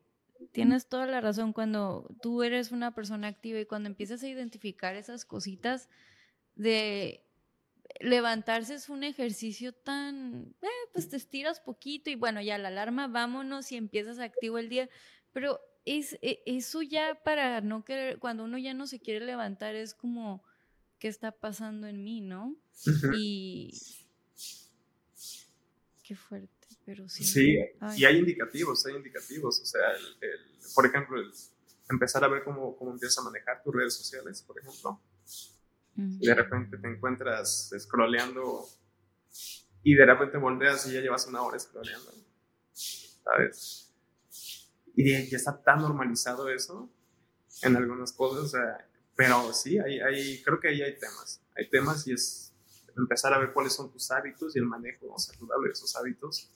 tienes 0.52 0.88
toda 0.88 1.06
la 1.06 1.20
razón 1.20 1.52
cuando 1.52 2.08
tú 2.22 2.42
eres 2.42 2.72
una 2.72 2.94
persona 2.94 3.28
activa 3.28 3.60
y 3.60 3.66
cuando 3.66 3.88
empiezas 3.88 4.22
a 4.22 4.28
identificar 4.28 4.94
esas 4.96 5.24
cositas 5.24 5.88
de 6.54 7.24
levantarse 8.00 8.74
es 8.74 8.88
un 8.88 9.04
ejercicio 9.04 9.72
tan, 9.72 10.54
eh, 10.62 10.68
pues 10.92 11.08
te 11.08 11.16
estiras 11.16 11.60
poquito 11.60 12.10
y 12.10 12.16
bueno, 12.16 12.40
ya 12.42 12.58
la 12.58 12.68
alarma, 12.68 13.08
vámonos 13.08 13.72
y 13.72 13.76
empiezas 13.76 14.18
activo 14.20 14.58
el 14.58 14.68
día, 14.68 14.88
pero 15.32 15.60
es, 15.84 16.18
e, 16.22 16.42
eso 16.46 16.82
ya 16.82 17.20
para 17.24 17.60
no 17.60 17.84
querer, 17.84 18.18
cuando 18.18 18.44
uno 18.44 18.58
ya 18.58 18.74
no 18.74 18.86
se 18.86 19.00
quiere 19.00 19.24
levantar 19.26 19.74
es 19.76 19.94
como, 19.94 20.44
¿qué 21.00 21.08
está 21.08 21.32
pasando 21.32 21.88
en 21.88 22.04
mí, 22.04 22.20
no? 22.20 22.54
Y... 23.16 23.72
Qué 26.04 26.14
fuerte, 26.14 26.68
pero 26.84 27.08
sí. 27.08 27.24
Sí, 27.24 27.58
y 27.96 28.04
hay 28.04 28.18
indicativos, 28.18 28.86
hay 28.86 28.94
indicativos, 28.94 29.60
o 29.60 29.64
sea, 29.64 29.80
por 30.74 30.86
ejemplo, 30.86 31.20
empezar 31.88 32.22
a 32.22 32.28
ver 32.28 32.44
cómo, 32.44 32.76
cómo 32.76 32.92
empiezas 32.92 33.18
a 33.18 33.22
manejar 33.22 33.62
tus 33.62 33.74
redes 33.74 33.94
sociales, 33.94 34.42
por 34.42 34.58
ejemplo 34.60 35.00
y 35.96 36.26
de 36.26 36.34
repente 36.34 36.78
te 36.78 36.88
encuentras 36.88 37.72
scrolleando 37.78 38.68
y 39.82 39.94
de 39.94 40.06
repente 40.06 40.38
volteas 40.38 40.86
y 40.86 40.92
ya 40.92 41.00
llevas 41.00 41.26
una 41.26 41.42
hora 41.42 41.58
scrolleando. 41.58 42.12
¿Sabes? 42.72 43.92
Y 44.94 45.28
ya 45.28 45.36
está 45.36 45.62
tan 45.62 45.80
normalizado 45.80 46.48
eso 46.48 46.90
en 47.62 47.76
algunas 47.76 48.12
cosas, 48.12 48.54
pero 49.16 49.52
sí, 49.52 49.78
hay, 49.78 50.00
hay, 50.00 50.42
creo 50.42 50.60
que 50.60 50.68
ahí 50.68 50.82
hay 50.82 50.98
temas. 50.98 51.40
Hay 51.56 51.68
temas 51.68 52.06
y 52.06 52.12
es 52.12 52.52
empezar 52.96 53.32
a 53.32 53.38
ver 53.38 53.52
cuáles 53.52 53.74
son 53.74 53.90
tus 53.90 54.10
hábitos 54.10 54.56
y 54.56 54.58
el 54.58 54.66
manejo 54.66 55.18
saludable 55.18 55.68
de 55.68 55.72
esos 55.72 55.94
hábitos. 55.96 56.48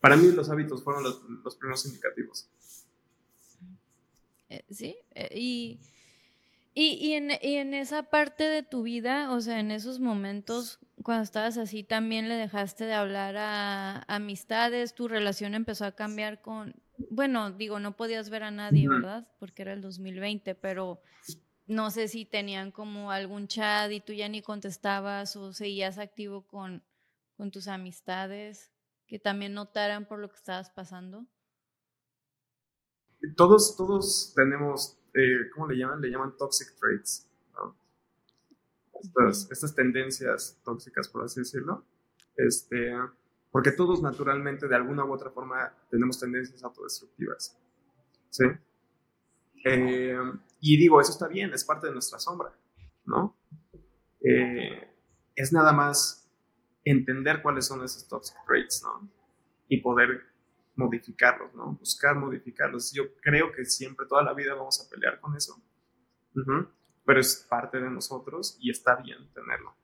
Para 0.00 0.16
mí 0.16 0.30
los 0.32 0.50
hábitos 0.50 0.82
fueron 0.82 1.02
los, 1.02 1.22
los 1.22 1.56
primeros 1.56 1.86
indicativos. 1.86 2.48
Eh, 4.48 4.64
sí, 4.70 4.96
eh, 5.14 5.28
y 5.34 5.80
y, 6.78 7.14
en, 7.14 7.72
esa 7.72 8.02
parte 8.02 8.44
de 8.44 8.62
tu 8.62 8.82
vida, 8.82 9.32
o 9.32 9.40
sea, 9.40 9.60
en 9.60 9.70
esos 9.70 9.98
momentos, 9.98 10.78
cuando 11.02 11.22
estabas 11.22 11.56
así, 11.56 11.84
también 11.84 12.28
le 12.28 12.34
dejaste 12.34 12.84
de 12.84 12.92
hablar 12.92 13.34
a, 13.38 14.02
amistades, 14.14 14.92
tu 14.92 15.08
relación 15.08 15.54
empezó 15.54 15.86
a 15.86 15.92
cambiar 15.92 16.42
con, 16.42 16.74
bueno, 17.08 17.50
digo, 17.50 17.80
no 17.80 17.96
podías 17.96 18.28
ver 18.28 18.42
a 18.42 18.50
nadie, 18.50 18.90
¿verdad? 18.90 19.26
Porque 19.38 19.62
era 19.62 19.72
el 19.72 19.80
2020, 19.80 20.54
pero 20.54 21.00
no 21.66 21.90
sé 21.90 22.08
si 22.08 22.24
tenían 22.24 22.70
como 22.70 23.10
algún 23.10 23.48
chat 23.48 23.90
y 23.90 24.00
tú 24.00 24.12
ya 24.12 24.28
ni 24.28 24.42
contestabas 24.42 25.36
o 25.36 25.52
seguías 25.52 25.98
activo 25.98 26.46
con, 26.46 26.82
con 27.36 27.50
tus 27.50 27.68
amistades, 27.68 28.72
que 29.06 29.18
también 29.18 29.54
notaran 29.54 30.06
por 30.06 30.18
lo 30.18 30.28
que 30.28 30.36
estabas 30.36 30.70
pasando. 30.70 31.26
Todos, 33.36 33.76
todos 33.76 34.32
tenemos 34.34 34.98
eh, 35.16 35.48
¿cómo 35.54 35.66
le 35.66 35.78
llaman? 35.78 36.00
Le 36.00 36.10
llaman 36.10 36.36
toxic 36.36 36.74
traits. 36.78 37.26
Estas, 39.50 39.74
tendencias 39.74 40.60
tóxicas, 40.62 41.08
por 41.08 41.24
así 41.24 41.40
decirlo. 41.40 41.84
Este, 42.36 42.94
porque 43.50 43.72
todos 43.72 44.02
naturalmente, 44.02 44.68
de 44.68 44.76
alguna 44.76 45.04
u 45.04 45.12
otra 45.12 45.30
forma, 45.30 45.72
tenemos 45.90 46.20
tendencias 46.20 46.62
autodestructivas. 46.62 47.58
¿Sí? 48.28 48.44
Eh, 49.64 50.18
y 50.60 50.76
digo, 50.76 51.00
eso 51.00 51.12
está 51.12 51.28
bien, 51.28 51.52
es 51.52 51.64
parte 51.64 51.86
de 51.86 51.92
nuestra 51.92 52.18
sombra, 52.18 52.52
¿no? 53.04 53.36
Eh, 54.20 54.90
es 55.34 55.52
nada 55.52 55.72
más 55.72 56.28
entender 56.84 57.42
cuáles 57.42 57.66
son 57.66 57.84
esos 57.84 58.06
toxic 58.08 58.36
traits, 58.46 58.82
¿no? 58.82 59.08
Y 59.68 59.80
poder 59.80 60.22
modificarlos, 60.76 61.54
¿no? 61.54 61.72
Buscar 61.72 62.16
modificarlos. 62.16 62.92
Yo 62.92 63.14
creo 63.20 63.52
que 63.52 63.64
siempre, 63.64 64.06
toda 64.06 64.22
la 64.22 64.34
vida 64.34 64.54
vamos 64.54 64.80
a 64.80 64.88
pelear 64.88 65.20
con 65.20 65.36
eso. 65.36 65.60
Pero 67.04 67.20
es 67.20 67.46
parte 67.48 67.80
de 67.80 67.90
nosotros 67.90 68.58
y 68.60 68.70
está 68.70 68.96
bien 68.96 69.30
tenerlo. 69.32 69.74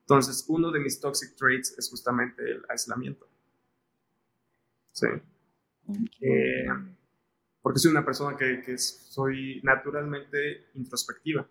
Entonces, 0.00 0.44
uno 0.48 0.72
de 0.72 0.80
mis 0.80 1.00
toxic 1.00 1.36
traits 1.36 1.78
es 1.78 1.88
justamente 1.88 2.42
el 2.42 2.62
aislamiento. 2.68 3.28
Sí. 4.92 5.06
Eh, 6.20 6.66
porque 7.62 7.78
soy 7.78 7.90
una 7.90 8.04
persona 8.04 8.36
que, 8.36 8.62
que, 8.62 8.78
soy 8.78 9.60
naturalmente 9.62 10.70
introspectiva. 10.74 11.46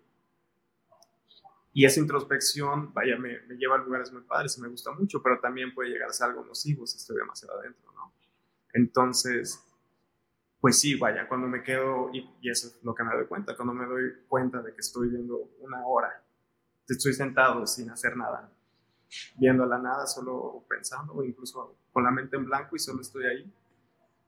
Y 1.72 1.84
esa 1.84 2.00
introspección, 2.00 2.92
vaya, 2.92 3.16
me, 3.16 3.40
me, 3.42 3.56
lleva 3.56 3.76
a 3.76 3.78
lugares 3.78 4.12
muy 4.12 4.22
padres 4.22 4.58
y 4.58 4.60
me 4.60 4.68
gusta 4.68 4.90
mucho, 4.92 5.22
pero 5.22 5.38
también 5.40 5.72
puede 5.72 5.90
llegar 5.90 6.08
a 6.08 6.12
ser 6.12 6.28
algo 6.28 6.44
nocivo 6.44 6.86
si 6.86 6.96
estoy 6.96 7.16
demasiado 7.16 7.60
adentro, 7.60 7.92
¿no? 7.92 8.12
Entonces, 8.72 9.64
pues 10.60 10.78
sí, 10.78 10.96
vaya, 10.96 11.26
cuando 11.26 11.46
me 11.46 11.62
quedo, 11.62 12.10
y, 12.12 12.28
eso 12.48 12.68
es 12.68 12.78
lo 12.82 12.94
que 12.94 13.02
me 13.02 13.14
doy 13.14 13.26
cuenta, 13.26 13.56
cuando 13.56 13.72
me 13.72 13.86
doy 13.86 14.12
cuenta 14.28 14.60
de 14.60 14.74
que 14.74 14.80
estoy 14.80 15.08
viendo 15.08 15.50
una 15.60 15.86
hora, 15.86 16.22
estoy 16.86 17.14
sentado 17.14 17.66
sin 17.66 17.88
hacer 17.90 18.16
nada, 18.16 18.52
viendo 19.38 19.64
la 19.64 19.78
nada, 19.78 20.06
solo 20.06 20.64
pensando, 20.68 21.14
o 21.14 21.24
incluso 21.24 21.78
con 21.92 22.04
la 22.04 22.10
mente 22.10 22.36
en 22.36 22.44
blanco 22.44 22.76
y 22.76 22.78
solo 22.78 23.00
estoy 23.00 23.24
ahí, 23.24 23.54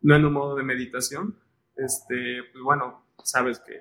no 0.00 0.16
en 0.16 0.24
un 0.24 0.32
modo 0.32 0.56
de 0.56 0.62
meditación, 0.62 1.36
este, 1.76 2.42
pues 2.52 2.62
bueno, 2.64 3.06
sabes 3.22 3.60
que, 3.60 3.74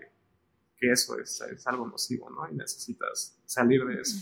que 0.77 0.91
eso 0.91 1.19
es, 1.19 1.41
es, 1.41 1.67
algo 1.67 1.87
nocivo, 1.87 2.29
¿no? 2.29 2.49
Y 2.49 2.55
necesitas 2.55 3.37
salir 3.45 3.85
de 3.85 4.01
eso. 4.01 4.17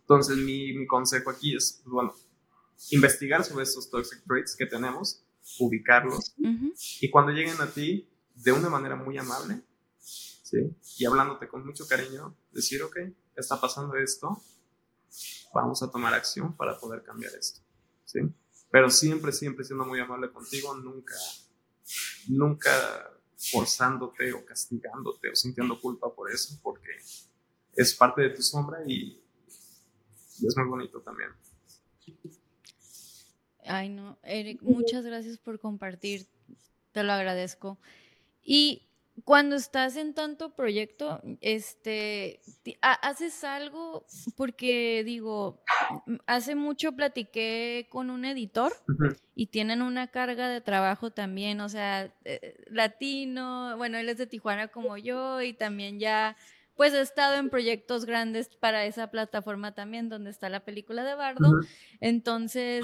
Entonces, 0.00 0.36
mi, 0.36 0.72
mi 0.74 0.86
consejo 0.86 1.30
aquí 1.30 1.56
es, 1.56 1.80
pues 1.84 1.92
bueno, 1.92 2.14
investigar 2.90 3.44
sobre 3.44 3.64
estos 3.64 3.90
toxic 3.90 4.24
traits 4.26 4.56
que 4.56 4.66
tenemos 4.66 5.24
ubicarlos 5.58 6.34
y 7.00 7.10
cuando 7.10 7.32
lleguen 7.32 7.60
a 7.60 7.66
ti 7.66 8.08
de 8.34 8.52
una 8.52 8.68
manera 8.68 8.96
muy 8.96 9.18
amable, 9.18 9.62
¿sí? 10.00 10.74
Y 10.98 11.04
hablándote 11.04 11.48
con 11.48 11.64
mucho 11.66 11.86
cariño, 11.86 12.36
decir, 12.52 12.82
ok, 12.82 12.96
está 13.36 13.60
pasando 13.60 13.96
esto, 13.96 14.42
vamos 15.54 15.82
a 15.82 15.90
tomar 15.90 16.14
acción 16.14 16.56
para 16.56 16.78
poder 16.78 17.02
cambiar 17.02 17.34
esto, 17.34 17.60
¿sí? 18.04 18.20
Pero 18.70 18.88
siempre, 18.88 19.32
siempre 19.32 19.64
siendo 19.64 19.84
muy 19.84 20.00
amable 20.00 20.30
contigo, 20.30 20.74
nunca, 20.74 21.14
nunca 22.28 22.70
forzándote 23.36 24.32
o 24.32 24.44
castigándote 24.44 25.30
o 25.30 25.34
sintiendo 25.34 25.80
culpa 25.80 26.14
por 26.14 26.30
eso, 26.30 26.58
porque 26.62 26.90
es 27.74 27.94
parte 27.94 28.22
de 28.22 28.30
tu 28.30 28.42
sombra 28.42 28.78
y, 28.86 29.18
es 30.46 30.56
muy 30.56 30.66
bonito 30.66 31.00
también. 31.00 31.30
Ay, 33.64 33.88
no, 33.88 34.18
Eric, 34.22 34.60
muchas 34.62 35.04
gracias 35.04 35.38
por 35.38 35.60
compartir, 35.60 36.26
te 36.92 37.04
lo 37.04 37.12
agradezco. 37.12 37.78
Y 38.42 38.88
cuando 39.24 39.56
estás 39.56 39.96
en 39.96 40.14
tanto 40.14 40.54
proyecto, 40.54 41.20
este, 41.40 42.40
haces 42.80 43.44
algo 43.44 44.06
porque 44.36 45.02
digo, 45.04 45.62
hace 46.26 46.54
mucho 46.54 46.92
platiqué 46.92 47.86
con 47.90 48.10
un 48.10 48.24
editor 48.24 48.72
y 49.34 49.46
tienen 49.46 49.82
una 49.82 50.06
carga 50.08 50.48
de 50.48 50.60
trabajo 50.60 51.10
también, 51.10 51.60
o 51.60 51.68
sea, 51.68 52.12
eh, 52.24 52.56
latino, 52.68 53.76
bueno, 53.76 53.98
él 53.98 54.08
es 54.08 54.18
de 54.18 54.26
Tijuana 54.26 54.68
como 54.68 54.96
yo 54.96 55.42
y 55.42 55.52
también 55.52 55.98
ya 56.00 56.36
pues 56.74 56.94
he 56.94 57.00
estado 57.00 57.36
en 57.36 57.50
proyectos 57.50 58.06
grandes 58.06 58.48
para 58.48 58.86
esa 58.86 59.10
plataforma 59.10 59.72
también 59.72 60.08
donde 60.08 60.30
está 60.30 60.48
la 60.48 60.60
película 60.60 61.04
de 61.04 61.14
Bardo. 61.14 61.60
Entonces, 62.00 62.82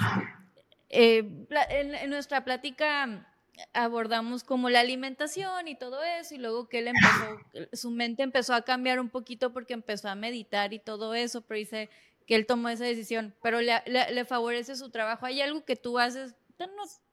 eh, 0.90 1.46
en, 1.70 2.10
nuestra 2.10 2.44
plática 2.44 3.26
abordamos 3.72 4.44
como 4.44 4.70
la 4.70 4.80
alimentación 4.80 5.68
y 5.68 5.76
todo 5.76 6.02
eso, 6.02 6.34
y 6.34 6.38
luego 6.38 6.68
que 6.68 6.78
él 6.78 6.88
empezó, 6.88 7.68
su 7.72 7.90
mente 7.90 8.22
empezó 8.22 8.54
a 8.54 8.62
cambiar 8.62 9.00
un 9.00 9.08
poquito 9.08 9.52
porque 9.52 9.74
empezó 9.74 10.08
a 10.08 10.14
meditar 10.14 10.72
y 10.72 10.78
todo 10.78 11.14
eso, 11.14 11.42
pero 11.42 11.58
dice 11.58 11.90
que 12.26 12.34
él 12.34 12.46
tomó 12.46 12.68
esa 12.68 12.84
decisión, 12.84 13.34
pero 13.42 13.60
le, 13.60 14.24
favorece 14.26 14.76
su 14.76 14.90
trabajo. 14.90 15.26
¿Hay 15.26 15.40
algo 15.40 15.64
que 15.64 15.76
tú 15.76 15.98
haces? 15.98 16.34
No 16.58 16.66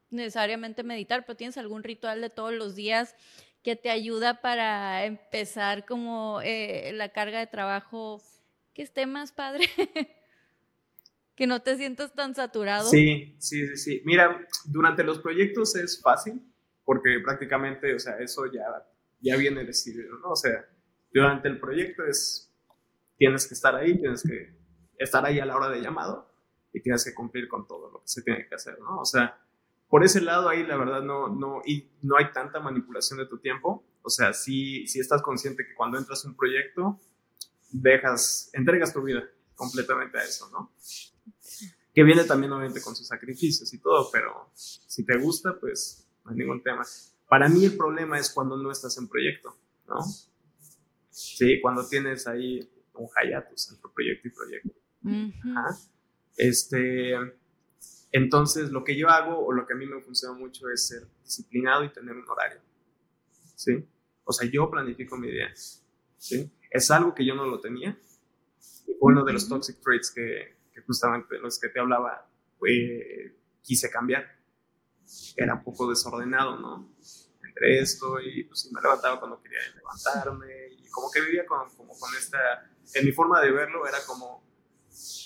necesariamente 0.09 0.83
meditar, 0.83 1.25
pero 1.25 1.37
tienes 1.37 1.57
algún 1.57 1.83
ritual 1.83 2.21
de 2.21 2.29
todos 2.29 2.53
los 2.53 2.75
días 2.75 3.15
que 3.63 3.75
te 3.75 3.89
ayuda 3.89 4.41
para 4.41 5.05
empezar 5.05 5.85
como 5.85 6.41
eh, 6.43 6.91
la 6.93 7.09
carga 7.09 7.39
de 7.39 7.47
trabajo 7.47 8.21
que 8.73 8.83
esté 8.83 9.05
más 9.05 9.31
padre. 9.31 9.67
que 11.35 11.47
no 11.47 11.61
te 11.61 11.75
sientas 11.75 12.13
tan 12.13 12.33
saturado. 12.33 12.89
Sí, 12.89 13.35
sí, 13.39 13.67
sí, 13.67 13.77
sí. 13.77 14.01
Mira, 14.05 14.47
durante 14.65 15.03
los 15.03 15.19
proyectos 15.19 15.75
es 15.75 16.01
fácil 16.01 16.41
porque 16.83 17.19
prácticamente, 17.23 17.93
o 17.93 17.99
sea, 17.99 18.17
eso 18.19 18.45
ya, 18.51 18.63
ya 19.19 19.35
viene 19.35 19.65
decidido, 19.65 20.17
¿no? 20.19 20.29
O 20.29 20.35
sea, 20.35 20.65
durante 21.11 21.47
el 21.47 21.59
proyecto 21.59 22.05
es, 22.05 22.53
tienes 23.17 23.47
que 23.47 23.53
estar 23.53 23.75
ahí, 23.75 23.97
tienes 23.97 24.23
que 24.23 24.55
estar 24.97 25.25
ahí 25.25 25.39
a 25.39 25.45
la 25.45 25.55
hora 25.55 25.69
de 25.69 25.81
llamado 25.81 26.31
y 26.71 26.81
tienes 26.81 27.03
que 27.03 27.13
cumplir 27.13 27.47
con 27.47 27.67
todo 27.67 27.91
lo 27.91 28.01
que 28.01 28.07
se 28.07 28.21
tiene 28.21 28.47
que 28.47 28.55
hacer, 28.55 28.79
¿no? 28.79 28.99
O 28.99 29.05
sea, 29.05 29.41
por 29.89 30.03
ese 30.03 30.21
lado 30.21 30.49
ahí 30.49 30.65
la 30.65 30.77
verdad 30.77 31.01
no, 31.01 31.27
no, 31.27 31.61
y 31.65 31.89
no 32.01 32.17
hay 32.17 32.31
tanta 32.31 32.59
manipulación 32.59 33.19
de 33.19 33.25
tu 33.25 33.39
tiempo. 33.39 33.83
O 34.01 34.09
sea, 34.09 34.33
si, 34.33 34.87
si 34.87 34.99
estás 34.99 35.21
consciente 35.21 35.65
que 35.65 35.73
cuando 35.73 35.97
entras 35.97 36.23
a 36.23 36.27
un 36.27 36.35
proyecto, 36.35 36.99
dejas, 37.71 38.49
entregas 38.53 38.93
tu 38.93 39.01
vida 39.01 39.23
completamente 39.55 40.17
a 40.17 40.23
eso, 40.23 40.49
¿no? 40.51 40.71
Que 41.95 42.03
viene 42.03 42.25
también 42.25 42.51
obviamente 42.51 42.81
con 42.81 42.95
sus 42.95 43.07
sacrificios 43.07 43.73
y 43.73 43.79
todo, 43.79 44.09
pero 44.11 44.49
si 44.53 45.05
te 45.05 45.17
gusta, 45.17 45.57
pues 45.57 46.05
no 46.25 46.31
hay 46.31 46.37
ningún 46.37 46.61
tema. 46.61 46.83
Para 47.29 47.47
mí 47.47 47.63
el 47.63 47.77
problema 47.77 48.19
es 48.19 48.29
cuando 48.29 48.57
no 48.57 48.69
estás 48.69 48.97
en 48.97 49.07
proyecto, 49.07 49.55
¿no? 49.87 49.99
Sí, 51.09 51.61
cuando 51.61 51.87
tienes 51.87 52.27
ahí 52.27 52.69
un 52.95 53.07
hiatus 53.07 53.71
entre 53.71 53.89
proyecto 53.93 54.27
y 54.27 54.31
proyecto. 54.31 54.69
Este, 56.35 57.13
entonces, 58.11 58.71
lo 58.71 58.83
que 58.83 58.97
yo 58.97 59.09
hago 59.09 59.45
o 59.45 59.53
lo 59.53 59.65
que 59.65 59.73
a 59.73 59.77
mí 59.77 59.85
me 59.85 60.01
funciona 60.01 60.37
mucho 60.37 60.69
es 60.69 60.87
ser 60.87 61.07
disciplinado 61.23 61.85
y 61.85 61.93
tener 61.93 62.15
un 62.15 62.29
horario. 62.29 62.59
¿Sí? 63.55 63.85
O 64.25 64.33
sea, 64.33 64.49
yo 64.49 64.69
planifico 64.69 65.17
mi 65.17 65.31
día. 65.31 65.53
¿Sí? 66.17 66.51
Es 66.69 66.91
algo 66.91 67.15
que 67.15 67.25
yo 67.25 67.35
no 67.35 67.45
lo 67.45 67.61
tenía. 67.61 67.97
Fue 68.83 68.95
uno 68.99 69.23
de 69.23 69.33
los 69.33 69.47
toxic 69.47 69.81
traits 69.81 70.11
que, 70.11 70.54
que 70.75 70.81
justamente 70.81 71.39
los 71.39 71.57
que 71.57 71.69
te 71.69 71.79
hablaba, 71.79 72.27
quise 73.61 73.89
cambiar. 73.89 74.25
Era 75.37 75.55
un 75.55 75.63
poco 75.63 75.89
desordenado, 75.89 76.57
¿no? 76.57 76.93
Entre 77.43 77.79
esto 77.79 78.19
y 78.19 78.43
pues 78.43 78.69
me 78.73 78.81
levantaba 78.81 79.19
cuando 79.19 79.41
quería 79.41 79.59
levantarme 79.75 80.47
y 80.77 80.89
como 80.89 81.09
que 81.09 81.21
vivía 81.21 81.45
con, 81.45 81.73
como 81.75 81.97
con 81.97 82.13
esta, 82.17 82.37
en 82.93 83.05
mi 83.05 83.11
forma 83.13 83.39
de 83.41 83.51
verlo 83.51 83.87
era 83.87 83.99
como 84.05 84.43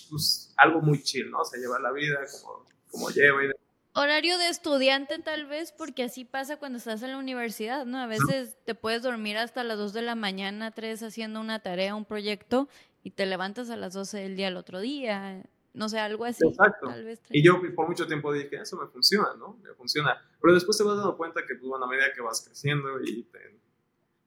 pues, 0.09 0.53
algo 0.57 0.81
muy 0.81 1.01
chill, 1.01 1.31
¿no? 1.31 1.39
O 1.39 1.45
sea, 1.45 1.59
llevar 1.59 1.81
la 1.81 1.91
vida 1.91 2.19
como, 2.31 2.65
como 2.91 3.09
lleva 3.09 3.43
y 3.43 3.49
Horario 3.93 4.37
de 4.37 4.49
estudiante 4.49 5.17
tal 5.17 5.47
vez, 5.47 5.71
porque 5.71 6.03
así 6.03 6.23
pasa 6.23 6.57
cuando 6.57 6.77
estás 6.77 7.01
en 7.01 7.11
la 7.11 7.17
universidad, 7.17 7.85
¿no? 7.85 7.97
A 7.97 8.05
veces 8.05 8.55
te 8.63 8.75
puedes 8.75 9.01
dormir 9.01 9.37
hasta 9.37 9.63
las 9.63 9.77
2 9.77 9.93
de 9.93 10.03
la 10.03 10.13
mañana, 10.13 10.71
3 10.71 11.01
haciendo 11.03 11.41
una 11.41 11.59
tarea, 11.59 11.95
un 11.95 12.05
proyecto, 12.05 12.69
y 13.03 13.11
te 13.11 13.25
levantas 13.25 13.69
a 13.69 13.77
las 13.77 13.93
12 13.93 14.17
del 14.17 14.35
día 14.35 14.47
al 14.47 14.57
otro 14.57 14.79
día. 14.79 15.43
No 15.73 15.87
sé, 15.87 15.99
algo 15.99 16.25
así. 16.25 16.45
Exacto. 16.45 16.87
y 17.29 17.43
yo 17.43 17.61
por 17.75 17.87
mucho 17.87 18.07
tiempo 18.07 18.33
dije, 18.33 18.57
eso 18.57 18.77
me 18.77 18.87
funciona, 18.87 19.33
¿no? 19.37 19.57
Me 19.61 19.73
funciona. 19.73 20.17
Pero 20.41 20.53
después 20.53 20.77
te 20.77 20.83
vas 20.83 20.97
dando 20.97 21.15
cuenta 21.15 21.41
que, 21.47 21.55
pues 21.55 21.67
bueno, 21.67 21.85
a 21.85 21.89
medida 21.89 22.11
que 22.13 22.21
vas 22.21 22.43
creciendo 22.45 22.99
y 23.01 23.23
te 23.23 23.39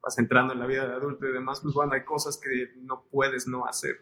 vas 0.00 0.18
entrando 0.18 0.52
en 0.52 0.60
la 0.60 0.66
vida 0.66 0.86
de 0.86 0.94
adulto 0.94 1.26
y 1.26 1.32
demás, 1.32 1.60
pues 1.60 1.74
bueno, 1.74 1.92
hay 1.92 2.04
cosas 2.04 2.38
que 2.38 2.72
no 2.76 3.04
puedes 3.10 3.46
no 3.46 3.66
hacer. 3.66 4.00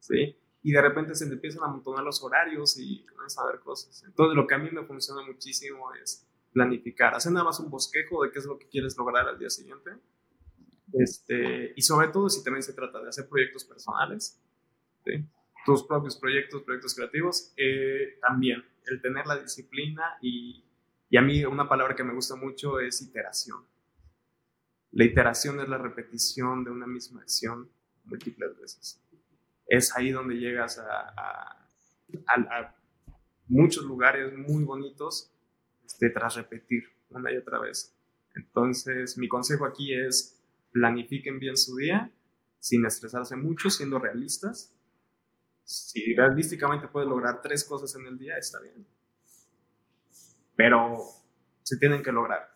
¿Sí? 0.00 0.36
Y 0.62 0.72
de 0.72 0.82
repente 0.82 1.14
se 1.14 1.26
te 1.26 1.34
empiezan 1.34 1.62
a 1.62 1.66
amontonar 1.66 2.04
los 2.04 2.22
horarios 2.22 2.76
y 2.78 3.06
comienzas 3.06 3.38
a 3.38 3.46
ver 3.46 3.60
cosas. 3.60 4.02
Entonces, 4.04 4.36
lo 4.36 4.46
que 4.46 4.54
a 4.54 4.58
mí 4.58 4.70
me 4.70 4.84
funciona 4.84 5.22
muchísimo 5.22 5.92
es 5.94 6.26
planificar, 6.52 7.14
hacer 7.14 7.32
nada 7.32 7.44
más 7.44 7.60
un 7.60 7.70
bosquejo 7.70 8.24
de 8.24 8.32
qué 8.32 8.40
es 8.40 8.46
lo 8.46 8.58
que 8.58 8.68
quieres 8.68 8.96
lograr 8.96 9.28
al 9.28 9.38
día 9.38 9.50
siguiente 9.50 9.92
este, 10.92 11.72
y 11.76 11.82
sobre 11.82 12.08
todo 12.08 12.28
si 12.28 12.42
también 12.42 12.62
se 12.62 12.72
trata 12.72 13.00
de 13.00 13.08
hacer 13.08 13.28
proyectos 13.28 13.64
personales, 13.64 14.40
tus 15.64 15.84
propios 15.84 16.16
proyectos, 16.16 16.62
proyectos 16.62 16.94
creativos, 16.94 17.52
eh, 17.56 18.18
también 18.20 18.64
el 18.86 19.00
tener 19.00 19.26
la 19.26 19.38
disciplina 19.38 20.18
y, 20.22 20.64
y 21.10 21.16
a 21.16 21.22
mí 21.22 21.44
una 21.44 21.68
palabra 21.68 21.94
que 21.94 22.04
me 22.04 22.14
gusta 22.14 22.36
mucho 22.36 22.80
es 22.80 23.02
iteración. 23.02 23.64
La 24.92 25.04
iteración 25.04 25.60
es 25.60 25.68
la 25.68 25.78
repetición 25.78 26.64
de 26.64 26.70
una 26.70 26.86
misma 26.86 27.20
acción 27.20 27.70
múltiples 28.04 28.58
veces. 28.58 29.02
Es 29.66 29.94
ahí 29.94 30.10
donde 30.10 30.36
llegas 30.36 30.78
a, 30.78 31.68
a, 32.26 32.74
muchos 33.48 33.84
lugares 33.84 34.32
muy 34.36 34.64
bonitos 34.64 35.30
este, 35.84 36.10
tras 36.10 36.36
repetir 36.36 36.84
una 37.10 37.32
y 37.32 37.36
otra 37.36 37.58
vez. 37.58 37.94
Entonces, 38.34 39.18
mi 39.18 39.28
consejo 39.28 39.66
aquí 39.66 39.92
es 39.92 40.37
planifiquen 40.72 41.38
bien 41.38 41.56
su 41.56 41.76
día 41.76 42.12
sin 42.60 42.84
estresarse 42.84 43.36
mucho, 43.36 43.70
siendo 43.70 43.98
realistas. 43.98 44.74
Si 45.64 46.14
realísticamente 46.14 46.88
puedes 46.88 47.08
lograr 47.08 47.40
tres 47.42 47.64
cosas 47.64 47.94
en 47.96 48.06
el 48.06 48.18
día, 48.18 48.36
está 48.36 48.60
bien. 48.60 48.86
Pero 50.56 50.98
se 51.62 51.76
tienen 51.76 52.02
que 52.02 52.12
lograr. 52.12 52.50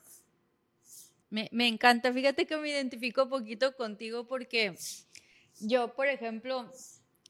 Me, 1.30 1.48
me 1.52 1.68
encanta. 1.68 2.12
Fíjate 2.12 2.46
que 2.46 2.56
me 2.56 2.70
identifico 2.70 3.28
poquito 3.28 3.74
contigo 3.76 4.26
porque 4.26 4.74
yo, 5.60 5.94
por 5.94 6.06
ejemplo, 6.06 6.70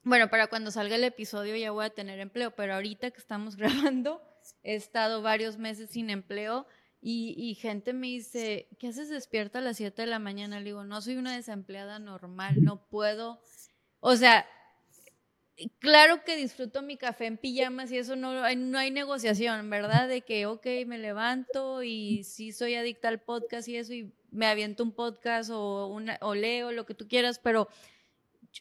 bueno, 0.04 0.28
para 0.28 0.48
cuando 0.48 0.70
salga 0.70 0.96
el 0.96 1.04
episodio 1.04 1.56
ya 1.56 1.70
voy 1.70 1.84
a 1.84 1.90
tener 1.90 2.18
empleo, 2.18 2.52
pero 2.52 2.74
ahorita 2.74 3.10
que 3.10 3.18
estamos 3.18 3.56
grabando, 3.56 4.22
he 4.62 4.74
estado 4.74 5.22
varios 5.22 5.58
meses 5.58 5.90
sin 5.90 6.10
empleo 6.10 6.66
y, 7.04 7.56
gente 7.56 7.92
me 7.92 8.06
dice, 8.06 8.68
¿qué 8.78 8.88
haces 8.88 9.08
despierta 9.08 9.58
a 9.58 9.62
las 9.62 9.76
7 9.76 10.02
de 10.02 10.06
la 10.06 10.20
mañana? 10.20 10.60
Le 10.60 10.66
digo, 10.66 10.84
no 10.84 11.00
soy 11.02 11.16
una 11.16 11.34
desempleada 11.34 11.98
normal, 11.98 12.62
no 12.62 12.86
puedo. 12.86 13.42
O 13.98 14.14
sea, 14.14 14.46
claro 15.80 16.22
que 16.24 16.36
disfruto 16.36 16.80
mi 16.80 16.96
café 16.96 17.26
en 17.26 17.38
pijamas 17.38 17.90
y 17.90 17.98
eso 17.98 18.14
no 18.14 18.32
no 18.54 18.78
hay 18.78 18.90
negociación, 18.92 19.68
¿verdad? 19.68 20.08
De 20.08 20.20
que, 20.20 20.46
ok, 20.46 20.64
me 20.86 20.98
levanto 20.98 21.82
y 21.82 22.22
sí 22.22 22.52
soy 22.52 22.76
adicta 22.76 23.08
al 23.08 23.20
podcast 23.20 23.66
y 23.66 23.76
eso 23.76 23.92
y 23.94 24.12
me 24.30 24.46
aviento 24.46 24.84
un 24.84 24.92
podcast 24.92 25.50
o, 25.50 25.88
una, 25.88 26.18
o 26.20 26.36
leo, 26.36 26.70
lo 26.70 26.86
que 26.86 26.94
tú 26.94 27.08
quieras, 27.08 27.40
pero 27.40 27.68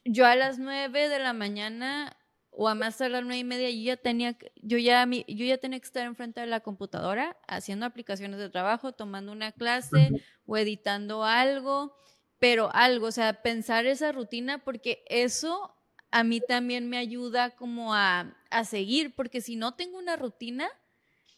yo 0.03 0.25
a 0.25 0.35
las 0.35 0.57
9 0.57 1.09
de 1.09 1.19
la 1.19 1.33
mañana 1.33 2.17
o 2.51 2.67
a 2.67 2.75
más 2.75 2.97
tardar 2.97 3.23
nueve 3.23 3.39
y 3.39 3.43
media, 3.43 3.69
yo 3.69 3.81
ya 3.81 3.97
tenía, 3.97 4.37
yo 4.61 4.77
ya, 4.77 5.05
yo 5.05 5.45
ya 5.45 5.57
tenía 5.57 5.79
que 5.79 5.85
estar 5.85 6.05
enfrente 6.05 6.41
de 6.41 6.47
la 6.47 6.59
computadora 6.59 7.37
haciendo 7.47 7.85
aplicaciones 7.85 8.39
de 8.39 8.49
trabajo, 8.49 8.91
tomando 8.91 9.31
una 9.31 9.51
clase 9.51 10.11
o 10.45 10.57
editando 10.57 11.23
algo, 11.23 11.95
pero 12.39 12.69
algo, 12.73 13.07
o 13.07 13.11
sea, 13.11 13.41
pensar 13.41 13.85
esa 13.85 14.11
rutina 14.11 14.57
porque 14.59 15.03
eso 15.07 15.75
a 16.11 16.23
mí 16.23 16.41
también 16.41 16.89
me 16.89 16.97
ayuda 16.97 17.55
como 17.55 17.95
a, 17.95 18.35
a 18.49 18.65
seguir, 18.65 19.15
porque 19.15 19.39
si 19.39 19.55
no 19.55 19.75
tengo 19.75 19.97
una 19.97 20.17
rutina, 20.17 20.69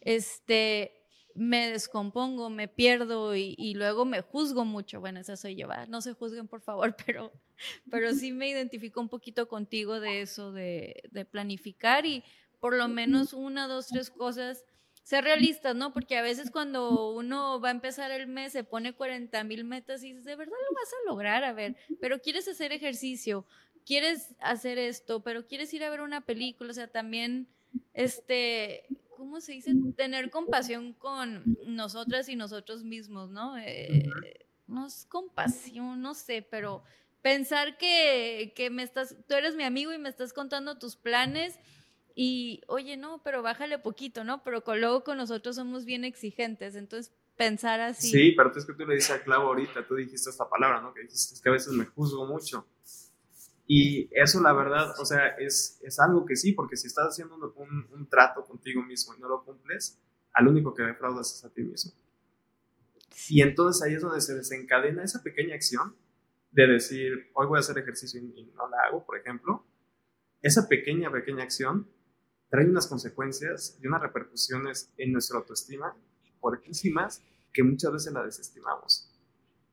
este, 0.02 1.04
me 1.36 1.70
descompongo, 1.70 2.50
me 2.50 2.68
pierdo 2.68 3.36
y, 3.36 3.74
luego 3.76 4.06
me 4.06 4.22
juzgo 4.22 4.66
mucho. 4.66 5.00
Bueno, 5.00 5.20
esa 5.20 5.36
soy 5.36 5.56
yo, 5.56 5.68
no 5.88 6.02
se 6.02 6.14
juzguen 6.14 6.48
por 6.48 6.62
favor, 6.62 6.96
pero, 7.06 7.32
pero 7.90 8.14
sí 8.14 8.32
me 8.32 8.50
identifico 8.50 9.00
un 9.02 9.10
poquito 9.10 9.48
contigo 9.48 10.00
de 10.00 10.22
eso, 10.22 10.52
de, 10.52 11.04
de 11.12 11.26
planificar 11.26 12.06
y 12.06 12.24
por 12.60 12.76
lo 12.76 12.88
menos 12.88 13.34
una, 13.34 13.68
dos, 13.68 13.88
tres 13.88 14.10
cosas, 14.10 14.64
ser 15.04 15.26
realistas, 15.26 15.76
¿no? 15.76 15.92
Porque 15.92 16.18
a 16.18 16.22
veces 16.22 16.50
cuando 16.50 17.12
uno 17.12 17.60
va 17.60 17.68
a 17.68 17.72
empezar 17.72 18.10
el 18.12 18.28
mes 18.28 18.54
se 18.54 18.64
pone 18.64 18.94
40 18.94 19.44
mil 19.44 19.66
metas 19.66 20.02
y 20.04 20.10
dices, 20.10 20.24
¿de 20.24 20.36
verdad 20.36 20.54
lo 20.70 20.76
vas 20.76 20.94
a 20.94 21.10
lograr? 21.10 21.44
A 21.44 21.54
ver, 21.54 21.76
pero 22.00 22.20
quieres 22.22 22.48
hacer 22.48 22.72
ejercicio, 22.72 23.46
quieres 23.86 24.34
hacer 24.40 24.78
esto, 24.78 25.22
pero 25.22 25.46
quieres 25.46 25.74
ir 25.74 25.84
a 25.84 25.90
ver 25.90 26.02
una 26.02 26.22
película, 26.22 26.72
o 26.72 26.74
sea, 26.74 26.88
también, 26.88 27.50
este, 27.94 28.86
¿cómo 29.18 29.42
se 29.42 29.52
dice? 29.52 29.74
Tener 29.98 30.30
compasión 30.30 30.94
con 30.94 31.44
nosotras 31.66 32.30
y 32.30 32.38
nosotros 32.38 32.86
mismos, 32.86 33.30
¿no? 33.30 33.58
Eh, 33.58 34.10
no 34.68 34.88
es 34.88 35.06
compasión, 35.06 36.02
no 36.02 36.14
sé, 36.14 36.48
pero 36.50 36.84
pensar 37.24 37.78
que, 37.78 38.54
que, 38.56 38.70
me 38.70 38.84
estás, 38.84 39.16
tú 39.28 39.34
eres 39.34 39.56
mi 39.56 39.64
amigo 39.64 39.92
y 39.94 39.98
me 39.98 40.10
estás 40.10 40.34
contando 40.34 40.78
tus 40.78 40.96
planes 40.96 41.58
y, 42.14 42.62
oye, 42.68 42.98
no, 42.98 43.24
pero 43.24 43.42
bájale 43.42 43.80
poquito, 43.80 44.24
¿no? 44.24 44.44
Pero 44.44 44.62
luego 44.76 45.04
con 45.04 45.18
nosotros 45.18 45.56
somos 45.56 45.86
bien 45.86 46.04
exigentes, 46.04 46.76
entonces 46.76 47.12
pensar 47.36 47.80
así. 47.80 48.12
Sí, 48.12 48.34
pero 48.38 48.52
es 48.56 48.66
que 48.66 48.74
tú 48.74 48.86
le 48.86 48.96
dices 48.96 49.12
a 49.12 49.24
Clavo 49.24 49.48
ahorita, 49.48 49.88
tú 49.88 49.96
dijiste 49.96 50.30
esta 50.30 50.48
palabra, 50.48 50.82
¿no? 50.82 50.94
Que 50.94 51.02
dijiste, 51.02 51.34
es 51.34 51.42
que 51.42 51.50
a 51.50 51.54
veces 51.54 51.74
me 51.74 51.86
juzgo 51.86 52.28
mucho. 52.28 52.68
Y 53.66 54.10
eso, 54.12 54.42
la 54.42 54.52
verdad, 54.52 54.94
o 55.00 55.06
sea, 55.06 55.30
es, 55.40 55.80
es 55.82 56.00
algo 56.00 56.26
que 56.26 56.36
sí, 56.36 56.52
porque 56.52 56.76
si 56.76 56.88
estás 56.88 57.08
haciendo 57.08 57.36
un, 57.36 57.88
un, 57.92 58.10
trato 58.10 58.44
contigo 58.44 58.84
mismo 58.84 59.16
y 59.16 59.22
no 59.22 59.30
lo 59.30 59.44
cumples, 59.46 59.98
al 60.34 60.50
único 60.50 60.74
que 60.74 60.84
defraudas 60.84 61.34
es 61.34 61.46
a 61.46 61.50
ti 61.50 61.64
mismo. 61.64 61.94
Y 63.30 63.42
entonces 63.42 63.82
ahí 63.82 63.94
es 63.94 64.02
donde 64.02 64.20
se 64.20 64.36
desencadena 64.36 65.04
esa 65.04 65.24
pequeña 65.24 65.56
acción 65.56 65.96
de 66.54 66.68
decir, 66.68 67.32
hoy 67.34 67.48
voy 67.48 67.58
a 67.58 67.60
hacer 67.60 67.78
ejercicio 67.80 68.22
y, 68.22 68.52
no 68.56 68.70
la 68.70 68.78
hago, 68.88 69.04
por 69.04 69.18
ejemplo. 69.18 69.66
Esa 70.42 70.68
pequeña, 70.68 71.12
pequeña 71.12 71.44
acción 71.44 71.90
trae 72.50 72.66
unas 72.66 72.88
consecuencias 72.88 73.78
y 73.82 73.88
unas 73.88 74.02
repercusiones 74.02 74.94
en 74.98 75.12
nuestra 75.12 75.40
autoestima 75.40 75.96
fuertísimas 76.40 77.24
que 77.52 77.64
muchas 77.64 77.92
veces 77.92 78.14
la 78.14 78.24
desestimamos. 78.24 79.12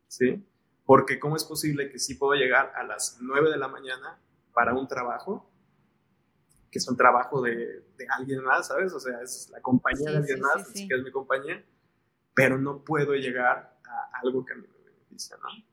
¿Sí? 0.08 0.42
Porque 0.86 1.20
¿cómo 1.20 1.36
es 1.36 1.44
posible 1.44 1.90
que 1.90 1.98
sí 1.98 2.14
puedo 2.14 2.32
llegar 2.32 2.72
a 2.74 2.82
las 2.82 3.18
9 3.20 3.50
de 3.50 3.58
la 3.58 3.68
mañana 3.68 4.18
para 4.54 4.74
un 4.74 4.88
trabajo, 4.88 5.50
que 6.70 6.78
es 6.78 6.88
un 6.88 6.96
trabajo 6.96 7.42
de, 7.42 7.84
de 7.96 8.06
alguien 8.16 8.42
más, 8.42 8.68
¿sabes? 8.68 8.92
O 8.94 9.00
sea, 9.00 9.20
es 9.20 9.50
la 9.50 9.60
compañía 9.60 10.10
de 10.10 10.16
alguien 10.16 10.40
más, 10.40 10.62
así 10.62 10.88
que 10.88 10.94
es 10.94 11.02
mi 11.02 11.10
compañía, 11.10 11.62
pero 12.34 12.58
no 12.58 12.82
puedo 12.84 13.14
llegar 13.14 13.78
a 13.84 14.18
algo 14.22 14.46
que 14.46 14.54
a 14.54 14.56
mí 14.56 14.66
me 14.66 14.90
beneficia, 14.90 15.36
¿no? 15.36 15.69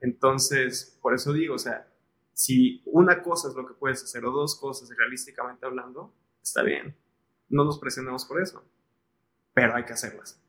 Entonces, 0.00 0.98
por 1.00 1.14
eso 1.14 1.32
digo, 1.32 1.54
o 1.54 1.58
sea, 1.58 1.88
si 2.32 2.82
una 2.84 3.22
cosa 3.22 3.48
es 3.48 3.54
lo 3.54 3.66
que 3.66 3.74
puedes 3.74 4.02
hacer 4.02 4.24
o 4.24 4.30
dos 4.30 4.58
cosas, 4.60 4.90
realísticamente 4.96 5.64
hablando, 5.64 6.12
está 6.42 6.62
bien. 6.62 6.96
No 7.48 7.64
nos 7.64 7.78
presionemos 7.78 8.24
por 8.24 8.42
eso, 8.42 8.62
pero 9.54 9.74
hay 9.74 9.84
que 9.84 9.94
hacerlas. 9.94 10.40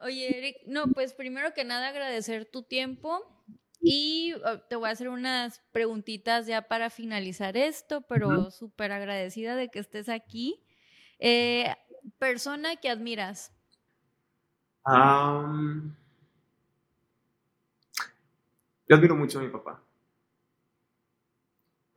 Oye, 0.00 0.38
Eric, 0.38 0.56
no, 0.66 0.88
pues 0.92 1.12
primero 1.12 1.52
que 1.54 1.64
nada 1.64 1.88
agradecer 1.88 2.46
tu 2.46 2.62
tiempo 2.62 3.26
y 3.82 4.34
oh, 4.44 4.60
te 4.60 4.76
voy 4.76 4.88
a 4.88 4.92
hacer 4.92 5.08
unas 5.08 5.60
preguntitas 5.72 6.46
ya 6.46 6.62
para 6.62 6.90
finalizar 6.90 7.56
esto, 7.56 8.02
pero 8.02 8.50
súper 8.50 8.92
agradecida 8.92 9.56
de 9.56 9.68
que 9.70 9.78
estés 9.78 10.08
aquí. 10.08 10.62
Eh, 11.18 11.74
persona 12.18 12.76
que 12.76 12.88
admiras. 12.88 13.52
Yo 18.90 18.96
admiro 18.96 19.16
mucho 19.16 19.38
a 19.38 19.42
mi 19.42 19.48
papá 19.48 19.82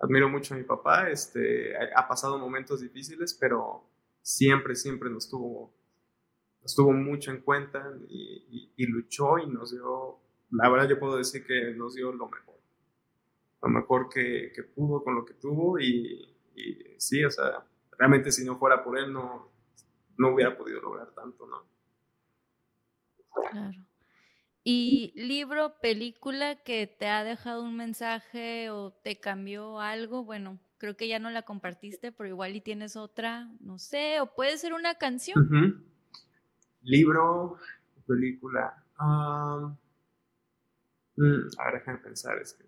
admiro 0.04 0.28
mucho 0.28 0.54
a 0.54 0.58
mi 0.58 0.64
papá, 0.64 1.10
este, 1.10 1.74
ha 1.96 2.08
pasado 2.08 2.38
momentos 2.38 2.82
difíciles, 2.82 3.34
pero 3.34 3.86
siempre, 4.22 4.76
siempre 4.76 5.10
nos 5.10 5.30
tuvo, 5.30 5.74
nos 6.62 6.76
tuvo 6.76 6.92
mucho 6.92 7.32
en 7.32 7.40
cuenta 7.40 7.82
y, 8.10 8.86
luchó 8.86 9.38
y 9.40 9.48
nos 9.48 9.72
dio, 9.72 10.20
la 10.52 10.70
verdad 10.70 10.90
yo 10.90 11.00
puedo 11.00 11.16
decir 11.16 11.46
que 11.46 11.74
nos 11.74 11.96
dio 11.96 12.12
lo 12.12 12.28
mejor, 12.28 12.60
lo 13.62 13.70
mejor 13.70 14.10
que, 14.10 14.52
pudo 14.76 15.02
con 15.02 15.16
lo 15.16 15.24
que 15.24 15.36
tuvo 15.36 15.80
y, 15.80 16.36
y, 16.54 16.96
sí, 16.98 17.24
o 17.24 17.32
sea, 17.32 17.66
realmente 17.98 18.30
si 18.34 18.44
no 18.44 18.58
fuera 18.58 18.84
por 18.84 18.98
él 18.98 19.14
no, 19.14 19.50
no 20.18 20.34
hubiera 20.34 20.58
podido 20.58 20.82
lograr 20.82 21.12
tanto, 21.12 21.48
¿no? 21.48 21.64
Claro. 23.50 23.93
¿Y 24.64 25.12
libro, 25.16 25.80
película 25.82 26.56
que 26.56 26.88
te 26.88 27.08
ha 27.08 27.26
dejado 27.26 27.64
un 27.64 27.76
mensaje 27.76 28.70
o 28.70 28.92
te 28.92 29.20
cambió 29.20 29.82
algo? 29.82 30.24
Bueno, 30.24 30.58
creo 30.78 30.96
que 30.96 31.10
ya 31.10 31.20
no 31.20 31.30
la 31.32 31.42
compartiste, 31.42 32.14
pero 32.14 32.30
igual 32.30 32.56
y 32.56 32.62
tienes 32.62 32.96
otra, 32.96 33.50
no 33.60 33.78
sé, 33.78 34.22
o 34.22 34.34
puede 34.34 34.58
ser 34.58 34.74
una 34.74 34.96
canción. 34.96 35.86
Libro, 36.82 37.58
película. 38.08 38.84
Um, 39.00 39.76
a 41.58 41.66
ver, 41.66 41.74
déjame 41.80 41.98
pensar. 42.00 42.38
Es, 42.40 42.54
que 42.54 42.66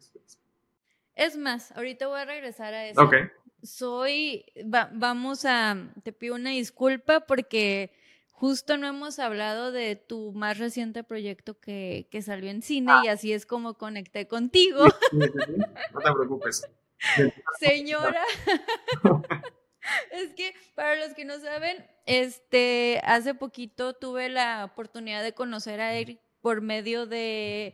es, 1.16 1.38
más, 1.38 1.72
ahorita 1.72 2.08
voy 2.08 2.20
a 2.20 2.26
regresar 2.26 2.74
a 2.74 2.88
eso. 2.88 3.02
Ok. 3.02 3.16
Soy, 3.64 4.46
vamos 4.66 5.46
a, 5.46 5.92
te 6.04 6.12
pido 6.12 6.36
una 6.36 6.50
disculpa 6.50 7.22
porque 7.22 7.92
Justo 8.36 8.76
no 8.76 8.86
hemos 8.88 9.18
hablado 9.20 9.72
de 9.72 9.96
tu 9.96 10.34
más 10.34 10.58
reciente 10.58 11.06
proyecto 11.06 11.58
que, 11.58 12.08
salió 12.22 12.50
en 12.52 12.62
cine 12.62 12.92
y 13.06 13.08
así 13.08 13.32
es 13.32 13.46
como 13.46 13.76
conecté 13.76 14.28
contigo. 14.28 14.84
No 15.14 16.02
te 16.02 16.12
preocupes. 16.14 16.68
Señora. 17.60 18.24
es 20.12 20.34
que 20.34 20.54
para 20.76 20.98
los 20.98 21.14
que 21.14 21.24
no 21.24 21.40
saben, 21.40 21.86
este, 22.06 23.00
hace 23.06 23.36
poquito 23.36 23.94
tuve 23.94 24.28
la 24.28 24.66
oportunidad 24.66 25.24
de 25.24 25.34
conocer 25.34 25.80
a 25.80 25.94
Eric 25.94 26.20
por 26.42 26.60
medio 26.60 27.06
de 27.06 27.74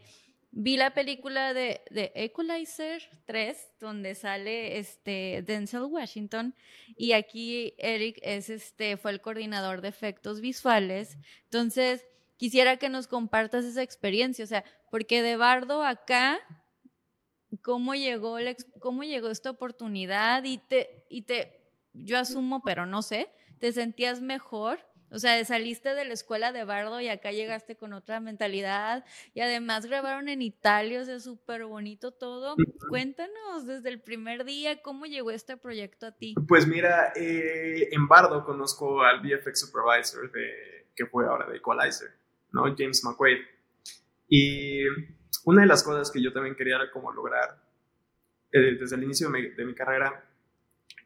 Vi 0.53 0.75
la 0.75 0.93
película 0.93 1.53
de, 1.53 1.81
de, 1.91 2.11
Equalizer 2.13 3.01
3, 3.25 3.75
donde 3.79 4.15
sale 4.15 4.79
este 4.79 5.43
Denzel 5.47 5.83
Washington, 5.83 6.53
y 6.97 7.13
aquí 7.13 7.73
Eric 7.77 8.19
es 8.21 8.49
este, 8.49 8.97
fue 8.97 9.11
el 9.11 9.21
coordinador 9.21 9.79
de 9.79 9.87
efectos 9.87 10.41
visuales. 10.41 11.17
Entonces, 11.45 12.05
quisiera 12.35 12.75
que 12.75 12.89
nos 12.89 13.07
compartas 13.07 13.63
esa 13.63 13.81
experiencia, 13.81 14.43
o 14.43 14.47
sea, 14.47 14.65
porque 14.89 15.21
de 15.21 15.37
Bardo 15.37 15.83
acá, 15.83 16.37
¿cómo 17.61 17.95
llegó, 17.95 18.37
cómo 18.81 19.03
llegó 19.03 19.29
esta 19.29 19.51
oportunidad? 19.51 20.43
Y 20.43 20.57
te, 20.57 21.05
y 21.09 21.21
te, 21.21 21.61
yo 21.93 22.19
asumo, 22.19 22.61
pero 22.61 22.85
no 22.85 23.03
sé, 23.03 23.29
¿te 23.59 23.71
sentías 23.71 24.19
mejor? 24.19 24.85
O 25.11 25.19
sea, 25.19 25.43
saliste 25.43 25.93
de 25.93 26.05
la 26.05 26.13
escuela 26.13 26.53
de 26.53 26.63
Bardo 26.63 27.01
y 27.01 27.09
acá 27.09 27.31
llegaste 27.31 27.75
con 27.75 27.91
otra 27.91 28.21
mentalidad 28.21 29.03
y 29.33 29.41
además 29.41 29.85
grabaron 29.85 30.29
en 30.29 30.41
Italia, 30.41 31.01
o 31.01 31.05
sea, 31.05 31.19
súper 31.19 31.65
bonito 31.65 32.11
todo. 32.11 32.55
Cuéntanos 32.89 33.67
desde 33.67 33.89
el 33.89 33.99
primer 33.99 34.45
día 34.45 34.81
cómo 34.81 35.05
llegó 35.05 35.31
este 35.31 35.57
proyecto 35.57 36.07
a 36.07 36.11
ti. 36.13 36.33
Pues 36.47 36.65
mira, 36.65 37.11
eh, 37.15 37.89
en 37.91 38.07
Bardo 38.07 38.45
conozco 38.45 39.03
al 39.03 39.19
VFX 39.19 39.59
Supervisor 39.59 40.31
de, 40.31 40.87
que 40.95 41.05
fue 41.05 41.27
ahora 41.27 41.45
de 41.49 41.57
Equalizer, 41.57 42.11
¿no? 42.53 42.73
James 42.77 43.03
McQuaid. 43.03 43.39
Y 44.29 44.85
una 45.43 45.63
de 45.63 45.67
las 45.67 45.83
cosas 45.83 46.09
que 46.09 46.23
yo 46.23 46.31
también 46.31 46.55
quería 46.55 46.77
como 46.93 47.11
lograr 47.11 47.61
eh, 48.53 48.77
desde 48.79 48.95
el 48.95 49.03
inicio 49.03 49.29
de 49.29 49.65
mi 49.65 49.75
carrera 49.75 50.23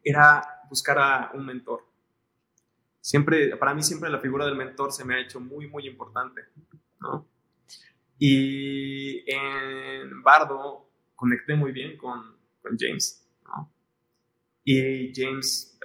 era 0.03 0.43
buscar 0.69 0.99
a 0.99 1.31
un 1.33 1.43
mentor 1.43 1.94
siempre, 3.05 3.55
para 3.57 3.75
mí 3.75 3.83
siempre 3.83 4.09
la 4.09 4.19
figura 4.19 4.47
del 4.47 4.55
mentor 4.55 4.91
se 4.91 5.05
me 5.05 5.13
ha 5.13 5.19
hecho 5.19 5.39
muy, 5.39 5.67
muy 5.67 5.87
importante, 5.87 6.41
¿no? 6.99 7.27
Y 8.17 9.23
en 9.31 10.23
Bardo 10.23 10.89
conecté 11.15 11.53
muy 11.53 11.71
bien 11.71 11.97
con, 11.97 12.35
con 12.63 12.75
James, 12.79 13.29
¿no? 13.43 13.71
Y 14.63 15.13
James, 15.13 15.77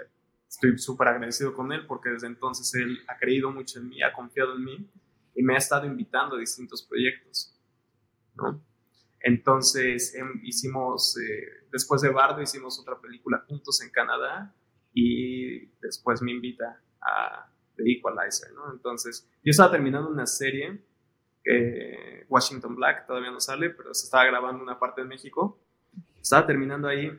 estoy 0.49 0.79
súper 0.79 1.09
agradecido 1.09 1.53
con 1.53 1.71
él 1.73 1.85
porque 1.87 2.09
desde 2.09 2.27
entonces 2.27 2.75
él 2.75 2.99
ha 3.07 3.19
creído 3.19 3.51
mucho 3.51 3.81
en 3.81 3.91
mí, 3.91 4.03
ha 4.03 4.15
confiado 4.15 4.57
en 4.57 4.65
mí 4.65 4.91
y 5.35 5.43
me 5.43 5.55
ha 5.55 5.59
estado 5.59 5.85
invitando 5.85 6.37
a 6.37 6.39
distintos 6.39 6.83
proyectos, 6.83 7.55
¿no? 8.35 8.65
Entonces 9.21 10.15
em, 10.15 10.41
hicimos, 10.43 11.19
eh, 11.19 11.67
después 11.71 12.01
de 12.01 12.09
Bardo 12.09 12.41
hicimos 12.41 12.81
otra 12.81 12.99
película 12.99 13.45
juntos 13.47 13.83
en 13.83 13.91
Canadá 13.91 14.55
y 14.95 15.67
después 15.83 16.23
me 16.23 16.33
invita 16.33 16.81
a 17.01 17.51
The 17.77 17.91
Equalizer, 17.91 18.53
¿no? 18.53 18.73
Entonces, 18.73 19.29
yo 19.43 19.51
estaba 19.51 19.71
terminando 19.71 20.11
una 20.11 20.27
serie, 20.27 20.83
que 21.43 22.27
Washington 22.29 22.77
Black, 22.77 23.07
todavía 23.07 23.31
no 23.31 23.41
sale, 23.41 23.71
pero 23.71 23.95
se 23.95 24.05
estaba 24.05 24.25
grabando 24.27 24.63
una 24.63 24.79
parte 24.79 25.01
en 25.01 25.09
México. 25.09 25.59
Estaba 26.21 26.47
terminando 26.47 26.89
ahí 26.89 27.19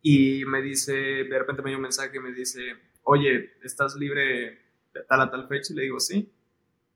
y 0.00 0.44
me 0.46 0.62
dice, 0.62 0.92
de 0.94 1.38
repente 1.38 1.62
me 1.62 1.70
dio 1.70 1.78
un 1.78 1.82
mensaje 1.82 2.16
y 2.16 2.20
me 2.20 2.32
dice, 2.32 2.60
oye, 3.02 3.58
¿estás 3.62 3.96
libre 3.96 4.58
de 4.94 5.02
tal 5.08 5.20
a 5.20 5.30
tal 5.30 5.46
fecha? 5.46 5.72
Y 5.72 5.76
le 5.76 5.82
digo, 5.82 6.00
sí. 6.00 6.32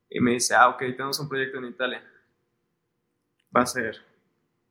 Y 0.09 0.21
me 0.21 0.33
dice, 0.33 0.55
ah, 0.55 0.69
ok, 0.71 0.79
tenemos 0.79 1.21
un 1.21 1.29
proyecto 1.29 1.59
en 1.59 1.67
Italia. 1.67 2.03
Va 3.55 3.63
a 3.63 3.67
ser 3.67 3.97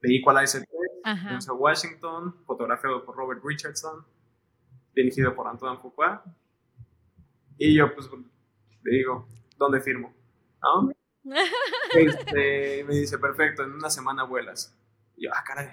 The 0.01 0.15
Equalizer 0.15 0.63
3, 1.03 1.47
en 1.47 1.55
Washington, 1.55 2.43
fotografiado 2.45 3.05
por 3.05 3.15
Robert 3.15 3.41
Richardson, 3.43 4.03
dirigido 4.95 5.35
por 5.35 5.47
Antoine 5.47 5.79
Fuqua 5.79 6.23
y 7.57 7.75
yo, 7.75 7.93
pues, 7.93 8.09
le 8.83 8.97
digo, 8.97 9.27
¿dónde 9.57 9.81
firmo? 9.81 10.13
Este, 11.95 12.83
me 12.83 12.95
dice, 12.95 13.19
perfecto, 13.19 13.63
en 13.63 13.73
una 13.73 13.89
semana 13.89 14.23
vuelas. 14.23 14.75
Y 15.15 15.25
yo, 15.25 15.31
ah, 15.33 15.43
caray. 15.45 15.69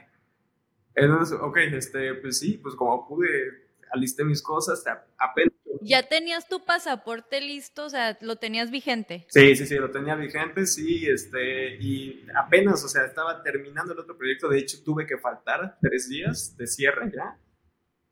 Entonces, 0.95 1.39
ok, 1.41 1.57
este, 1.73 2.15
pues 2.15 2.39
sí, 2.39 2.59
pues 2.63 2.75
como 2.75 3.07
pude, 3.07 3.69
alisté 3.93 4.25
mis 4.25 4.43
cosas, 4.43 4.85
apenas. 5.17 5.53
¿Ya 5.81 6.03
tenías 6.03 6.49
tu 6.49 6.65
pasaporte 6.65 7.41
listo? 7.41 7.85
O 7.85 7.89
sea, 7.89 8.19
¿lo 8.21 8.37
tenías 8.37 8.71
vigente? 8.71 9.27
Sí, 9.29 9.55
sí, 9.55 9.67
sí, 9.67 9.77
lo 9.77 9.91
tenía 9.91 10.17
vigente, 10.17 10.67
sí, 10.67 11.07
este, 11.07 11.77
y 11.77 12.27
apenas, 12.35 12.85
o 12.85 12.89
sea, 12.89 13.05
estaba 13.05 13.43
terminando 13.43 13.93
el 13.93 14.01
otro 14.01 14.17
proyecto, 14.19 14.49
de 14.49 14.59
hecho 14.59 14.83
tuve 14.83 15.07
que 15.07 15.19
faltar 15.19 15.79
tres 15.81 16.09
días 16.09 16.57
de 16.57 16.67
cierre 16.67 17.13
ya 17.15 17.39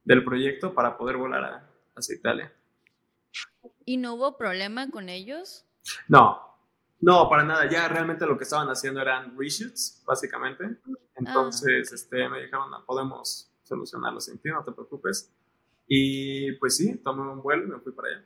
del 0.05 0.25
proyecto 0.25 0.73
para 0.73 0.97
poder 0.97 1.17
volar 1.17 1.45
a, 1.45 1.71
hacia 1.97 2.15
Italia. 2.15 2.53
¿Y 3.87 3.97
no 3.97 4.15
hubo 4.15 4.37
problema 4.37 4.91
con 4.91 5.09
ellos? 5.09 5.65
No, 6.09 6.41
no, 7.01 7.29
para 7.29 7.45
nada. 7.45 7.71
Ya 7.71 7.89
realmente 7.89 8.27
lo 8.27 8.37
que 8.37 8.43
estaban 8.45 8.69
haciendo 8.69 9.01
eran 9.01 9.39
reshoots, 9.39 10.03
básicamente. 10.05 10.79
Entonces, 11.15 11.91
ah. 11.93 11.95
este, 11.95 12.29
me 12.29 12.43
dijeron, 12.43 12.71
no, 12.71 12.85
podemos 12.85 13.49
solucionarlo 13.63 14.21
sin 14.21 14.39
ti, 14.39 14.51
no 14.51 14.65
te 14.65 14.73
preocupes. 14.73 15.33
Y 15.87 16.53
pues 16.57 16.77
sí, 16.77 16.97
tomé 16.99 17.23
un 17.23 17.41
vuelo 17.41 17.65
y 17.65 17.69
me 17.69 17.79
fui 17.79 17.93
para 17.93 18.09
allá. 18.09 18.25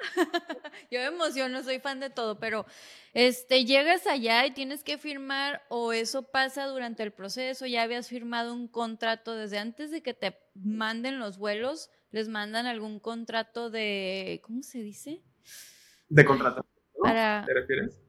Yo 0.90 1.00
me 1.00 1.06
emociono, 1.06 1.62
soy 1.62 1.78
fan 1.78 2.00
de 2.00 2.10
todo, 2.10 2.38
pero 2.38 2.66
este, 3.14 3.64
llegas 3.64 4.06
allá 4.06 4.46
y 4.46 4.52
tienes 4.52 4.82
que 4.82 4.98
firmar 4.98 5.62
o 5.68 5.92
eso 5.92 6.30
pasa 6.30 6.66
durante 6.66 7.02
el 7.02 7.12
proceso, 7.12 7.66
ya 7.66 7.82
habías 7.82 8.08
firmado 8.08 8.54
un 8.54 8.68
contrato 8.68 9.34
desde 9.34 9.58
antes 9.58 9.90
de 9.90 10.02
que 10.02 10.14
te 10.14 10.38
manden 10.54 11.18
los 11.18 11.38
vuelos, 11.38 11.90
les 12.10 12.28
mandan 12.28 12.66
algún 12.66 13.00
contrato 13.00 13.70
de, 13.70 14.40
¿cómo 14.44 14.62
se 14.62 14.82
dice? 14.82 15.22
De 16.08 16.24
contrato. 16.24 16.66
¿Te 17.02 17.54
refieres? 17.54 18.00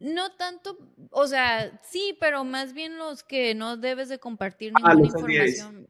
No 0.00 0.32
tanto, 0.32 0.78
o 1.10 1.26
sea, 1.26 1.78
sí, 1.84 2.16
pero 2.18 2.42
más 2.44 2.72
bien 2.72 2.96
los 2.96 3.22
que 3.22 3.54
no 3.54 3.76
debes 3.76 4.08
de 4.08 4.18
compartir 4.18 4.72
Ah, 4.82 4.94
ninguna 4.94 5.08
información. 5.08 5.86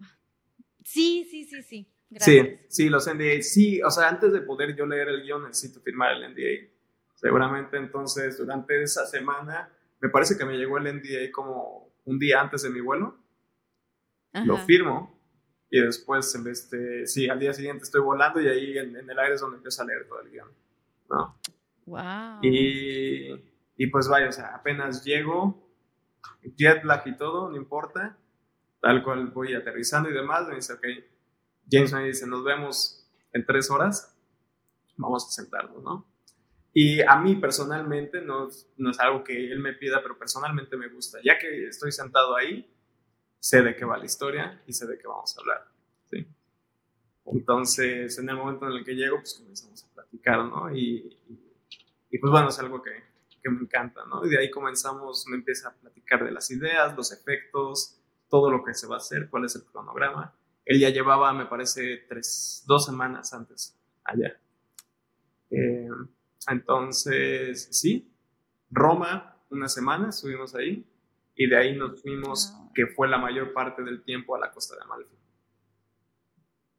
Sí, 0.85 1.25
sí, 1.31 1.45
sí, 1.45 1.63
sí. 1.63 1.87
Sí, 2.19 2.37
Gracias. 2.39 2.61
sí, 2.69 2.89
los 2.89 3.07
NDA. 3.07 3.43
Sí, 3.43 3.81
o 3.83 3.91
sea, 3.91 4.09
antes 4.09 4.33
de 4.33 4.41
poder 4.41 4.75
yo 4.75 4.85
leer 4.87 5.09
el 5.09 5.23
guion 5.23 5.45
necesito 5.45 5.81
firmar 5.81 6.13
el 6.13 6.33
NDA. 6.33 6.69
Seguramente 7.15 7.77
entonces 7.77 8.37
durante 8.39 8.83
esa 8.83 9.07
semana, 9.07 9.71
me 10.01 10.09
parece 10.09 10.37
que 10.37 10.45
me 10.45 10.57
llegó 10.57 10.79
el 10.79 10.85
NDA 10.85 11.31
como 11.33 11.93
un 12.05 12.19
día 12.19 12.41
antes 12.41 12.63
de 12.63 12.71
mi 12.71 12.81
vuelo, 12.81 13.17
lo 14.33 14.55
Ajá. 14.57 14.65
firmo 14.65 15.21
y 15.71 15.81
después, 15.81 16.35
este, 16.35 17.07
sí, 17.07 17.29
al 17.29 17.39
día 17.39 17.53
siguiente 17.53 17.85
estoy 17.85 18.01
volando 18.01 18.41
y 18.41 18.49
ahí 18.49 18.79
en, 18.79 18.97
en 18.97 19.09
el 19.09 19.19
aire 19.19 19.35
es 19.35 19.41
donde 19.41 19.59
empiezo 19.59 19.83
a 19.83 19.87
leer 19.87 20.09
todo 20.09 20.21
el 20.21 20.31
guion. 20.31 20.49
¿no? 21.11 21.39
Wow. 21.87 22.41
Y, 22.43 23.33
y 23.77 23.87
pues 23.87 24.09
vaya, 24.09 24.29
o 24.29 24.33
sea, 24.33 24.55
apenas 24.55 25.05
llego, 25.05 25.71
jet 26.57 26.83
lag 26.85 27.07
y 27.07 27.17
todo, 27.17 27.51
no 27.51 27.57
importa, 27.57 28.17
tal 28.81 29.05
cual 29.05 29.29
voy 29.29 29.55
aterrizando 29.55 30.11
y 30.11 30.13
demás, 30.13 30.49
me 30.49 30.57
dice, 30.57 30.73
ok, 30.73 30.85
James 31.71 31.93
me 31.93 32.05
dice, 32.05 32.27
nos 32.27 32.45
vemos 32.45 33.07
en 33.33 33.45
tres 33.47 33.71
horas, 33.71 34.17
vamos 34.97 35.27
a 35.29 35.31
sentarnos, 35.33 35.83
¿no? 35.83 36.07
Y 36.75 37.03
a 37.03 37.17
mí 37.17 37.37
personalmente, 37.37 38.23
no, 38.23 38.49
no 38.79 38.91
es 38.91 39.01
algo 39.01 39.25
que 39.25 39.53
él 39.53 39.61
me 39.61 39.75
pida, 39.75 40.03
pero 40.03 40.19
personalmente 40.19 40.77
me 40.77 40.89
gusta, 40.89 41.19
ya 41.25 41.39
que 41.39 41.69
estoy 41.69 41.93
sentado 41.93 42.37
ahí, 42.37 42.71
sé 43.41 43.63
de 43.63 43.77
qué 43.77 43.85
va 43.85 43.99
la 43.99 44.07
historia 44.07 44.63
y 44.67 44.73
sé 44.75 44.87
de 44.87 44.99
qué 44.99 45.09
vamos 45.09 45.37
a 45.37 45.41
hablar, 45.41 45.69
¿sí? 46.11 46.27
Entonces, 47.27 48.19
en 48.19 48.29
el 48.29 48.37
momento 48.37 48.67
en 48.67 48.73
el 48.73 48.85
que 48.85 48.95
llego, 48.95 49.19
pues 49.19 49.35
comenzamos 49.35 49.85
a 49.85 49.95
platicar, 49.95 50.45
¿no? 50.45 50.75
Y, 50.75 51.19
y- 51.29 51.47
y, 52.13 52.19
pues 52.19 52.33
bueno, 52.33 52.49
es 52.49 52.59
algo 52.59 52.83
que, 52.83 52.91
que 53.43 53.51
me 53.51 53.61
encanta, 53.63 54.05
¿no? 54.07 54.25
Y 54.27 54.31
de 54.31 54.39
ahí 54.39 54.51
comenzamos, 54.51 55.27
me 55.29 55.37
empieza 55.37 55.69
a 55.69 55.75
platicar 55.75 56.25
de 56.25 56.33
las 56.33 56.51
ideas, 56.51 56.97
los 56.97 57.13
efectos, 57.13 58.01
todo 58.29 58.51
lo 58.51 58.65
que 58.65 58.75
se 58.75 58.87
va 58.89 58.97
a 58.97 58.99
hacer, 58.99 59.29
cuál 59.31 59.45
es 59.45 59.55
el 59.57 59.65
cronograma. 59.65 60.35
Él 60.71 60.79
ya 60.79 60.91
llevaba, 60.91 61.33
me 61.33 61.47
parece, 61.47 62.05
tres, 62.09 62.63
dos 62.65 62.87
semanas 62.87 63.33
antes 63.35 63.77
allá. 64.05 64.41
Eh, 65.51 65.89
entonces, 66.47 67.67
sí, 67.73 68.09
Roma, 68.71 69.37
una 69.51 69.69
semana, 69.69 70.11
estuvimos 70.11 70.55
ahí, 70.55 70.87
y 71.35 71.49
de 71.49 71.57
ahí 71.57 71.77
nos 71.77 72.01
fuimos, 72.01 72.53
Wow. 72.53 72.73
que 72.73 72.87
fue 72.87 73.09
la 73.09 73.19
mayor 73.19 73.53
parte 73.53 73.83
del 73.83 74.05
tiempo, 74.05 74.37
a 74.37 74.39
la 74.39 74.53
costa 74.53 74.77
de 74.77 74.83
Amalfi. 74.83 75.17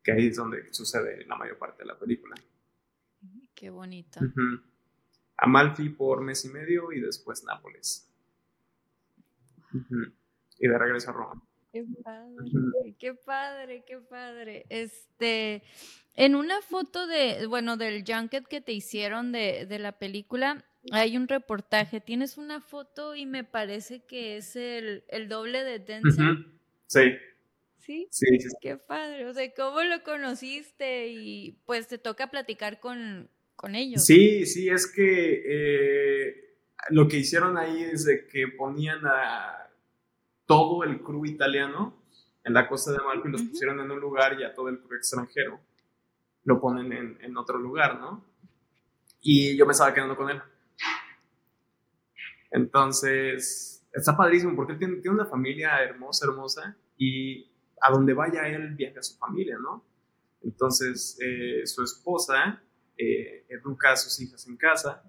Que 0.02 0.14
ahí 0.14 0.28
es 0.28 0.38
donde 0.38 0.72
sucede 0.72 1.26
la 1.26 1.36
mayor 1.36 1.58
parte 1.58 1.80
de 1.84 1.88
la 1.88 2.00
película. 2.00 2.36
Qué 3.54 3.70
bonito. 3.72 4.22
Amalfi 5.36 5.90
por 5.90 6.22
mes 6.22 6.46
y 6.46 6.48
medio 6.50 6.94
y 6.94 7.02
después 7.02 7.44
Nápoles. 7.44 8.10
Y 10.60 10.68
de 10.68 10.78
regreso 10.78 11.10
a 11.10 11.14
Roma. 11.14 11.42
Qué 11.72 11.86
padre, 12.04 12.96
qué 13.00 13.14
padre, 13.14 13.84
qué 13.88 13.98
padre. 13.98 14.66
Este, 14.70 15.64
en 16.16 16.36
una 16.36 16.62
foto 16.62 17.08
de, 17.08 17.46
bueno, 17.48 17.78
del 17.78 18.04
junket 18.06 18.46
que 18.48 18.60
te 18.60 18.74
hicieron 18.74 19.32
de, 19.32 19.66
de 19.66 19.80
la 19.80 19.94
película, 19.98 20.66
hay 20.92 21.16
un 21.16 21.28
reportaje. 21.28 22.02
Tienes 22.02 22.38
una 22.38 22.60
foto 22.60 23.16
y 23.16 23.26
me 23.26 23.44
parece 23.44 24.02
que 24.02 24.38
es 24.38 24.56
el, 24.56 25.06
el 25.08 25.30
doble 25.30 25.64
de 25.64 25.80
Denzel. 25.80 26.60
¿Sí? 26.88 27.18
sí, 27.78 28.08
sí. 28.10 28.50
Qué 28.60 28.78
padre. 28.78 29.26
O 29.28 29.34
sea, 29.34 29.50
¿cómo 29.54 29.82
lo 29.84 30.04
conociste? 30.04 31.08
Y 31.08 31.58
pues 31.66 31.88
te 31.88 31.98
toca 31.98 32.28
platicar 32.28 32.80
con, 32.80 33.30
con 33.56 33.76
ellos. 33.76 34.06
Sí, 34.06 34.46
sí, 34.46 34.70
es 34.70 34.92
que 34.92 35.44
eh, 35.46 36.36
lo 36.90 37.08
que 37.08 37.18
hicieron 37.18 37.58
ahí 37.58 37.84
es 37.84 38.06
de 38.06 38.28
que 38.28 38.50
ponían 38.50 39.06
a 39.06 39.71
todo 40.52 40.84
el 40.84 41.02
crew 41.02 41.26
italiano 41.26 41.94
en 42.44 42.54
la 42.54 42.68
costa 42.68 42.92
de 42.92 42.98
Amalfi, 42.98 43.30
los 43.30 43.42
Ujú. 43.42 43.52
pusieron 43.52 43.80
en 43.80 43.90
un 43.90 44.00
lugar 44.02 44.38
y 44.38 44.44
a 44.44 44.54
todo 44.54 44.68
el 44.68 44.80
crew 44.82 44.98
extranjero 44.98 45.60
lo 46.44 46.60
ponen 46.60 46.92
en, 46.92 47.18
en 47.22 47.38
otro 47.38 47.58
lugar, 47.58 48.00
¿no? 48.00 48.26
Y 49.22 49.56
yo 49.56 49.66
me 49.66 49.72
estaba 49.72 49.94
quedando 49.94 50.18
con 50.18 50.30
él. 50.30 50.42
Entonces, 52.52 53.86
está 53.94 54.18
padrísimo 54.18 54.56
porque 54.56 54.74
él 54.74 54.80
tiene, 54.80 54.96
tiene 54.98 55.16
una 55.16 55.26
familia 55.26 55.82
hermosa, 55.84 56.26
hermosa, 56.26 56.76
y 56.98 57.50
a 57.82 57.92
donde 57.92 58.14
vaya 58.14 58.48
él 58.48 58.76
viaja 58.76 59.00
a 59.00 59.04
su 59.04 59.18
familia, 59.18 59.58
¿no? 59.58 59.84
Entonces, 60.44 61.18
eh, 61.22 61.66
su 61.66 61.84
esposa 61.84 62.62
eh, 62.98 63.46
educa 63.50 63.94
a 63.94 63.96
sus 63.96 64.20
hijas 64.20 64.46
en 64.48 64.58
casa 64.58 65.04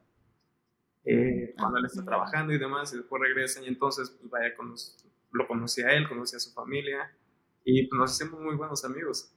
eh, 1.04 1.54
cuando 1.58 1.78
él 1.78 1.86
está 1.86 2.02
Ah. 2.02 2.04
trabajando 2.04 2.52
y 2.52 2.58
demás, 2.58 2.92
y 2.92 2.98
después 2.98 3.20
regresan, 3.20 3.64
y 3.64 3.68
entonces, 3.68 4.10
pues 4.10 4.30
vaya, 4.30 4.54
cono- 4.54 4.76
lo 5.32 5.46
conocí 5.48 5.82
a 5.82 5.92
él, 5.92 6.08
conocí 6.08 6.36
a 6.36 6.40
su 6.40 6.52
familia, 6.52 7.16
y 7.64 7.86
pues, 7.86 7.98
nos 7.98 8.20
hicimos 8.20 8.40
muy 8.40 8.56
buenos 8.56 8.84
amigos. 8.84 9.32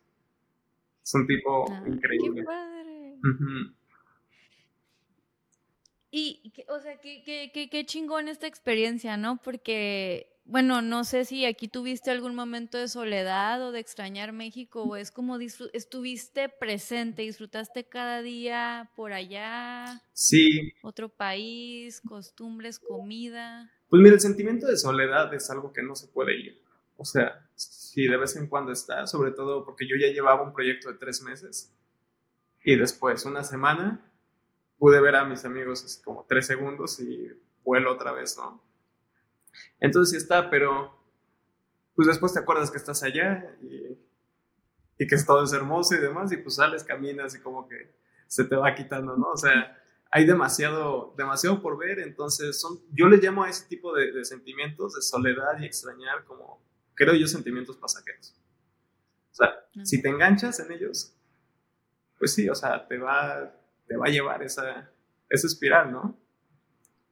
Es 1.03 1.13
un 1.13 1.27
tipo 1.27 1.72
Ah, 1.72 1.84
increíble. 1.88 2.41
Qué 2.41 2.45
padre. 2.45 3.19
Y, 6.11 6.53
o 6.69 6.80
sea, 6.80 6.97
qué, 7.01 7.23
qué, 7.23 7.51
qué, 7.53 7.69
qué 7.69 7.85
chingón 7.85 8.27
esta 8.30 8.47
experiencia, 8.47 9.17
¿no? 9.17 9.38
Porque, 9.43 10.39
bueno, 10.45 10.81
no 10.81 11.03
sé 11.03 11.26
si 11.26 11.43
aquí 11.45 11.67
tuviste 11.67 12.09
algún 12.09 12.35
momento 12.35 12.77
de 12.77 12.88
soledad 12.88 13.61
o 13.61 13.72
de 13.73 13.81
extrañar 13.81 14.31
México, 14.31 14.84
o 14.84 14.95
es 14.95 15.11
como 15.11 15.38
estuviste 15.38 16.47
presente, 16.47 17.23
disfrutaste 17.23 17.84
cada 17.89 18.22
día 18.22 18.91
por 18.95 19.11
allá, 19.11 20.01
Sí, 20.13 20.72
otro 20.84 21.09
país, 21.09 21.99
costumbres, 21.99 22.80
comida. 22.80 23.69
Pues 23.89 24.01
mira, 24.01 24.15
el 24.15 24.21
sentimiento 24.21 24.67
de 24.67 24.77
soledad 24.77 25.33
es 25.33 25.49
algo 25.49 25.71
que 25.71 25.83
no 25.83 25.95
se 25.95 26.07
puede 26.07 26.35
ir. 26.37 26.61
O 26.97 27.05
sea, 27.05 27.47
si 27.55 28.07
de 28.07 28.17
vez 28.17 28.35
en 28.35 28.47
cuando 28.47 28.71
está, 28.71 29.07
sobre 29.07 29.31
todo 29.31 29.65
porque 29.65 29.87
yo 29.87 29.95
ya 29.99 30.07
llevaba 30.07 30.43
un 30.43 30.53
proyecto 30.53 30.91
de 30.91 30.97
tres 30.97 31.21
meses 31.21 31.73
y 32.63 32.75
después 32.75 33.25
una 33.25 33.43
semana 33.43 34.11
pude 34.77 34.99
ver 35.01 35.15
a 35.15 35.25
mis 35.25 35.45
amigos 35.45 35.83
así 35.83 36.01
como 36.01 36.25
tres 36.27 36.47
segundos 36.47 36.99
y 36.99 37.31
vuelo 37.63 37.93
otra 37.93 38.11
vez, 38.11 38.37
¿no? 38.37 38.61
Entonces 39.79 40.11
sí 40.11 40.17
está, 40.17 40.49
pero 40.49 40.97
pues 41.95 42.07
después 42.07 42.33
te 42.33 42.39
acuerdas 42.39 42.71
que 42.71 42.77
estás 42.77 43.03
allá 43.03 43.55
y, 43.61 43.97
y 44.97 45.07
que 45.07 45.17
todo 45.25 45.43
es 45.43 45.53
hermoso 45.53 45.95
y 45.95 45.99
demás 45.99 46.31
y 46.31 46.37
pues 46.37 46.55
sales, 46.55 46.83
caminas 46.83 47.35
y 47.35 47.39
como 47.39 47.67
que 47.67 47.95
se 48.27 48.43
te 48.45 48.55
va 48.55 48.75
quitando, 48.75 49.15
¿no? 49.15 49.31
O 49.31 49.37
sea, 49.37 49.77
hay 50.15 50.25
demasiado, 50.25 51.13
demasiado 51.17 51.61
por 51.61 51.77
ver, 51.77 51.99
entonces 51.99 52.57
son, 52.57 52.79
yo 52.93 53.07
les 53.09 53.21
llamo 53.21 53.43
a 53.43 53.49
ese 53.49 53.67
tipo 53.67 53.93
de, 53.93 54.13
de 54.13 54.23
sentimientos 54.23 54.93
de 54.93 55.01
soledad 55.01 55.59
y 55.59 55.65
extrañar 55.65 56.23
como, 56.23 56.61
creo 56.93 57.15
yo, 57.15 57.27
sentimientos 57.27 57.75
pasajeros. 57.75 58.33
O 59.31 59.35
sea, 59.35 59.49
Ah. 59.77 59.81
si 59.83 60.01
te 60.01 60.07
enganchas 60.07 60.59
en 60.61 60.71
ellos, 60.71 61.13
pues 62.17 62.33
sí, 62.33 62.47
o 62.47 62.55
sea, 62.55 62.87
te 62.87 62.97
va, 62.97 63.53
te 63.87 63.97
va 63.97 64.05
a 64.05 64.09
llevar 64.09 64.41
esa, 64.41 64.89
esa 65.29 65.47
espiral, 65.47 65.91
¿no? 65.91 66.17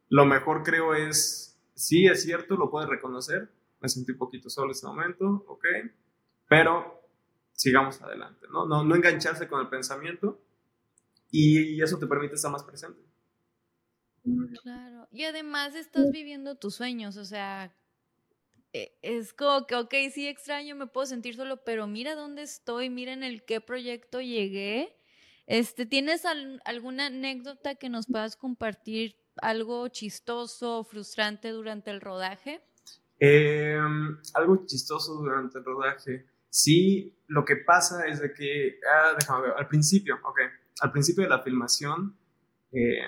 Lo 0.07 0.25
mejor 0.25 0.63
creo 0.63 0.95
es, 0.95 1.59
sí 1.73 2.05
es 2.05 2.23
cierto, 2.23 2.55
lo 2.55 2.69
puedes 2.69 2.89
reconocer, 2.89 3.49
me 3.81 3.89
sentí 3.89 4.13
un 4.13 4.17
poquito 4.17 4.49
solo 4.49 4.67
en 4.67 4.71
este 4.71 4.87
momento, 4.87 5.43
ok, 5.47 5.65
pero 6.47 7.01
sigamos 7.51 8.01
adelante, 8.01 8.47
¿no? 8.49 8.65
No, 8.65 8.83
no 8.85 8.95
engancharse 8.95 9.47
con 9.49 9.59
el 9.59 9.67
pensamiento 9.67 10.39
y 11.33 11.81
eso 11.81 11.97
te 11.99 12.07
permite 12.07 12.35
estar 12.35 12.51
más 12.51 12.63
presente. 12.63 13.01
Claro. 14.61 15.07
Y 15.11 15.23
además 15.25 15.75
estás 15.75 16.09
viviendo 16.11 16.55
tus 16.55 16.75
sueños, 16.75 17.17
o 17.17 17.25
sea, 17.25 17.75
e- 18.73 18.97
es 19.01 19.33
como 19.33 19.67
que, 19.67 19.75
ok, 19.75 19.93
sí 20.13 20.27
extraño, 20.27 20.75
me 20.75 20.87
puedo 20.87 21.05
sentir 21.05 21.35
solo, 21.35 21.63
pero 21.63 21.87
mira 21.87 22.15
dónde 22.15 22.43
estoy, 22.43 22.89
mira 22.89 23.13
en 23.13 23.23
el 23.23 23.43
qué 23.45 23.61
proyecto 23.61 24.21
llegué. 24.21 24.95
Este, 25.47 25.85
¿tienes 25.85 26.25
al- 26.25 26.61
alguna 26.65 27.07
anécdota 27.07 27.75
que 27.75 27.89
nos 27.89 28.07
puedas 28.07 28.35
compartir? 28.37 29.17
¿Algo 29.41 29.87
chistoso, 29.89 30.83
frustrante 30.83 31.49
durante 31.49 31.91
el 31.91 32.01
rodaje? 32.01 32.61
Eh, 33.19 33.77
algo 34.33 34.65
chistoso 34.65 35.15
durante 35.15 35.57
el 35.59 35.65
rodaje. 35.65 36.25
Sí, 36.49 37.17
lo 37.27 37.43
que 37.45 37.55
pasa 37.57 38.05
es 38.07 38.19
de 38.19 38.33
que, 38.33 38.79
ah, 38.87 39.13
déjame 39.19 39.47
ver, 39.47 39.53
al 39.57 39.67
principio, 39.67 40.19
ok, 40.23 40.39
al 40.81 40.91
principio 40.91 41.23
de 41.23 41.29
la 41.29 41.39
filmación, 41.41 42.15
eh, 42.71 43.05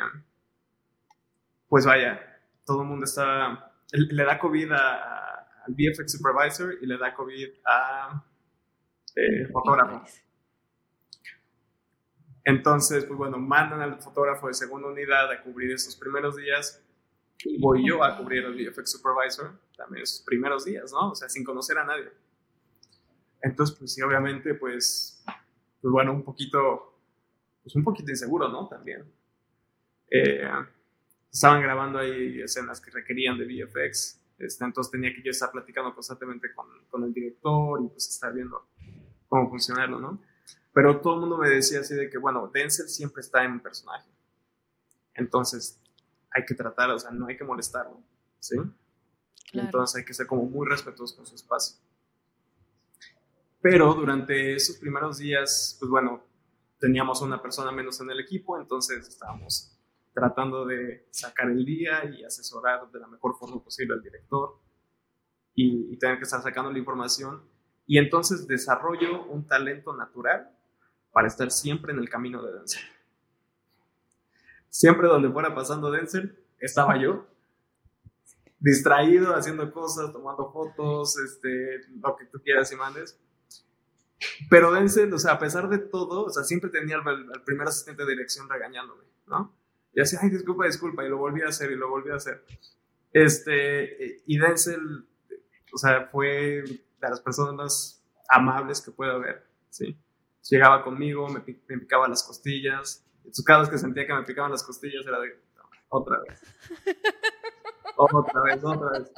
pues 1.68 1.86
vaya, 1.86 2.20
todo 2.66 2.82
el 2.82 2.88
mundo 2.88 3.06
está, 3.06 3.72
le 3.92 4.24
da 4.24 4.40
COVID 4.40 4.72
a- 4.72 5.64
al 5.66 5.74
VFX 5.74 6.12
supervisor 6.14 6.76
y 6.82 6.86
le 6.86 6.98
da 6.98 7.14
COVID 7.14 7.50
a 7.66 8.24
eh, 9.16 9.48
fotógrafo. 9.52 10.04
Entonces, 12.44 13.06
pues 13.06 13.18
bueno, 13.18 13.38
mandan 13.40 13.82
al 13.82 14.00
fotógrafo 14.00 14.48
de 14.48 14.54
segunda 14.54 14.88
unidad 14.90 15.32
a 15.32 15.42
cubrir 15.42 15.72
esos 15.72 15.96
primeros 15.96 16.36
días 16.36 16.82
y 17.44 17.60
voy 17.60 17.88
yo 17.88 18.04
a 18.04 18.18
cubrir 18.18 18.46
al 18.46 18.54
VFX 18.54 18.92
Supervisor 18.92 19.52
también 19.76 20.04
esos 20.04 20.22
primeros 20.22 20.64
días, 20.66 20.92
¿no? 20.92 21.12
O 21.12 21.16
sea, 21.16 21.28
sin 21.28 21.44
conocer 21.44 21.78
a 21.80 21.86
nadie. 21.86 22.12
Entonces, 23.42 23.76
pues 23.78 23.94
sí, 23.94 24.02
obviamente, 24.02 24.54
pues, 24.54 25.24
pues 25.82 25.92
bueno, 25.92 26.14
un 26.14 26.24
poquito, 26.24 26.95
pues 27.66 27.76
un 27.76 27.84
poquito 27.84 28.12
inseguro, 28.12 28.48
¿no? 28.48 28.68
También. 28.68 29.12
Eh, 30.12 30.48
estaban 31.32 31.64
grabando 31.64 31.98
ahí 31.98 32.40
escenas 32.40 32.80
que 32.80 32.92
requerían 32.92 33.40
de 33.40 33.46
VFX. 33.46 34.22
Este, 34.38 34.64
entonces 34.64 34.92
tenía 34.92 35.12
que 35.12 35.24
yo 35.24 35.32
estar 35.32 35.52
platicando 35.52 35.92
constantemente 35.96 36.54
con, 36.54 36.68
con 36.92 37.04
el 37.06 37.12
director 37.12 37.82
y 37.84 37.88
pues 37.88 38.08
estar 38.08 38.32
viendo 38.32 38.68
cómo 39.28 39.50
funcionarlo, 39.50 40.00
¿no? 40.00 40.22
Pero 40.74 41.02
todo 41.02 41.16
el 41.16 41.22
mundo 41.22 41.40
me 41.40 41.50
decía 41.50 41.80
así 41.80 41.96
de 41.96 42.08
que, 42.08 42.20
bueno, 42.20 42.52
Denzel 42.54 42.88
siempre 42.88 43.22
está 43.22 43.44
en 43.44 43.54
un 43.54 43.60
personaje. 43.62 44.08
Entonces, 45.16 45.82
hay 46.30 46.46
que 46.46 46.54
tratar, 46.54 46.92
o 46.92 47.00
sea, 47.00 47.10
no 47.10 47.26
hay 47.26 47.36
que 47.36 47.46
molestarlo, 47.46 48.00
¿sí? 48.40 48.58
Entonces 49.54 49.96
hay 49.96 50.06
que 50.06 50.14
ser 50.14 50.28
como 50.28 50.44
muy 50.46 50.68
respetuosos 50.68 51.18
con 51.18 51.26
su 51.26 51.34
espacio. 51.34 51.78
Pero 53.60 53.92
durante 53.96 54.54
esos 54.54 54.78
primeros 54.78 55.18
días, 55.18 55.78
pues 55.80 55.90
bueno, 55.90 56.22
teníamos 56.86 57.20
una 57.24 57.42
persona 57.42 57.72
menos 57.72 58.00
en 58.00 58.12
el 58.12 58.20
equipo, 58.20 58.60
entonces 58.62 59.08
estábamos 59.08 59.76
tratando 60.14 60.68
de 60.68 61.08
sacar 61.10 61.50
el 61.50 61.66
día 61.66 62.06
y 62.06 62.24
asesorar 62.24 62.92
de 62.92 63.00
la 63.00 63.08
mejor 63.08 63.36
forma 63.36 63.60
posible 63.60 63.96
al 63.96 64.04
director 64.04 64.60
y, 65.56 65.92
y 65.92 65.98
tener 65.98 66.18
que 66.18 66.26
estar 66.26 66.44
sacando 66.44 66.72
la 66.72 66.78
información. 66.78 67.42
Y 67.88 67.98
entonces 67.98 68.48
desarrollo 68.48 69.26
un 69.26 69.48
talento 69.48 69.96
natural 69.96 70.56
para 71.12 71.28
estar 71.28 71.50
siempre 71.50 71.92
en 71.92 71.98
el 71.98 72.08
camino 72.08 72.44
de 72.44 72.54
Denzel. 72.54 72.84
Siempre 74.70 75.08
donde 75.08 75.32
fuera 75.32 75.56
pasando 75.56 75.90
Denzel, 75.90 76.38
estaba 76.60 77.02
yo, 77.02 77.26
distraído, 78.60 79.36
haciendo 79.36 79.72
cosas, 79.74 80.14
tomando 80.14 80.52
fotos, 80.52 81.18
este, 81.18 81.82
lo 82.00 82.16
que 82.16 82.26
tú 82.26 82.40
quieras 82.44 82.72
y 82.72 82.76
mandes. 82.76 83.20
Pero 84.50 84.72
Denzel, 84.72 85.14
o 85.14 85.20
sea, 85.20 85.34
a 85.34 85.40
pesar 85.40 85.70
de 85.70 85.78
todo, 85.78 86.26
o 86.26 86.30
sea, 86.30 86.44
siempre 86.44 86.70
tenía 86.70 86.98
al, 86.98 87.44
primer 87.46 87.68
asistente 87.68 88.04
de 88.06 88.12
dirección 88.12 88.50
regañándome, 88.50 89.04
¿no? 89.28 89.56
Y 89.94 90.02
así, 90.02 90.18
ay, 90.22 90.30
disculpa, 90.30 90.66
disculpa, 90.66 91.06
y 91.06 91.10
lo 91.10 91.18
volví 91.18 91.42
a 91.42 91.48
hacer, 91.48 91.72
y 91.72 91.76
lo 91.76 91.90
volví 91.90 92.12
a 92.12 92.16
hacer. 92.16 92.44
Este, 93.12 94.24
y 94.26 94.38
Denzel, 94.38 95.08
o 95.74 95.78
sea, 95.78 96.08
fue 96.08 96.64
de 96.64 97.10
las 97.10 97.22
personas 97.22 97.54
más 97.54 98.04
amables 98.30 98.82
que 98.82 98.92
pueda 98.92 99.14
haber, 99.14 99.46
¿sí? 99.70 99.98
llegaba 100.50 100.84
conmigo, 100.84 101.28
me, 101.30 101.42
picaba 101.42 102.08
las 102.08 102.24
costillas. 102.24 103.06
Entonces, 103.18 103.46
cada 103.46 103.62
vez 103.62 103.70
que 103.70 103.78
sentía 103.78 104.06
que 104.06 104.14
me 104.14 104.24
picaban 104.24 104.52
las 104.52 104.64
costillas 104.64 105.06
era 105.06 105.20
de 105.20 105.40
otra 105.90 106.20
vez. 106.20 106.42
otra 107.96 108.42
vez, 108.42 108.64
otra 108.64 109.00
vez. 109.00 109.12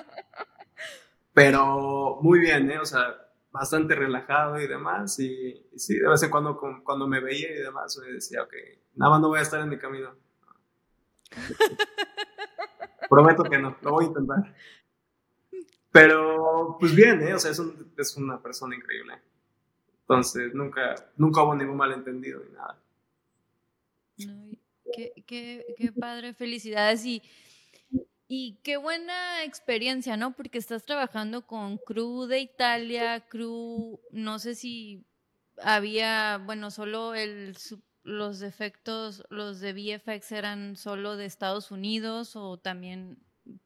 Pero 1.34 2.20
muy 2.22 2.40
bien, 2.40 2.72
¿eh? 2.72 2.80
O 2.80 2.86
sea, 2.86 3.16
bastante 3.58 3.96
relajado 3.96 4.60
y 4.62 4.68
demás. 4.68 5.20
Y, 5.20 5.66
sí, 5.76 5.98
de 5.98 6.08
vez 6.08 6.24
en 6.24 6.30
cuando, 6.30 6.58
cuando 6.84 7.08
me 7.08 7.20
veía 7.20 7.52
y 7.52 7.60
demás, 7.62 7.98
me 7.98 8.14
decía, 8.14 8.44
ok, 8.44 8.54
nada 8.96 9.12
más 9.12 9.22
no 9.22 9.30
voy 9.30 9.40
a 9.40 9.44
estar 9.44 9.60
en 9.62 9.70
mi 9.70 9.78
camino. 9.78 10.16
Prometo 13.10 13.44
que 13.44 13.58
no, 13.58 13.78
lo 13.82 13.92
voy 13.92 14.06
a 14.06 14.08
intentar. 14.08 14.56
Pero, 15.92 16.78
pues 16.80 16.94
bien, 16.94 17.22
¿eh? 17.22 17.34
O 17.34 17.40
sea, 17.40 17.52
es, 17.52 17.62
es 17.98 18.18
una 18.18 18.42
persona 18.42 18.76
increíble. 18.76 19.14
Entonces, 20.02 20.54
nunca, 20.54 20.96
nunca 21.18 21.44
hubo 21.44 21.56
ningún 21.56 21.78
malentendido 21.78 22.42
ni 22.44 22.52
nada. 22.54 22.80
qué, 24.94 25.14
qué, 25.26 25.66
qué, 25.78 25.92
padre, 25.92 26.34
felicidades 26.34 27.06
y, 27.06 27.22
y 28.28 28.60
qué 28.64 28.78
buena 28.78 29.44
experiencia, 29.44 30.18
¿no? 30.18 30.36
Porque 30.36 30.58
estás 30.58 30.84
trabajando 30.84 31.48
con 31.48 31.78
crew 31.78 32.26
de 32.26 32.40
Italia, 32.40 33.22
crew, 33.28 34.02
no 34.12 34.40
sé 34.40 34.56
si 34.56 35.06
había, 35.62 36.38
bueno, 36.44 36.70
solo 36.70 37.16
el, 37.16 37.56
los 38.04 38.42
efectos, 38.42 39.24
los 39.30 39.60
de 39.60 39.74
VFX 39.74 40.32
eran 40.32 40.76
solo 40.76 41.16
de 41.16 41.26
Estados 41.26 41.72
Unidos 41.72 42.36
o 42.36 42.58
también 42.58 43.18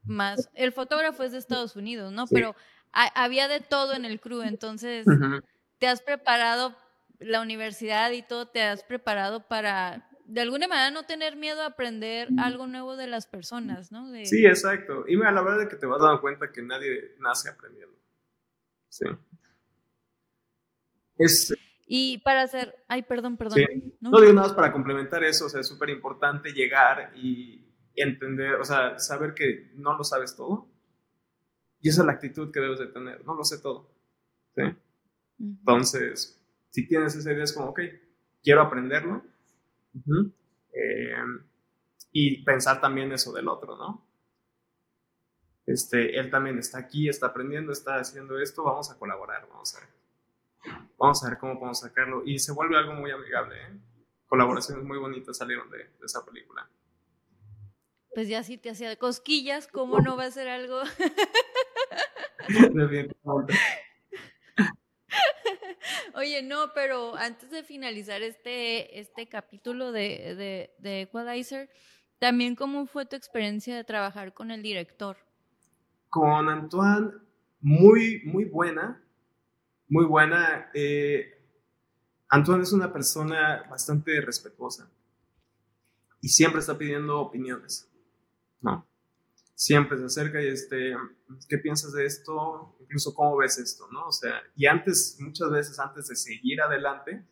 más, 0.03 0.49
el 0.53 0.71
fotógrafo 0.71 1.23
es 1.23 1.31
de 1.31 1.39
Estados 1.39 1.75
Unidos, 1.75 2.11
¿no? 2.11 2.27
Pero 2.27 2.55
había 2.91 3.47
de 3.47 3.61
todo 3.61 3.93
en 3.93 4.05
el 4.05 4.19
crew, 4.19 4.41
entonces 4.41 5.05
te 5.79 5.87
has 5.87 6.01
preparado, 6.01 6.75
la 7.19 7.41
universidad 7.41 8.11
y 8.11 8.21
todo, 8.21 8.47
te 8.47 8.61
has 8.61 8.83
preparado 8.83 9.47
para, 9.47 10.09
de 10.31 10.41
alguna 10.41 10.67
manera, 10.67 10.91
no 10.91 11.05
tener 11.05 11.35
miedo 11.35 11.61
a 11.61 11.67
aprender 11.67 12.29
algo 12.37 12.67
nuevo 12.67 12.95
de 12.95 13.07
las 13.07 13.27
personas, 13.27 13.91
¿no? 13.91 14.09
Sí, 14.25 14.45
exacto. 14.45 15.05
Y 15.07 15.17
mira, 15.17 15.31
la 15.31 15.41
verdad 15.41 15.63
es 15.63 15.69
que 15.69 15.75
te 15.75 15.85
vas 15.85 16.01
dando 16.01 16.21
cuenta 16.21 16.51
que 16.51 16.61
nadie 16.61 17.15
nace 17.19 17.49
aprendiendo. 17.49 17.95
Sí. 18.89 19.05
Es, 21.17 21.53
y 21.93 22.19
para 22.19 22.43
hacer, 22.43 22.73
ay, 22.87 23.03
perdón, 23.03 23.35
perdón. 23.35 23.59
¿no? 23.99 24.21
digo 24.21 24.31
nada 24.31 24.47
más 24.47 24.55
para 24.55 24.71
complementar 24.71 25.25
eso, 25.25 25.47
o 25.47 25.49
sea, 25.49 25.59
es 25.59 25.67
súper 25.67 25.89
importante 25.89 26.53
llegar 26.53 27.11
y 27.17 27.65
entender, 27.97 28.53
o 28.55 28.63
sea, 28.63 28.97
saber 28.97 29.33
que 29.33 29.71
no 29.75 29.97
lo 29.97 30.05
sabes 30.05 30.33
todo. 30.37 30.69
Y 31.81 31.89
esa 31.89 32.03
es 32.03 32.05
la 32.05 32.13
actitud 32.13 32.49
que 32.49 32.61
debes 32.61 32.79
de 32.79 32.87
tener, 32.87 33.25
no 33.25 33.35
lo 33.35 33.43
sé 33.43 33.59
todo. 33.59 33.91
¿sí? 34.55 34.61
Entonces, 35.37 36.41
si 36.69 36.87
tienes 36.87 37.13
esa 37.13 37.33
idea, 37.33 37.43
es 37.43 37.51
como, 37.51 37.71
ok, 37.71 37.81
quiero 38.41 38.61
aprenderlo. 38.61 39.25
Eh, 40.73 41.15
y 42.11 42.43
pensar 42.43 42.81
también 42.81 43.11
eso 43.11 43.31
del 43.31 43.47
otro, 43.47 43.77
¿no? 43.77 44.07
Este, 45.65 46.19
él 46.19 46.29
también 46.29 46.57
está 46.57 46.79
aquí, 46.79 47.07
está 47.07 47.27
aprendiendo, 47.27 47.71
está 47.71 47.95
haciendo 47.95 48.39
esto, 48.39 48.63
vamos 48.63 48.91
a 48.91 48.97
colaborar, 48.97 49.47
vamos 49.49 49.75
a 49.75 49.79
ver. 49.79 49.89
Vamos 50.97 51.23
a 51.23 51.29
ver 51.29 51.39
cómo 51.39 51.55
podemos 51.55 51.79
sacarlo. 51.79 52.23
Y 52.25 52.39
se 52.39 52.51
vuelve 52.51 52.77
algo 52.77 52.93
muy 52.93 53.11
amigable, 53.11 53.55
¿eh? 53.55 53.79
Colaboraciones 54.27 54.83
muy 54.83 54.97
bonitas 54.97 55.37
salieron 55.37 55.69
de, 55.69 55.77
de 55.77 56.05
esa 56.05 56.25
película. 56.25 56.69
Pues 58.13 58.27
ya 58.27 58.43
si 58.43 58.57
te 58.57 58.69
hacía 58.69 58.95
cosquillas, 58.97 59.67
¿cómo 59.67 59.99
no 59.99 60.17
va 60.17 60.25
a 60.25 60.31
ser 60.31 60.49
algo? 60.49 60.81
Oye, 66.15 66.41
no, 66.41 66.73
pero 66.73 67.15
antes 67.15 67.49
de 67.51 67.63
finalizar 67.63 68.21
este, 68.21 68.99
este 68.99 69.27
capítulo 69.27 69.91
de, 69.91 70.69
de, 70.79 71.01
Equalizer, 71.01 71.69
también 72.19 72.55
cómo 72.55 72.85
fue 72.85 73.05
tu 73.05 73.15
experiencia 73.15 73.75
de 73.75 73.83
trabajar 73.83 74.33
con 74.33 74.51
el 74.51 74.61
director. 74.61 75.17
Con 76.09 76.49
Antoine, 76.49 77.11
muy, 77.61 78.21
muy 78.25 78.45
buena, 78.45 79.01
muy 79.87 80.05
buena. 80.05 80.69
Eh, 80.73 81.41
Antoine 82.29 82.63
es 82.63 82.73
una 82.73 82.91
persona 82.91 83.65
bastante 83.69 84.21
respetuosa 84.21 84.89
y 86.21 86.29
siempre 86.29 86.59
está 86.59 86.77
pidiendo 86.77 87.19
opiniones, 87.19 87.89
¿no? 88.61 88.85
Siempre 89.61 89.95
se 89.95 90.05
acerca 90.05 90.41
y 90.41 90.47
este, 90.47 90.97
¿qué 91.47 91.59
piensas 91.59 91.93
de 91.93 92.03
esto? 92.03 92.75
Incluso, 92.79 93.13
¿cómo 93.13 93.37
ves 93.37 93.59
esto? 93.59 93.87
¿no? 93.91 94.07
O 94.07 94.11
sea, 94.11 94.41
y 94.55 94.65
antes, 94.65 95.17
muchas 95.19 95.51
veces 95.51 95.77
antes 95.77 96.07
de 96.07 96.15
seguir 96.15 96.59
adelante, 96.63 97.23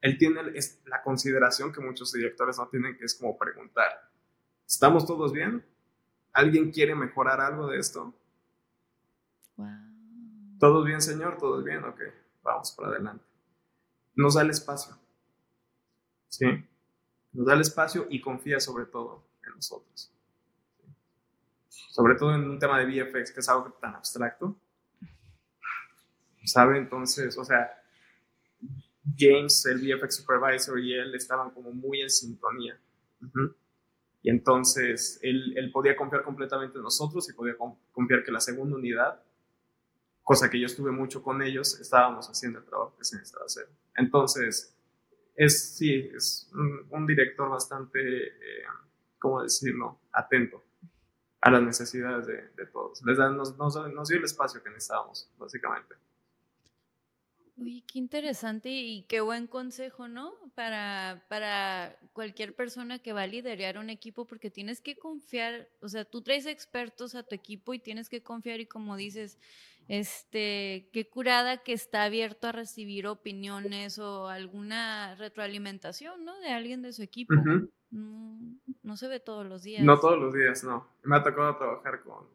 él 0.00 0.16
tiene 0.16 0.40
la 0.86 1.02
consideración 1.02 1.70
que 1.70 1.82
muchos 1.82 2.10
directores 2.10 2.56
no 2.56 2.68
tienen, 2.68 2.96
que 2.96 3.04
es 3.04 3.14
como 3.14 3.36
preguntar, 3.36 4.10
¿estamos 4.66 5.06
todos 5.06 5.30
bien? 5.30 5.62
¿Alguien 6.32 6.70
quiere 6.70 6.94
mejorar 6.94 7.38
algo 7.38 7.66
de 7.66 7.78
esto? 7.78 8.14
Wow. 9.56 9.68
¿Todos 10.58 10.86
bien, 10.86 11.02
señor? 11.02 11.36
¿Todos 11.36 11.62
bien? 11.62 11.84
Ok, 11.84 12.00
vamos 12.42 12.72
para 12.72 12.92
adelante. 12.92 13.26
Nos 14.16 14.36
da 14.36 14.40
el 14.40 14.48
espacio. 14.48 14.96
¿Sí? 16.28 16.46
Nos 17.32 17.46
da 17.46 17.52
el 17.52 17.60
espacio 17.60 18.06
y 18.08 18.22
confía 18.22 18.58
sobre 18.58 18.86
todo 18.86 19.28
en 19.46 19.54
nosotros 19.54 20.14
sobre 21.90 22.14
todo 22.14 22.34
en 22.34 22.48
un 22.48 22.58
tema 22.58 22.78
de 22.78 22.86
VFX, 22.86 23.32
que 23.32 23.40
es 23.40 23.48
algo 23.48 23.72
tan 23.80 23.94
abstracto. 23.94 24.56
¿Sabe? 26.44 26.78
Entonces, 26.78 27.36
o 27.36 27.44
sea, 27.44 27.70
James, 29.16 29.66
el 29.66 29.78
VFX 29.78 30.16
supervisor, 30.16 30.78
y 30.78 30.94
él 30.94 31.14
estaban 31.14 31.50
como 31.50 31.72
muy 31.72 32.00
en 32.00 32.10
sintonía. 32.10 32.78
Y 34.22 34.30
entonces 34.30 35.18
él, 35.22 35.54
él, 35.56 35.70
podía 35.72 35.96
confiar 35.96 36.22
completamente 36.22 36.76
en 36.76 36.84
nosotros 36.84 37.28
y 37.28 37.32
podía 37.32 37.56
confiar 37.92 38.22
que 38.24 38.30
la 38.30 38.40
segunda 38.40 38.76
unidad, 38.76 39.20
cosa 40.22 40.48
que 40.50 40.60
yo 40.60 40.66
estuve 40.66 40.92
mucho 40.92 41.22
con 41.22 41.42
ellos, 41.42 41.80
estábamos 41.80 42.28
haciendo 42.28 42.60
el 42.60 42.64
trabajo 42.64 42.96
que 42.96 43.04
se 43.04 43.16
necesitaba 43.16 43.46
hacer. 43.46 43.68
Entonces, 43.96 44.76
es, 45.34 45.76
sí, 45.76 46.10
es 46.14 46.50
un, 46.90 47.06
director 47.06 47.48
bastante, 47.48 48.26
eh, 48.26 48.64
¿cómo 49.18 49.42
decirlo?, 49.42 49.98
atento 50.12 50.67
a 51.40 51.50
las 51.50 51.62
necesidades 51.62 52.26
de, 52.26 52.66
todos. 52.66 53.02
Les 53.04 53.16
dan, 53.16 53.36
nos, 53.36 53.56
nos, 53.56 54.08
dio 54.08 54.18
el 54.18 54.24
espacio 54.24 54.62
que 54.62 54.70
necesitábamos, 54.70 55.30
básicamente. 55.38 55.94
Uy, 57.56 57.82
qué 57.82 57.98
interesante 57.98 58.70
y 58.70 59.02
qué 59.02 59.20
buen 59.20 59.48
consejo, 59.48 60.06
¿no? 60.06 60.32
Para, 60.54 61.24
para 61.28 61.98
cualquier 62.12 62.54
persona 62.54 63.00
que 63.00 63.12
va 63.12 63.22
a 63.22 63.26
liderar 63.26 63.78
un 63.78 63.90
equipo, 63.90 64.26
porque 64.26 64.50
tienes 64.50 64.80
que 64.80 64.96
confiar, 64.96 65.68
o 65.80 65.88
sea, 65.88 66.04
tú 66.04 66.22
traes 66.22 66.46
expertos 66.46 67.14
a 67.14 67.24
tu 67.24 67.34
equipo 67.34 67.74
y 67.74 67.80
tienes 67.80 68.08
que 68.08 68.22
confiar 68.22 68.60
y 68.60 68.66
como 68.66 68.96
dices, 68.96 69.38
este, 69.88 70.88
qué 70.92 71.08
curada 71.08 71.58
que 71.58 71.72
está 71.72 72.04
abierto 72.04 72.46
a 72.46 72.52
recibir 72.52 73.06
opiniones 73.06 73.98
o 73.98 74.28
alguna 74.28 75.16
retroalimentación, 75.16 76.24
¿no? 76.24 76.38
De 76.40 76.50
alguien 76.50 76.82
de 76.82 76.92
su 76.92 77.02
equipo. 77.02 77.34
No, 77.90 78.96
se 78.96 79.08
ve 79.08 79.20
todos 79.20 79.46
los 79.46 79.62
días. 79.62 79.84
No 79.84 79.98
todos 79.98 80.18
los 80.18 80.34
días, 80.34 80.64
no. 80.64 80.88
Me 81.04 81.16
ha 81.16 81.22
tocado 81.22 81.56
trabajar 81.56 82.02
con, 82.02 82.26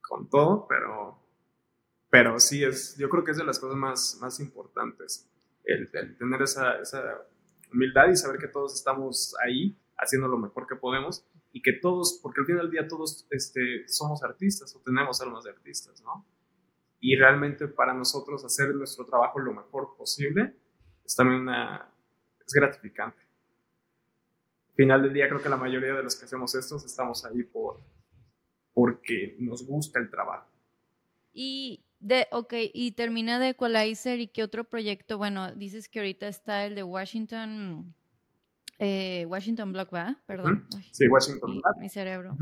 con 0.00 0.28
todo, 0.28 0.66
pero, 0.68 1.18
pero 2.10 2.38
sí, 2.38 2.62
es, 2.62 2.96
yo 2.98 3.08
creo 3.08 3.24
que 3.24 3.32
es 3.32 3.36
de 3.36 3.44
las 3.44 3.58
cosas 3.58 3.76
más, 3.76 4.18
más 4.20 4.40
importantes, 4.40 5.28
el, 5.64 5.90
tener 5.90 6.42
esa, 6.42 6.78
esa 6.78 7.26
humildad 7.72 8.08
y 8.08 8.16
saber 8.16 8.38
que 8.38 8.48
todos 8.48 8.74
estamos 8.74 9.34
ahí 9.44 9.76
haciendo 9.96 10.28
lo 10.28 10.38
mejor 10.38 10.66
que 10.66 10.76
podemos 10.76 11.26
y 11.52 11.62
que 11.62 11.72
todos, 11.72 12.18
porque 12.22 12.40
al 12.40 12.46
final 12.46 12.62
del 12.62 12.70
día 12.70 12.88
todos 12.88 13.26
este, 13.30 13.88
somos 13.88 14.22
artistas 14.22 14.74
o 14.74 14.80
tenemos 14.80 15.20
almas 15.20 15.44
de 15.44 15.50
artistas, 15.50 16.02
¿no? 16.02 16.26
Y 17.00 17.16
realmente 17.16 17.68
para 17.68 17.94
nosotros 17.94 18.44
hacer 18.44 18.74
nuestro 18.74 19.04
trabajo 19.04 19.38
lo 19.38 19.52
mejor 19.52 19.94
posible 19.96 20.56
es 21.04 21.14
también 21.14 21.42
una, 21.42 21.92
es 22.44 22.52
gratificante. 22.52 23.23
Al 24.74 24.76
final 24.76 25.02
del 25.02 25.12
día 25.12 25.28
creo 25.28 25.40
que 25.40 25.48
la 25.48 25.56
mayoría 25.56 25.94
de 25.94 26.02
los 26.02 26.16
que 26.16 26.24
hacemos 26.24 26.52
esto 26.56 26.76
estamos 26.84 27.24
ahí 27.24 27.44
por, 27.44 27.80
porque 28.72 29.36
nos 29.38 29.64
gusta 29.64 30.00
el 30.00 30.10
trabajo. 30.10 30.50
Y 31.32 31.84
de, 32.00 32.26
ok, 32.32 32.54
y 32.72 32.90
termina 32.90 33.38
de 33.38 33.50
Equalizer 33.50 34.18
y 34.18 34.26
qué 34.26 34.42
otro 34.42 34.64
proyecto, 34.64 35.16
bueno, 35.16 35.54
dices 35.54 35.88
que 35.88 36.00
ahorita 36.00 36.26
está 36.26 36.66
el 36.66 36.74
de 36.74 36.82
Washington, 36.82 37.94
eh, 38.80 39.24
Washington 39.28 39.72
Block, 39.72 39.94
¿va? 39.94 40.20
Perdón. 40.26 40.66
Sí, 40.90 41.06
Washington 41.06 41.60
Block. 41.60 41.76
Mi, 41.78 41.88
cerebro. 41.88 42.36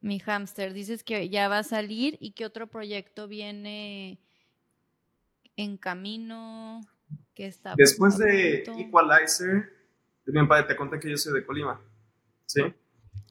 Mi 0.00 0.18
hamster. 0.18 0.72
Dices 0.72 1.04
que 1.04 1.28
ya 1.28 1.46
va 1.46 1.58
a 1.58 1.62
salir 1.62 2.18
y 2.18 2.32
qué 2.32 2.44
otro 2.44 2.66
proyecto 2.66 3.28
viene 3.28 4.18
en 5.56 5.76
camino 5.76 6.80
que 7.32 7.46
está. 7.46 7.74
Después 7.76 8.18
de 8.18 8.64
Equalizer, 8.76 9.81
mi 10.26 10.46
padre, 10.46 10.66
te 10.68 10.76
conté 10.76 11.00
que 11.00 11.10
yo 11.10 11.16
soy 11.16 11.34
de 11.34 11.44
Colima, 11.44 11.80
¿sí? 12.46 12.62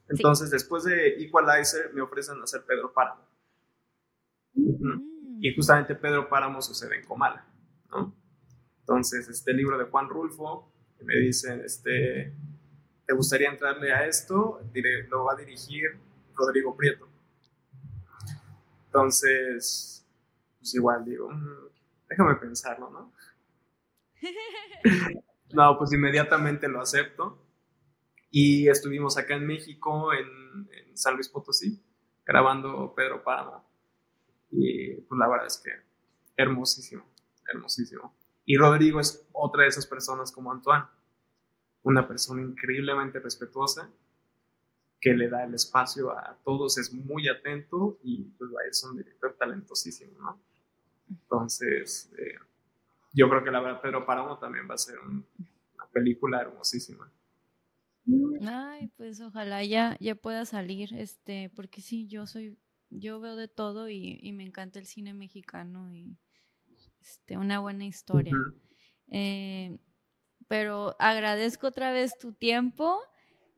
Entonces, 0.08 0.50
después 0.50 0.84
de 0.84 1.22
Equalizer, 1.22 1.92
me 1.94 2.02
ofrecen 2.02 2.40
hacer 2.42 2.62
Pedro 2.66 2.92
Páramo. 2.92 3.26
Mm. 4.54 5.40
Y 5.40 5.54
justamente 5.54 5.94
Pedro 5.94 6.28
Páramo 6.28 6.60
sucede 6.60 6.96
en 6.98 7.04
Comala, 7.04 7.46
¿no? 7.90 8.14
Entonces, 8.80 9.28
este 9.28 9.52
libro 9.54 9.78
de 9.78 9.84
Juan 9.84 10.08
Rulfo, 10.08 10.70
me 11.00 11.16
dicen, 11.16 11.62
este, 11.64 12.32
¿te 13.06 13.14
gustaría 13.14 13.50
entrarle 13.50 13.92
a 13.92 14.06
esto? 14.06 14.60
lo 15.08 15.24
va 15.24 15.32
a 15.32 15.36
dirigir 15.36 15.98
Rodrigo 16.34 16.76
Prieto. 16.76 17.08
Entonces, 18.86 20.06
pues 20.58 20.74
igual 20.74 21.04
digo, 21.04 21.30
mm, 21.30 21.68
déjame 22.08 22.34
pensarlo, 22.36 22.90
¿no? 22.90 23.12
no, 25.52 25.78
pues 25.78 25.92
inmediatamente 25.92 26.68
lo 26.68 26.80
acepto. 26.80 27.38
Y 28.30 28.68
estuvimos 28.68 29.18
acá 29.18 29.34
en 29.34 29.46
México, 29.46 30.12
en, 30.12 30.68
San 30.94 31.14
Luis 31.14 31.28
Potosí, 31.28 31.82
grabando 32.24 32.94
Pedro 32.94 33.22
Páramo. 33.22 33.64
Y 34.50 34.94
pues 34.94 35.18
la 35.18 35.28
verdad 35.28 35.46
es 35.46 35.58
que 35.58 35.70
hermosísimo, 36.36 37.04
hermosísimo. 37.52 38.14
Y 38.44 38.56
Rodrigo 38.56 39.00
es 39.00 39.26
otra 39.32 39.62
de 39.62 39.68
esas 39.68 39.86
personas 39.86 40.32
como 40.32 40.52
Antoine, 40.52 40.84
una 41.82 42.06
persona 42.06 42.42
increíblemente 42.42 43.20
respetuosa, 43.20 43.90
que 45.00 45.14
le 45.14 45.28
da 45.28 45.44
el 45.44 45.54
espacio 45.54 46.10
a 46.10 46.38
todos, 46.44 46.78
es 46.78 46.92
muy 46.92 47.28
atento 47.28 47.98
y 48.02 48.22
pues 48.38 48.50
es 48.70 48.84
un 48.84 48.96
director 48.96 49.34
talentosísimo, 49.36 50.12
¿no? 50.20 50.40
Entonces, 51.10 52.10
eh, 52.16 52.38
yo 53.12 53.28
creo 53.28 53.44
que 53.44 53.50
la 53.50 53.60
verdad 53.60 53.80
Pedro 53.80 54.06
Páramo 54.06 54.38
también 54.38 54.68
va 54.68 54.74
a 54.74 54.78
ser 54.78 54.98
una 55.00 55.22
película 55.92 56.40
hermosísima. 56.40 57.12
Ay, 58.44 58.88
pues 58.96 59.20
ojalá 59.20 59.64
ya, 59.64 59.96
ya 60.00 60.14
pueda 60.14 60.44
salir, 60.44 60.92
este, 60.94 61.50
porque 61.50 61.80
sí, 61.80 62.08
yo 62.08 62.26
soy, 62.26 62.58
yo 62.90 63.20
veo 63.20 63.36
de 63.36 63.48
todo 63.48 63.88
y, 63.88 64.32
me 64.32 64.42
encanta 64.42 64.78
el 64.78 64.86
cine 64.86 65.14
mexicano 65.14 65.94
y 65.94 66.16
este, 67.00 67.36
una 67.36 67.60
buena 67.60 67.84
historia. 67.84 68.34
Eh, 69.08 69.78
pero 70.48 70.96
agradezco 70.98 71.68
otra 71.68 71.92
vez 71.92 72.18
tu 72.18 72.32
tiempo. 72.32 72.98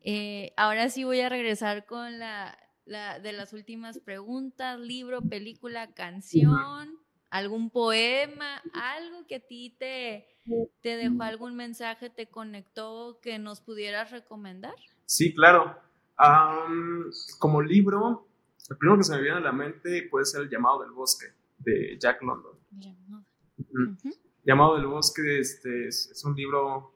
Eh, 0.01 0.52
ahora 0.56 0.90
sí 0.90 1.05
voy 1.05 1.20
a 1.20 1.31
regresar 1.31 1.86
con 1.86 2.19
la, 2.19 2.59
la, 2.85 3.19
de 3.19 3.32
las 3.32 3.55
últimas 3.55 3.98
preguntas, 4.01 4.78
libro, 4.78 5.23
película, 5.23 5.94
canción 5.94 7.05
algún 7.35 7.69
poema, 7.69 8.62
algo 8.73 9.27
que 9.27 9.35
a 9.35 9.40
ti 9.40 9.74
te, 9.77 10.34
te 10.83 10.97
dejó 10.97 11.23
algún 11.23 11.57
mensaje, 11.57 12.11
te 12.11 12.27
conectó, 12.29 13.19
que 13.23 13.39
nos 13.39 13.61
pudieras 13.61 14.11
recomendar? 14.11 14.75
Sí, 15.07 15.35
claro. 15.35 15.79
como 17.39 17.62
libro, 17.62 18.27
el 18.69 18.77
primero 18.77 18.99
que 18.99 19.05
se 19.05 19.15
me 19.16 19.23
viene 19.23 19.39
a 19.39 19.41
la 19.41 19.53
mente 19.53 20.09
puede 20.11 20.25
ser 20.25 20.43
El 20.43 20.51
llamado 20.51 20.83
del 20.83 20.93
bosque, 20.93 21.27
de 21.59 21.97
Jack 21.99 22.23
London. 22.23 22.59
Llamado 24.45 24.77
del 24.77 24.87
bosque 24.87 25.39
este, 25.39 25.89
es, 25.89 26.23
un 26.25 26.35
libro 26.35 26.95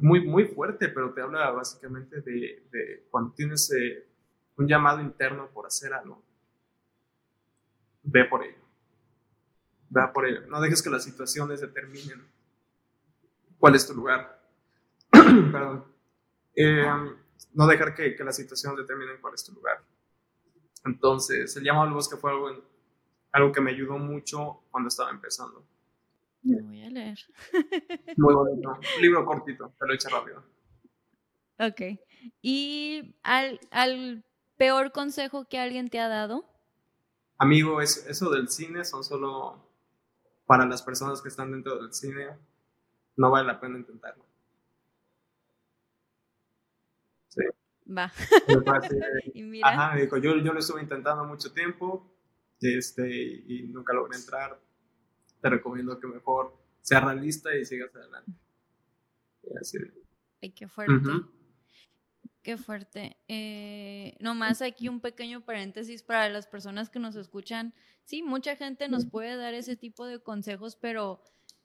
muy, 0.00 0.26
muy 0.26 0.44
fuerte, 0.44 0.88
pero 0.88 1.14
te 1.14 1.22
habla 1.22 1.50
básicamente 1.50 2.20
de, 2.20 3.06
cuando 3.10 3.32
tienes 3.32 3.72
eh, 3.72 4.06
un 4.56 4.66
llamado 4.66 5.00
interno 5.00 5.48
por 5.52 5.66
hacer 5.66 5.92
algo, 5.94 6.22
ve 8.02 8.24
por 8.24 8.44
ello 8.44 8.65
por 10.12 10.26
ello. 10.26 10.46
No 10.48 10.60
dejes 10.60 10.82
que 10.82 10.90
las 10.90 11.04
situaciones 11.04 11.60
determinen 11.60 12.26
cuál 13.58 13.74
es 13.74 13.86
tu 13.86 13.94
lugar. 13.94 14.40
Perdón. 15.10 15.84
Eh, 16.54 16.86
no 17.52 17.66
dejar 17.66 17.94
que, 17.94 18.14
que 18.14 18.24
las 18.24 18.36
situaciones 18.36 18.78
determinen 18.78 19.20
cuál 19.20 19.34
es 19.34 19.44
tu 19.44 19.52
lugar. 19.52 19.82
Entonces, 20.84 21.56
el 21.56 21.64
llamado 21.64 21.86
al 21.86 21.94
bosque 21.94 22.16
fue 22.16 22.30
algo, 22.30 22.50
algo 23.32 23.52
que 23.52 23.60
me 23.60 23.72
ayudó 23.72 23.98
mucho 23.98 24.62
cuando 24.70 24.88
estaba 24.88 25.10
empezando. 25.10 25.64
Lo 26.42 26.62
voy 26.62 26.84
a 26.84 26.90
leer. 26.90 27.18
Muy 28.16 28.34
bonito. 28.34 28.70
Un 28.70 29.02
libro 29.02 29.24
cortito, 29.24 29.72
pero 29.78 29.92
hecho 29.92 30.08
rápido. 30.08 30.44
Ok. 31.58 31.98
¿Y 32.40 33.16
al, 33.22 33.58
al 33.70 34.24
peor 34.56 34.92
consejo 34.92 35.46
que 35.48 35.58
alguien 35.58 35.90
te 35.90 35.98
ha 35.98 36.08
dado? 36.08 36.44
Amigo, 37.38 37.80
eso 37.82 38.30
del 38.30 38.48
cine 38.48 38.84
son 38.84 39.02
solo 39.04 39.65
para 40.46 40.64
las 40.64 40.82
personas 40.82 41.20
que 41.20 41.28
están 41.28 41.50
dentro 41.50 41.82
del 41.82 41.92
cine, 41.92 42.28
no 43.16 43.30
vale 43.30 43.46
la 43.46 43.60
pena 43.60 43.78
intentarlo. 43.78 44.24
Sí. 47.28 47.42
Va. 47.90 48.12
y 49.34 49.42
mira. 49.42 49.68
Ajá, 49.68 49.96
dijo, 49.96 50.16
yo, 50.16 50.36
yo 50.36 50.52
lo 50.52 50.60
estuve 50.60 50.82
intentando 50.82 51.24
mucho 51.24 51.52
tiempo 51.52 52.10
este, 52.60 53.08
y 53.46 53.68
nunca 53.68 53.92
logré 53.92 54.16
entrar. 54.16 54.58
Te 55.40 55.50
recomiendo 55.50 55.98
que 55.98 56.06
mejor 56.06 56.56
seas 56.80 57.04
realista 57.04 57.54
y 57.54 57.64
sigas 57.64 57.94
adelante. 57.94 58.32
Y 59.42 59.58
así. 59.58 59.78
Ay, 60.40 60.50
qué 60.52 60.68
fuerte. 60.68 60.94
Qué 62.46 62.56
fuerte. 62.56 63.16
Eh, 63.26 64.14
nomás 64.20 64.62
aquí 64.62 64.88
un 64.88 65.00
pequeño 65.00 65.44
paréntesis 65.44 66.04
para 66.04 66.28
las 66.28 66.46
personas 66.46 66.88
que 66.88 67.00
nos 67.00 67.16
escuchan. 67.16 67.74
Sí, 68.04 68.22
mucha 68.22 68.54
gente 68.54 68.88
nos 68.88 69.04
puede 69.04 69.34
dar 69.34 69.52
ese 69.52 69.74
tipo 69.74 70.06
de 70.06 70.20
consejos, 70.20 70.76
pero 70.76 71.20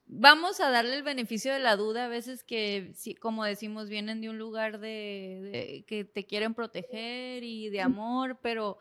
vamos 0.08 0.60
a 0.60 0.72
darle 0.72 0.96
el 0.96 1.04
beneficio 1.04 1.54
de 1.54 1.60
la 1.60 1.76
duda 1.76 2.06
a 2.06 2.08
veces 2.08 2.44
que, 2.44 2.96
como 3.20 3.46
decimos, 3.46 3.90
vienen 3.90 4.22
de 4.22 4.32
un 4.32 4.40
lugar 4.40 4.80
de, 4.80 5.86
que 5.86 6.04
te 6.04 6.26
quieren 6.26 6.56
proteger 6.56 7.44
y 7.44 7.70
de 7.70 7.82
amor, 7.82 8.40
pero 8.42 8.80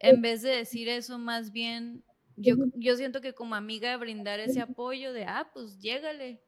en 0.00 0.22
vez 0.22 0.42
de 0.42 0.50
decir 0.50 0.88
eso, 0.88 1.16
más 1.16 1.52
bien 1.52 2.02
yo, 2.34 2.56
yo 2.74 2.96
siento 2.96 3.20
que 3.20 3.34
como 3.34 3.54
amiga 3.54 3.96
brindar 3.98 4.40
ese 4.40 4.60
apoyo 4.60 5.12
de, 5.12 5.26
ah, 5.26 5.48
pues 5.54 5.78
llégale, 5.78 6.42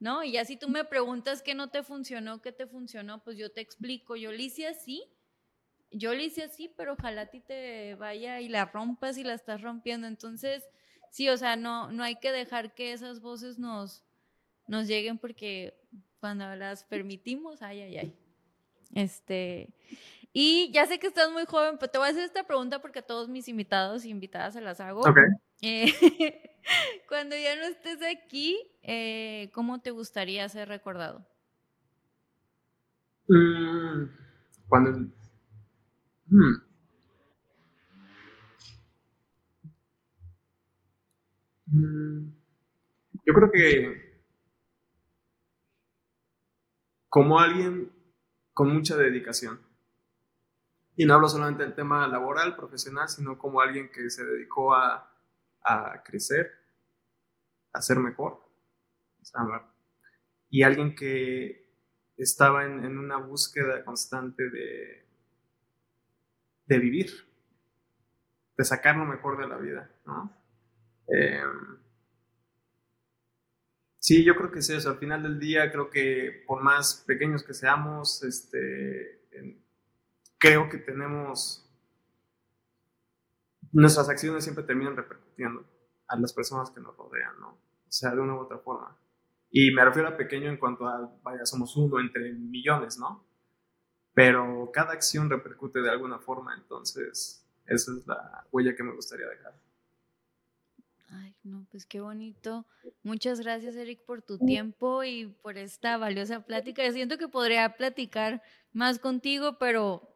¿no? 0.00 0.22
Y 0.22 0.32
ya 0.32 0.44
si 0.44 0.56
tú 0.56 0.68
me 0.68 0.84
preguntas 0.84 1.42
qué 1.42 1.54
no 1.54 1.70
te 1.70 1.82
funcionó, 1.82 2.40
qué 2.40 2.52
te 2.52 2.66
funcionó, 2.66 3.22
pues 3.22 3.36
yo 3.36 3.50
te 3.50 3.60
explico, 3.60 4.16
yo 4.16 4.32
le 4.32 4.44
hice 4.44 4.66
así, 4.66 5.04
yo 5.90 6.14
le 6.14 6.24
hice 6.24 6.44
así, 6.44 6.68
pero 6.76 6.94
ojalá 6.94 7.22
a 7.22 7.26
ti 7.26 7.40
te 7.40 7.94
vaya 7.94 8.40
y 8.40 8.48
la 8.48 8.66
rompas 8.66 9.18
y 9.18 9.24
la 9.24 9.34
estás 9.34 9.62
rompiendo. 9.62 10.06
Entonces, 10.06 10.68
sí, 11.10 11.28
o 11.28 11.36
sea, 11.36 11.56
no, 11.56 11.90
no 11.90 12.02
hay 12.02 12.16
que 12.16 12.32
dejar 12.32 12.74
que 12.74 12.92
esas 12.92 13.20
voces 13.20 13.58
nos, 13.58 14.04
nos 14.66 14.86
lleguen 14.86 15.18
porque 15.18 15.74
cuando 16.20 16.54
las 16.56 16.84
permitimos, 16.84 17.62
ay, 17.62 17.80
ay, 17.82 17.98
ay. 17.98 18.14
Este, 18.94 19.70
y 20.32 20.70
ya 20.72 20.86
sé 20.86 20.98
que 20.98 21.06
estás 21.06 21.30
muy 21.30 21.44
joven, 21.46 21.78
pero 21.78 21.90
te 21.90 21.98
voy 21.98 22.08
a 22.08 22.10
hacer 22.10 22.24
esta 22.24 22.44
pregunta 22.44 22.80
porque 22.80 23.00
a 23.00 23.06
todos 23.06 23.28
mis 23.28 23.48
invitados 23.48 24.04
y 24.04 24.10
invitadas 24.10 24.54
se 24.54 24.60
las 24.60 24.80
hago. 24.80 25.02
Eh, 25.62 25.92
cuando 27.08 27.36
ya 27.36 27.56
no 27.56 27.62
estés 27.62 27.98
aquí, 28.02 28.58
eh, 28.82 29.50
¿cómo 29.52 29.80
te 29.80 29.90
gustaría 29.90 30.48
ser 30.48 30.68
recordado? 30.68 31.26
Mm, 33.28 34.04
cuando... 34.68 34.90
Hmm. 36.30 36.68
Mm, 41.66 42.32
yo 43.26 43.34
creo 43.34 43.50
que 43.50 44.08
como 47.08 47.38
alguien 47.38 47.90
con 48.52 48.72
mucha 48.72 48.96
dedicación. 48.96 49.60
Y 50.96 51.06
no 51.06 51.14
hablo 51.14 51.28
solamente 51.28 51.62
del 51.62 51.74
tema 51.74 52.08
laboral, 52.08 52.56
profesional, 52.56 53.08
sino 53.08 53.38
como 53.38 53.60
alguien 53.60 53.90
que 53.90 54.10
se 54.10 54.24
dedicó 54.24 54.74
a, 54.74 55.12
a 55.62 56.02
crecer, 56.04 56.50
a 57.72 57.80
ser 57.82 57.98
mejor. 57.98 58.40
Y 60.50 60.62
alguien 60.62 60.94
que 60.94 61.68
estaba 62.16 62.64
en, 62.64 62.84
en 62.84 62.98
una 62.98 63.16
búsqueda 63.16 63.84
constante 63.84 64.48
de, 64.50 65.06
de 66.66 66.78
vivir, 66.78 67.10
de 68.56 68.64
sacar 68.64 68.96
lo 68.96 69.04
mejor 69.04 69.38
de 69.38 69.48
la 69.48 69.56
vida, 69.56 69.90
¿no? 70.04 70.36
Em, 71.06 71.78
sí, 73.98 74.24
yo 74.24 74.36
creo 74.36 74.50
que 74.50 74.58
es 74.58 74.70
eso. 74.70 74.90
Al 74.90 74.98
final 74.98 75.22
del 75.22 75.38
día, 75.38 75.70
creo 75.72 75.90
que 75.90 76.44
por 76.46 76.62
más 76.62 77.04
pequeños 77.06 77.42
que 77.42 77.54
seamos, 77.54 78.22
este, 78.22 79.22
creo 80.38 80.68
que 80.68 80.78
tenemos... 80.78 81.64
Nuestras 83.72 84.08
acciones 84.08 84.44
siempre 84.44 84.64
terminan 84.64 84.96
repercutiendo 84.96 85.64
a 86.08 86.16
las 86.16 86.32
personas 86.32 86.70
que 86.70 86.80
nos 86.80 86.96
rodean, 86.96 87.38
¿no? 87.40 87.50
O 87.50 87.90
sea, 87.90 88.14
de 88.14 88.20
una 88.20 88.34
u 88.34 88.40
otra 88.40 88.58
forma. 88.58 88.96
Y 89.50 89.72
me 89.72 89.84
refiero 89.84 90.08
a 90.08 90.16
pequeño 90.16 90.50
en 90.50 90.58
cuanto 90.58 90.86
a, 90.86 91.18
vaya, 91.22 91.44
somos 91.46 91.76
uno 91.76 92.00
entre 92.00 92.32
millones, 92.32 92.98
¿no? 92.98 93.26
Pero 94.14 94.70
cada 94.72 94.92
acción 94.92 95.30
repercute 95.30 95.80
de 95.80 95.90
alguna 95.90 96.18
forma, 96.18 96.54
entonces 96.54 97.46
esa 97.66 97.92
es 97.92 98.06
la 98.06 98.46
huella 98.50 98.74
que 98.74 98.82
me 98.82 98.94
gustaría 98.94 99.26
dejar. 99.26 99.54
Ay, 101.10 101.34
no, 101.42 101.66
pues 101.70 101.86
qué 101.86 102.00
bonito. 102.00 102.66
Muchas 103.02 103.40
gracias, 103.40 103.76
Eric, 103.76 104.04
por 104.04 104.22
tu 104.22 104.38
tiempo 104.38 105.04
y 105.04 105.26
por 105.26 105.56
esta 105.56 105.96
valiosa 105.96 106.44
plática. 106.44 106.90
siento 106.92 107.16
que 107.16 107.28
podría 107.28 107.76
platicar 107.76 108.42
más 108.72 108.98
contigo, 108.98 109.58
pero 109.58 110.14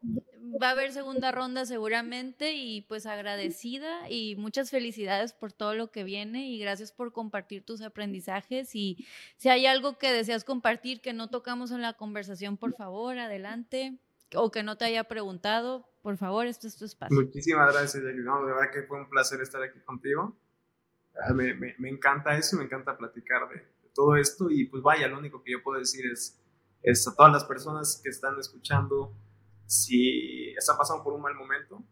va 0.62 0.68
a 0.68 0.70
haber 0.72 0.92
segunda 0.92 1.32
ronda 1.32 1.64
seguramente 1.64 2.52
y 2.52 2.82
pues 2.82 3.06
agradecida 3.06 4.10
y 4.10 4.36
muchas 4.36 4.70
felicidades 4.70 5.32
por 5.32 5.52
todo 5.52 5.74
lo 5.74 5.90
que 5.90 6.04
viene 6.04 6.50
y 6.50 6.58
gracias 6.58 6.92
por 6.92 7.12
compartir 7.12 7.64
tus 7.64 7.80
aprendizajes 7.80 8.74
y 8.74 9.06
si 9.36 9.48
hay 9.48 9.66
algo 9.66 9.98
que 9.98 10.12
deseas 10.12 10.44
compartir 10.44 11.00
que 11.00 11.14
no 11.14 11.30
tocamos 11.30 11.70
en 11.70 11.80
la 11.80 11.94
conversación, 11.94 12.58
por 12.58 12.74
favor, 12.74 13.18
adelante 13.18 13.98
o 14.34 14.50
que 14.50 14.62
no 14.62 14.76
te 14.76 14.84
haya 14.84 15.04
preguntado, 15.04 15.88
por 16.02 16.16
favor, 16.18 16.46
esto 16.46 16.66
es 16.66 16.76
tu 16.76 16.84
espacio. 16.84 17.16
Muchísimas 17.18 17.72
gracias, 17.72 18.02
de 18.02 18.12
verdad 18.12 18.70
que 18.72 18.82
fue 18.82 18.98
un 18.98 19.08
placer 19.08 19.40
estar 19.40 19.62
aquí 19.62 19.80
contigo. 19.80 20.36
Me, 21.34 21.88
encanta 21.88 22.36
eso, 22.36 22.56
me 22.56 22.64
encanta 22.64 22.96
platicar 22.96 23.48
de, 23.48 23.66
todo 23.94 24.16
esto 24.16 24.50
y 24.50 24.64
pues 24.66 24.82
vaya, 24.82 25.06
lo 25.08 25.18
único 25.18 25.42
que 25.42 25.52
yo 25.52 25.62
puedo 25.62 25.78
decir 25.78 26.06
es, 26.10 26.40
es 26.82 27.06
a 27.06 27.14
todas 27.14 27.30
las 27.32 27.44
personas 27.44 28.00
que 28.02 28.08
están 28.08 28.38
escuchando, 28.38 29.14
si 29.66 30.50
están 30.56 30.78
pasando 30.78 31.04
por 31.04 31.12
un 31.12 31.20
mal 31.20 31.34
momento, 31.34 31.82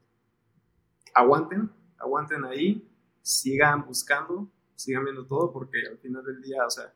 aguanten, 1.14 1.70
aguanten 1.98 2.44
ahí, 2.44 2.88
sigan 3.20 3.84
buscando, 3.86 4.50
sigan 4.74 5.04
viendo 5.04 5.26
todo, 5.26 5.52
porque 5.52 5.78
al 5.90 5.98
final 5.98 6.24
del 6.24 6.40
día, 6.40 6.64
o 6.66 6.70
sea, 6.70 6.94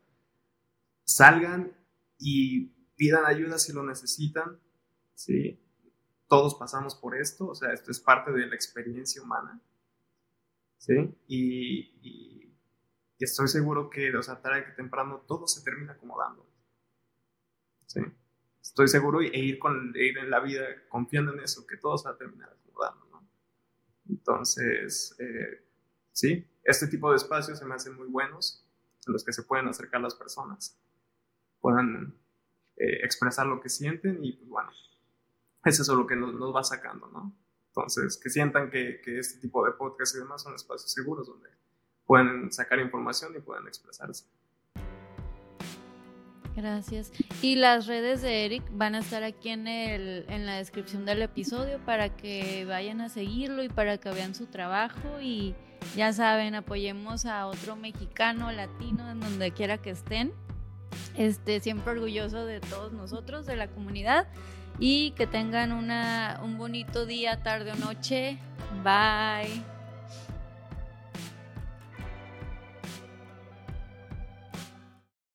salgan 1.03 1.71
y 2.17 2.67
pidan 2.95 3.25
ayuda 3.25 3.59
si 3.59 3.73
lo 3.73 3.83
necesitan, 3.83 4.59
¿sí? 5.13 5.59
Todos 6.27 6.55
pasamos 6.55 6.95
por 6.95 7.15
esto, 7.15 7.47
o 7.47 7.55
sea, 7.55 7.71
esto 7.71 7.91
es 7.91 7.99
parte 7.99 8.31
de 8.31 8.47
la 8.47 8.55
experiencia 8.55 9.21
humana, 9.21 9.61
¿sí? 10.77 11.15
Y, 11.27 12.53
estoy 13.19 13.47
seguro 13.47 13.89
que, 13.89 14.15
o 14.15 14.21
sea, 14.21 14.41
tarde 14.41 14.65
que 14.65 14.71
temprano 14.71 15.23
todo 15.27 15.47
se 15.47 15.63
termina 15.63 15.93
acomodando, 15.93 16.47
¿sí? 17.87 18.01
Estoy 18.61 18.87
seguro 18.87 19.21
e 19.21 19.37
ir, 19.39 19.57
con, 19.57 19.95
e 19.95 20.05
ir 20.05 20.17
en 20.17 20.29
la 20.29 20.39
vida 20.39 20.65
confiando 20.89 21.33
en 21.33 21.39
eso, 21.39 21.65
que 21.65 21.77
todo 21.77 21.97
se 21.97 22.07
va 22.07 22.15
a 22.15 22.17
terminar 22.17 22.49
acomodando, 22.49 23.07
¿no? 23.11 23.27
Entonces, 24.09 25.15
eh, 25.19 25.65
sí, 26.11 26.47
este 26.63 26.87
tipo 26.87 27.09
de 27.09 27.17
espacios 27.17 27.57
se 27.57 27.65
me 27.65 27.73
hacen 27.73 27.95
muy 27.95 28.07
buenos, 28.07 28.63
en 29.07 29.13
los 29.13 29.23
que 29.23 29.33
se 29.33 29.43
pueden 29.43 29.67
acercar 29.67 30.01
las 30.01 30.15
personas, 30.15 30.79
puedan 31.61 32.15
eh, 32.77 32.99
expresar 33.03 33.47
lo 33.47 33.61
que 33.61 33.69
sienten 33.69 34.23
y, 34.23 34.33
pues 34.33 34.49
bueno, 34.49 34.71
es 35.63 35.79
eso 35.79 35.95
lo 35.95 36.05
que 36.05 36.15
nos, 36.15 36.33
nos 36.35 36.55
va 36.55 36.63
sacando, 36.63 37.07
¿no? 37.07 37.35
Entonces, 37.75 38.17
que 38.17 38.29
sientan 38.29 38.69
que, 38.69 39.01
que, 39.03 39.19
este 39.19 39.41
tipo 39.41 39.65
de 39.65 39.73
podcast 39.73 40.15
y 40.15 40.19
demás 40.19 40.41
son 40.41 40.55
espacios 40.55 40.93
seguros 40.93 41.27
donde 41.27 41.49
pueden 42.05 42.49
sacar 42.51 42.79
información 42.79 43.33
y 43.35 43.41
pueden 43.41 43.67
expresarse. 43.67 44.25
Gracias. 46.55 47.11
Y 47.41 47.57
las 47.57 47.85
redes 47.85 48.21
de 48.21 48.45
Eric 48.45 48.63
van 48.71 48.95
a 48.95 48.99
estar 48.99 49.23
aquí 49.23 49.49
en, 49.49 49.67
el, 49.67 50.25
en 50.29 50.45
la 50.45 50.55
descripción 50.55 51.05
del 51.05 51.21
episodio 51.21 51.83
para 51.83 52.15
que 52.15 52.63
vayan 52.63 53.01
a 53.01 53.09
seguirlo 53.09 53.61
y 53.61 53.67
para 53.67 53.97
que 53.97 54.09
vean 54.09 54.35
su 54.35 54.45
trabajo 54.45 55.19
y 55.19 55.53
ya 55.97 56.13
saben, 56.13 56.55
apoyemos 56.55 57.25
a 57.25 57.45
otro 57.47 57.75
mexicano, 57.75 58.53
latino, 58.53 59.11
en 59.11 59.19
donde 59.19 59.51
quiera 59.51 59.81
que 59.81 59.89
estén. 59.89 60.31
Este, 61.17 61.59
siempre 61.59 61.91
orgulloso 61.91 62.45
de 62.45 62.61
todos 62.61 62.93
nosotros, 62.93 63.45
de 63.45 63.57
la 63.57 63.67
comunidad 63.67 64.29
y 64.79 65.11
que 65.11 65.27
tengan 65.27 65.71
una, 65.71 66.39
un 66.43 66.57
bonito 66.57 67.05
día, 67.05 67.41
tarde 67.41 67.71
o 67.71 67.75
noche. 67.75 68.37
Bye. 68.83 69.74